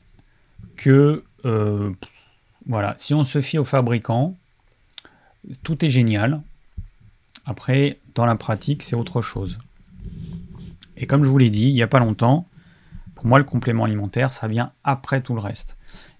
que 0.77 1.25
euh, 1.45 1.93
voilà, 2.67 2.95
si 2.97 3.13
on 3.13 3.25
se 3.25 3.41
fie 3.41 3.59
aux 3.59 3.65
fabricants, 3.65 4.37
tout 5.65 5.85
est 5.85 5.91
génial. 5.91 6.41
Après, 7.47 7.99
dans 8.15 8.25
la 8.25 8.37
pratique, 8.37 8.85
c'est 8.85 8.97
autre 8.97 9.21
chose. 9.21 9.59
Et 10.97 11.07
comme 11.07 11.25
je 11.25 11.29
vous 11.29 11.39
l'ai 11.39 11.51
dit 11.51 11.69
il 11.69 11.75
n'y 11.75 11.83
a 11.83 11.89
pas 11.89 11.99
longtemps, 11.99 12.47
pour 13.17 13.27
moi, 13.27 13.39
le 13.39 13.45
complément 13.45 13.85
alimentaire, 13.85 14.33
ça 14.33 14.47
vient 14.47 14.73
après 14.85 15.21
tout 15.23 15.35
le 15.35 15.41
reste 15.41 15.77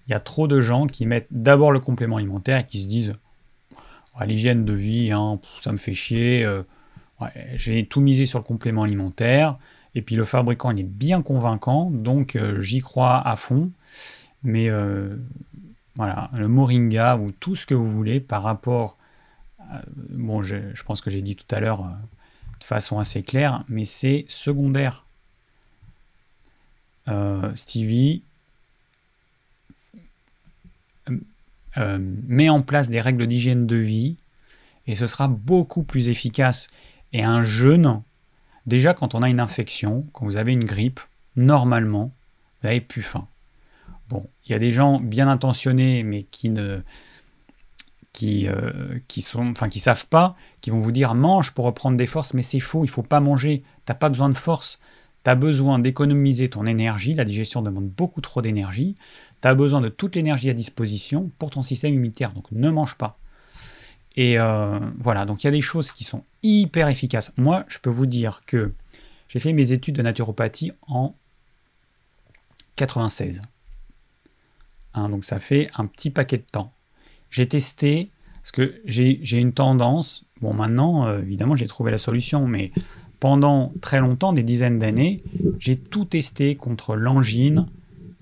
il 0.07 0.11
y 0.11 0.13
a 0.13 0.19
trop 0.19 0.47
de 0.47 0.59
gens 0.61 0.87
qui 0.87 1.05
mettent 1.05 1.27
d'abord 1.31 1.71
le 1.71 1.79
complément 1.79 2.17
alimentaire 2.17 2.59
et 2.59 2.65
qui 2.65 2.83
se 2.83 2.87
disent 2.87 3.13
l'hygiène 4.23 4.63
de 4.63 4.73
vie, 4.73 5.11
hein, 5.11 5.39
ça 5.59 5.73
me 5.73 5.77
fait 5.77 5.93
chier, 5.93 6.45
euh, 6.45 6.63
j'ai 7.55 7.85
tout 7.85 7.99
misé 7.99 8.25
sur 8.25 8.39
le 8.39 8.45
complément 8.45 8.83
alimentaire, 8.83 9.57
et 9.93 10.01
puis 10.01 10.15
le 10.15 10.23
fabricant 10.23 10.71
il 10.71 10.79
est 10.79 10.83
bien 10.83 11.21
convaincant, 11.21 11.91
donc 11.91 12.37
euh, 12.37 12.61
j'y 12.61 12.79
crois 12.79 13.27
à 13.27 13.35
fond, 13.35 13.71
mais 14.43 14.69
euh, 14.69 15.17
voilà, 15.95 16.29
le 16.33 16.47
moringa 16.47 17.17
ou 17.17 17.31
tout 17.31 17.55
ce 17.55 17.65
que 17.65 17.73
vous 17.73 17.89
voulez 17.89 18.21
par 18.21 18.43
rapport, 18.43 18.97
bon 20.09 20.43
je, 20.43 20.81
pense 20.83 21.01
que 21.01 21.09
j'ai 21.09 21.21
dit 21.21 21.35
tout 21.35 21.53
à 21.53 21.59
l'heure 21.59 21.83
de 22.59 22.63
façon 22.63 22.99
assez 22.99 23.23
claire, 23.23 23.63
mais 23.67 23.83
c'est 23.83 24.25
secondaire. 24.27 25.03
Stevie, 27.55 28.23
Euh, 31.77 31.99
met 32.27 32.49
en 32.49 32.61
place 32.61 32.89
des 32.89 33.01
règles 33.01 33.27
d'hygiène 33.27 33.67
de 33.67 33.75
vie 33.75 34.15
et 34.87 34.95
ce 34.95 35.07
sera 35.07 35.27
beaucoup 35.27 35.83
plus 35.83 36.09
efficace. 36.09 36.69
Et 37.11 37.23
un 37.23 37.43
jeûne, 37.43 38.01
déjà 38.65 38.93
quand 38.93 39.15
on 39.15 39.21
a 39.21 39.29
une 39.29 39.39
infection, 39.39 40.05
quand 40.13 40.25
vous 40.25 40.37
avez 40.37 40.53
une 40.53 40.63
grippe, 40.63 41.01
normalement, 41.35 42.13
vous 42.61 42.67
n'avez 42.67 42.81
plus 42.81 43.01
faim. 43.01 43.27
Bon, 44.09 44.27
il 44.45 44.51
y 44.51 44.55
a 44.55 44.59
des 44.59 44.71
gens 44.71 44.99
bien 44.99 45.27
intentionnés 45.27 46.03
mais 46.03 46.23
qui 46.23 46.49
ne 46.49 46.81
qui, 48.13 48.47
euh, 48.47 48.99
qui 49.09 49.21
sont 49.21 49.51
enfin 49.51 49.67
qui 49.67 49.79
savent 49.79 50.07
pas, 50.07 50.37
qui 50.61 50.69
vont 50.69 50.79
vous 50.79 50.93
dire 50.93 51.15
mange 51.15 51.51
pour 51.51 51.65
reprendre 51.65 51.97
des 51.97 52.07
forces, 52.07 52.33
mais 52.33 52.43
c'est 52.43 52.61
faux, 52.61 52.85
il 52.85 52.87
faut 52.87 53.03
pas 53.03 53.19
manger, 53.19 53.63
t'as 53.83 53.93
pas 53.93 54.07
besoin 54.07 54.29
de 54.29 54.35
force, 54.35 54.79
tu 55.25 55.29
as 55.31 55.35
besoin 55.35 55.79
d'économiser 55.79 56.49
ton 56.49 56.67
énergie, 56.67 57.15
la 57.15 57.25
digestion 57.25 57.63
demande 57.63 57.89
beaucoup 57.89 58.21
trop 58.21 58.43
d'énergie, 58.43 58.95
tu 59.41 59.47
as 59.47 59.55
besoin 59.55 59.81
de 59.81 59.89
toute 59.89 60.15
l'énergie 60.15 60.51
à 60.51 60.53
disposition 60.53 61.31
pour 61.39 61.49
ton 61.49 61.63
système 61.63 61.95
immunitaire, 61.95 62.31
donc 62.31 62.51
ne 62.51 62.69
mange 62.69 62.95
pas. 62.95 63.17
Et 64.15 64.39
euh, 64.39 64.79
voilà, 64.99 65.25
donc 65.25 65.43
il 65.43 65.47
y 65.47 65.49
a 65.49 65.51
des 65.51 65.61
choses 65.61 65.91
qui 65.91 66.03
sont 66.03 66.23
hyper 66.43 66.87
efficaces. 66.87 67.33
Moi, 67.37 67.65
je 67.67 67.79
peux 67.79 67.89
vous 67.89 68.05
dire 68.05 68.43
que 68.45 68.71
j'ai 69.27 69.39
fait 69.39 69.51
mes 69.51 69.71
études 69.71 69.95
de 69.95 70.03
naturopathie 70.03 70.71
en 70.87 71.15
96. 72.75 73.41
Hein, 74.93 75.09
donc 75.09 75.25
ça 75.25 75.39
fait 75.39 75.69
un 75.75 75.87
petit 75.87 76.11
paquet 76.11 76.37
de 76.37 76.43
temps. 76.43 76.71
J'ai 77.31 77.47
testé, 77.47 78.11
parce 78.35 78.51
que 78.51 78.79
j'ai 78.85 79.39
une 79.39 79.53
tendance, 79.53 80.23
bon 80.39 80.53
maintenant, 80.53 81.07
euh, 81.07 81.21
évidemment, 81.23 81.55
j'ai 81.55 81.67
trouvé 81.67 81.89
la 81.89 81.97
solution, 81.97 82.47
mais 82.47 82.71
pendant 83.19 83.73
très 83.81 83.99
longtemps, 83.99 84.33
des 84.33 84.43
dizaines 84.43 84.79
d'années, 84.79 85.23
j'ai 85.59 85.77
tout 85.77 86.05
testé 86.05 86.55
contre 86.55 86.95
l'angine, 86.95 87.67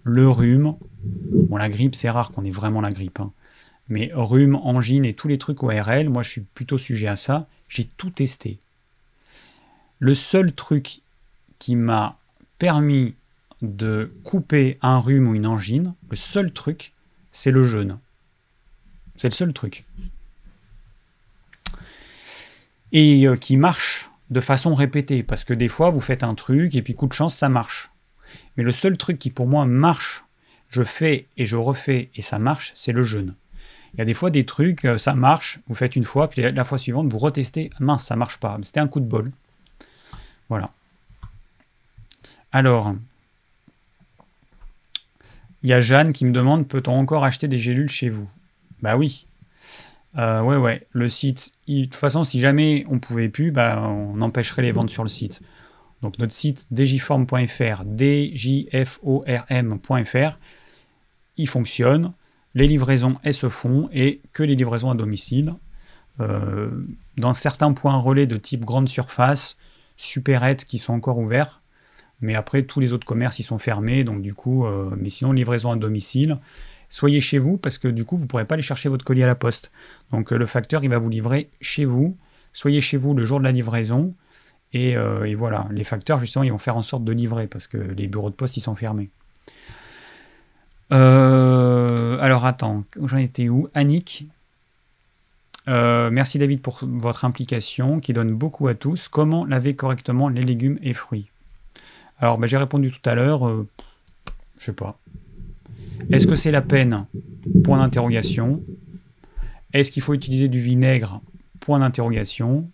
le 0.04 0.30
rhume, 0.30 0.76
Bon, 1.04 1.58
la 1.58 1.70
grippe, 1.70 1.96
c'est 1.96 2.10
rare 2.10 2.32
qu'on 2.32 2.46
ait 2.46 2.52
vraiment 2.52 2.82
la 2.82 2.92
grippe. 2.92 3.20
Hein. 3.20 3.32
Mais 3.90 4.12
rhume, 4.14 4.56
angine 4.56 5.06
et 5.06 5.14
tous 5.14 5.28
les 5.28 5.38
trucs 5.38 5.62
ORL, 5.62 6.10
moi 6.10 6.24
je 6.24 6.30
suis 6.30 6.42
plutôt 6.42 6.78
sujet 6.78 7.08
à 7.08 7.16
ça. 7.16 7.48
J'ai 7.70 7.86
tout 7.86 8.10
testé. 8.10 8.60
Le 10.00 10.16
seul 10.16 10.54
truc 10.54 11.02
qui 11.60 11.76
m'a 11.76 12.18
permis 12.60 13.16
de 13.62 14.12
couper 14.24 14.78
un 14.82 15.00
rhume 15.00 15.28
ou 15.28 15.36
une 15.36 15.48
angine, 15.48 15.94
le 16.10 16.16
seul 16.16 16.52
truc, 16.52 16.94
c'est 17.32 17.52
le 17.52 17.64
jeûne. 17.66 17.98
C'est 19.16 19.30
le 19.30 19.34
seul 19.34 19.54
truc. 19.54 19.86
Et 22.92 23.28
euh, 23.28 23.36
qui 23.36 23.58
marche 23.58 24.10
de 24.30 24.40
façon 24.40 24.74
répétée, 24.76 25.24
parce 25.24 25.44
que 25.44 25.54
des 25.54 25.68
fois, 25.68 25.90
vous 25.90 26.02
faites 26.02 26.24
un 26.24 26.36
truc 26.36 26.76
et 26.76 26.82
puis 26.82 26.96
coup 26.96 27.08
de 27.08 27.14
chance, 27.14 27.36
ça 27.36 27.50
marche. 27.50 27.92
Mais 28.58 28.64
le 28.64 28.72
seul 28.72 28.98
truc 28.98 29.20
qui 29.20 29.30
pour 29.30 29.48
moi 29.48 29.66
marche 29.66 30.26
je 30.74 30.82
fais 30.82 31.28
et 31.38 31.46
je 31.46 31.56
refais 31.56 32.10
et 32.16 32.24
ça 32.24 32.40
marche, 32.40 32.72
c'est 32.76 32.94
le 32.94 33.04
jeûne. 33.04 33.36
Il 33.94 34.00
y 34.00 34.02
a 34.02 34.06
des 34.06 34.16
fois 34.16 34.32
des 34.32 34.44
trucs, 34.44 34.86
euh, 34.86 34.98
ça 34.98 35.14
marche, 35.14 35.60
vous 35.68 35.76
faites 35.76 35.96
une 35.96 36.04
fois, 36.04 36.28
puis 36.28 36.42
la 36.42 36.64
fois 36.64 36.80
suivante, 36.80 37.12
vous 37.12 37.20
retestez, 37.20 37.70
mince, 37.80 38.06
ça 38.06 38.16
marche 38.16 38.40
pas. 38.40 38.58
C'était 38.64 38.80
un 38.80 38.88
coup 38.88 39.00
de 39.00 39.06
bol. 39.06 39.32
Voilà. 40.50 40.72
Alors, 42.52 42.96
il 45.62 45.70
y 45.70 45.74
a 45.74 45.80
Jeanne 45.80 46.12
qui 46.12 46.26
me 46.26 46.32
demande 46.32 46.68
peut-on 46.68 46.94
encore 46.94 47.24
acheter 47.24 47.48
des 47.48 47.60
gélules 47.60 47.90
chez 47.90 48.10
vous? 48.10 48.28
Bah 48.82 48.98
oui. 48.98 49.28
Euh, 50.18 50.42
ouais, 50.42 50.58
ouais. 50.58 50.88
Le 50.92 51.10
site, 51.10 51.52
de 51.68 51.84
toute 51.84 51.96
façon, 51.96 52.24
si 52.24 52.40
jamais 52.40 52.86
on 52.90 53.00
pouvait 53.00 53.30
plus, 53.30 53.52
bah, 53.52 53.82
on 53.82 54.22
empêcherait 54.22 54.62
les 54.62 54.72
ventes 54.72 54.90
sur 54.90 55.04
le 55.04 55.10
site. 55.10 55.42
Donc 56.02 56.20
notre 56.20 56.34
site 56.34 56.68
djform.fr, 56.72 57.84
djform.fr, 57.98 58.98
il 61.38 61.48
fonctionne. 61.48 62.14
les 62.56 62.68
livraisons, 62.68 63.18
elles 63.24 63.34
se 63.34 63.50
font 63.50 63.90
et 63.92 64.22
que 64.34 64.44
les 64.44 64.56
livraisons 64.56 64.92
à 64.92 64.96
domicile. 64.96 65.56
Euh, 66.20 66.70
dans 67.18 67.34
certains 67.34 67.74
points 67.74 67.98
relais 67.98 68.28
de 68.28 68.38
type 68.38 68.66
grande 68.66 68.90
surface, 68.90 69.58
supérettes 69.98 70.66
qui 70.66 70.78
sont 70.78 70.94
encore 70.94 71.18
ouverts, 71.18 71.62
mais 72.22 72.36
après 72.36 72.64
tous 72.64 72.80
les 72.80 72.94
autres 72.94 73.08
commerces 73.08 73.40
ils 73.40 73.44
sont 73.44 73.58
fermés, 73.58 74.04
donc 74.04 74.22
du 74.22 74.36
coup, 74.36 74.66
euh, 74.66 74.94
mais 74.98 75.10
sinon 75.10 75.32
livraison 75.32 75.72
à 75.72 75.76
domicile. 75.76 76.38
Soyez 76.94 77.22
chez 77.22 77.40
vous 77.40 77.58
parce 77.58 77.80
que 77.80 77.88
du 77.88 78.06
coup 78.06 78.18
vous 78.18 78.26
ne 78.26 78.28
pourrez 78.28 78.46
pas 78.46 78.54
aller 78.54 78.62
chercher 78.62 78.88
votre 78.88 79.04
colis 79.04 79.24
à 79.24 79.28
la 79.28 79.34
poste. 79.34 79.72
Donc 80.12 80.32
euh, 80.32 80.38
le 80.38 80.46
facteur 80.46 80.84
il 80.84 80.92
va 80.92 81.00
vous 81.00 81.10
livrer 81.10 81.50
chez 81.60 81.86
vous. 81.86 82.16
Soyez 82.54 82.82
chez 82.82 82.98
vous 82.98 83.16
le 83.16 83.26
jour 83.26 83.40
de 83.40 83.46
la 83.46 83.52
livraison 83.52 84.14
et, 84.74 84.92
et 84.92 85.36
voilà, 85.36 85.68
les 85.72 85.84
facteurs 85.84 86.20
justement 86.20 86.44
ils 86.44 86.52
vont 86.52 86.60
faire 86.60 86.78
en 86.78 86.84
sorte 86.84 87.04
de 87.04 87.12
livrer 87.12 87.48
parce 87.48 87.66
que 87.66 87.78
les 87.78 88.08
bureaux 88.08 88.30
de 88.30 88.36
poste 88.36 88.58
ils 88.58 88.62
sont 88.62 88.76
fermés. 88.76 89.10
Euh, 90.92 92.20
alors 92.20 92.46
attends, 92.46 92.84
j'en 93.02 93.18
étais 93.18 93.50
où? 93.50 93.70
Annick. 93.74 94.28
Euh, 95.68 96.12
merci 96.12 96.38
David 96.38 96.62
pour 96.62 96.80
votre 96.84 97.26
implication 97.26 98.00
qui 98.00 98.14
donne 98.14 98.36
beaucoup 98.36 98.68
à 98.68 98.76
tous. 98.76 99.08
Comment 99.08 99.46
laver 99.46 99.76
correctement 99.76 100.30
les 100.30 100.44
légumes 100.44 100.78
et 100.84 100.94
fruits? 100.94 101.30
Alors 102.20 102.38
bah, 102.38 102.46
j'ai 102.46 102.58
répondu 102.58 102.92
tout 102.92 103.10
à 103.10 103.16
l'heure, 103.16 103.48
euh, 103.48 103.68
je 104.60 104.66
sais 104.66 104.74
pas. 104.74 105.00
Est-ce 106.12 106.28
que 106.28 106.36
c'est 106.36 106.52
la 106.52 106.62
peine? 106.62 107.06
Point 107.64 107.80
d'interrogation. 107.80 108.64
Est-ce 109.74 109.92
qu'il 109.92 110.02
faut 110.02 110.14
utiliser 110.14 110.48
du 110.48 110.60
vinaigre? 110.60 111.22
Point 111.60 111.80
d'interrogation. 111.80 112.70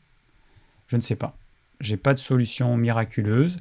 Je 0.88 0.96
ne 0.96 1.02
sais 1.02 1.16
pas. 1.16 1.38
J'ai 1.80 1.98
pas 1.98 2.14
de 2.14 2.20
solution 2.20 2.76
miraculeuse. 2.76 3.60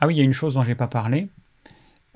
Ah 0.00 0.06
oui, 0.06 0.14
il 0.14 0.18
y 0.18 0.20
a 0.20 0.24
une 0.24 0.32
chose 0.32 0.54
dont 0.54 0.62
je 0.62 0.68
n'ai 0.68 0.74
pas 0.74 0.86
parlé. 0.86 1.28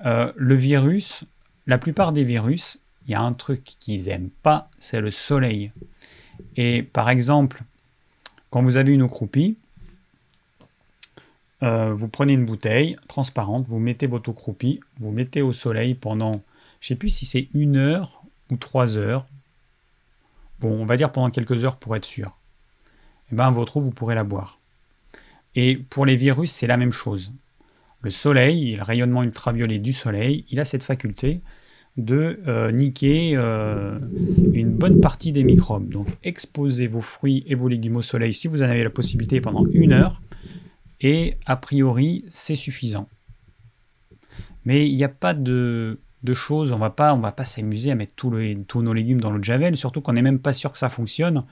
le 0.03 0.55
virus, 0.55 1.25
la 1.67 1.77
plupart 1.77 2.13
des 2.13 2.23
virus, 2.23 2.79
il 3.07 3.11
y 3.11 3.15
a 3.15 3.21
un 3.21 3.33
truc 3.33 3.63
qu'ils 3.63 4.05
n'aiment 4.05 4.29
pas, 4.43 4.69
c'est 4.79 5.01
le 5.01 5.11
soleil. 5.11 5.71
Et 6.55 6.83
par 6.83 7.09
exemple, 7.09 7.63
quand 8.49 8.61
vous 8.61 8.77
avez 8.77 8.93
une 8.93 9.01
eau 9.01 9.07
croupie, 9.07 9.57
euh, 11.63 11.93
vous 11.93 12.07
prenez 12.07 12.33
une 12.33 12.45
bouteille 12.45 12.95
transparente, 13.07 13.65
vous 13.67 13.79
mettez 13.79 14.07
votre 14.07 14.29
eau 14.29 14.33
croupie, 14.33 14.79
vous 14.99 15.11
mettez 15.11 15.41
au 15.41 15.53
soleil 15.53 15.93
pendant, 15.93 16.41
je 16.81 16.85
ne 16.85 16.87
sais 16.89 16.95
plus 16.95 17.11
si 17.11 17.25
c'est 17.25 17.47
une 17.53 17.77
heure 17.77 18.23
ou 18.49 18.57
trois 18.57 18.97
heures. 18.97 19.27
Bon, 20.59 20.81
on 20.81 20.85
va 20.85 20.97
dire 20.97 21.11
pendant 21.11 21.29
quelques 21.29 21.63
heures 21.63 21.77
pour 21.77 21.95
être 21.95 22.05
sûr. 22.05 22.37
Eh 23.31 23.35
bien, 23.35 23.49
votre 23.51 23.77
eau, 23.77 23.81
vous 23.81 23.91
pourrez 23.91 24.15
la 24.15 24.23
boire. 24.23 24.59
Et 25.55 25.77
pour 25.77 26.05
les 26.05 26.15
virus, 26.15 26.51
c'est 26.51 26.67
la 26.67 26.77
même 26.77 26.91
chose. 26.91 27.31
Le 28.01 28.09
soleil, 28.09 28.75
le 28.75 28.83
rayonnement 28.83 29.21
ultraviolet 29.21 29.77
du 29.77 29.93
soleil, 29.93 30.45
il 30.49 30.59
a 30.59 30.65
cette 30.65 30.83
faculté 30.83 31.41
de 31.97 32.39
euh, 32.47 32.71
niquer 32.71 33.33
euh, 33.35 33.99
une 34.53 34.71
bonne 34.71 35.01
partie 35.01 35.31
des 35.31 35.43
microbes. 35.43 35.89
Donc 35.89 36.07
exposez 36.23 36.87
vos 36.87 37.01
fruits 37.01 37.43
et 37.45 37.53
vos 37.53 37.67
légumes 37.67 37.97
au 37.97 38.01
soleil 38.01 38.33
si 38.33 38.47
vous 38.47 38.63
en 38.63 38.69
avez 38.69 38.83
la 38.83 38.89
possibilité 38.89 39.39
pendant 39.39 39.67
une 39.71 39.93
heure. 39.93 40.19
Et 40.99 41.37
a 41.45 41.57
priori, 41.57 42.25
c'est 42.29 42.55
suffisant. 42.55 43.07
Mais 44.65 44.87
il 44.87 44.95
n'y 44.95 45.03
a 45.03 45.09
pas 45.09 45.33
de, 45.33 45.99
choses, 46.33 46.71
on 46.71 46.77
va 46.77 46.89
pas, 46.89 47.13
on 47.13 47.19
va 47.19 47.31
pas 47.31 47.43
s'amuser 47.43 47.91
à 47.91 47.95
mettre 47.95 48.13
tous, 48.15 48.29
nos 48.29 48.93
légumes 48.93 49.21
dans 49.21 49.31
l'eau 49.31 49.39
de 49.39 49.43
javel, 49.43 49.75
surtout 49.75 50.01
qu'on 50.01 50.13
n'est 50.13 50.21
même 50.21 50.39
pas 50.39 50.53
sûr 50.53 50.71
que 50.71 50.77
ça 50.77 50.89
fonctionne. 50.89 51.43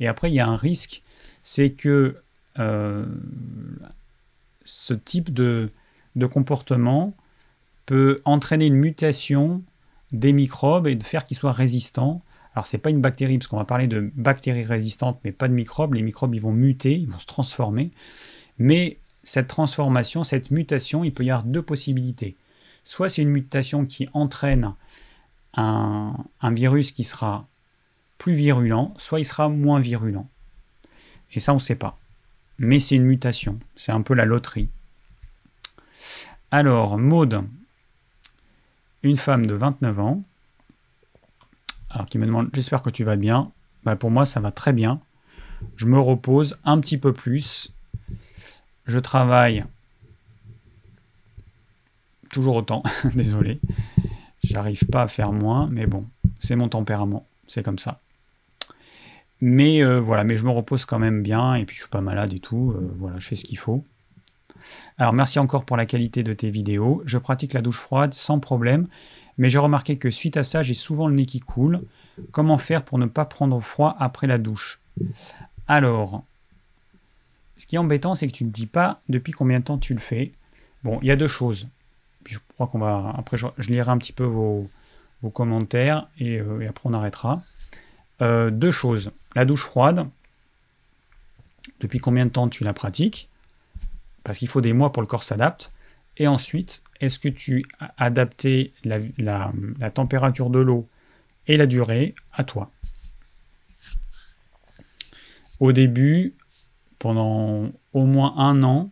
Et 0.00 0.08
après, 0.08 0.30
il 0.30 0.34
y 0.34 0.40
a 0.40 0.46
un 0.46 0.56
risque, 0.56 1.02
c'est 1.42 1.70
que 1.70 2.16
euh, 2.58 3.06
ce 4.64 4.94
type 4.94 5.32
de, 5.32 5.70
de 6.16 6.26
comportement 6.26 7.14
peut 7.84 8.18
entraîner 8.24 8.66
une 8.66 8.74
mutation 8.74 9.62
des 10.12 10.32
microbes 10.32 10.86
et 10.86 10.94
de 10.94 11.02
faire 11.02 11.24
qu'ils 11.24 11.36
soient 11.36 11.52
résistants. 11.52 12.22
Alors 12.54 12.66
c'est 12.66 12.78
pas 12.78 12.90
une 12.90 13.02
bactérie, 13.02 13.38
parce 13.38 13.48
qu'on 13.48 13.58
va 13.58 13.64
parler 13.64 13.86
de 13.86 14.10
bactéries 14.14 14.64
résistantes, 14.64 15.20
mais 15.24 15.32
pas 15.32 15.46
de 15.48 15.52
microbes. 15.52 15.94
Les 15.94 16.02
microbes, 16.02 16.34
ils 16.34 16.40
vont 16.40 16.52
muter, 16.52 16.94
ils 16.94 17.08
vont 17.08 17.18
se 17.18 17.26
transformer. 17.26 17.90
Mais 18.58 18.98
cette 19.24 19.48
transformation, 19.48 20.24
cette 20.24 20.50
mutation, 20.50 21.04
il 21.04 21.12
peut 21.12 21.24
y 21.24 21.30
avoir 21.30 21.44
deux 21.44 21.62
possibilités. 21.62 22.36
Soit 22.86 23.08
c'est 23.08 23.22
une 23.22 23.30
mutation 23.30 23.84
qui 23.84 24.08
entraîne 24.12 24.72
un, 25.54 26.14
virus 26.52 26.92
qui 26.92 27.02
sera 27.02 27.48
plus 28.16 28.34
virulent, 28.34 28.94
soit 28.96 29.18
il 29.18 29.24
sera 29.24 29.48
moins 29.48 29.80
virulent. 29.80 30.28
Et 31.32 31.40
ça, 31.40 31.50
on 31.50 31.56
ne 31.56 31.60
sait 31.60 31.74
pas. 31.74 31.98
Mais 32.58 32.78
c'est 32.78 32.94
une 32.94 33.04
mutation. 33.04 33.58
C'est 33.74 33.90
un 33.90 34.02
peu 34.02 34.14
la 34.14 34.24
loterie. 34.24 34.68
Alors, 36.52 36.96
Maude, 36.96 37.42
une 39.02 39.16
femme 39.16 39.46
de 39.46 39.54
29 39.54 39.98
ans, 39.98 40.22
qui 42.08 42.18
me 42.18 42.26
demande 42.26 42.50
J'espère 42.52 42.82
que 42.82 42.90
tu 42.90 43.02
vas 43.02 43.16
bien. 43.16 43.50
Bah, 43.82 43.96
pour 43.96 44.12
moi, 44.12 44.24
ça 44.24 44.38
va 44.38 44.52
très 44.52 44.72
bien. 44.72 45.00
Je 45.74 45.86
me 45.86 45.98
repose 45.98 46.56
un 46.64 46.78
petit 46.78 46.98
peu 46.98 47.12
plus. 47.12 47.72
Je 48.84 49.00
travaille 49.00 49.64
autant, 52.44 52.82
désolé. 53.14 53.60
J'arrive 54.42 54.84
pas 54.86 55.02
à 55.02 55.08
faire 55.08 55.32
moins, 55.32 55.68
mais 55.70 55.86
bon, 55.86 56.04
c'est 56.38 56.56
mon 56.56 56.68
tempérament, 56.68 57.26
c'est 57.46 57.62
comme 57.62 57.78
ça. 57.78 58.00
Mais 59.40 59.82
euh, 59.82 60.00
voilà, 60.00 60.24
mais 60.24 60.36
je 60.36 60.44
me 60.44 60.50
repose 60.50 60.84
quand 60.84 60.98
même 60.98 61.22
bien, 61.22 61.54
et 61.54 61.64
puis 61.64 61.76
je 61.76 61.82
suis 61.82 61.90
pas 61.90 62.00
malade 62.00 62.32
et 62.32 62.38
tout, 62.38 62.72
euh, 62.76 62.94
voilà, 62.98 63.18
je 63.18 63.26
fais 63.26 63.36
ce 63.36 63.44
qu'il 63.44 63.58
faut. 63.58 63.84
Alors 64.98 65.12
merci 65.12 65.38
encore 65.38 65.64
pour 65.64 65.76
la 65.76 65.86
qualité 65.86 66.22
de 66.22 66.32
tes 66.32 66.50
vidéos. 66.50 67.02
Je 67.04 67.18
pratique 67.18 67.52
la 67.52 67.60
douche 67.60 67.80
froide 67.80 68.14
sans 68.14 68.40
problème, 68.40 68.88
mais 69.38 69.50
j'ai 69.50 69.58
remarqué 69.58 69.98
que 69.98 70.10
suite 70.10 70.36
à 70.36 70.44
ça, 70.44 70.62
j'ai 70.62 70.74
souvent 70.74 71.08
le 71.08 71.14
nez 71.14 71.26
qui 71.26 71.40
coule. 71.40 71.82
Comment 72.32 72.58
faire 72.58 72.82
pour 72.82 72.98
ne 72.98 73.06
pas 73.06 73.26
prendre 73.26 73.60
froid 73.60 73.94
après 73.98 74.26
la 74.26 74.38
douche? 74.38 74.80
Alors, 75.68 76.24
ce 77.56 77.66
qui 77.66 77.76
est 77.76 77.78
embêtant, 77.78 78.14
c'est 78.14 78.26
que 78.26 78.32
tu 78.32 78.44
ne 78.44 78.50
dis 78.50 78.66
pas 78.66 79.00
depuis 79.08 79.32
combien 79.32 79.60
de 79.60 79.64
temps 79.64 79.78
tu 79.78 79.92
le 79.92 80.00
fais. 80.00 80.32
Bon, 80.84 80.98
il 81.02 81.08
y 81.08 81.10
a 81.10 81.16
deux 81.16 81.28
choses. 81.28 81.68
Je 82.26 82.38
crois 82.54 82.66
qu'on 82.66 82.78
va. 82.78 83.14
Après, 83.16 83.36
je, 83.36 83.46
lirai 83.68 83.90
un 83.90 83.98
petit 83.98 84.12
peu 84.12 84.24
vos, 84.24 84.68
commentaires 85.34 86.08
euh, 86.20 86.60
et, 86.60 86.66
après 86.66 86.88
on 86.88 86.92
arrêtera. 86.92 87.42
Euh, 88.22 88.50
deux 88.50 88.70
choses. 88.70 89.10
La 89.34 89.44
douche 89.44 89.64
froide. 89.64 90.08
Depuis 91.80 91.98
combien 91.98 92.26
de 92.26 92.30
temps 92.30 92.48
tu 92.48 92.64
la 92.64 92.72
pratiques? 92.72 93.28
Parce 94.24 94.38
qu'il 94.38 94.48
faut 94.48 94.60
des 94.60 94.72
mois 94.72 94.92
pour 94.92 95.02
le 95.02 95.08
corps 95.08 95.24
s'adapte. 95.24 95.72
Et 96.16 96.26
ensuite, 96.26 96.82
est-ce 97.00 97.18
que 97.18 97.28
tu 97.28 97.66
as 97.80 97.92
adapté 97.98 98.72
la, 98.84 99.52
température 99.92 100.48
de 100.50 100.60
l'eau 100.60 100.88
et 101.46 101.56
la 101.56 101.66
durée 101.66 102.14
à 102.32 102.44
toi? 102.44 102.70
Au 105.60 105.72
début, 105.72 106.34
pendant 106.98 107.70
au 107.92 108.04
moins 108.04 108.34
un 108.38 108.62
an, 108.62 108.90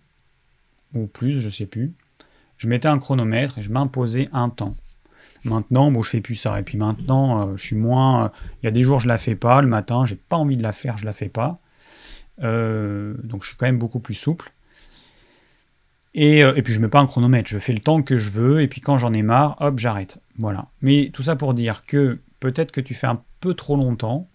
ou 0.95 1.07
plus, 1.07 1.41
je 1.41 1.49
sais 1.49 1.67
plus, 1.67 1.93
je 2.59 2.69
mettais 2.69 2.89
un 2.89 2.99
chronomètre 2.99 3.59
et 3.59 3.63
je 3.63 3.71
m'imposais 3.71 4.29
un 4.33 4.49
temps. 4.49 4.75
Maintenant, 5.45 5.91
bon, 5.91 6.03
je 6.03 6.11
fais 6.11 6.21
plus 6.21 6.37
ça. 6.37 6.59
Et 6.59 6.63
puis 6.63 6.79
maintenant, 6.79 7.49
euh, 7.49 7.57
je 7.57 7.65
suis 7.65 7.77
moins. 7.77 8.25
Euh, 8.25 8.29
il 8.63 8.67
y 8.67 8.69
a 8.69 8.71
des 8.71 8.83
jours, 8.83 9.01
je 9.01 9.09
la 9.09 9.19
fais 9.19 9.35
pas. 9.35 9.61
Le 9.61 9.69
matin, 9.69 10.05
j'ai 10.07 10.17
pas 10.17 10.37
envie 10.37 10.57
de 10.57 10.63
la 10.63 10.73
faire, 10.73 10.97
je 10.97 11.05
la 11.05 11.13
fais 11.13 11.29
pas. 11.29 11.59
Euh, 12.43 13.15
donc, 13.23 13.43
je 13.43 13.49
suis 13.49 13.57
quand 13.57 13.67
même 13.67 13.79
beaucoup 13.79 14.01
plus 14.01 14.15
souple. 14.15 14.53
Et, 16.15 16.45
puis 16.63 16.73
je 16.73 16.81
mets 16.81 16.89
pas 16.89 17.01
un 17.01 17.07
chronomètre, 17.07 17.49
je 17.49 17.59
fais 17.59 17.73
le 17.73 17.81
temps 17.81 18.01
que 18.01 18.19
je 18.19 18.31
veux, 18.31 18.63
et 18.63 18.69
puis 18.69 18.81
quand 18.81 18.99
j'en 18.99 19.13
ai 19.13 19.23
marre, 19.23 19.57
hop, 19.61 19.81
j'arrête. 19.81 20.21
Voilà. 20.39 20.67
Mais 20.81 21.11
tout 21.13 21.25
ça 21.25 21.35
pour 21.35 21.55
dire 21.55 21.85
que 21.87 22.21
peut-être 22.39 22.71
que 22.71 22.81
tu 22.81 22.95
fais 22.95 23.09
un 23.09 23.21
peu 23.41 23.55
trop 23.55 23.77
longtemps, 23.77 24.29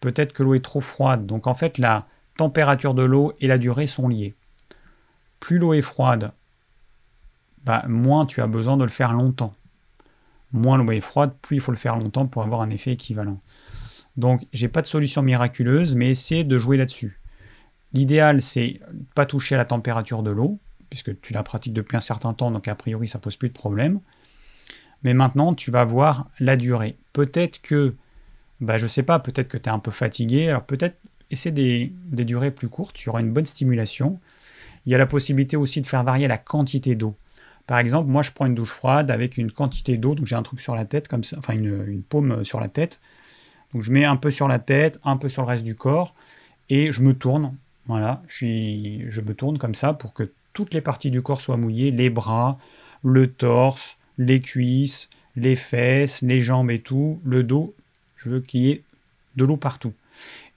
peut-être 0.00 0.32
que 0.32 0.42
l'eau 0.42 0.54
est 0.54 0.64
trop 0.64 0.80
froide. 0.80 1.24
Donc 1.24 1.46
en 1.46 1.54
fait, 1.54 1.78
la 1.78 2.06
température 2.36 2.94
de 2.94 3.04
l'eau 3.04 3.32
et 3.40 3.46
la 3.46 3.58
durée 3.58 3.86
sont 3.86 4.08
liées. 4.08 4.34
Plus 5.38 5.58
l'eau 5.58 5.72
est 5.72 5.82
froide, 5.82 6.32
bah, 7.64 7.84
moins 7.88 8.26
tu 8.26 8.40
as 8.40 8.46
besoin 8.46 8.76
de 8.76 8.84
le 8.84 8.90
faire 8.90 9.12
longtemps. 9.12 9.54
Moins 10.52 10.78
l'eau 10.78 10.90
est 10.92 11.00
froide, 11.00 11.34
plus 11.42 11.56
il 11.56 11.60
faut 11.60 11.72
le 11.72 11.78
faire 11.78 11.96
longtemps 11.96 12.26
pour 12.26 12.42
avoir 12.42 12.60
un 12.60 12.70
effet 12.70 12.92
équivalent. 12.92 13.40
Donc 14.16 14.46
j'ai 14.52 14.68
pas 14.68 14.82
de 14.82 14.86
solution 14.86 15.22
miraculeuse, 15.22 15.94
mais 15.96 16.10
essayez 16.10 16.44
de 16.44 16.58
jouer 16.58 16.76
là-dessus. 16.76 17.20
L'idéal, 17.92 18.42
c'est 18.42 18.80
pas 19.14 19.26
toucher 19.26 19.54
à 19.54 19.58
la 19.58 19.64
température 19.64 20.22
de 20.22 20.30
l'eau, 20.30 20.58
puisque 20.90 21.20
tu 21.20 21.32
la 21.32 21.42
pratiques 21.42 21.72
depuis 21.72 21.96
un 21.96 22.00
certain 22.00 22.34
temps, 22.34 22.50
donc 22.50 22.68
a 22.68 22.74
priori 22.74 23.08
ça 23.08 23.18
pose 23.18 23.36
plus 23.36 23.48
de 23.48 23.54
problème. 23.54 24.00
Mais 25.02 25.14
maintenant, 25.14 25.54
tu 25.54 25.70
vas 25.70 25.84
voir 25.84 26.28
la 26.40 26.56
durée. 26.56 26.96
Peut-être 27.12 27.60
que, 27.60 27.94
bah, 28.60 28.78
je 28.78 28.86
sais 28.86 29.02
pas, 29.02 29.18
peut-être 29.18 29.48
que 29.48 29.58
tu 29.58 29.68
es 29.68 29.72
un 29.72 29.78
peu 29.78 29.90
fatigué, 29.90 30.48
alors 30.48 30.64
peut-être 30.64 30.96
essaie 31.30 31.50
des, 31.50 31.92
des 32.06 32.24
durées 32.24 32.50
plus 32.50 32.68
courtes, 32.68 32.94
tu 32.94 33.08
auras 33.08 33.20
une 33.20 33.32
bonne 33.32 33.46
stimulation. 33.46 34.20
Il 34.86 34.92
y 34.92 34.94
a 34.94 34.98
la 34.98 35.06
possibilité 35.06 35.56
aussi 35.56 35.80
de 35.80 35.86
faire 35.86 36.04
varier 36.04 36.28
la 36.28 36.38
quantité 36.38 36.94
d'eau. 36.94 37.16
Par 37.66 37.78
exemple, 37.78 38.10
moi 38.10 38.22
je 38.22 38.30
prends 38.32 38.46
une 38.46 38.54
douche 38.54 38.72
froide 38.72 39.10
avec 39.10 39.38
une 39.38 39.50
quantité 39.50 39.96
d'eau, 39.96 40.14
donc 40.14 40.26
j'ai 40.26 40.36
un 40.36 40.42
truc 40.42 40.60
sur 40.60 40.74
la 40.74 40.84
tête, 40.84 41.08
comme 41.08 41.24
ça, 41.24 41.36
enfin 41.38 41.54
une, 41.54 42.02
paume 42.02 42.44
sur 42.44 42.60
la 42.60 42.68
tête. 42.68 43.00
Donc 43.72 43.82
je 43.82 43.90
mets 43.90 44.04
un 44.04 44.16
peu 44.16 44.30
sur 44.30 44.48
la 44.48 44.58
tête, 44.58 44.98
un 45.04 45.16
peu 45.16 45.28
sur 45.28 45.42
le 45.42 45.48
reste 45.48 45.64
du 45.64 45.74
corps, 45.74 46.14
et 46.68 46.92
je 46.92 47.02
me 47.02 47.14
tourne. 47.14 47.56
Voilà, 47.86 48.22
je, 48.26 49.06
je 49.08 49.20
me 49.20 49.34
tourne 49.34 49.58
comme 49.58 49.74
ça 49.74 49.92
pour 49.92 50.12
que 50.12 50.30
toutes 50.52 50.72
les 50.72 50.80
parties 50.80 51.10
du 51.10 51.22
corps 51.22 51.40
soient 51.40 51.56
mouillées, 51.56 51.90
les 51.90 52.10
bras, 52.10 52.58
le 53.02 53.30
torse, 53.30 53.96
les 54.18 54.40
cuisses, 54.40 55.08
les 55.36 55.56
fesses, 55.56 56.22
les 56.22 56.40
jambes 56.40 56.70
et 56.70 56.78
tout, 56.78 57.20
le 57.24 57.42
dos, 57.42 57.74
je 58.16 58.30
veux 58.30 58.40
qu'il 58.40 58.60
y 58.62 58.70
ait 58.70 58.82
de 59.36 59.44
l'eau 59.44 59.56
partout. 59.56 59.92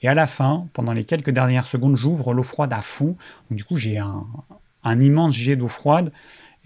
Et 0.01 0.07
à 0.07 0.13
la 0.13 0.27
fin, 0.27 0.67
pendant 0.73 0.93
les 0.93 1.03
quelques 1.03 1.31
dernières 1.31 1.65
secondes, 1.65 1.97
j'ouvre 1.97 2.33
l'eau 2.33 2.43
froide 2.43 2.71
à 2.73 2.81
fond. 2.81 3.17
du 3.49 3.63
coup, 3.63 3.77
j'ai 3.77 3.97
un 3.97 4.99
immense 4.99 5.35
jet 5.35 5.55
d'eau 5.55 5.67
froide. 5.67 6.11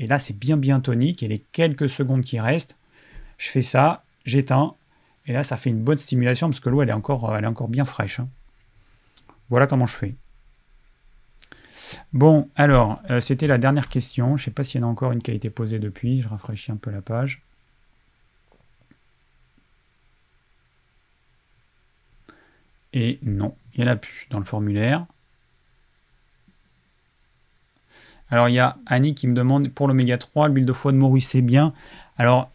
Et 0.01 0.07
là, 0.07 0.17
c'est 0.17 0.37
bien 0.37 0.57
bien 0.57 0.79
tonique. 0.79 1.21
Et 1.21 1.27
les 1.27 1.37
quelques 1.37 1.87
secondes 1.87 2.23
qui 2.23 2.39
restent, 2.39 2.75
je 3.37 3.49
fais 3.49 3.61
ça, 3.61 4.03
j'éteins. 4.25 4.73
Et 5.27 5.33
là, 5.33 5.43
ça 5.43 5.57
fait 5.57 5.69
une 5.69 5.83
bonne 5.83 5.99
stimulation 5.99 6.49
parce 6.49 6.59
que 6.59 6.69
l'eau, 6.69 6.81
elle, 6.81 6.89
est 6.89 6.93
encore, 6.93 7.33
elle 7.35 7.43
est 7.43 7.47
encore 7.47 7.67
bien 7.67 7.85
fraîche. 7.85 8.19
Hein. 8.19 8.27
Voilà 9.49 9.67
comment 9.67 9.85
je 9.85 9.95
fais. 9.95 10.15
Bon, 12.13 12.49
alors, 12.55 12.99
euh, 13.11 13.19
c'était 13.19 13.45
la 13.45 13.59
dernière 13.59 13.89
question. 13.89 14.37
Je 14.37 14.41
ne 14.41 14.45
sais 14.45 14.51
pas 14.51 14.63
s'il 14.63 14.81
y 14.81 14.83
en 14.83 14.87
a 14.87 14.89
encore 14.89 15.11
une 15.11 15.21
qui 15.21 15.29
a 15.29 15.35
été 15.35 15.51
posée 15.51 15.77
depuis. 15.77 16.23
Je 16.23 16.29
rafraîchis 16.29 16.71
un 16.71 16.77
peu 16.77 16.89
la 16.89 17.03
page. 17.03 17.43
Et 22.93 23.19
non, 23.21 23.55
il 23.75 23.83
n'y 23.83 23.87
en 23.87 23.93
a 23.93 23.95
plus 23.97 24.25
dans 24.31 24.39
le 24.39 24.45
formulaire. 24.45 25.05
Alors 28.31 28.49
il 28.49 28.55
y 28.55 28.59
a 28.59 28.77
Annie 28.87 29.13
qui 29.13 29.27
me 29.27 29.35
demande 29.35 29.69
pour 29.69 29.87
l'oméga 29.87 30.17
3, 30.17 30.49
l'huile 30.49 30.65
de 30.65 30.73
foie 30.73 30.93
de 30.93 30.97
morue 30.97 31.21
c'est 31.21 31.41
bien. 31.41 31.73
Alors 32.17 32.49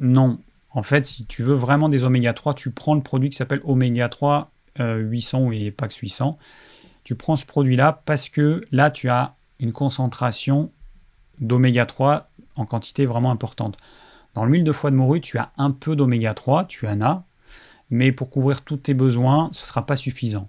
non, 0.00 0.38
en 0.70 0.82
fait 0.82 1.04
si 1.04 1.26
tu 1.26 1.42
veux 1.42 1.54
vraiment 1.54 1.88
des 1.88 2.04
oméga 2.04 2.32
3, 2.32 2.54
tu 2.54 2.70
prends 2.70 2.94
le 2.94 3.02
produit 3.02 3.28
qui 3.28 3.36
s'appelle 3.36 3.60
oméga 3.64 4.08
3 4.08 4.50
800 4.78 5.50
et 5.50 5.70
Pax 5.70 5.96
800. 5.96 6.38
Tu 7.02 7.16
prends 7.16 7.36
ce 7.36 7.44
produit-là 7.44 8.02
parce 8.06 8.28
que 8.28 8.62
là 8.70 8.90
tu 8.90 9.08
as 9.10 9.34
une 9.60 9.72
concentration 9.72 10.70
d'oméga 11.40 11.86
3 11.86 12.30
en 12.56 12.64
quantité 12.64 13.04
vraiment 13.04 13.32
importante. 13.32 13.76
Dans 14.34 14.44
l'huile 14.44 14.64
de 14.64 14.72
foie 14.72 14.90
de 14.90 14.96
morue, 14.96 15.20
tu 15.20 15.38
as 15.38 15.52
un 15.58 15.70
peu 15.70 15.96
d'oméga 15.96 16.34
3, 16.34 16.64
tu 16.64 16.86
en 16.86 17.00
as, 17.02 17.24
mais 17.90 18.12
pour 18.12 18.30
couvrir 18.30 18.62
tous 18.62 18.76
tes 18.76 18.94
besoins, 18.94 19.48
ce 19.52 19.62
ne 19.62 19.66
sera 19.66 19.86
pas 19.86 19.96
suffisant. 19.96 20.48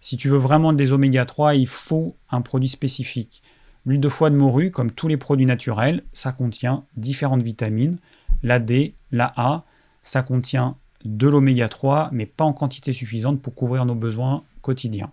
Si 0.00 0.16
tu 0.16 0.28
veux 0.28 0.38
vraiment 0.38 0.72
des 0.72 0.92
oméga 0.92 1.24
3, 1.24 1.54
il 1.54 1.66
faut 1.66 2.16
un 2.30 2.42
produit 2.42 2.68
spécifique. 2.68 3.42
L'huile 3.86 4.00
de 4.00 4.08
foie 4.08 4.30
de 4.30 4.36
morue, 4.36 4.70
comme 4.70 4.90
tous 4.90 5.08
les 5.08 5.16
produits 5.16 5.46
naturels, 5.46 6.02
ça 6.12 6.32
contient 6.32 6.84
différentes 6.96 7.42
vitamines. 7.42 7.98
La 8.42 8.58
D, 8.58 8.94
la 9.10 9.32
A, 9.36 9.64
ça 10.02 10.22
contient 10.22 10.76
de 11.04 11.28
l'oméga 11.28 11.68
3, 11.68 12.08
mais 12.12 12.26
pas 12.26 12.44
en 12.44 12.52
quantité 12.52 12.92
suffisante 12.92 13.42
pour 13.42 13.54
couvrir 13.54 13.84
nos 13.84 13.94
besoins 13.94 14.42
quotidiens. 14.62 15.10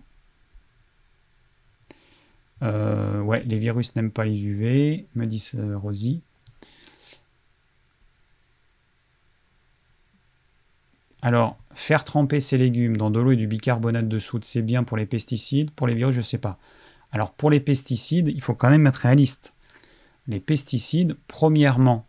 Euh, 2.62 3.20
ouais, 3.20 3.42
les 3.44 3.58
virus 3.58 3.94
n'aiment 3.96 4.10
pas 4.10 4.24
les 4.24 4.44
UV, 4.44 5.06
me 5.14 5.26
dit 5.26 5.50
euh, 5.56 5.76
Rosie. 5.76 6.22
Alors, 11.20 11.56
faire 11.72 12.04
tremper 12.04 12.40
ces 12.40 12.58
légumes 12.58 12.96
dans 12.96 13.10
de 13.10 13.20
l'eau 13.20 13.32
et 13.32 13.36
du 13.36 13.46
bicarbonate 13.46 14.08
de 14.08 14.18
soude, 14.18 14.44
c'est 14.44 14.62
bien 14.62 14.82
pour 14.82 14.96
les 14.96 15.06
pesticides. 15.06 15.70
Pour 15.70 15.86
les 15.86 15.94
virus, 15.94 16.14
je 16.14 16.20
ne 16.20 16.24
sais 16.24 16.38
pas. 16.38 16.58
Alors, 17.12 17.32
pour 17.32 17.50
les 17.50 17.60
pesticides, 17.60 18.28
il 18.28 18.40
faut 18.40 18.54
quand 18.54 18.70
même 18.70 18.86
être 18.86 18.96
réaliste. 18.96 19.52
Les 20.26 20.40
pesticides, 20.40 21.16
premièrement, 21.28 22.06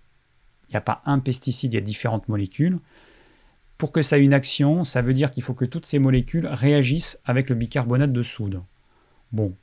il 0.70 0.72
n'y 0.72 0.78
a 0.78 0.82
pas 0.82 1.02
un 1.06 1.20
pesticide, 1.20 1.74
il 1.74 1.76
y 1.76 1.80
a 1.80 1.82
différentes 1.82 2.30
molécules. 2.30 2.80
Pour 3.78 3.92
que 3.92 4.02
ça 4.02 4.18
ait 4.18 4.24
une 4.24 4.34
action, 4.34 4.84
ça 4.84 5.02
veut 5.02 5.14
dire 5.14 5.32
qu'il 5.32 5.44
faut 5.44 5.54
que 5.54 5.66
toutes 5.66 5.86
ces 5.86 6.00
molécules 6.00 6.48
réagissent 6.48 7.20
avec 7.26 7.50
le 7.50 7.56
bicarbonate 7.56 8.14
de 8.14 8.24
soude. 8.24 8.62
Bon, 9.32 9.54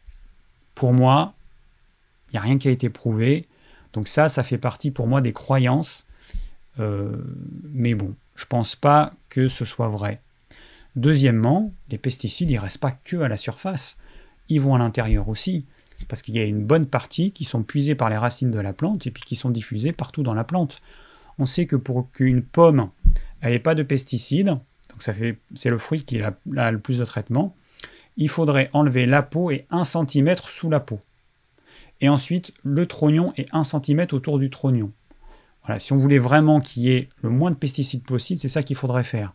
pour 0.75 0.93
moi, 0.93 1.35
il 2.29 2.33
n'y 2.33 2.39
a 2.39 2.43
rien 2.43 2.59
qui 2.59 2.69
a 2.69 2.71
été 2.71 2.91
prouvé. 2.91 3.49
Donc 3.93 4.09
ça, 4.09 4.29
ça 4.29 4.43
fait 4.43 4.59
partie 4.59 4.91
pour 4.91 5.07
moi 5.07 5.21
des 5.21 5.33
croyances. 5.33 6.07
Euh, 6.79 7.17
mais 7.73 7.95
bon, 7.95 8.15
je 8.37 8.45
ne 8.45 8.49
pense 8.49 8.77
pas 8.77 9.13
que 9.31 9.49
ce 9.49 9.65
soit 9.65 9.89
vrai. 9.89 10.21
Deuxièmement, 10.97 11.73
les 11.89 11.99
pesticides, 11.99 12.51
ils 12.51 12.57
ne 12.57 12.61
restent 12.61 12.79
pas 12.79 12.93
que 12.93 13.17
à 13.19 13.29
la 13.29 13.37
surface, 13.37 13.97
vont 14.59 14.75
à 14.75 14.79
l'intérieur 14.79 15.29
aussi, 15.29 15.67
parce 16.09 16.23
qu'il 16.23 16.35
y 16.37 16.41
a 16.41 16.45
une 16.45 16.65
bonne 16.65 16.87
partie 16.87 17.33
qui 17.33 17.45
sont 17.45 17.63
puisées 17.63 17.95
par 17.95 18.11
les 18.11 18.17
racines 18.17 18.51
de 18.51 18.61
la 18.61 18.73
plante 18.73 19.07
et 19.07 19.11
puis 19.11 19.23
qui 19.23 19.37
sont 19.37 19.51
diffusées 19.51 19.93
partout 19.93 20.23
dans 20.23 20.35
la 20.35 20.45
plante. 20.45 20.81
On 21.39 21.47
sait 21.47 21.67
que 21.67 21.77
pour 21.77 22.11
qu'une 22.11 22.43
pomme 22.43 22.91
n'ait 23.43 23.59
pas 23.59 23.75
de 23.75 23.83
pesticides, 23.83 24.49
donc 24.49 25.03
c'est 25.55 25.71
le 25.71 25.79
fruit 25.79 26.05
qui 26.05 26.21
a, 26.21 26.71
le 26.71 26.79
plus 26.79 26.99
de 26.99 27.05
traitement, 27.05 27.55
il 28.17 28.29
faudrait 28.29 28.71
enlever 28.73 29.07
la 29.07 29.23
peau 29.23 29.51
et 29.51 29.67
1 29.71 29.85
cm 29.85 30.35
sous 30.47 30.69
la 30.69 30.81
peau. 30.81 31.01
Et 32.01 32.09
ensuite, 32.09 32.53
le 32.63 32.87
trognon 32.87 33.33
et 33.37 33.47
1 33.53 33.63
cm 33.63 34.07
autour 34.13 34.39
du 34.39 34.51
trognon 34.51 34.91
si 35.79 35.93
on 35.93 35.97
voulait 35.97 36.19
vraiment 36.19 36.61
qu'il 36.61 36.83
y 36.83 36.91
ait 36.91 37.09
le 37.23 37.31
moins 37.31 37.51
de 37.51 37.57
pesticides 37.57 38.03
possible, 38.03 38.41
c'est 38.41 38.49
ça 38.49 38.63
qu'il 38.63 38.77
faudrait 38.77 39.05
faire. 39.05 39.35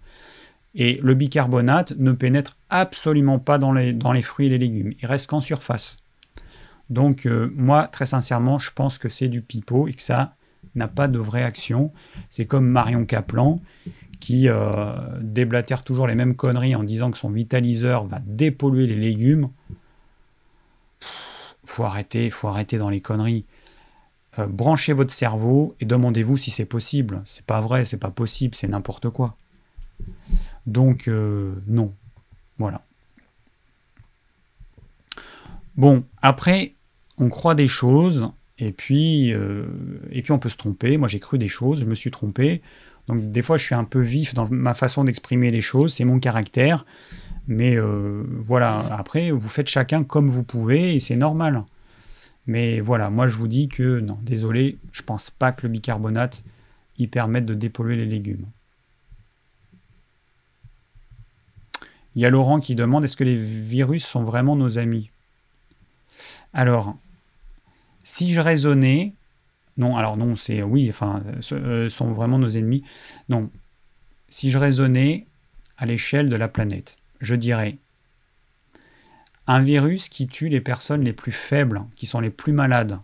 Et 0.76 1.00
le 1.02 1.14
bicarbonate 1.14 1.94
ne 1.98 2.12
pénètre 2.12 2.58
absolument 2.70 3.40
pas 3.40 3.58
dans 3.58 3.72
les, 3.72 4.22
fruits 4.22 4.48
et 4.48 4.50
les 4.50 4.58
légumes. 4.58 4.94
Il 5.02 5.08
reste 5.08 5.30
qu'en 5.30 5.42
surface. 5.42 6.00
Donc 6.90 7.26
euh, 7.26 7.52
moi, 7.56 7.88
très 7.88 8.06
sincèrement, 8.06 8.60
je 8.60 8.72
pense 8.72 8.98
que 8.98 9.10
c'est 9.10 9.30
du 9.30 9.42
pipeau 9.42 9.88
et 9.88 9.94
que 9.94 10.02
ça 10.02 10.36
n'a 10.76 10.88
pas 10.88 11.08
de 11.08 11.18
vraie 11.18 11.44
action. 11.44 11.92
C'est 12.30 12.46
comme 12.46 12.68
Marion 12.68 13.06
Caplan 13.06 13.62
qui 14.20 14.50
euh, 14.50 14.94
déblatère 15.22 15.84
toujours 15.84 16.08
les 16.08 16.16
mêmes 16.16 16.36
conneries 16.36 16.76
en 16.76 16.84
disant 16.84 17.12
que 17.12 17.18
son 17.18 17.30
vitaliseur 17.30 18.06
va 18.06 18.20
dépolluer 18.26 18.88
les 18.88 18.96
légumes. 18.96 19.50
faut 21.64 21.84
arrêter, 21.84 22.30
faut 22.30 22.48
arrêter 22.48 22.78
dans 22.78 22.90
les 22.90 23.02
conneries. 23.02 23.46
Euh, 24.40 24.48
branchez 24.48 24.94
votre 24.94 25.14
cerveau 25.14 25.76
et 25.80 25.86
demandez-vous 25.86 26.38
si 26.38 26.52
c'est 26.52 26.66
possible. 26.66 27.22
C'est 27.24 27.46
pas 27.46 27.62
vrai, 27.62 27.86
c'est 27.86 27.98
pas 27.98 28.12
possible, 28.12 28.56
c'est 28.56 28.68
n'importe 28.68 29.10
quoi. 29.10 29.38
Donc, 30.66 31.08
euh, 31.08 31.54
non. 31.68 31.94
Voilà. 32.58 32.82
Bon, 35.76 36.06
après, 36.22 36.76
on 37.18 37.30
croit 37.30 37.56
des 37.56 37.68
choses, 37.68 38.30
et 38.58 38.72
puis, 38.72 39.34
euh, 39.34 39.66
et 40.12 40.22
puis 40.22 40.32
on 40.32 40.40
peut 40.40 40.50
se 40.50 40.58
tromper. 40.58 40.98
Moi, 40.98 41.08
j'ai 41.08 41.20
cru 41.20 41.38
des 41.38 41.48
choses, 41.48 41.82
je 41.82 41.86
me 41.86 41.96
suis 41.96 42.12
trompé. 42.12 42.62
Donc, 43.08 43.32
des 43.32 43.42
fois, 43.42 43.58
je 43.58 43.66
suis 43.66 43.76
un 43.76 43.84
peu 43.84 44.00
vif 44.00 44.34
dans 44.34 44.50
ma 44.50 44.74
façon 44.74 45.04
d'exprimer 45.04 45.52
les 45.52 45.62
choses, 45.62 45.94
c'est 45.94 46.06
mon 46.06 46.20
caractère. 46.20 46.86
Mais 47.48 47.78
voilà, 47.78 48.80
après, 48.92 49.30
vous 49.30 49.50
faites 49.50 49.68
chacun 49.68 50.04
comme 50.04 50.28
vous 50.30 50.44
pouvez, 50.44 50.96
et 50.96 51.00
c'est 51.00 51.16
normal. 51.16 51.64
Mais 52.48 52.80
voilà, 52.80 53.10
moi 53.10 53.28
je 53.28 53.38
vous 53.38 53.48
dis 53.48 53.68
que 53.68 54.00
non, 54.00 54.20
désolé, 54.22 54.78
je 54.92 55.02
pense 55.02 55.30
pas 55.30 55.52
que 55.52 55.66
le 55.66 55.70
bicarbonate 55.70 56.44
y 56.98 57.08
permette 57.08 57.46
de 57.46 57.54
dépolluer 57.54 57.96
les 57.96 58.06
légumes. 58.06 58.46
Il 62.16 62.22
y 62.22 62.26
a 62.26 62.30
Laurent 62.30 62.60
qui 62.60 62.76
demande 62.76 63.04
est-ce 63.04 63.18
que 63.18 63.24
les 63.24 63.36
virus 63.36 64.06
sont 64.06 64.24
vraiment 64.24 64.56
nos 64.56 64.78
amis? 64.78 65.12
Alors, 66.54 66.96
si 68.04 68.34
je 68.34 68.40
raisonnais, 68.40 69.14
non, 69.78 69.98
alors 69.98 70.16
non, 70.16 70.36
c'est 70.36 70.64
oui, 70.64 70.88
enfin, 70.90 71.22
euh, 71.52 71.90
sont 71.90 72.12
vraiment 72.14 72.40
nos 72.40 72.50
ennemis. 72.50 72.84
Non, 73.28 73.50
si 74.30 74.50
je 74.50 74.58
raisonnais 74.58 75.28
à 75.78 75.86
l'échelle 75.86 76.30
de 76.30 76.36
la 76.36 76.48
planète, 76.48 76.98
je 77.20 77.36
dirais 77.36 77.78
un 79.48 79.62
virus 79.62 80.10
qui 80.10 80.28
tue 80.28 80.50
les 80.50 80.62
personnes 80.62 81.04
les 81.04 81.14
plus 81.14 81.32
faibles, 81.32 81.84
qui 81.96 82.06
sont 82.06 82.20
les 82.20 82.30
plus 82.30 82.54
malades 82.54 83.00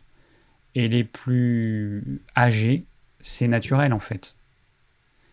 et 0.73 0.87
les 0.87 1.03
plus 1.03 2.21
âgées, 2.35 2.85
c'est 3.19 3.47
naturel 3.47 3.93
en 3.93 3.99
fait. 3.99 4.35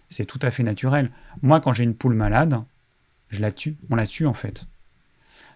C'est 0.09 0.25
tout 0.25 0.41
à 0.43 0.51
fait 0.51 0.63
naturel. 0.63 1.11
Moi, 1.43 1.61
quand 1.61 1.73
j'ai 1.73 1.85
une 1.85 1.95
poule 1.95 2.15
malade, 2.15 2.63
je 3.29 3.41
la 3.41 3.53
tue. 3.53 3.77
On 3.91 3.97
la 3.97 4.07
tue 4.07 4.27
en 4.27 4.35
fait. 4.35 4.65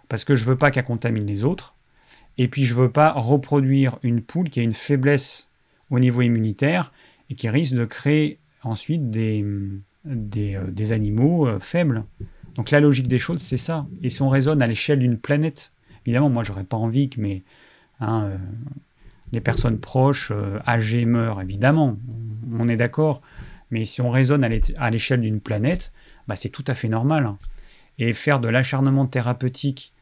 Parce 0.08 0.24
que 0.24 0.34
je 0.34 0.44
veux 0.44 0.56
pas 0.56 0.70
qu'elle 0.70 0.84
contamine 0.84 1.26
les 1.26 1.44
autres. 1.44 1.74
Et 2.38 2.48
puis 2.48 2.64
je 2.64 2.74
veux 2.74 2.90
pas 2.90 3.12
reproduire 3.12 3.98
une 4.02 4.22
poule 4.22 4.50
qui 4.50 4.60
a 4.60 4.62
une 4.62 4.72
faiblesse 4.72 5.48
au 5.90 5.98
niveau 5.98 6.22
immunitaire 6.22 6.92
et 7.30 7.34
qui 7.34 7.48
risque 7.48 7.74
de 7.74 7.84
créer 7.84 8.38
ensuite 8.62 9.10
des, 9.10 9.44
euh, 10.06 10.92
animaux 10.92 11.46
euh, 11.46 11.58
faibles. 11.58 12.04
Donc 12.54 12.70
la 12.70 12.80
logique 12.80 13.08
des 13.08 13.18
choses, 13.18 13.40
c'est 13.40 13.56
ça. 13.56 13.86
Et 14.02 14.10
si 14.10 14.22
on 14.22 14.28
raisonne 14.28 14.62
à 14.62 14.66
l'échelle 14.66 14.98
d'une 14.98 15.18
planète, 15.18 15.72
évidemment, 16.06 16.30
moi, 16.30 16.44
j'aurais 16.44 16.64
pas 16.64 16.76
envie 16.76 17.08
que 17.08 17.20
mes, 17.20 17.42
hein, 18.00 18.24
euh, 18.24 18.36
les 19.32 19.40
personnes 19.40 19.78
proches, 19.78 20.32
âgées, 20.66 21.06
meurent, 21.06 21.40
évidemment, 21.40 21.96
on, 22.58 22.68
est 22.68 22.76
d'accord. 22.76 23.22
Mais 23.70 23.86
si 23.86 24.02
on 24.02 24.10
raisonne 24.10 24.44
à 24.44 24.90
l'échelle 24.90 25.22
d'une 25.22 25.40
planète, 25.40 25.92
bah, 26.28 26.36
c'est 26.36 26.50
tout 26.50 26.64
à 26.66 26.74
fait 26.74 26.88
normal. 26.88 27.34
Et 27.98 28.12
faire 28.12 28.40
de 28.40 28.48
l'acharnement 28.48 29.06
thérapeutique 29.06 29.92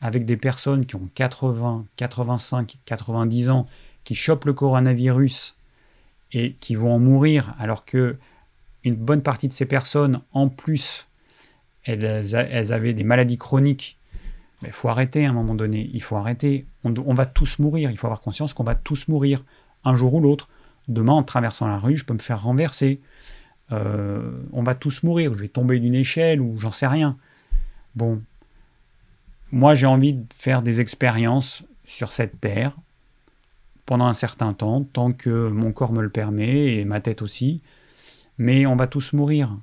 avec 0.00 0.24
des 0.24 0.36
personnes 0.36 0.86
qui 0.86 0.96
ont 0.96 1.02
80, 1.14 1.84
85, 1.96 2.78
90 2.84 3.50
ans, 3.50 3.66
qui 4.04 4.14
chopent 4.14 4.46
le 4.46 4.54
coronavirus 4.54 5.56
et 6.32 6.54
qui 6.54 6.74
vont 6.74 6.94
en 6.94 6.98
mourir, 6.98 7.54
alors 7.58 7.84
que 7.84 8.16
une 8.84 8.96
bonne 8.96 9.22
partie 9.22 9.48
de 9.48 9.52
ces 9.52 9.66
personnes, 9.66 10.20
en 10.32 10.48
plus, 10.48 11.06
elles, 11.84 12.72
avaient 12.72 12.94
des 12.94 13.04
maladies 13.04 13.38
chroniques. 13.38 13.98
Il 14.62 14.72
faut 14.72 14.88
arrêter 14.88 15.26
à 15.26 15.30
un 15.30 15.32
moment 15.32 15.54
donné, 15.54 15.90
il 15.92 16.02
faut 16.02 16.16
arrêter. 16.16 16.66
On, 16.84 17.14
va 17.14 17.26
tous 17.26 17.58
mourir, 17.58 17.90
il 17.90 17.98
faut 17.98 18.06
avoir 18.06 18.20
conscience 18.20 18.54
qu'on 18.54 18.64
va 18.64 18.74
tous 18.74 19.08
mourir, 19.08 19.44
un 19.84 19.96
jour 19.96 20.14
ou 20.14 20.20
l'autre. 20.20 20.48
Demain, 20.88 21.12
en 21.12 21.22
traversant 21.22 21.66
la 21.66 21.78
rue, 21.78 21.96
je 21.96 22.04
peux 22.04 22.14
me 22.14 22.18
faire 22.18 22.42
renverser. 22.42 23.00
Euh, 23.72 24.30
on 24.52 24.62
va 24.62 24.74
tous 24.74 25.02
mourir, 25.02 25.34
je 25.34 25.40
vais 25.40 25.48
tomber 25.48 25.78
d'une 25.78 25.94
échelle 25.94 26.40
ou 26.40 26.58
j'en 26.58 26.70
sais 26.70 26.86
rien. 26.86 27.16
Bon, 27.94 28.22
moi 29.52 29.74
j'ai 29.74 29.86
envie 29.86 30.14
de 30.14 30.24
faire 30.34 30.62
des 30.62 30.80
expériences 30.80 31.64
sur 31.84 32.12
cette 32.12 32.40
terre 32.40 32.76
pendant 33.86 34.06
un 34.06 34.14
certain 34.14 34.52
temps, 34.52 34.84
tant 34.84 35.12
que 35.12 35.48
mon 35.48 35.72
corps 35.72 35.92
me 35.92 36.02
le 36.02 36.10
permet 36.10 36.74
et 36.74 36.84
ma 36.84 37.00
tête 37.00 37.22
aussi. 37.22 37.60
Mais 38.38 38.64
on 38.66 38.76
va 38.76 38.86
tous 38.86 39.12
mourir. 39.12 39.56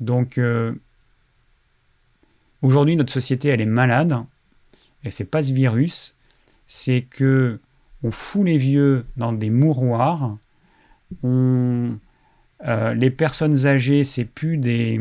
Donc 0.00 0.38
euh, 0.38 0.74
aujourd'hui 2.62 2.96
notre 2.96 3.12
société 3.12 3.48
elle 3.48 3.60
est 3.60 3.66
malade. 3.66 4.16
Et 5.04 5.10
c'est 5.10 5.24
pas 5.24 5.42
ce 5.42 5.52
virus, 5.52 6.16
c'est 6.66 7.02
que 7.02 7.60
on 8.02 8.10
fout 8.10 8.44
les 8.44 8.58
vieux 8.58 9.06
dans 9.16 9.32
des 9.32 9.50
mouroirs, 9.50 10.36
on 11.22 11.98
euh, 12.66 12.94
les 12.94 13.10
personnes 13.10 13.66
âgées, 13.66 14.02
c'est 14.02 14.24
plus 14.24 14.56
des, 14.56 15.00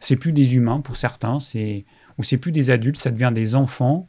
c'est 0.00 0.16
plus 0.16 0.32
des 0.32 0.56
humains 0.56 0.80
pour 0.80 0.96
certains, 0.96 1.38
c'est 1.38 1.84
ou 2.20 2.22
c'est 2.22 2.36
plus 2.36 2.52
des 2.52 2.70
adultes, 2.70 2.96
ça 2.96 3.10
devient 3.10 3.32
des 3.34 3.54
enfants. 3.54 4.06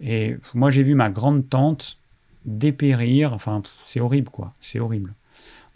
Et 0.00 0.36
moi, 0.52 0.70
j'ai 0.70 0.82
vu 0.82 0.94
ma 0.94 1.08
grande 1.10 1.48
tante 1.48 1.98
dépérir. 2.44 3.32
Enfin, 3.32 3.62
c'est 3.84 4.00
horrible, 4.00 4.30
quoi. 4.30 4.52
C'est 4.60 4.80
horrible. 4.80 5.14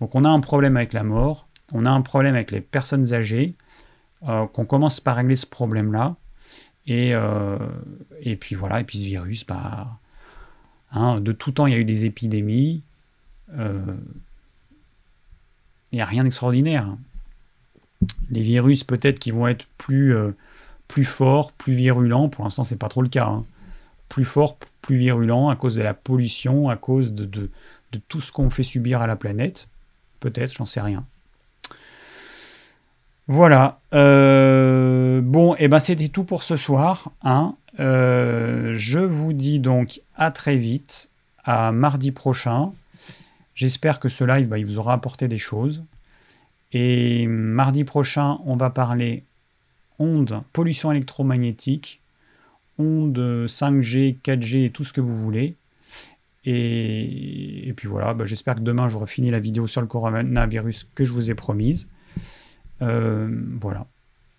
Donc, 0.01 0.15
on 0.15 0.25
a 0.25 0.29
un 0.29 0.41
problème 0.41 0.77
avec 0.77 0.93
la 0.93 1.05
mort. 1.05 1.47
On 1.73 1.87
a 1.87 1.91
un 1.91 2.03
problème 2.03 2.35
avec 2.35 2.51
les 2.51 2.61
personnes 2.61 3.15
âgées. 3.15 3.55
Euh, 4.29 4.47
qu'on 4.47 4.67
commence 4.67 5.01
par 5.01 5.17
régler 5.17 5.37
ce 5.37 5.47
problème-là. 5.47 6.17
Et, 6.87 7.15
euh, 7.15 7.57
et 8.21 8.37
puis 8.37 8.55
voilà. 8.55 8.81
Et 8.81 8.85
puis 8.85 8.99
ce 8.99 9.05
virus, 9.05 9.47
bah, 9.47 9.99
hein, 10.93 11.21
de 11.21 11.33
tout 11.33 11.53
temps, 11.53 11.67
il 11.67 11.73
y 11.73 11.77
a 11.77 11.79
eu 11.79 11.85
des 11.85 12.05
épidémies 12.05 12.83
il 15.93 15.97
n'y 15.97 16.03
a 16.03 16.07
rien 16.07 16.25
d'extraordinaire. 16.25 16.97
Les 18.31 18.43
virus, 18.43 18.85
peut-être 18.85 19.19
qui 19.19 19.31
vont 19.31 19.47
être 19.49 19.67
plus, 19.77 20.15
euh, 20.15 20.33
plus 20.91 21.05
forts, 21.05 21.53
plus 21.53 21.75
virulents. 21.75 22.29
Pour 22.29 22.43
l'instant, 22.43 22.65
c'est 22.65 22.77
pas 22.77 22.89
trop 22.89 23.01
le 23.01 23.09
cas. 23.09 23.27
Hein. 23.27 23.45
Plus 24.09 24.25
forts, 24.25 24.59
plus 24.83 24.97
virulents 24.97 25.49
à 25.49 25.55
cause 25.55 25.77
de 25.77 25.83
la 25.83 25.95
pollution, 25.95 26.69
à 26.69 26.77
cause 26.77 27.12
de, 27.12 27.25
de, 27.27 28.01
tout 28.09 28.21
ce 28.21 28.33
qu'on 28.33 28.51
fait 28.51 28.65
subir 28.65 29.01
à 29.01 29.07
la 29.07 29.15
planète. 29.15 29.69
Peut-être, 30.19 30.53
j'en 30.53 30.65
sais 30.65 30.81
rien. 30.81 31.07
Voilà. 33.29 33.79
Euh, 33.95 35.21
bon, 35.23 35.55
et 35.55 35.59
eh 35.61 35.69
ben 35.69 35.79
c'était 35.79 36.09
tout 36.09 36.25
pour 36.25 36.43
ce 36.43 36.57
soir. 36.57 37.12
Hein. 37.23 37.55
Euh, 37.79 38.73
je 38.75 38.99
vous 38.99 39.33
dis 39.33 39.61
donc 39.61 40.01
à 40.17 40.33
très 40.33 40.57
vite, 40.57 41.11
à 41.45 41.71
mardi 41.71 42.11
prochain. 42.11 42.73
J'espère 43.55 44.01
que 44.01 44.09
ce 44.09 44.25
live, 44.25 44.49
bah, 44.49 44.59
il 44.59 44.67
vous 44.67 44.81
aura 44.81 44.95
apporté 44.95 45.29
des 45.29 45.39
choses. 45.39 45.85
Et 46.73 47.29
mardi 47.29 47.85
prochain, 47.85 48.39
on 48.45 48.57
va 48.57 48.71
parler 48.71 49.23
ondes, 50.01 50.43
pollution 50.53 50.91
électromagnétique, 50.91 52.01
ondes 52.79 53.47
5G, 53.47 54.17
4G 54.21 54.65
et 54.65 54.71
tout 54.71 54.83
ce 54.83 54.93
que 54.93 55.01
vous 55.01 55.17
voulez. 55.17 55.55
Et, 56.47 57.73
puis 57.77 57.87
voilà, 57.87 58.15
bah, 58.15 58.25
j'espère 58.25 58.57
que 58.57 58.61
demain 58.61 58.89
j'aurai 58.89 59.07
fini 59.07 59.31
la 59.31 59.39
vidéo 59.39 59.67
sur 59.67 59.83
le 59.83 59.87
coronavirus 59.87 60.89
que 60.95 61.05
je 61.05 61.13
vous 61.13 61.31
ai 61.31 61.35
promise. 61.35 61.89
Euh, 62.83 63.29
voilà. 63.61 63.87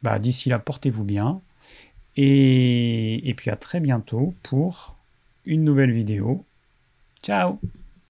Bah, 0.02 0.20
D'ici 0.20 0.50
là, 0.50 0.60
portez-vous 0.60 1.06
bien. 1.06 1.40
et 2.18 3.34
puis 3.38 3.50
à 3.52 3.56
très 3.56 3.80
bientôt 3.80 4.34
pour 4.44 4.98
une 5.46 5.64
nouvelle 5.64 5.92
vidéo. 5.92 6.44
Ciao 7.22 7.60